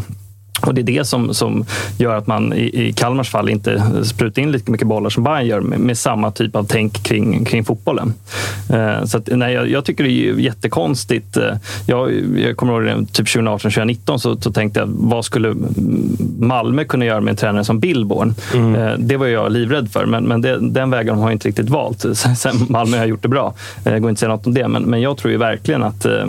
Och 0.62 0.74
det 0.74 0.82
är 0.82 0.84
det 0.84 1.06
som, 1.08 1.34
som 1.34 1.66
gör 1.98 2.16
att 2.18 2.28
man 2.28 2.54
i, 2.54 2.88
i 2.88 2.94
Kalmars 2.94 3.30
fall 3.30 3.50
inte 3.50 3.84
sprutar 4.04 4.42
in 4.42 4.52
lika 4.52 4.72
mycket 4.72 4.88
bollar 4.88 5.10
som 5.10 5.24
Bayern 5.24 5.46
gör 5.48 5.62
med, 5.62 5.80
med 5.80 5.98
samma 5.98 6.32
typ 6.32 6.56
av 6.56 6.64
tänk 6.70 7.04
kring, 7.04 7.46
kring 7.46 7.66
fotbollen. 7.66 8.14
Eh, 8.70 9.04
så 9.06 9.18
att, 9.18 9.30
nej, 9.32 9.54
jag, 9.54 9.70
jag 9.70 9.86
tycker 9.86 10.04
det 10.04 10.10
är 10.12 10.34
jättekonstigt. 10.34 11.38
Eh, 11.38 11.44
jag, 11.86 12.12
jag 12.38 12.58
kommer 12.58 12.90
ihåg 12.92 13.14
typ 13.14 13.28
2018-2019 13.28 14.18
så, 14.18 14.38
så 14.42 14.52
tänkte 14.52 14.80
jag 14.80 14.88
vad 14.88 15.26
skulle 15.26 15.56
Malmö 16.40 16.84
kunna 16.84 17.06
göra 17.06 17.22
med 17.22 17.32
en 17.32 17.38
tränare 17.38 17.64
som 17.64 17.80
Billborn? 17.80 18.34
Eh, 18.54 18.94
det 18.98 19.18
var 19.18 19.28
jag 19.28 19.52
livrädd 19.52 19.92
för, 19.92 20.06
men, 20.06 20.24
men 20.24 20.42
det, 20.42 20.58
den 20.70 20.90
vägen 20.90 21.16
har 21.16 21.24
jag 21.24 21.32
inte 21.32 21.48
riktigt 21.48 21.70
valt 21.70 22.00
sen 22.14 22.36
sen 22.36 22.56
Malmö 22.70 22.98
har 22.98 23.06
gjort 23.06 23.22
det 23.22 23.28
bra. 23.28 23.54
Eh, 23.86 23.94
Jag 23.94 24.02
går 24.02 24.10
inte 24.10 24.18
att 24.18 24.20
säga 24.20 24.30
något 24.30 24.48
om 24.48 24.54
det, 24.54 24.68
men, 24.68 24.84
men 24.84 25.02
jag 25.02 25.18
tror 25.18 25.32
ju 25.32 25.38
verkligen 25.38 25.84
att 25.84 26.06
eh, 26.06 26.26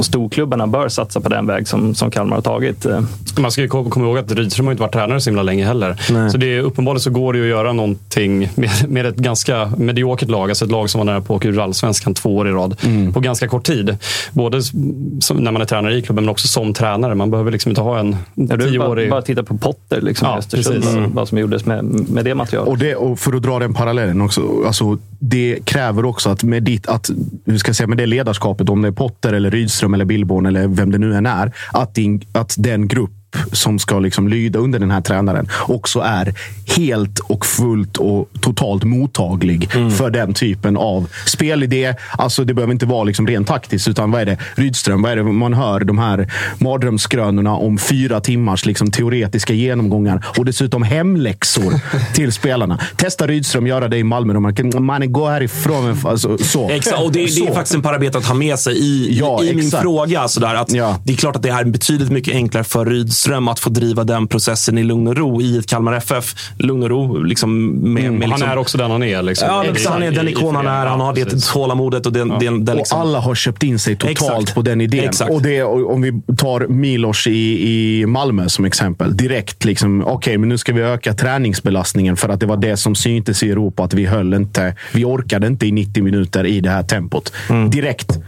storklubbarna 0.00 0.66
bör 0.66 0.88
satsa 0.88 1.20
på 1.20 1.28
den 1.28 1.46
väg 1.46 1.68
som, 1.68 1.94
som 1.94 2.10
Kalmar 2.10 2.36
har 2.36 2.42
tagit. 2.42 2.86
Eh, 2.86 3.00
Man 3.38 3.50
ska 3.50 3.68
kom- 3.70 3.90
komma 3.90 4.06
ihåg 4.06 4.18
att 4.18 4.32
Rydström 4.32 4.66
har 4.66 4.72
inte 4.72 4.82
varit 4.82 4.92
tränare 4.92 5.20
så 5.20 5.30
himla 5.30 5.42
länge 5.42 5.66
heller. 5.66 5.96
Så 6.30 6.38
det 6.38 6.46
är, 6.56 6.60
uppenbarligen 6.60 7.00
så 7.00 7.10
går 7.10 7.32
det 7.32 7.40
att 7.40 7.46
göra 7.46 7.72
någonting 7.72 8.38
med, 8.54 8.70
med 8.88 9.06
ett 9.06 9.16
ganska 9.16 9.72
mediokert 9.76 10.28
lag. 10.28 10.48
Alltså 10.48 10.64
ett 10.64 10.70
lag 10.70 10.90
som 10.90 10.98
var 10.98 11.04
nära 11.04 11.20
på 11.20 11.34
att 11.34 11.36
åka 11.40 11.48
ur 11.48 11.60
allsvenskan 11.60 12.14
två 12.14 12.36
år 12.36 12.48
i 12.48 12.52
rad. 12.52 12.76
På 13.14 13.20
ganska 13.20 13.48
kort 13.48 13.64
tid. 13.66 13.96
Både 14.32 14.62
som, 14.62 15.36
när 15.36 15.52
man 15.52 15.62
är 15.62 15.66
tränare 15.66 15.96
i 15.96 16.02
klubben 16.02 16.24
men 16.24 16.30
också 16.32 16.48
som 16.48 16.74
tränare. 16.74 17.14
Man 17.14 17.30
behöver 17.30 17.50
liksom 17.50 17.70
inte 17.70 17.80
ha 17.80 17.98
en 17.98 18.16
Ja, 18.34 18.56
du 18.56 18.56
bara, 18.56 18.70
tioårig... 18.70 19.10
bara 19.10 19.22
titta 19.22 19.42
på 19.42 19.58
Potter 19.58 20.00
liksom, 20.00 20.28
Ja, 20.28 20.34
i 20.34 20.38
Östersund, 20.38 20.76
precis. 20.76 20.94
vad- 20.94 21.10
vad 21.10 21.28
som 21.28 21.38
gjordes 21.38 21.66
med, 21.66 21.84
med 21.84 22.24
det 22.24 22.34
materialet. 22.34 22.68
Och, 22.72 22.78
det, 22.78 22.94
och 22.96 23.18
för 23.18 23.32
att 23.32 23.42
dra 23.42 23.58
den 23.58 23.74
parallellen 23.74 24.20
också. 24.20 24.42
Alltså, 24.66 24.98
det 25.18 25.58
kräver 25.64 26.04
också 26.04 26.30
att 26.30 26.42
med, 26.42 26.62
ditt, 26.62 26.86
att, 26.86 27.10
hur 27.46 27.58
ska 27.58 27.68
jag 27.68 27.76
säga, 27.76 27.86
med 27.86 27.98
det 27.98 28.06
ledarskapet, 28.06 28.68
om 28.68 28.82
det 28.82 28.88
är 28.88 28.92
Potter, 28.92 29.32
eller 29.32 29.50
Rydström, 29.50 29.94
eller 29.94 30.04
Billborn 30.04 30.46
eller 30.46 30.66
vem 30.68 30.90
det 30.92 30.98
nu 30.98 31.14
än 31.14 31.26
är. 31.26 31.52
Att, 31.72 31.94
din, 31.94 32.24
att 32.32 32.54
den 32.58 32.88
grupp 32.88 33.10
som 33.52 33.78
ska 33.78 33.98
liksom 33.98 34.28
lyda 34.28 34.58
under 34.58 34.78
den 34.78 34.90
här 34.90 35.00
tränaren 35.00 35.48
också 35.68 36.00
är 36.00 36.34
helt 36.76 37.18
och 37.18 37.46
fullt 37.46 37.96
och 37.96 38.28
totalt 38.40 38.84
mottaglig 38.84 39.70
för 39.98 40.10
den 40.10 40.34
typen 40.34 40.76
av 40.76 41.08
spelidé. 41.26 41.94
Alltså 42.18 42.44
det 42.44 42.54
behöver 42.54 42.72
inte 42.72 42.86
vara 42.86 43.04
liksom 43.04 43.26
rent 43.26 43.48
taktiskt, 43.48 43.88
utan 43.88 44.10
vad 44.10 44.20
är 44.20 44.26
det? 44.26 44.38
Rydström, 44.54 45.02
vad 45.02 45.12
är 45.12 45.16
det 45.16 45.22
man 45.22 45.54
hör? 45.54 45.80
De 45.80 45.98
här 45.98 46.32
mardrömsskrönorna 46.58 47.54
om 47.54 47.78
fyra 47.78 48.20
timmars 48.20 48.66
liksom 48.66 48.90
teoretiska 48.90 49.52
genomgångar 49.52 50.26
och 50.38 50.44
dessutom 50.44 50.82
hemläxor 50.82 51.74
till 52.14 52.32
spelarna. 52.32 52.78
Testa 52.96 53.26
Rydström 53.26 53.66
göra 53.66 53.88
det 53.88 53.98
i 53.98 54.04
Malmö. 54.04 54.32
De 54.32 54.42
man, 54.42 54.84
man 54.84 55.12
gå 55.12 55.28
härifrån. 55.28 55.98
Alltså, 56.04 56.38
så. 56.38 56.70
Exakt, 56.70 57.02
och 57.02 57.12
det, 57.12 57.18
det 57.18 57.24
är 57.24 57.28
Så. 57.28 57.54
faktiskt 57.54 57.74
en 57.74 57.82
parameter 57.82 58.18
att 58.18 58.26
ha 58.26 58.34
med 58.34 58.58
sig 58.58 58.78
i, 58.78 59.18
Ja, 59.18 59.42
i 59.42 59.54
min 59.54 59.70
fråga. 59.70 60.28
Sådär, 60.28 60.54
att 60.54 60.68
Det 60.68 61.12
är 61.12 61.16
klart 61.16 61.36
att 61.36 61.42
det 61.42 61.48
är 61.48 61.64
betydligt 61.64 62.10
mycket 62.10 62.34
enklare 62.34 62.64
för 62.64 62.86
Rydström 62.86 63.19
att 63.48 63.60
få 63.60 63.70
driva 63.70 64.04
den 64.04 64.26
processen 64.28 64.78
i 64.78 64.82
lugn 64.82 65.08
och 65.08 65.16
ro 65.16 65.42
i 65.42 65.58
ett 65.58 65.66
Kalmar 65.66 65.92
FF. 65.92 66.34
Lugn 66.58 66.82
och 66.82 66.88
ro. 66.88 67.22
Liksom, 67.22 67.66
med, 67.66 68.12
med 68.12 68.28
Han 68.28 68.30
liksom, 68.30 68.48
är 68.48 68.56
också 68.56 68.78
den 68.78 68.90
han 68.90 69.02
är. 69.02 69.22
Liksom. 69.22 69.48
Ja, 69.48 69.64
precis, 69.68 69.88
han 69.88 70.02
är 70.02 70.10
den 70.10 70.28
ikon 70.28 70.56
han 70.56 70.66
är. 70.66 70.86
Han 70.86 71.00
har 71.00 71.14
det 71.14 71.24
precis. 71.24 71.48
tålamodet 71.48 72.06
och 72.06 72.12
den, 72.12 72.28
den, 72.28 72.64
den 72.64 72.76
liksom, 72.76 72.98
Och 72.98 73.04
alla 73.04 73.20
har 73.20 73.34
köpt 73.34 73.62
in 73.62 73.78
sig 73.78 73.96
totalt 73.96 74.40
Exakt. 74.40 74.54
på 74.54 74.62
den 74.62 74.80
idén. 74.80 75.04
Exakt. 75.04 75.30
Och 75.30 75.42
det, 75.42 75.62
om 75.62 76.02
vi 76.02 76.22
tar 76.36 76.66
Milos 76.66 77.26
i, 77.26 77.70
i 77.70 78.06
Malmö 78.06 78.48
som 78.48 78.64
exempel. 78.64 79.16
Direkt 79.16 79.64
liksom, 79.64 80.04
okej, 80.06 80.38
men 80.38 80.48
nu 80.48 80.58
ska 80.58 80.72
vi 80.72 80.80
öka 80.80 81.14
träningsbelastningen 81.14 82.16
för 82.16 82.28
att 82.28 82.40
det 82.40 82.46
var 82.46 82.56
det 82.56 82.76
som 82.76 82.94
syntes 82.94 83.42
i 83.42 83.50
Europa. 83.50 83.84
Att 83.84 83.94
vi 83.94 84.06
höll 84.06 84.34
inte, 84.34 84.74
vi 84.92 85.04
orkade 85.04 85.46
inte 85.46 85.66
i 85.66 85.72
90 85.72 86.02
minuter 86.02 86.46
i 86.46 86.60
det 86.60 86.70
här 86.70 86.82
tempot. 86.82 87.32
Mm. 87.50 87.70
Direkt 87.70 88.18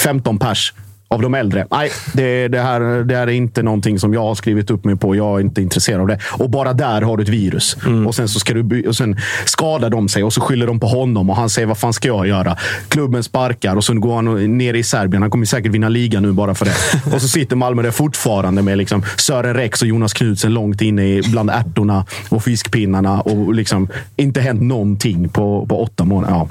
15 0.00 0.38
pers 0.38 0.72
av 1.14 1.22
de 1.22 1.34
äldre. 1.34 1.66
Nej, 1.70 1.90
det, 2.14 2.48
det, 2.48 2.60
här, 2.60 2.80
det 3.04 3.16
här 3.16 3.26
är 3.26 3.32
inte 3.32 3.62
någonting 3.62 3.98
som 3.98 4.14
jag 4.14 4.20
har 4.22 4.34
skrivit 4.34 4.70
upp 4.70 4.84
mig 4.84 4.96
på. 4.96 5.16
Jag 5.16 5.36
är 5.36 5.40
inte 5.44 5.62
intresserad 5.62 6.00
av 6.00 6.06
det. 6.06 6.18
Och 6.38 6.50
bara 6.50 6.72
där 6.72 7.02
har 7.02 7.16
du 7.16 7.22
ett 7.22 7.28
virus. 7.28 7.76
Mm. 7.86 8.06
Och 8.06 8.14
sen 8.14 8.28
så 8.28 8.40
ska 8.40 8.54
du 8.54 8.88
och 8.88 8.96
sen 8.96 9.16
skadar 9.44 9.90
de 9.90 10.08
sig 10.08 10.24
och 10.24 10.32
så 10.32 10.40
skyller 10.40 10.66
de 10.66 10.80
på 10.80 10.86
honom 10.86 11.30
och 11.30 11.36
han 11.36 11.50
säger 11.50 11.66
vad 11.68 11.78
fan 11.78 11.92
ska 11.92 12.08
jag 12.08 12.26
göra? 12.26 12.56
Klubben 12.88 13.22
sparkar 13.22 13.76
och 13.76 13.84
så 13.84 13.94
går 13.94 14.14
han 14.14 14.58
ner 14.58 14.74
i 14.74 14.82
Serbien. 14.82 15.22
Han 15.22 15.30
kommer 15.30 15.46
säkert 15.46 15.72
vinna 15.72 15.88
ligan 15.88 16.22
nu 16.22 16.32
bara 16.32 16.54
för 16.54 16.64
det. 16.64 16.74
och 17.14 17.22
så 17.22 17.28
sitter 17.28 17.56
Malmö 17.56 17.82
där 17.82 17.90
fortfarande 17.90 18.62
med 18.62 18.78
liksom 18.78 19.02
Sören 19.16 19.54
Rex 19.54 19.82
och 19.82 19.88
Jonas 19.88 20.12
Knudsen 20.12 20.54
långt 20.54 20.80
inne 20.82 21.02
i- 21.04 21.22
bland 21.30 21.50
ärtorna 21.50 22.06
och 22.28 22.44
fiskpinnarna 22.44 23.20
och 23.20 23.54
liksom 23.54 23.88
inte 24.16 24.40
hänt 24.40 24.62
någonting 24.62 25.28
på, 25.28 25.66
på 25.66 25.82
åtta 25.82 26.04
månader. 26.04 26.34
Ja. 26.34 26.48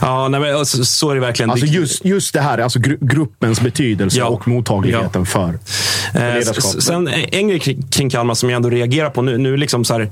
Ja, 0.00 0.28
nej, 0.28 0.40
men, 0.40 0.56
alltså, 0.56 0.84
så 0.84 1.10
är 1.10 1.14
det 1.14 1.20
verkligen. 1.20 1.50
Alltså 1.50 1.66
just, 1.66 2.04
just 2.04 2.34
det 2.34 2.40
här, 2.40 2.58
alltså 2.58 2.78
gru- 2.78 2.98
gruppens 3.00 3.60
betydelse 3.60 4.18
Ja. 4.18 4.26
och 4.26 4.48
mottagligheten 4.48 5.26
för, 5.26 5.58
för 6.12 6.18
Eh, 6.20 6.34
ledarskap. 6.34 6.74
s- 6.78 6.84
Sen 6.86 7.08
en 7.32 7.48
grej 7.48 7.60
kring- 7.90 8.10
Kalmar 8.10 8.34
som 8.34 8.50
jag 8.50 8.56
ändå 8.56 8.70
reagerar 8.70 9.10
på 9.10 9.22
nu. 9.22 9.38
nu 9.38 9.56
liksom 9.56 9.84
så 9.84 9.94
här, 9.94 10.10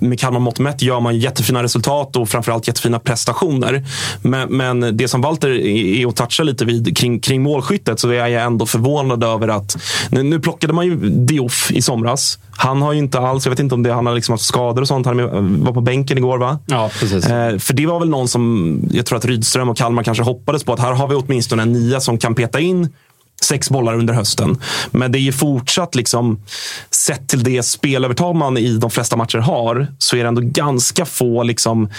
med 0.00 0.20
Kalmar 0.20 0.40
mått 0.40 0.58
mätt 0.58 0.82
gör 0.82 1.00
man 1.00 1.18
jättefina 1.18 1.62
resultat 1.62 2.16
och 2.16 2.28
framförallt 2.28 2.68
jättefina 2.68 2.98
prestationer. 2.98 3.84
Men, 4.22 4.48
men 4.56 4.96
det 4.96 5.08
som 5.08 5.20
Walter 5.20 5.48
är 5.50 5.94
är 6.00 6.06
att 6.08 6.16
toucha 6.16 6.42
lite 6.42 6.64
vid 6.64 6.96
kring, 6.96 7.20
kring 7.20 7.42
målskyttet 7.42 8.00
så 8.00 8.08
är 8.10 8.26
jag 8.26 8.42
ändå 8.42 8.66
förvånad 8.66 9.24
över 9.24 9.48
att 9.48 9.76
nu, 10.10 10.22
nu 10.22 10.40
plockade 10.40 10.72
man 10.72 10.86
ju 10.86 10.96
Diouf 11.10 11.70
i 11.70 11.82
somras. 11.82 12.38
Han 12.56 12.82
har 12.82 12.92
ju 12.92 12.98
inte 12.98 13.18
alls, 13.18 13.46
jag 13.46 13.50
vet 13.50 13.60
inte 13.60 13.74
om 13.74 13.82
det, 13.82 13.92
han 13.92 14.06
har 14.06 14.14
liksom 14.14 14.32
haft 14.32 14.44
skador 14.44 14.82
och 14.82 14.88
sånt. 14.88 15.06
Han 15.06 15.64
var 15.64 15.72
på 15.72 15.80
bänken 15.80 16.18
igår 16.18 16.38
va? 16.38 16.58
Ja, 16.66 16.90
precis. 17.00 17.26
Eh, 17.26 17.58
för 17.58 17.74
det 17.74 17.86
var 17.86 17.98
väl 18.00 18.08
någon 18.08 18.28
som, 18.28 18.80
jag 18.90 19.06
tror 19.06 19.18
att 19.18 19.24
Rydström 19.24 19.68
och 19.68 19.76
Kalmar 19.76 20.02
kanske 20.02 20.24
hoppades 20.24 20.64
på 20.64 20.72
att 20.72 20.80
här 20.80 20.92
har 20.92 21.08
vi 21.08 21.14
åtminstone 21.14 21.62
en 21.62 21.72
nia 21.72 22.00
som 22.00 22.18
kan 22.18 22.34
peta 22.34 22.60
in 22.60 22.92
sex 23.42 23.70
bollar 23.70 23.94
under 23.98 24.14
hösten. 24.14 24.60
Men 24.90 25.12
det 25.12 25.18
är 25.18 25.20
ju 25.20 25.32
fortsatt, 25.32 25.94
liksom, 25.94 26.42
sett 26.90 27.28
till 27.28 27.42
det 27.44 27.62
spelövertag 27.62 28.36
man 28.36 28.56
i 28.56 28.76
de 28.76 28.90
flesta 28.90 29.16
matcher 29.16 29.38
har, 29.38 29.86
så 29.98 30.16
är 30.16 30.22
det 30.22 30.28
ändå 30.28 30.42
ganska 30.44 31.04
få 31.04 31.42
liksom, 31.42 31.90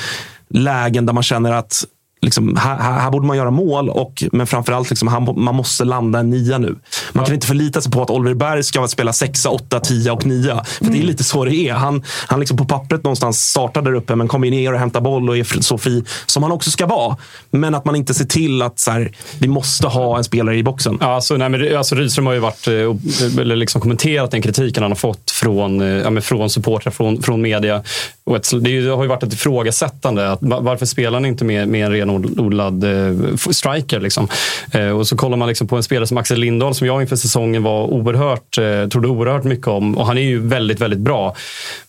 lägen 0.50 1.06
där 1.06 1.14
man 1.14 1.24
känner 1.24 1.52
att 1.52 1.86
Liksom, 2.22 2.56
här, 2.58 2.78
här, 2.78 3.12
borde 3.12 3.28
man 3.28 3.38
göra 3.38 3.52
mål, 3.52 3.90
och, 3.90 4.24
men 4.32 4.48
framförallt 4.48 4.90
liksom, 4.90 5.08
han, 5.08 5.34
man 5.38 5.56
måste 5.56 5.86
landa 5.86 6.20
en 6.20 6.30
nia 6.30 6.58
nu. 6.58 6.76
Man 7.14 7.26
kan 7.26 7.34
inte 7.34 7.48
förlita 7.48 7.82
sig 7.82 7.92
på 7.92 8.02
att 8.02 8.10
Oliver 8.10 8.36
Berg 8.36 8.64
ska 8.64 8.88
spela 8.88 9.14
sexa, 9.14 9.50
åtta, 9.50 9.80
tia 9.80 10.14
och 10.14 10.26
nia. 10.26 10.64
För 10.64 10.86
Det 10.86 10.98
är 10.98 11.04
lite 11.04 11.24
så 11.24 11.46
det 11.46 11.56
är. 11.56 11.74
Han, 11.74 12.04
han 12.28 12.40
liksom 12.40 12.58
på 12.58 12.66
pappret 12.66 13.04
någonstans 13.04 13.50
startar 13.50 13.82
där 13.82 13.94
uppe, 13.94 14.16
men 14.16 14.28
kommer 14.28 14.50
ner 14.52 14.74
och 14.74 14.80
hämtar 14.80 15.02
boll 15.02 15.30
och 15.30 15.38
är 15.38 15.62
så 15.62 15.78
fri 15.78 16.04
som 16.26 16.44
han 16.44 16.52
också 16.52 16.72
ska 16.72 16.86
vara. 16.86 17.18
Men 17.52 17.76
att 17.76 17.86
man 17.86 17.96
inte 17.96 18.14
ser 18.14 18.26
till 18.26 18.62
att 18.62 18.80
så 18.80 18.92
här, 18.92 19.12
vi 19.40 19.48
måste 19.48 19.88
ha 19.88 20.18
en 20.18 20.24
spelare 20.24 20.58
i 20.58 20.64
boxen. 20.64 20.98
Ja, 21.02 21.16
alltså, 21.16 21.38
nej, 21.38 21.50
men, 21.50 21.78
alltså, 21.78 21.96
Rydström 21.96 22.26
har 22.26 22.34
ju 22.34 22.40
varit, 22.40 22.68
eh, 22.68 23.42
eller 23.42 23.56
liksom 23.56 23.82
kommenterat 23.82 24.32
den 24.32 24.42
kritiken 24.42 24.84
han 24.84 24.92
har 24.92 24.96
fått 24.96 25.32
från, 25.32 25.82
eh, 25.82 25.88
ja, 25.88 26.22
från 26.22 26.50
supportrar, 26.50 26.92
från, 26.92 27.22
från 27.22 27.42
media. 27.42 27.84
Och 28.24 28.36
ett, 28.36 28.52
det 28.62 28.88
har 28.90 29.04
ju 29.04 29.10
varit 29.10 29.24
ett 29.24 29.34
ifrågasättande. 29.34 30.32
Att, 30.32 30.42
va- 30.42 30.60
varför 30.60 30.86
spelar 30.86 31.20
ni 31.20 31.28
inte 31.28 31.46
med, 31.46 31.68
med 31.68 31.86
en 31.86 31.92
renodlad 32.10 32.84
eh, 32.84 33.36
striker? 33.52 34.00
Liksom? 34.00 34.28
Eh, 34.72 34.90
och 34.90 35.08
så 35.08 35.18
kollar 35.18 35.38
man 35.38 35.48
liksom 35.48 35.68
på 35.68 35.76
en 35.76 35.84
spelare 35.84 36.08
som 36.08 36.18
Axel 36.18 36.40
Lindahl 36.40 36.76
som 36.76 36.88
jag 36.88 37.02
inför 37.02 37.16
säsongen 37.16 37.64
var 37.64 37.84
oerhört, 37.84 38.58
eh, 38.58 38.90
trodde 38.90 39.08
oerhört 39.08 39.44
mycket 39.44 39.68
om. 39.68 39.98
Och 39.98 40.06
han 40.08 40.18
är 40.18 40.22
ju 40.22 40.40
väldigt, 40.48 40.82
väldigt 40.82 41.00
bra. 41.00 41.36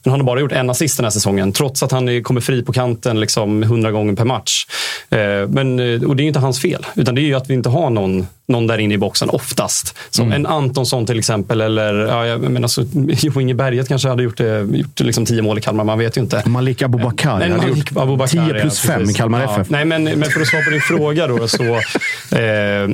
Men 0.02 0.10
han 0.10 0.20
har 0.20 0.26
bara 0.26 0.40
gjort 0.40 0.52
en 0.52 0.70
assist 0.70 0.96
den 0.96 1.04
här 1.04 1.10
säsongen. 1.10 1.52
Trots 1.52 1.82
att 1.82 1.92
han 1.92 2.08
är- 2.08 2.22
kommer 2.22 2.40
fri 2.40 2.62
på 2.62 2.72
kanten 2.72 3.20
liksom 3.20 3.62
100 3.62 3.90
gånger 3.90 4.14
per 4.14 4.24
match. 4.24 4.66
Eh, 5.10 5.18
men, 5.48 5.80
eh, 5.80 6.02
och 6.02 6.16
det 6.16 6.20
är 6.20 6.24
ju 6.24 6.28
inte 6.28 6.40
hans 6.40 6.60
fel. 6.62 6.86
Utan 6.94 7.14
det 7.14 7.20
är 7.20 7.26
ju 7.26 7.34
att 7.34 7.50
vi 7.50 7.54
inte 7.54 7.68
har 7.68 7.90
någon, 7.90 8.26
någon 8.46 8.66
där 8.66 8.78
inne 8.78 8.94
i 8.94 8.98
boxen 8.98 9.30
oftast. 9.30 9.94
Som 10.10 10.32
en 10.32 10.46
Antonsson 10.46 11.06
till 11.06 11.18
exempel. 11.18 11.60
Eller 11.60 11.94
ja, 11.94 12.26
jag 12.26 12.40
menar, 12.40 12.62
alltså, 12.62 12.84
Jo 12.94 13.40
Inge 13.40 13.54
Berget 13.54 13.88
kanske 13.88 14.08
hade 14.08 14.22
gjort, 14.22 14.36
det, 14.36 14.60
gjort 14.72 15.00
liksom 15.00 15.26
tio 15.26 15.42
mål 15.42 15.58
i 15.58 15.60
Kalmar. 15.60 15.84
Man 15.84 15.98
vet 15.98 16.16
ju 16.16 16.20
inte. 16.20 16.42
Malik 16.46 16.82
Abubakar 16.82 17.38
Nej, 17.38 17.50
Malik 17.50 17.96
Abubakar, 17.96 18.46
10 18.46 18.60
plus 18.60 18.84
ja, 18.84 18.92
5 18.92 19.00
i 19.00 19.04
precis. 19.04 19.16
Kalmar 19.16 19.42
Ja, 19.42 19.54
FF. 19.60 19.70
Nej, 19.70 19.84
men, 19.84 20.04
men 20.04 20.24
för 20.24 20.40
att 20.40 20.46
svara 20.46 20.62
på 20.64 20.70
din 20.70 20.80
fråga 20.80 21.26
då. 21.26 21.48
Så, 21.48 21.64
eh, 22.36 22.88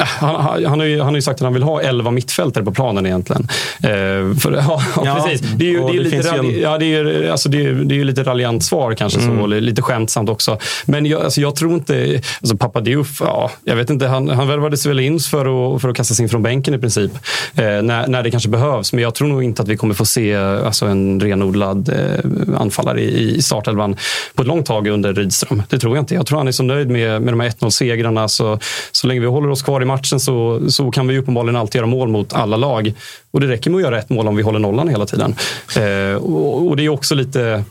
han, 0.00 0.34
han, 0.34 0.64
han, 0.64 0.80
har 0.80 0.86
ju, 0.86 0.98
han 0.98 1.08
har 1.08 1.14
ju 1.14 1.22
sagt 1.22 1.34
att 1.40 1.44
han 1.44 1.52
vill 1.54 1.62
ha 1.62 1.80
11 1.80 2.10
mittfältare 2.10 2.64
på 2.64 2.72
planen 2.72 3.06
egentligen. 3.06 3.42
Eh, 3.82 4.36
för, 4.38 4.52
ja, 4.68 4.82
ja, 5.04 5.14
precis. 5.26 5.40
Det 5.56 5.64
är 5.64 5.70
ju, 5.70 5.78
det 5.80 5.84
är 5.88 5.92
det 5.92 5.98
lite, 5.98 6.10
finns 6.10 6.26
ju 6.26 6.30
ralj- 6.30 6.54
en- 6.54 6.60
ja, 6.60 6.78
det 6.78 6.94
är, 6.94 7.30
alltså 7.30 7.48
det 7.48 7.64
är, 7.66 7.72
det 7.72 7.94
är 7.94 7.96
ju 7.96 8.04
lite 8.04 8.22
raljant 8.22 8.64
svar 8.64 8.94
kanske, 8.94 9.20
så, 9.20 9.30
och 9.30 9.48
lite 9.48 9.82
skämtsamt 9.82 10.28
också. 10.30 10.58
Men 10.84 11.06
jag, 11.06 11.22
alltså 11.22 11.40
jag 11.40 11.56
tror 11.56 11.72
inte... 11.74 12.20
Alltså 12.40 12.56
pappa 12.56 12.80
Diouf, 12.80 13.20
ja, 13.20 13.50
jag 13.64 13.76
vet 13.76 13.90
inte, 13.90 14.06
han, 14.06 14.28
han 14.28 14.48
värvades 14.48 14.86
väl 14.86 15.00
in 15.00 15.18
för 15.20 15.74
att, 15.76 15.82
för 15.82 15.88
att 15.88 15.96
kastas 15.96 16.20
in 16.20 16.28
från 16.28 16.42
bänken 16.42 16.74
i 16.74 16.78
princip. 16.78 17.12
Eh, 17.54 17.64
när, 17.64 18.06
när 18.06 18.22
det 18.22 18.30
kanske 18.30 18.48
behövs. 18.48 18.92
Men 18.92 19.02
jag 19.02 19.14
tror 19.14 19.28
nog 19.28 19.42
inte 19.44 19.62
att 19.62 19.68
vi 19.68 19.76
kommer 19.76 19.94
få 19.94 20.04
se 20.04 20.34
alltså, 20.36 20.86
en 20.86 21.20
renodlad 21.20 21.88
eh, 21.88 22.60
anfallare 22.60 23.00
i, 23.00 23.36
i 23.36 23.42
startelvan 23.42 23.96
på 24.34 24.42
ett 24.42 24.48
långt 24.48 24.66
tag 24.66 24.86
under 24.86 25.12
Rydström. 25.14 25.62
Det 25.68 25.78
tror 25.78 25.96
jag 25.96 26.02
inte. 26.02 26.14
Jag 26.14 26.26
tror 26.26 26.38
han 26.38 26.48
är 26.48 26.52
så 26.52 26.62
nöjd 26.62 26.90
med, 26.90 27.22
med 27.22 27.32
de 27.32 27.40
här 27.40 27.48
1-0-segrarna. 27.50 28.28
Så, 28.28 28.58
så 28.92 29.06
länge 29.06 29.20
vi 29.20 29.26
håller 29.26 29.50
oss 29.50 29.62
kvar 29.62 29.83
i 29.84 29.86
matchen 29.86 30.20
så, 30.20 30.60
så 30.70 30.90
kan 30.90 31.08
vi 31.08 31.18
uppenbarligen 31.18 31.56
alltid 31.56 31.78
göra 31.78 31.86
mål 31.86 32.08
mot 32.08 32.32
alla 32.32 32.56
lag. 32.56 32.92
Och 33.30 33.40
det 33.40 33.46
räcker 33.46 33.70
med 33.70 33.76
att 33.76 33.82
göra 33.82 33.98
ett 33.98 34.10
mål 34.10 34.28
om 34.28 34.36
vi 34.36 34.42
håller 34.42 34.58
nollan 34.58 34.88
hela 34.88 35.06
tiden. 35.06 35.34
Eh, 35.76 36.16
och, 36.16 36.68
och 36.68 36.76
det 36.76 36.84
är 36.84 36.88
också 36.88 37.14
lite 37.14 37.64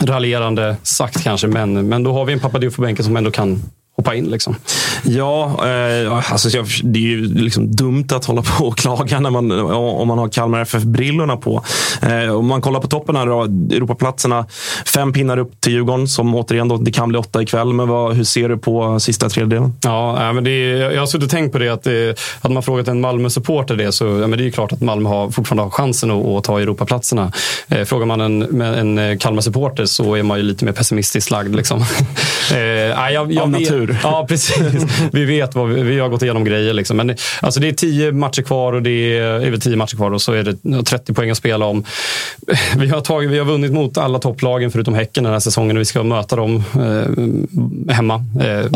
raljerande 0.00 0.76
sagt 0.82 1.22
kanske, 1.22 1.46
men, 1.46 1.88
men 1.88 2.02
då 2.02 2.12
har 2.12 2.24
vi 2.24 2.32
en 2.32 2.40
Pappa 2.40 2.60
på 2.70 2.82
bänken 2.82 3.04
som 3.04 3.16
ändå 3.16 3.30
kan 3.30 3.62
hoppa 3.96 4.14
in. 4.14 4.24
Liksom. 4.24 4.56
Ja, 5.04 5.66
eh, 5.68 6.32
alltså, 6.32 6.48
jag, 6.48 6.66
det 6.82 6.98
är 6.98 7.02
ju 7.02 7.34
liksom 7.34 7.76
dumt 7.76 8.06
att 8.12 8.24
hålla 8.24 8.42
på 8.42 8.64
och 8.64 8.78
klaga 8.78 9.20
när 9.20 9.30
man, 9.30 9.50
om 9.74 10.08
man 10.08 10.18
har 10.18 10.28
Kalmar 10.28 10.60
FF-brillorna 10.60 11.36
på. 11.36 11.62
Eh, 12.02 12.34
om 12.36 12.46
man 12.46 12.60
kollar 12.60 12.80
på 12.80 12.88
toppen 12.88 13.16
här, 13.16 13.26
då, 13.26 13.42
Europaplatserna. 13.76 14.46
Fem 14.94 15.12
pinnar 15.12 15.38
upp 15.38 15.60
till 15.60 15.72
Djurgården, 15.72 16.08
som 16.08 16.34
återigen 16.34 16.68
då, 16.68 16.76
det 16.76 16.92
kan 16.92 17.08
bli 17.08 17.18
åtta 17.18 17.42
ikväll. 17.42 17.72
Men 17.72 17.88
vad, 17.88 18.14
hur 18.14 18.24
ser 18.24 18.48
du 18.48 18.58
på 18.58 19.00
sista 19.00 19.28
tredjedelen? 19.28 19.72
Ja, 19.82 20.16
nej, 20.18 20.32
men 20.32 20.44
det 20.44 20.50
är, 20.50 20.90
jag 20.90 21.00
har 21.00 21.06
suttit 21.06 21.24
och 21.24 21.30
tänkt 21.30 21.52
på 21.52 21.58
det. 21.58 21.68
Att 21.68 21.82
det, 21.82 22.20
hade 22.42 22.54
man 22.54 22.62
frågat 22.62 22.88
en 22.88 23.00
Malmö-supporter 23.00 23.76
det 23.76 23.92
så 23.92 24.04
ja, 24.04 24.26
men 24.26 24.30
det 24.30 24.42
är 24.42 24.46
ju 24.46 24.50
klart 24.50 24.72
att 24.72 24.80
Malmö 24.80 25.08
har, 25.08 25.30
fortfarande 25.30 25.62
har 25.62 25.70
chansen 25.70 26.10
att, 26.10 26.26
att 26.26 26.44
ta 26.44 26.60
Europaplatserna. 26.60 27.32
Eh, 27.68 27.84
frågar 27.84 28.06
man 28.06 28.20
en, 28.20 28.60
en 28.62 28.98
eh, 28.98 29.18
Kalmar-supporter 29.18 29.84
så 29.84 30.14
är 30.14 30.22
man 30.22 30.38
ju 30.38 30.42
lite 30.42 30.64
mer 30.64 30.72
pessimistiskt 30.72 31.30
lagd. 31.30 31.54
Liksom. 31.54 31.80
eh, 32.50 32.56
nej, 32.96 33.14
jag, 33.14 33.32
jag 33.32 33.42
Av 33.42 33.52
vet- 33.52 33.68
natur. 33.92 34.00
Ja, 34.02 34.26
precis. 34.28 34.86
Vi 35.12 35.24
vet 35.24 35.54
vad 35.54 35.68
vi, 35.68 35.82
vi 35.82 35.98
har 35.98 36.08
gått 36.08 36.22
igenom 36.22 36.44
grejer. 36.44 36.72
Liksom. 36.72 36.96
Men, 36.96 37.16
alltså, 37.40 37.60
det 37.60 37.68
är 37.68 37.72
tio 37.72 38.12
matcher 38.12 38.42
kvar 38.42 38.72
och 38.72 38.82
det 38.82 39.18
är, 39.18 39.22
är 39.22 39.56
tio 39.56 39.76
matcher 39.76 39.96
kvar 39.96 40.10
och 40.10 40.22
så 40.22 40.32
är 40.32 40.42
det 40.42 40.82
30 40.84 41.14
poäng 41.14 41.30
att 41.30 41.36
spela 41.38 41.66
om. 41.66 41.84
Vi 42.76 42.88
har, 42.88 43.00
tagit, 43.00 43.30
vi 43.30 43.38
har 43.38 43.46
vunnit 43.46 43.72
mot 43.72 43.98
alla 43.98 44.18
topplagen 44.18 44.70
förutom 44.70 44.94
Häcken 44.94 45.24
den 45.24 45.32
här 45.32 45.40
säsongen 45.40 45.76
och 45.76 45.80
vi 45.80 45.84
ska 45.84 46.02
möta 46.02 46.36
dem 46.36 46.64
eh, 46.74 47.94
hemma. 47.94 48.24
Eh, 48.40 48.66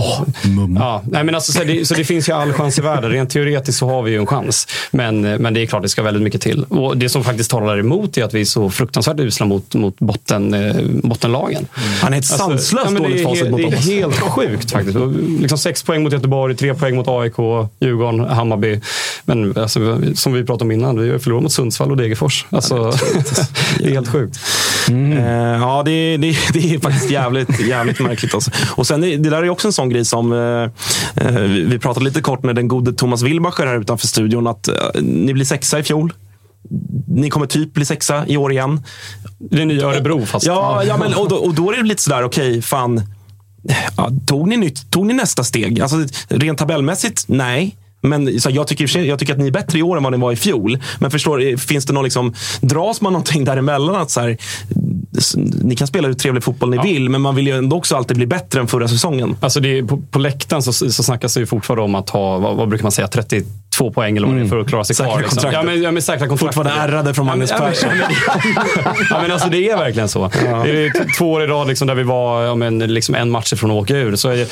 ja, 0.78 1.02
nej, 1.10 1.24
men 1.24 1.35
alltså, 1.35 1.52
så, 1.52 1.64
det, 1.64 1.89
så 1.89 1.94
det 1.94 2.05
finns 2.05 2.28
ju 2.28 2.32
all 2.32 2.52
chans 2.52 2.78
i 2.78 2.82
världen. 2.82 3.10
Rent 3.10 3.30
teoretiskt 3.30 3.78
så 3.78 3.89
har 3.89 4.02
vi 4.02 4.10
ju 4.10 4.18
en 4.18 4.26
chans. 4.26 4.66
Men, 4.90 5.20
men 5.20 5.55
det 5.55 5.62
är 5.62 5.66
klart, 5.66 5.82
det 5.82 5.89
ska 5.89 6.02
väldigt 6.02 6.22
mycket 6.22 6.40
till. 6.40 6.64
Och 6.64 6.97
det 6.97 7.09
som 7.09 7.24
faktiskt 7.24 7.51
talar 7.51 7.78
emot 7.78 8.18
är 8.18 8.24
att 8.24 8.35
vi 8.35 8.40
är 8.40 8.44
så 8.44 8.70
fruktansvärt 8.70 9.20
usla 9.20 9.47
mot, 9.47 9.74
mot 9.74 9.98
botten, 9.98 10.55
eh, 10.55 10.76
bottenlagen. 11.02 11.66
Han 12.01 12.14
är 12.14 12.18
ett 12.18 12.24
sanslöst 12.24 12.90
men 12.90 13.02
det 13.02 13.09
dåligt 13.09 13.22
facit 13.22 13.51
mot 13.51 13.60
Det 13.60 13.66
oss. 13.66 13.89
är 13.89 13.94
helt 13.94 14.20
sjukt 14.20 14.70
faktiskt. 14.70 14.97
Och 14.98 15.12
liksom 15.40 15.58
sex 15.58 15.82
poäng 15.82 16.02
mot 16.02 16.12
Göteborg, 16.12 16.56
tre 16.56 16.74
poäng 16.74 16.96
mot 16.96 17.08
AIK, 17.08 17.34
Djurgården, 17.80 18.20
Hammarby. 18.20 18.80
Men 19.24 19.58
alltså, 19.58 20.00
som 20.14 20.32
vi 20.32 20.44
pratade 20.44 20.64
om 20.64 20.72
innan, 20.72 21.02
vi 21.02 21.10
har 21.10 21.18
förlorat 21.18 21.42
mot 21.42 21.52
Sundsvall 21.52 21.90
och 21.90 21.96
Degerfors. 21.96 22.46
Alltså, 22.50 22.92
det 23.78 23.84
är 23.84 23.90
helt 23.90 24.08
sjukt. 24.08 24.38
Mm. 24.88 25.18
Eh, 25.18 25.60
ja, 25.60 25.82
det, 25.84 26.16
det, 26.16 26.36
det 26.52 26.74
är 26.74 26.78
faktiskt 26.78 27.10
jävligt, 27.10 27.60
jävligt 27.60 28.00
märkligt. 28.00 28.34
Alltså. 28.34 28.50
Och 28.70 28.86
sen, 28.86 29.00
det 29.00 29.30
där 29.30 29.42
är 29.42 29.50
också 29.50 29.68
en 29.68 29.72
sån 29.72 29.88
grej 29.88 30.04
som 30.04 30.32
eh, 30.32 31.26
eh, 31.26 31.40
vi 31.42 31.78
pratade 31.78 32.04
lite 32.04 32.20
kort 32.20 32.42
med 32.42 32.54
den 32.54 32.68
gode 32.68 32.92
Thomas 32.92 33.22
Wilbacher 33.22 33.66
här 33.66 33.80
utanför 33.80 34.06
studion. 34.06 34.46
Att 34.46 34.68
eh, 34.68 34.74
ni 35.02 35.32
blir 35.32 35.44
sexa 35.44 35.78
i 35.78 35.82
fjol. 35.82 36.12
Ni 37.08 37.30
kommer 37.30 37.46
typ 37.46 37.74
bli 37.74 37.84
sexa 37.84 38.26
i 38.26 38.36
år 38.36 38.52
igen. 38.52 38.82
Det 39.38 39.62
är 39.62 39.66
nya 39.66 39.86
Örebro 39.86 40.26
fast. 40.26 40.46
Ja, 40.46 40.84
ja 40.84 40.96
men, 40.96 41.14
och, 41.14 41.28
då, 41.28 41.36
och 41.36 41.54
då 41.54 41.72
är 41.72 41.76
det 41.76 41.82
lite 41.82 42.02
sådär, 42.02 42.22
okej, 42.22 42.50
okay, 42.50 42.62
fan. 42.62 43.02
Ja, 43.97 44.11
tog, 44.27 44.49
ni 44.49 44.57
nytt, 44.57 44.90
tog 44.90 45.07
ni 45.07 45.15
nästa 45.15 45.45
steg? 45.45 45.81
Alltså, 45.81 45.97
rent 46.28 46.59
tabellmässigt, 46.59 47.24
nej. 47.27 47.77
Men 48.01 48.40
så 48.40 48.51
jag, 48.51 48.66
tycker, 48.66 48.99
jag 48.99 49.19
tycker 49.19 49.32
att 49.32 49.39
ni 49.39 49.47
är 49.47 49.51
bättre 49.51 49.78
i 49.78 49.82
år 49.82 49.97
än 49.97 50.03
vad 50.03 50.12
ni 50.12 50.19
var 50.19 50.32
i 50.32 50.36
fjol. 50.36 50.78
Men 50.99 51.11
förstår, 51.11 51.57
finns 51.57 51.85
det 51.85 51.93
någon 51.93 52.05
liksom, 52.05 52.35
dras 52.61 53.01
man 53.01 53.12
någonting 53.12 53.45
däremellan? 53.45 53.97
Att 53.97 54.11
så 54.11 54.20
här, 54.20 54.36
ni 55.62 55.77
kan 55.77 55.86
spela 55.86 56.09
hur 56.09 56.15
trevlig 56.15 56.45
fotboll 56.45 56.70
ni 56.70 56.77
ja. 56.77 56.82
vill, 56.82 57.09
men 57.09 57.20
man 57.20 57.35
vill 57.35 57.47
ju 57.47 57.57
ändå 57.57 57.77
också 57.77 57.97
alltid 57.97 58.16
bli 58.16 58.27
bättre 58.27 58.61
än 58.61 58.66
förra 58.69 58.89
säsongen. 58.89 59.36
Alltså 59.40 59.65
är, 59.65 59.82
på, 59.82 60.03
på 60.11 60.19
läktaren 60.19 60.62
så, 60.62 60.73
så 60.73 61.03
snackas 61.03 61.35
det 61.35 61.40
ju 61.40 61.47
fortfarande 61.47 61.85
om 61.85 61.95
att 61.95 62.11
ha, 62.11 62.39
vad, 62.39 62.57
vad 62.57 62.69
brukar 62.69 62.82
man 62.82 62.93
säga, 62.93 63.09
30 63.09 63.43
två 63.78 63.90
poäng 63.90 64.16
eller 64.16 64.40
är 64.40 64.44
för 64.44 64.59
att 64.59 64.68
klara 64.68 64.84
sig 64.84 64.96
säkra 64.96 65.12
kvar. 65.12 65.20
Liksom. 65.20 65.52
Ja, 65.52 65.62
men, 65.62 65.82
ja, 65.82 65.90
men 65.90 66.02
säkra 66.02 66.28
kontrakt. 66.28 66.55
Fortfarande 66.55 66.82
ärrade 66.82 67.14
från 67.14 67.26
Magnus 67.26 67.50
ja, 67.50 67.59
Persson. 67.59 67.90
Ja, 69.10 69.22
men 69.22 69.30
alltså, 69.30 69.48
det 69.48 69.70
är 69.70 69.76
verkligen 69.76 70.09
så. 70.09 70.30
Ja. 70.46 70.62
Det 70.64 70.86
är 70.86 71.18
två 71.18 71.32
år 71.32 71.42
i 71.42 71.46
rad 71.46 71.68
liksom, 71.68 71.88
där 71.88 71.94
vi 71.94 72.02
var 72.02 72.42
ja, 72.42 72.55
men, 72.55 72.78
liksom 72.78 73.14
en 73.14 73.30
match 73.30 73.52
ifrån 73.52 73.70
att 73.70 73.76
åka 73.76 73.96
ur. 73.96 74.16
Så, 74.16 74.30
eh, 74.30 74.46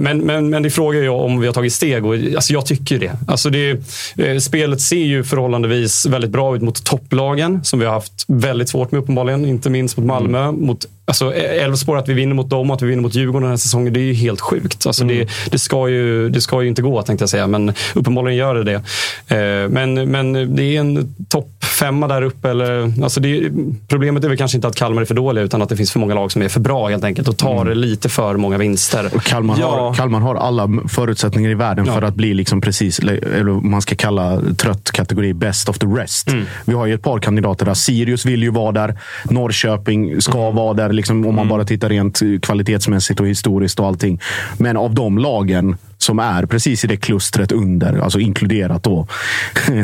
men, 0.00 0.18
men, 0.18 0.50
men 0.50 0.62
det 0.62 0.70
frågar 0.70 1.00
ju 1.00 1.08
om 1.08 1.40
vi 1.40 1.46
har 1.46 1.54
tagit 1.54 1.72
steg 1.72 2.06
och 2.06 2.14
alltså, 2.14 2.52
jag 2.52 2.66
tycker 2.66 2.98
det. 2.98 3.12
Alltså, 3.28 3.50
det 3.50 3.70
eh, 4.18 4.38
spelet 4.38 4.80
ser 4.80 4.96
ju 4.96 5.24
förhållandevis 5.24 6.06
väldigt 6.06 6.30
bra 6.30 6.56
ut 6.56 6.62
mot 6.62 6.84
topplagen 6.84 7.64
som 7.64 7.78
vi 7.78 7.86
har 7.86 7.92
haft 7.92 8.24
väldigt 8.28 8.68
svårt 8.68 8.92
med 8.92 8.98
uppenbarligen. 8.98 9.46
Inte 9.46 9.70
minst 9.70 9.96
mot 9.96 10.06
Malmö. 10.06 10.42
Mm. 10.42 10.66
Mot 10.66 10.86
Alltså 11.08 11.34
Elfsborg, 11.34 12.00
att 12.00 12.08
vi 12.08 12.14
vinner 12.14 12.34
mot 12.34 12.50
dem 12.50 12.70
och 12.70 12.76
att 12.76 12.82
vi 12.82 12.86
vinner 12.86 13.02
mot 13.02 13.14
Djurgården 13.14 13.42
den 13.42 13.50
här 13.50 13.56
säsongen, 13.56 13.92
det 13.92 14.00
är 14.00 14.04
ju 14.04 14.12
helt 14.12 14.40
sjukt. 14.40 14.86
Alltså 14.86 15.02
mm. 15.02 15.16
det, 15.16 15.28
det, 15.50 15.58
ska 15.58 15.88
ju, 15.88 16.28
det 16.28 16.40
ska 16.40 16.62
ju 16.62 16.68
inte 16.68 16.82
gå, 16.82 17.02
tänkte 17.02 17.22
jag 17.22 17.30
säga, 17.30 17.46
men 17.46 17.72
uppenbarligen 17.94 18.38
gör 18.54 18.64
det. 18.64 18.74
Eh, 18.74 19.68
men, 19.68 20.10
men 20.10 20.56
det 20.56 20.62
är 20.62 20.80
en 20.80 21.14
topp 21.28 21.64
femma 21.64 22.08
där 22.08 22.22
uppe. 22.22 22.50
Eller, 22.50 23.02
alltså 23.02 23.20
det, 23.20 23.50
problemet 23.88 24.24
är 24.24 24.28
väl 24.28 24.38
kanske 24.38 24.58
inte 24.58 24.68
att 24.68 24.76
Kalmar 24.76 25.02
är 25.02 25.06
för 25.06 25.14
dåliga, 25.14 25.44
utan 25.44 25.62
att 25.62 25.68
det 25.68 25.76
finns 25.76 25.92
för 25.92 25.98
många 25.98 26.14
lag 26.14 26.32
som 26.32 26.42
är 26.42 26.48
för 26.48 26.60
bra 26.60 26.88
helt 26.88 27.04
enkelt 27.04 27.28
och 27.28 27.36
tar 27.36 27.66
mm. 27.66 27.78
lite 27.78 28.08
för 28.08 28.36
många 28.36 28.58
vinster. 28.58 29.10
Och 29.14 29.22
Kalmar, 29.22 29.56
ja. 29.60 29.66
har, 29.66 29.94
Kalmar 29.94 30.20
har 30.20 30.34
alla 30.34 30.68
förutsättningar 30.88 31.50
i 31.50 31.54
världen 31.54 31.86
ja. 31.86 31.94
för 31.94 32.02
att 32.02 32.14
bli 32.14 32.34
liksom 32.34 32.60
precis, 32.60 32.98
eller 32.98 33.52
man 33.52 33.82
ska 33.82 33.94
kalla 33.94 34.40
trött 34.58 34.90
kategori 34.90 35.34
best 35.34 35.68
of 35.68 35.78
the 35.78 35.86
rest. 35.86 36.28
Mm. 36.28 36.44
Vi 36.64 36.74
har 36.74 36.86
ju 36.86 36.94
ett 36.94 37.02
par 37.02 37.18
kandidater 37.18 37.66
där. 37.66 37.74
Sirius 37.74 38.26
vill 38.26 38.42
ju 38.42 38.50
vara 38.50 38.72
där. 38.72 38.98
Norrköping 39.24 40.20
ska 40.20 40.42
mm. 40.42 40.54
vara 40.54 40.74
där, 40.74 40.92
liksom, 40.92 41.16
om 41.16 41.34
man 41.34 41.42
mm. 41.42 41.48
bara 41.48 41.64
tittar 41.64 41.88
rent 41.88 42.20
kvalitetsmässigt 42.42 43.20
och 43.20 43.26
historiskt 43.26 43.80
och 43.80 43.86
allting. 43.86 44.20
Men 44.58 44.76
av 44.76 44.94
de 44.94 45.18
lagen 45.18 45.76
som 46.06 46.18
är 46.18 46.46
precis 46.46 46.84
i 46.84 46.86
det 46.86 46.96
klustret 46.96 47.52
under, 47.52 47.98
alltså 47.98 48.20
inkluderat 48.20 48.82
då 48.82 49.06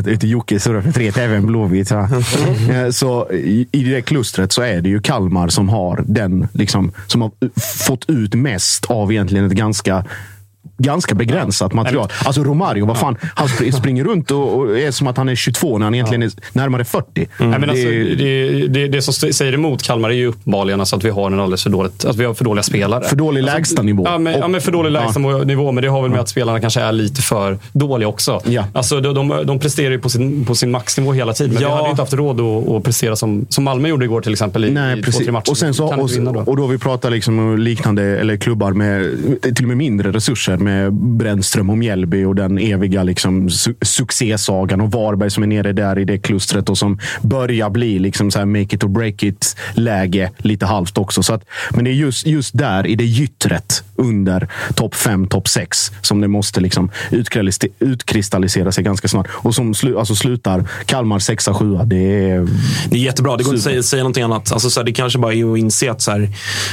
ett 0.06 0.22
Jocke 0.22 0.60
surrar 0.60 0.80
för 0.80 0.92
tre 0.92 1.12
även 1.16 1.46
Blåvitt. 1.46 1.90
Mm. 1.90 2.92
Så 2.92 3.32
i, 3.32 3.68
i 3.72 3.84
det 3.84 4.02
klustret 4.02 4.52
så 4.52 4.62
är 4.62 4.80
det 4.80 4.88
ju 4.88 5.00
Kalmar 5.00 5.48
som 5.48 5.68
har 5.68 6.04
den, 6.06 6.48
liksom, 6.52 6.92
som 7.06 7.22
har 7.22 7.30
fått 7.86 8.10
ut 8.10 8.34
mest 8.34 8.84
av 8.84 9.12
egentligen 9.12 9.46
ett 9.46 9.52
ganska 9.52 10.04
ganska 10.82 11.14
begränsat 11.14 11.72
material. 11.72 12.08
Alltså 12.24 12.44
Romario, 12.44 12.86
vad 12.86 12.98
fan, 12.98 13.16
han 13.34 13.48
springer 13.72 14.04
runt 14.04 14.30
och, 14.30 14.78
är 14.78 14.90
som 14.90 15.06
att 15.06 15.16
han 15.16 15.28
är 15.28 15.34
22 15.34 15.78
när 15.78 15.86
han 15.86 15.94
egentligen 15.94 16.22
är 16.22 16.32
närmare 16.52 16.84
40. 16.84 17.28
Mm. 17.40 17.60
Men 17.60 17.70
alltså, 17.70 17.86
det, 17.86 18.66
det, 18.68 18.88
det, 18.88 19.02
som 19.02 19.14
säger 19.14 19.52
emot 19.52 19.82
Kalmar 19.82 20.10
är 20.10 20.14
ju 20.14 20.26
uppenbarligen 20.26 20.80
alltså 20.80 20.96
att 20.96 21.04
vi 21.04 21.10
har 21.10 21.26
en 21.26 21.40
alldeles 21.40 21.62
för 21.62 21.70
dåligt, 21.70 22.04
att 22.04 22.16
vi 22.16 22.24
har 22.24 22.34
för 22.34 22.44
dåliga 22.44 22.62
spelare. 22.62 23.04
För 23.04 23.16
dålig 23.16 23.40
alltså, 23.40 23.56
lägstanivå. 23.56 24.04
Ja, 24.06 24.18
men, 24.18 24.38
ja, 24.38 24.48
men 24.48 24.60
för 24.60 24.72
dålig 24.72 24.90
lägstanivå. 24.90 25.72
Men 25.72 25.82
det 25.82 25.88
har 25.88 26.02
väl 26.02 26.10
med 26.10 26.20
att 26.20 26.28
spelarna 26.28 26.60
kanske 26.60 26.80
är 26.80 26.92
lite 26.92 27.22
för 27.22 27.58
dåliga 27.72 28.08
också. 28.08 28.40
Ja. 28.44 28.64
Alltså, 28.72 29.00
de, 29.00 29.14
de, 29.14 29.46
de 29.46 29.58
presterar 29.58 29.90
ju 29.90 29.98
på 29.98 30.08
sin, 30.08 30.44
på 30.44 30.54
sin 30.54 30.70
maxnivå 30.70 31.12
hela 31.12 31.32
tiden. 31.32 31.54
Men 31.54 31.62
ja. 31.62 31.68
vi 31.68 31.74
hade 31.74 31.86
ju 31.86 31.90
inte 31.90 32.02
haft 32.02 32.12
råd 32.12 32.40
att, 32.40 32.68
att 32.68 32.82
prestera 32.82 33.16
som, 33.16 33.46
som 33.48 33.64
Malmö 33.64 33.88
gjorde 33.88 34.04
igår 34.04 34.20
till 34.20 34.32
exempel 34.32 34.64
i, 34.64 34.70
Nej, 34.70 34.98
i 34.98 35.02
två, 35.02 35.18
tre 35.18 35.32
matcher. 35.32 35.50
Och, 35.50 35.58
sen 35.58 35.74
så, 35.74 35.86
och, 35.86 36.34
då. 36.34 36.40
och 36.40 36.56
då 36.56 36.66
vi 36.66 36.78
pratar 36.78 37.10
liksom 37.10 37.58
liknande, 37.58 38.02
eller 38.02 38.36
klubbar 38.36 38.72
med 38.72 39.16
till 39.42 39.64
och 39.64 39.68
med 39.68 39.76
mindre 39.76 40.12
resurser. 40.12 40.56
Med 40.56 40.71
Brännström 40.90 41.70
och 41.70 41.78
Mjällby 41.78 42.24
och 42.24 42.34
den 42.34 42.58
eviga 42.58 43.02
liksom, 43.02 43.50
su 43.50 43.74
succésagan. 43.82 44.80
Och 44.80 44.90
Varberg 44.90 45.30
som 45.30 45.42
är 45.42 45.46
nere 45.46 45.72
där 45.72 45.98
i 45.98 46.04
det 46.04 46.18
klustret 46.18 46.68
och 46.68 46.78
som 46.78 46.98
börjar 47.22 47.70
bli 47.70 47.98
liksom 47.98 48.30
så 48.30 48.38
här 48.38 48.46
make 48.46 48.76
it 48.76 48.84
or 48.84 48.88
break 48.88 49.22
it 49.22 49.56
läge 49.74 50.30
lite 50.38 50.66
halvt 50.66 50.98
också. 50.98 51.22
Så 51.22 51.34
att, 51.34 51.44
men 51.70 51.84
det 51.84 51.90
är 51.90 51.94
just, 51.94 52.26
just 52.26 52.58
där 52.58 52.86
i 52.86 52.94
det 52.94 53.04
gyttret 53.04 53.84
under 54.02 54.48
topp 54.74 54.94
5, 54.94 55.26
topp 55.26 55.48
6 55.48 55.92
som 56.02 56.20
det 56.20 56.28
måste 56.28 56.60
liksom 56.60 56.90
utkristallisera 57.78 58.72
sig 58.72 58.84
ganska 58.84 59.08
snart. 59.08 59.28
Och 59.32 59.54
som 59.54 59.74
slu, 59.74 59.98
alltså 59.98 60.14
slutar 60.14 60.64
Kalmar 60.86 61.18
6 61.18 61.48
7 61.52 61.78
det 61.84 61.96
är... 62.30 62.48
Det 62.90 62.96
är 62.96 63.00
jättebra. 63.00 63.36
Det 63.36 63.44
går 63.44 63.54
inte 63.54 63.78
att 63.78 63.84
säga, 63.84 64.02
någonting 64.02 64.22
annat. 64.22 64.52
Alltså, 64.52 64.70
så 64.70 64.80
här, 64.80 64.84
det 64.84 64.92
kanske 64.92 65.18
bara 65.18 65.34
är 65.34 65.52
att 65.52 65.58
inse 65.58 65.90
att 65.90 66.02
så 66.02 66.10
här, 66.10 66.30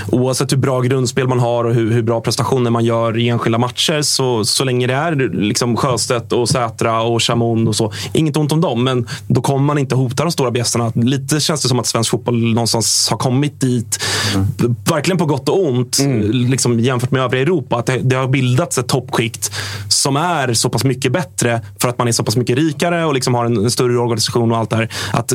oavsett 0.08 0.52
hur 0.52 0.58
bra 0.58 0.82
grundspel 0.82 1.28
man 1.28 1.40
har 1.40 1.64
och 1.64 1.74
hur, 1.74 1.92
hur 1.92 2.04
bra 2.04 2.22
prestationer 2.22 2.72
man 2.72 2.86
gör 2.86 3.18
i 3.18 3.30
enskilda 3.30 3.58
matcher 3.58 4.02
så, 4.02 4.46
så 4.46 4.64
länge 4.64 4.88
det 4.88 4.94
är 4.94 5.16
liksom 5.34 5.78
Sjöstedt 5.78 6.34
och 6.34 6.50
Sätra 6.50 7.02
och 7.02 7.24
Chamon 7.24 7.68
och 7.68 7.76
så. 7.76 7.94
Inget 8.14 8.38
ont 8.38 8.52
om 8.52 8.62
dem, 8.62 8.84
men 8.84 9.08
då 9.28 9.42
kommer 9.42 9.66
man 9.66 9.78
inte 9.78 9.96
hota 9.96 10.24
de 10.24 10.32
stora 10.32 10.52
bjässarna. 10.52 10.92
Lite 10.96 11.40
känns 11.40 11.62
det 11.62 11.68
som 11.68 11.80
att 11.80 11.88
svensk 11.88 12.12
fotboll 12.12 12.54
någonstans 12.54 13.08
har 13.10 13.18
kommit 13.18 13.62
dit. 13.62 14.00
Mm. 14.36 14.76
Verkligen 14.90 15.18
på 15.18 15.26
gott 15.26 15.50
och 15.50 15.66
ont 15.66 16.00
mm. 16.00 16.32
liksom, 16.32 16.80
jämfört 16.80 17.12
med 17.12 17.19
övriga 17.20 17.42
Europa. 17.42 17.78
Att 17.78 17.86
det, 17.86 17.98
det, 17.98 18.16
har 18.16 18.28
bildats 18.28 18.78
ett 18.78 18.88
toppskikt 18.88 19.52
som 19.88 20.16
är 20.16 20.54
så 20.54 20.70
pass 20.70 20.84
mycket 20.84 21.12
bättre 21.12 21.62
för 21.82 21.90
att 21.90 21.98
man 21.98 22.08
är 22.08 22.12
så 22.12 22.24
pass 22.24 22.36
mycket 22.36 22.58
rikare 22.58 23.06
och 23.06 23.14
liksom 23.14 23.34
har 23.34 23.46
en, 23.46 23.58
en 23.58 23.72
större 23.72 23.98
organisation 23.98 24.52
och 24.52 24.58
allt 24.58 24.70
det 24.70 24.76
här. 24.76 24.90
Att 25.14 25.34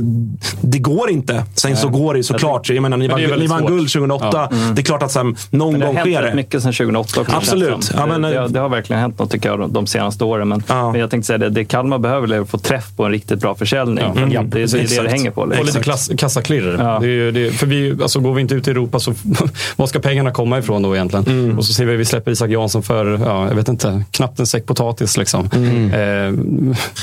det 0.61 0.79
går 0.79 1.11
inte. 1.11 1.45
Sen 1.55 1.71
Nej. 1.71 1.81
så 1.81 1.89
går 1.89 2.15
det 2.15 2.23
såklart. 2.23 2.71
Jag 2.71 2.83
menar, 2.83 2.97
ni 2.97 3.09
vann, 3.09 3.21
ni 3.21 3.47
vann 3.47 3.67
guld 3.67 3.93
2008. 3.93 4.29
Ja. 4.33 4.49
Mm. 4.57 4.75
Det 4.75 4.81
är 4.81 4.85
klart 4.85 5.03
att 5.03 5.13
sen, 5.13 5.37
någon 5.51 5.81
gång 5.81 5.97
sker 5.97 6.05
det. 6.05 6.11
Det 6.11 6.17
har 6.17 6.23
hänt 6.23 6.35
mycket 6.35 6.63
sen 6.63 6.73
2008. 6.73 7.25
Absolut. 7.27 7.91
Ja, 7.97 8.07
men, 8.07 8.23
det, 8.23 8.49
det, 8.49 8.61
har 8.61 8.69
verkligen 8.69 9.01
hänt 9.01 9.19
något 9.19 9.31
tycker 9.31 9.49
jag 9.49 9.71
de 9.71 9.87
senaste 9.87 10.25
åren. 10.25 10.49
Men, 10.49 10.63
ja. 10.69 10.91
men 10.91 11.01
jag 11.01 11.11
tänkte 11.11 11.27
säga 11.27 11.39
det, 11.39 11.51
det 11.51 11.65
Kalmar 11.65 11.99
behöver 11.99 12.33
är 12.33 12.41
att 12.41 12.51
få 12.51 12.59
träff 12.59 12.97
på 12.97 13.05
en 13.05 13.11
riktigt 13.11 13.41
bra 13.41 13.55
försäljning. 13.55 14.05
Ja. 14.05 14.23
Mm. 14.23 14.51
Det, 14.51 14.67
det, 14.67 14.79
är 14.79 14.97
det 14.97 15.03
det 15.03 15.11
hänger 15.11 15.31
på. 15.31 15.45
Liksom. 15.45 15.61
Och 15.61 15.67
lite 15.67 15.81
klass, 15.81 16.11
kassaklirr. 16.19 16.77
Ja. 16.81 16.99
Det 17.01 17.31
det, 17.31 17.51
för 17.51 17.67
vi, 17.67 17.97
alltså, 18.03 18.21
går 18.21 18.35
vi 18.35 18.41
inte 18.41 18.55
ut 18.55 18.69
i 18.69 18.71
Europa 18.71 19.01
så 19.01 19.15
var 19.77 19.87
ska 19.87 19.99
pengarna 19.99 20.31
komma 20.31 20.59
ifrån 20.59 20.83
då 20.83 20.95
egentligen? 20.95 21.27
Mm. 21.27 21.57
Och 21.65 21.69
så 21.69 21.75
ser 21.75 21.85
vi 21.85 21.95
att 21.95 22.01
vi 22.01 22.05
släpper 22.05 22.31
Isak 22.31 22.51
Jansson 22.51 22.83
för, 22.83 23.19
ja, 23.25 23.49
jag 23.49 23.55
vet 23.55 23.69
inte, 23.69 24.05
knappt 24.11 24.41
en 24.41 24.47
säck 24.47 24.67
potatis. 24.67 25.17
Liksom. 25.17 25.49
Mm. 25.53 25.93
Eh, 25.93 26.45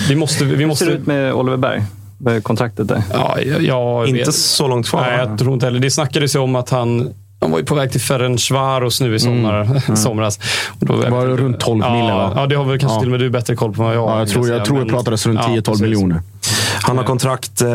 vi 0.10 0.16
måste, 0.16 0.46
vi 0.46 0.66
måste... 0.66 0.86
Hur 0.86 0.92
ser 0.92 0.98
det 0.98 1.02
ut 1.02 1.08
med 1.08 1.34
Oliver 1.34 1.58
Berg? 1.58 1.84
kontraktet 2.44 2.88
där? 2.88 3.04
Ja, 3.14 3.42
jag, 3.42 4.08
inte 4.08 4.20
vet. 4.20 4.34
så 4.34 4.68
långt 4.68 4.88
kvar. 4.88 5.02
Nej, 5.02 5.18
jag 5.18 5.40
tror 5.40 5.54
inte 5.54 5.66
heller. 5.66 5.80
Det 5.80 5.92
snackades 5.92 6.36
ju 6.36 6.40
om 6.40 6.56
att 6.56 6.70
han 6.70 7.14
de 7.42 7.52
var 7.52 7.60
ju 7.60 7.66
på 7.66 7.76
väg 7.76 7.92
till 7.92 8.02
Ferencvaros 8.02 9.02
nu 9.02 9.16
i 9.16 9.20
sommar, 9.20 9.62
mm. 9.62 9.78
mm. 9.78 9.96
somras. 9.96 10.40
Och 10.80 10.86
då, 10.86 10.96
var 10.96 11.28
det 11.28 11.36
runt 11.36 11.60
12 11.60 11.84
ja, 11.84 11.92
miljoner 11.92 12.16
va? 12.16 12.34
Ja, 12.36 12.46
det 12.46 12.56
har 12.56 12.66
väl 12.66 12.80
kanske 12.80 12.96
ja. 12.96 13.00
till 13.00 13.08
och 13.08 13.12
med 13.12 13.20
du 13.20 13.30
bättre 13.30 13.56
koll 13.56 13.74
på 13.74 13.82
än 13.82 13.88
vad 13.88 13.96
jag 13.96 14.10
Ja, 14.10 14.20
jag 14.20 14.30
tror, 14.30 14.50
jag 14.50 14.66
tror 14.66 14.80
det 14.80 14.86
pratades 14.86 15.26
runt 15.26 15.40
10-12 15.40 15.82
miljoner. 15.82 16.22
Han 16.84 16.98
har 16.98 17.04
kontrakt 17.04 17.62
eh, 17.62 17.68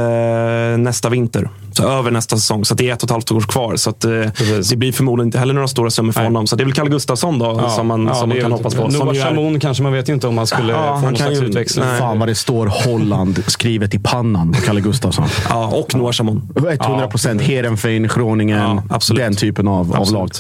nästa 0.79 1.09
vinter. 1.09 1.51
Så 1.73 1.89
över 1.89 2.11
nästa 2.11 2.37
säsong. 2.37 2.65
Så 2.65 2.75
det 2.75 2.89
är 2.89 2.93
ett 2.93 3.03
och 3.03 3.07
ett 3.07 3.11
halvt 3.11 3.33
år 3.33 3.41
kvar. 3.41 3.77
Så 3.77 3.91
att, 3.91 4.05
eh, 4.05 4.11
det 4.71 4.77
blir 4.77 4.93
förmodligen 4.93 5.29
inte 5.29 5.39
heller 5.39 5.55
några 5.55 5.69
stora 5.69 5.91
summor 5.91 6.13
för 6.13 6.21
Nej. 6.21 6.27
honom. 6.27 6.47
Så 6.47 6.57
det 6.57 6.63
är 6.63 6.65
väl 6.65 6.75
Kalle 6.75 6.91
Gustafsson 6.91 7.39
då 7.39 7.61
ja. 7.61 7.71
som 7.71 7.87
man, 7.87 8.07
ja, 8.07 8.15
som 8.15 8.29
man 8.29 8.41
kan 8.41 8.53
hoppas 8.53 8.75
på. 8.75 8.89
Noah 8.89 9.15
Chamon 9.15 9.61
kanske 9.61 9.83
man 9.83 9.93
vet 9.93 10.09
ju 10.09 10.13
inte 10.13 10.27
om 10.27 10.35
man 10.35 10.47
skulle 10.47 10.73
ja, 10.73 11.01
få 11.01 11.07
någon 11.07 11.17
slags 11.17 11.41
utväxling. 11.41 11.85
Fan 11.99 12.19
vad 12.19 12.29
det 12.29 12.35
står 12.35 12.67
Holland 12.67 13.43
skrivet 13.47 13.95
i 13.95 13.99
pannan 13.99 14.53
på 14.53 14.61
Kalle 14.61 14.81
Gustafsson. 14.81 15.25
Ja, 15.49 15.67
och 15.67 15.95
Noah 15.95 16.13
Chamon. 16.13 16.49
100 16.57 17.09
procent. 17.09 17.41
Ja. 17.41 17.47
Heerenveen, 17.47 18.09
Groningen. 18.15 18.81
Ja, 18.91 19.15
den 19.15 19.35
typen 19.35 19.69
av, 19.69 19.97
av 19.97 20.13
lag. 20.13 20.31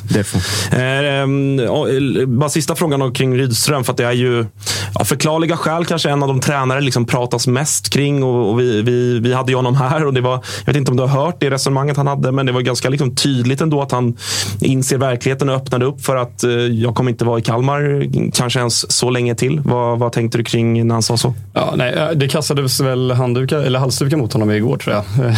Eh, 0.72 0.80
eh, 0.80 2.26
bara 2.26 2.48
sista 2.48 2.74
frågan 2.74 3.12
kring 3.12 3.38
Rydström. 3.38 3.84
För 3.84 3.93
att 3.93 3.97
det 3.97 4.05
är 4.05 4.12
ju 4.12 4.47
av 4.94 5.05
förklarliga 5.05 5.56
skäl 5.56 5.84
kanske 5.84 6.10
en 6.10 6.22
av 6.22 6.28
de 6.28 6.40
tränare 6.40 6.80
liksom 6.80 7.06
pratas 7.06 7.47
mest 7.47 7.90
kring 7.90 8.22
och, 8.22 8.51
och 8.51 8.56
vi, 8.57 8.83
vi, 8.83 9.20
vi 9.20 9.33
hade 9.33 9.53
ju 9.53 9.57
honom 9.57 9.74
här 9.74 10.05
och 10.05 10.15
det 10.15 10.20
var, 10.20 10.33
jag 10.33 10.66
vet 10.66 10.77
inte 10.77 10.91
om 10.91 10.97
du 10.97 11.03
har 11.03 11.24
hört 11.24 11.37
det 11.41 11.51
resonemanget 11.51 11.97
han 11.97 12.07
hade, 12.07 12.33
men 12.33 12.47
det 12.47 12.53
var 12.53 12.61
ganska 12.61 12.89
liksom 12.89 13.15
tydligt 13.15 13.61
ändå 13.61 13.83
att 13.83 13.93
han 13.93 14.16
inser 14.61 14.99
verkligheten 14.99 15.49
och 15.49 15.55
öppnade 15.55 15.85
upp 15.85 16.01
för 16.01 16.16
att 16.16 16.45
eh, 16.45 16.51
jag 16.51 16.95
kommer 16.95 17.11
inte 17.11 17.24
vara 17.24 17.39
i 17.39 17.43
Kalmar 17.43 18.07
kanske 18.35 18.59
ens 18.59 18.93
så 18.93 19.11
länge 19.11 19.35
till. 19.35 19.61
Vad, 19.61 19.99
vad 19.99 20.12
tänkte 20.12 20.39
du 20.39 20.45
kring 20.45 20.87
när 20.87 20.95
han 20.95 21.03
sa 21.03 21.16
så? 21.16 21.35
Ja, 21.53 21.74
nej, 21.77 21.95
det 22.15 22.28
kastades 22.28 22.81
väl 22.81 23.11
handdukar, 23.11 23.59
eller 23.59 23.78
halsdukar 23.78 24.16
mot 24.16 24.33
honom 24.33 24.51
igår 24.51 24.77
tror 24.77 24.95
jag. 24.95 25.05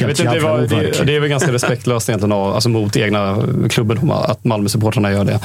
jag 0.00 0.08
vet 0.08 0.20
inte, 0.20 0.34
det, 0.34 0.40
var, 0.40 0.58
det, 0.58 1.06
det 1.06 1.16
är 1.16 1.20
väl 1.20 1.28
ganska 1.28 1.52
respektlöst 1.52 2.08
egentligen 2.08 2.32
av, 2.32 2.54
alltså 2.54 2.68
mot 2.68 2.96
egna 2.96 3.38
klubben 3.70 4.10
att 4.10 4.44
Malmö-supportrarna 4.44 5.12
gör 5.12 5.24
det. 5.24 5.40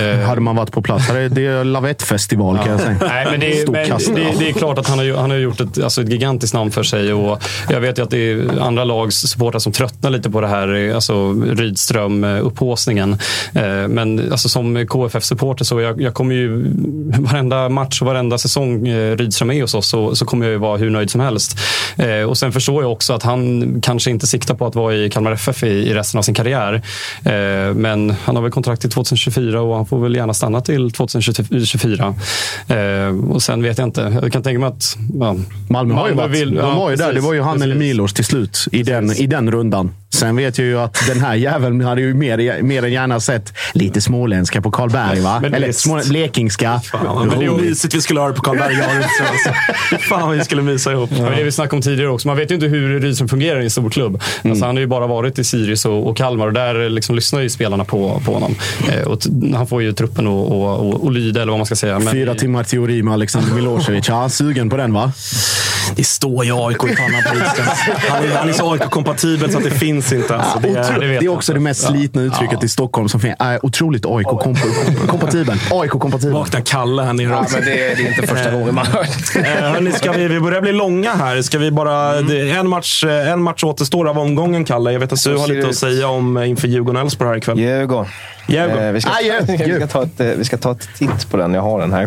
Eh, 0.00 0.26
hade 0.26 0.40
man 0.40 0.56
varit 0.56 0.72
på 0.72 0.82
plats 0.82 1.08
hade 1.08 1.28
det 1.28 1.46
är 1.46 1.64
Lavett-festival 1.64 2.58
kan 2.58 2.68
jag 2.68 2.80
säga. 2.80 2.96
Nej, 3.00 3.26
men 3.30 3.40
det, 3.40 3.60
är, 3.60 3.66
men 3.70 4.14
det, 4.14 4.38
det, 4.38 4.48
är 4.48 4.52
klart 4.52 4.78
att 4.78 4.88
han 4.88 4.98
har, 4.98 5.16
han 5.16 5.30
har 5.30 5.36
gjort 5.36 5.60
ett, 5.60 5.82
alltså 5.82 6.02
ett 6.02 6.08
gigantiskt 6.14 6.54
namn 6.54 6.70
för 6.70 6.82
sig. 6.82 7.12
Och 7.12 7.42
jag 7.68 7.80
vet 7.80 7.98
ju 7.98 8.02
att 8.02 8.10
det 8.10 8.32
är 8.32 8.60
andra 8.60 8.84
lags 8.84 9.16
supportrar 9.16 9.58
som 9.58 9.72
tröttnar 9.72 10.10
lite 10.10 10.30
på 10.30 10.40
det 10.40 10.48
här 10.48 10.94
alltså 10.94 11.32
Rydström-upphåsningen. 11.32 13.18
Eh, 13.54 13.64
eh, 13.64 13.88
men 13.88 14.32
alltså, 14.32 14.48
som 14.48 14.86
KFF-supporter 14.86 15.64
så 15.64 15.80
jag, 15.80 16.00
jag 16.00 16.14
kommer 16.14 16.34
ju 16.34 16.72
varenda 17.18 17.68
match 17.68 18.00
och 18.00 18.06
varenda 18.06 18.38
säsong 18.38 18.88
eh, 18.88 19.16
Rydström 19.16 19.50
är 19.50 19.62
hos 19.62 19.74
oss 19.74 19.88
så, 19.88 20.14
så 20.14 20.24
kommer 20.24 20.46
jag 20.46 20.52
ju 20.52 20.58
vara 20.58 20.76
hur 20.76 20.90
nöjd 20.90 21.10
som 21.10 21.20
helst. 21.20 21.58
Och 22.28 22.38
sen 22.38 22.52
förstår 22.52 22.82
jag 22.82 22.92
också 22.92 23.12
att 23.12 23.22
han 23.22 23.80
kanske 23.82 24.10
inte 24.10 24.26
siktar 24.26 24.54
på 24.54 24.66
att 24.66 24.74
vara 24.74 24.94
i 24.94 25.10
Kalmar 25.10 25.32
FF 25.32 25.62
i, 25.64 25.66
i 25.66 25.94
resten 25.94 26.18
av 26.18 26.22
sin 26.22 26.34
karriär. 26.34 26.82
Men 27.74 28.14
han 28.24 28.36
har 28.36 28.42
väl 28.42 28.52
kontrakt 28.52 28.80
till 28.80 28.90
2024 28.90 29.60
och 29.60 29.76
han 29.76 29.86
får 29.86 29.98
väl 29.98 30.16
gärna 30.16 30.34
stanna 30.34 30.60
till 30.60 30.90
2024. 30.90 32.14
Och 33.30 33.42
sen 33.42 33.62
vet 33.62 33.78
jag 33.78 33.86
inte. 33.86 34.18
Jag 34.22 34.32
kan 34.32 34.42
tänka 34.42 34.58
mig 34.58 34.68
att... 34.68 34.96
Ja, 35.20 35.36
Malmö 35.68 35.94
har 36.04 36.10
ju 36.10 36.16
varit. 36.16 36.30
Vill, 36.40 36.54
de 36.54 36.76
var 36.76 36.90
ju 36.90 36.96
precis, 36.96 37.06
där. 37.06 37.14
Det 37.14 37.20
var 37.20 37.32
ju 37.34 37.40
han 37.42 37.52
precis. 37.52 37.64
eller 37.64 37.74
Milos 37.76 38.12
till 38.12 38.24
slut 38.24 38.66
i 38.72 38.82
den, 38.82 39.10
i 39.12 39.26
den 39.26 39.50
rundan. 39.50 39.90
Sen 40.14 40.36
vet 40.36 40.58
jag 40.58 40.66
ju 40.66 40.78
att 40.80 41.06
den 41.08 41.20
här 41.20 41.34
jäveln 41.34 41.80
hade 41.80 42.00
ju 42.00 42.14
mer, 42.14 42.62
mer 42.62 42.84
än 42.84 42.92
gärna 42.92 43.20
sett 43.20 43.52
lite 43.72 44.00
småländska 44.00 44.60
på 44.60 44.70
Karlberg. 44.70 45.20
Va? 45.20 45.38
Men 45.42 45.54
eller 45.54 45.72
små, 45.72 46.00
blekingska. 46.08 46.80
Fan, 46.84 47.28
men 47.28 47.38
det 47.38 47.44
är 47.44 47.50
ju 47.50 47.56
mysigt 47.56 47.94
vi 47.94 48.00
skulle 48.00 48.20
ha 48.20 48.28
det 48.28 48.34
på 48.34 48.42
Karlberg. 48.42 48.74
Jag 48.74 48.84
har 48.88 48.96
inte 48.96 49.08
så- 49.18 49.24
alltså. 49.32 50.08
Fan 50.08 50.28
vad 50.28 50.38
vi 50.38 50.44
skulle 50.44 50.62
mysa 50.62 50.92
ihop. 50.92 51.10
Ja. 51.12 51.22
men 51.22 51.38
Det 51.38 51.44
vi 51.44 51.52
snackade 51.52 51.76
om 51.76 51.82
tidigare 51.82 52.10
också. 52.10 52.28
Man 52.28 52.36
vet 52.36 52.50
ju 52.50 52.54
inte 52.54 52.66
hur 52.66 53.00
Rydström 53.00 53.28
fungerar 53.28 53.60
i 53.60 53.64
en 53.64 53.70
stor 53.70 53.90
klubb. 53.90 54.22
Alltså, 54.44 54.64
han 54.66 54.76
har 54.76 54.80
ju 54.80 54.86
bara 54.86 55.06
varit 55.06 55.38
i 55.38 55.44
Sirius 55.44 55.84
och, 55.84 56.08
och 56.08 56.16
Kalmar 56.16 56.46
och 56.46 56.52
där 56.52 56.88
liksom 56.90 57.14
lyssnar 57.14 57.40
ju 57.40 57.48
spelarna 57.50 57.84
på, 57.84 58.22
på 58.26 58.32
honom. 58.34 58.54
Eh, 58.92 59.06
och 59.08 59.18
han 59.54 59.66
får 59.66 59.82
ju 59.82 59.92
truppen 59.92 60.26
att 60.26 60.30
och, 60.32 60.80
och, 60.88 61.04
och 61.04 61.12
lyda, 61.12 61.42
eller 61.42 61.50
vad 61.52 61.58
man 61.58 61.66
ska 61.66 61.76
säga. 61.76 61.98
Men 61.98 62.12
Fyra 62.12 62.34
timmar 62.34 62.64
teori 62.64 63.02
med 63.02 63.14
Alexander 63.14 63.54
Milosevic. 63.54 64.08
Ja, 64.08 64.28
sugen 64.28 64.70
på 64.70 64.76
den 64.76 64.92
va? 64.92 65.12
Det 65.96 66.04
står 66.04 66.44
ju 66.44 66.52
AIK 66.66 66.84
i 66.84 66.96
pannan 66.96 67.22
på. 67.22 67.62
Han 68.08 68.24
är, 68.24 68.36
han 68.36 68.48
är 68.48 68.52
så 68.52 68.72
AIK-kompatibel 68.72 69.52
så 69.52 69.58
att 69.58 69.64
det 69.64 69.70
finns 69.70 70.12
inte. 70.12 70.36
Alltså, 70.36 70.58
det, 70.58 70.68
är, 70.68 70.98
det, 70.98 71.16
är 71.16 71.28
också 71.28 71.52
det 71.52 71.60
mest 71.60 71.86
slitna 71.86 72.22
uttrycket 72.22 72.64
i 72.64 72.68
Stockholm 72.68 73.08
som 73.08 73.20
finns. 73.20 73.36
Är 73.38 73.66
otroligt 73.66 74.06
AIK-kompatibel. 74.06 75.58
AIK-kompatibel. 75.70 76.32
Vaknar 76.32 76.60
Kalle 76.60 77.02
här 77.02 77.12
nere 77.12 77.28
Ja, 77.28 77.46
men 77.52 77.64
det, 77.64 77.70
det 77.70 77.92
är 77.92 78.08
inte 78.08 78.26
första 78.26 78.50
gången 78.50 78.74
man 78.74 78.86
hör 78.86 79.06
det. 79.34 79.40
Eh, 79.40 79.72
hörni, 79.72 79.92
ska 79.92 80.12
vi, 80.12 80.28
vi 80.28 80.40
börjar 80.40 80.60
bli 80.60 80.72
långa 80.72 81.14
här. 81.14 81.42
Ska 81.42 81.58
vi 81.58 81.70
bara, 81.70 82.22
det, 82.22 82.50
är 82.50 82.58
en, 82.58 82.68
match, 82.68 83.04
eh, 83.04 83.32
en 83.32 83.42
match 83.42 83.64
återstår 83.64 84.08
av 84.08 84.18
omgången, 84.18 84.64
Kalle. 84.64 84.92
Jag 84.92 85.00
vet 85.00 85.12
att 85.12 85.24
du 85.24 85.36
har 85.36 85.48
lite 85.48 85.60
det 85.60 85.68
att 85.68 85.76
säga 85.76 86.08
om 86.08 86.36
eh, 86.36 86.50
inför 86.50 86.68
Djurgården-Elfsborg 86.68 87.28
här 87.28 87.36
ikväll. 87.36 87.58
Djurgården. 87.58 88.10
Eh, 88.48 88.92
vi, 88.92 89.00
ska, 89.00 89.10
Ah, 89.10 89.44
vi, 89.66 89.74
ska 89.76 89.86
ta 89.86 90.02
ett, 90.02 90.20
eh, 90.20 90.26
vi 90.26 90.44
ska 90.44 90.56
ta 90.56 90.72
ett 90.72 90.88
titt 90.98 91.30
på 91.30 91.36
den. 91.36 91.54
Jag 91.54 91.62
har 91.62 91.80
den 91.80 91.92
här. 91.92 92.02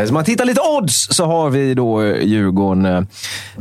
Eh, 0.00 0.06
så 0.06 0.12
man 0.12 0.24
tittar 0.24 0.44
lite 0.44 0.60
odds 0.60 1.08
så 1.10 1.24
har 1.26 1.50
vi 1.50 1.74
då 1.74 2.02
eh, 2.02 2.22
Djurgården, 2.22 3.06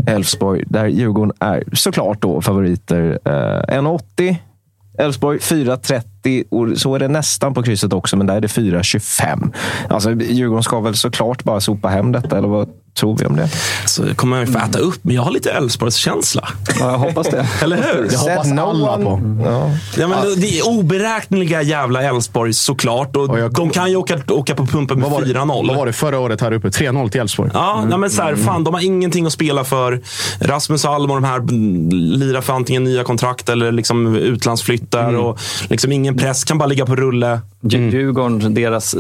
Elfsborg. 0.08 0.64
Där 0.68 0.86
Djurgården 0.88 1.34
är 1.40 1.64
såklart 1.74 2.22
då 2.22 2.42
favoriter. 2.42 3.20
Eh, 3.26 3.32
1,80. 3.82 4.36
Elfsborg 5.00 5.38
4,30 5.38 6.44
och 6.52 6.78
så 6.78 6.96
är 6.96 7.00
det 7.00 7.08
nästan 7.08 7.54
på 7.54 7.64
krysset 7.64 7.94
också, 7.94 8.18
men 8.18 8.28
där 8.28 8.36
är 8.36 8.42
det 8.42 8.48
4,25. 8.48 9.54
Alltså, 9.90 10.12
Djurgården 10.12 10.64
ska 10.64 10.80
väl 10.80 10.96
såklart 10.96 11.44
bara 11.44 11.62
sopa 11.62 11.88
hem 11.88 12.12
detta, 12.12 12.38
eller 12.38 12.48
vad 12.48 12.70
tror 13.00 13.18
vi 13.18 13.26
om 13.26 13.36
det? 13.36 13.50
Så 13.86 14.16
kommer 14.16 14.38
jag 14.40 14.50
få 14.50 14.58
äta 14.60 14.80
upp, 14.80 15.00
men 15.02 15.16
jag 15.16 15.22
har 15.22 15.32
lite 15.32 15.52
Elfsborgs-känsla. 15.52 16.48
Ja, 16.80 16.92
jag 16.92 16.98
hoppas 16.98 17.28
det. 17.28 17.48
Eller 17.64 17.76
hur? 17.78 18.08
Det 18.10 18.18
hoppas 18.18 18.48
no 18.48 18.60
alla 18.62 18.94
one. 18.96 19.06
på. 19.06 19.22
Ja. 19.46 19.70
Ja, 19.98 20.08
men 20.08 20.18
Det 20.42 20.60
är 20.60 20.68
oberäkneliga 20.68 21.62
jävla 21.62 22.04
Elfsborg 22.04 22.54
såklart. 22.54 23.16
Och 23.16 23.30
Och 23.30 23.40
jag- 23.40 23.54
de 23.54 23.70
kan 23.70 23.90
ju 23.90 23.96
åka, 23.96 24.20
åka 24.30 24.56
på 24.56 24.66
pumpen 24.66 25.00
med 25.00 25.10
Vad 25.10 25.20
var, 25.20 25.28
det, 25.28 25.34
4-0. 25.34 25.68
vad 25.68 25.78
var 25.78 25.86
det 25.86 25.94
förra 25.94 26.20
året 26.20 26.42
här 26.42 26.52
uppe? 26.54 26.68
3-0 26.70 27.10
till 27.10 27.22
Elfsborg. 27.22 27.52
Ja, 27.54 27.84
nej, 27.90 27.98
men 27.98 28.10
så 28.10 28.22
här, 28.22 28.36
fan, 28.36 28.64
de 28.64 28.74
har 28.74 28.82
ingenting 28.82 29.26
att 29.26 29.34
spela 29.34 29.64
för. 29.64 30.02
Rasmus 30.40 30.86
Alm 30.86 31.12
och 31.12 31.18
de 31.22 31.24
här 31.24 31.38
mm, 31.38 31.90
lirar 31.92 32.42
för 32.42 32.54
antingen 32.54 32.84
nya 32.84 33.04
kontrakt 33.04 33.50
eller 33.50 33.72
liksom 33.72 34.16
utlandsflyttar. 34.16 35.14
Och 35.16 35.40
liksom 35.70 35.92
ingen 35.92 36.18
press, 36.18 36.44
kan 36.44 36.58
bara 36.58 36.66
ligga 36.68 36.86
på 36.86 36.96
rulle. 36.96 37.40
Mm. 37.64 37.90
Djurgården, 37.90 38.54
deras 38.54 38.96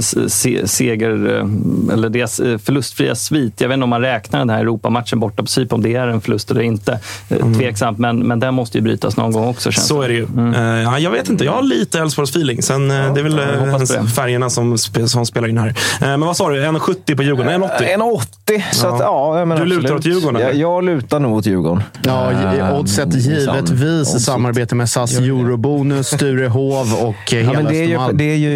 seger, 0.71 1.37
eh, 1.37 1.93
eller 1.93 2.09
deras 2.09 2.39
eh, 2.39 2.57
förlustfria 2.57 3.15
svit. 3.15 3.61
Jag 3.61 3.67
vet 3.67 3.73
inte 3.73 3.83
om 3.83 3.89
man 3.89 4.01
räknar 4.01 4.39
den 4.39 4.49
här 4.49 4.59
Europamatchen 4.59 5.19
borta 5.19 5.43
på 5.43 5.47
Cypern, 5.47 5.75
om 5.75 5.81
det 5.81 5.95
är 5.95 6.07
en 6.07 6.21
förlust 6.21 6.51
eller 6.51 6.61
inte. 6.61 6.99
Mm. 7.29 7.53
Tveksamt, 7.53 7.99
men, 7.99 8.19
men 8.27 8.39
den 8.39 8.53
måste 8.53 8.77
ju 8.77 8.81
brytas 8.81 9.17
någon 9.17 9.31
gång 9.31 9.47
också. 9.47 9.71
Känns 9.71 9.87
Så 9.87 9.99
det. 10.01 10.05
är 10.05 10.09
det 10.09 10.15
ju. 10.15 10.53
Eh, 10.55 10.83
ja, 10.83 10.99
jag 10.99 11.11
vet 11.11 11.29
inte, 11.29 11.45
jag 11.45 11.51
har 11.51 11.61
lite 11.63 11.99
Elfsborgs-feeling. 11.99 12.61
Sen 12.61 12.91
eh, 12.91 13.13
det 13.13 13.19
är 13.19 13.23
väl 13.23 13.39
eh, 13.39 13.77
det. 13.77 14.09
färgerna 14.09 14.49
som, 14.49 14.77
som 15.07 15.25
spelar 15.25 15.47
in 15.47 15.57
här. 15.57 15.67
Eh, 15.67 15.73
men 15.99 16.19
vad 16.21 16.37
sa 16.37 16.49
du, 16.49 16.61
1,70 16.63 17.15
på 17.15 17.23
Djurgården? 17.23 17.63
1,80? 17.63 17.95
1,80. 17.97 18.61
Så 18.71 18.87
att, 18.87 18.99
ja, 18.99 19.45
men 19.45 19.59
Du 19.59 19.65
lutar 19.65 19.81
absolut. 19.81 19.99
åt 19.99 20.05
Djurgården, 20.05 20.41
Jag, 20.41 20.49
eller? 20.49 20.61
jag 20.61 20.83
lutar 20.83 21.19
nog 21.19 21.37
åt 21.37 21.45
Djurgården. 21.45 21.83
Ja, 22.03 22.31
Eh, 22.31 22.79
oddset 22.79 23.15
givetvis 23.15 24.15
i 24.15 24.19
samarbete 24.19 24.75
med 24.75 24.89
SAS 24.89 25.19
Eurobonus, 25.19 26.07
Sturehov 26.07 26.93
och 26.93 27.33
eh, 27.33 27.39
Ja, 27.39 27.39
hela 27.39 27.53
men 27.53 27.65
det, 27.65 27.83
är 27.83 27.87
ju, 27.87 27.99
det 28.13 28.23
är 28.23 28.35
ju 28.35 28.48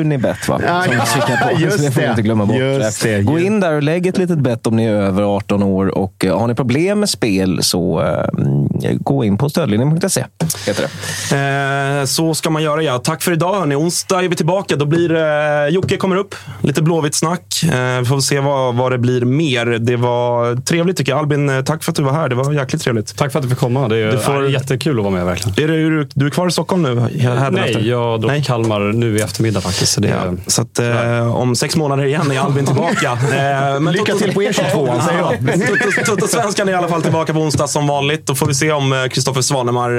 Unibet 0.00 0.48
va? 0.48 0.60
Ja, 0.66 0.82
Som 0.82 0.92
kikar 1.20 1.36
på. 1.54 1.60
just 1.60 1.76
så 1.78 1.82
det 1.84 1.90
får 1.90 2.00
vi 2.00 2.06
det. 2.06 2.10
inte 2.10 2.22
glömma 2.22 2.46
bort. 2.46 2.56
Just 2.56 3.02
det, 3.02 3.22
Gå 3.22 3.38
in 3.38 3.60
där 3.60 3.72
och 3.72 3.82
lägg 3.82 4.06
ett 4.06 4.18
litet 4.18 4.38
bett 4.38 4.66
om 4.66 4.76
ni 4.76 4.84
är 4.84 4.92
över 4.92 5.22
18 5.22 5.62
år. 5.62 5.98
Och 5.98 6.24
eh, 6.24 6.38
Har 6.38 6.46
ni 6.48 6.54
problem 6.54 7.00
med 7.00 7.08
spel 7.08 7.62
så 7.62 8.02
eh, 8.02 8.92
gå 9.00 9.24
in 9.24 9.38
på 9.38 9.48
stödlinjen.se. 9.48 10.24
Heter 10.66 10.82
det. 11.30 12.00
Eh, 12.00 12.04
så 12.04 12.34
ska 12.34 12.50
man 12.50 12.62
göra 12.62 12.82
ja. 12.82 12.98
Tack 12.98 13.22
för 13.22 13.32
idag 13.32 13.54
hörni. 13.60 13.74
Onsdag 13.74 14.24
är 14.24 14.28
vi 14.28 14.36
tillbaka. 14.36 14.76
Då 14.76 14.86
blir 14.86 15.14
eh, 15.14 15.68
Jocke 15.68 15.96
kommer 15.96 16.16
upp. 16.16 16.34
Lite 16.62 16.82
Blåvitt-snack. 16.82 17.62
Eh, 17.64 17.98
vi 18.00 18.04
får 18.06 18.20
se 18.20 18.40
vad, 18.40 18.74
vad 18.74 18.92
det 18.92 18.98
blir 18.98 19.24
mer. 19.24 19.66
Det 19.66 19.96
var 19.96 20.56
trevligt 20.56 20.96
tycker 20.96 21.12
jag. 21.12 21.18
Albin, 21.18 21.62
tack 21.64 21.84
för 21.84 21.92
att 21.92 21.96
du 21.96 22.02
var 22.02 22.12
här. 22.12 22.28
Det 22.28 22.34
var 22.34 22.52
jäkligt 22.52 22.82
trevligt. 22.82 23.16
Tack 23.16 23.32
för 23.32 23.38
att 23.38 23.42
du 23.42 23.48
fick 23.48 23.58
komma. 23.58 23.88
Det 23.88 23.96
är, 23.98 24.12
Du 24.12 24.18
får- 24.18 24.44
är 24.44 24.48
jättekul 24.48 24.98
att 24.98 25.04
vara 25.04 25.14
med 25.14 25.24
verkligen. 25.26 25.64
Är 25.70 25.74
du, 25.90 26.08
du 26.14 26.26
är 26.26 26.30
kvar 26.30 26.48
i 26.48 26.50
Stockholm 26.50 26.82
nu? 26.82 27.00
Här 27.20 27.50
Nej, 27.50 27.88
jag 27.88 28.20
drar 28.20 28.28
Nej. 28.28 28.42
Kalmar 28.42 28.80
nu 28.80 29.16
i 29.16 29.22
eftermiddag 29.26 29.60
faktiskt. 29.60 29.92
Så 29.92 30.00
det, 30.00 30.08
Ja, 30.08 30.32
så 30.46 30.62
att, 30.62 30.78
eh, 30.78 31.36
om 31.36 31.56
sex 31.56 31.76
månader 31.76 32.04
igen 32.04 32.30
är 32.30 32.40
Albin 32.40 32.66
tillbaka. 32.66 33.18
Eh, 33.36 33.80
men 33.80 33.92
Lycka 33.92 34.14
till 34.14 34.34
på 34.34 34.42
E22, 34.42 35.00
säger 35.06 35.18
jag. 35.18 36.06
Toto-svenskan 36.06 36.68
är 36.68 36.72
i 36.72 36.74
alla 36.74 36.88
fall 36.88 37.02
tillbaka 37.02 37.32
på 37.32 37.38
onsdag 37.38 37.66
som 37.66 37.86
vanligt. 37.86 38.26
Då 38.26 38.34
får 38.34 38.46
vi 38.46 38.54
se 38.54 38.72
om 38.72 38.92
eh, 38.92 39.06
Kristoffer 39.06 39.40
Svanemar 39.40 39.90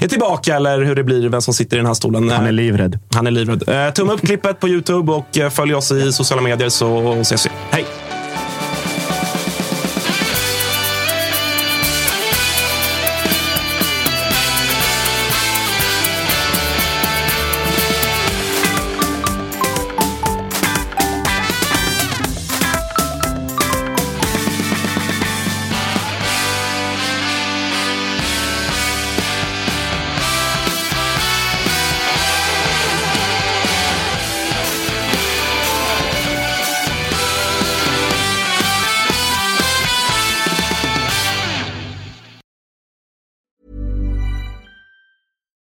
är 0.00 0.08
tillbaka 0.08 0.56
eller 0.56 0.82
hur 0.84 0.94
det 0.94 1.04
blir, 1.04 1.28
vem 1.28 1.40
som 1.40 1.54
sitter 1.54 1.76
i 1.76 1.78
den 1.78 1.86
här 1.86 1.94
stolen. 1.94 2.30
Han 2.30 2.46
är 2.46 2.52
livrädd. 2.52 2.98
Han 3.14 3.26
är 3.26 3.30
livrädd. 3.30 3.86
Eh, 3.86 3.92
tumme 3.92 4.12
upp 4.12 4.20
klippet 4.20 4.60
på 4.60 4.68
Youtube 4.68 5.12
och 5.12 5.38
eh, 5.38 5.50
följ 5.50 5.74
oss 5.74 5.92
i 5.92 6.12
sociala 6.12 6.42
medier 6.42 6.68
så 6.68 7.12
ses 7.20 7.46
vi. 7.46 7.50
Hej! 7.70 8.01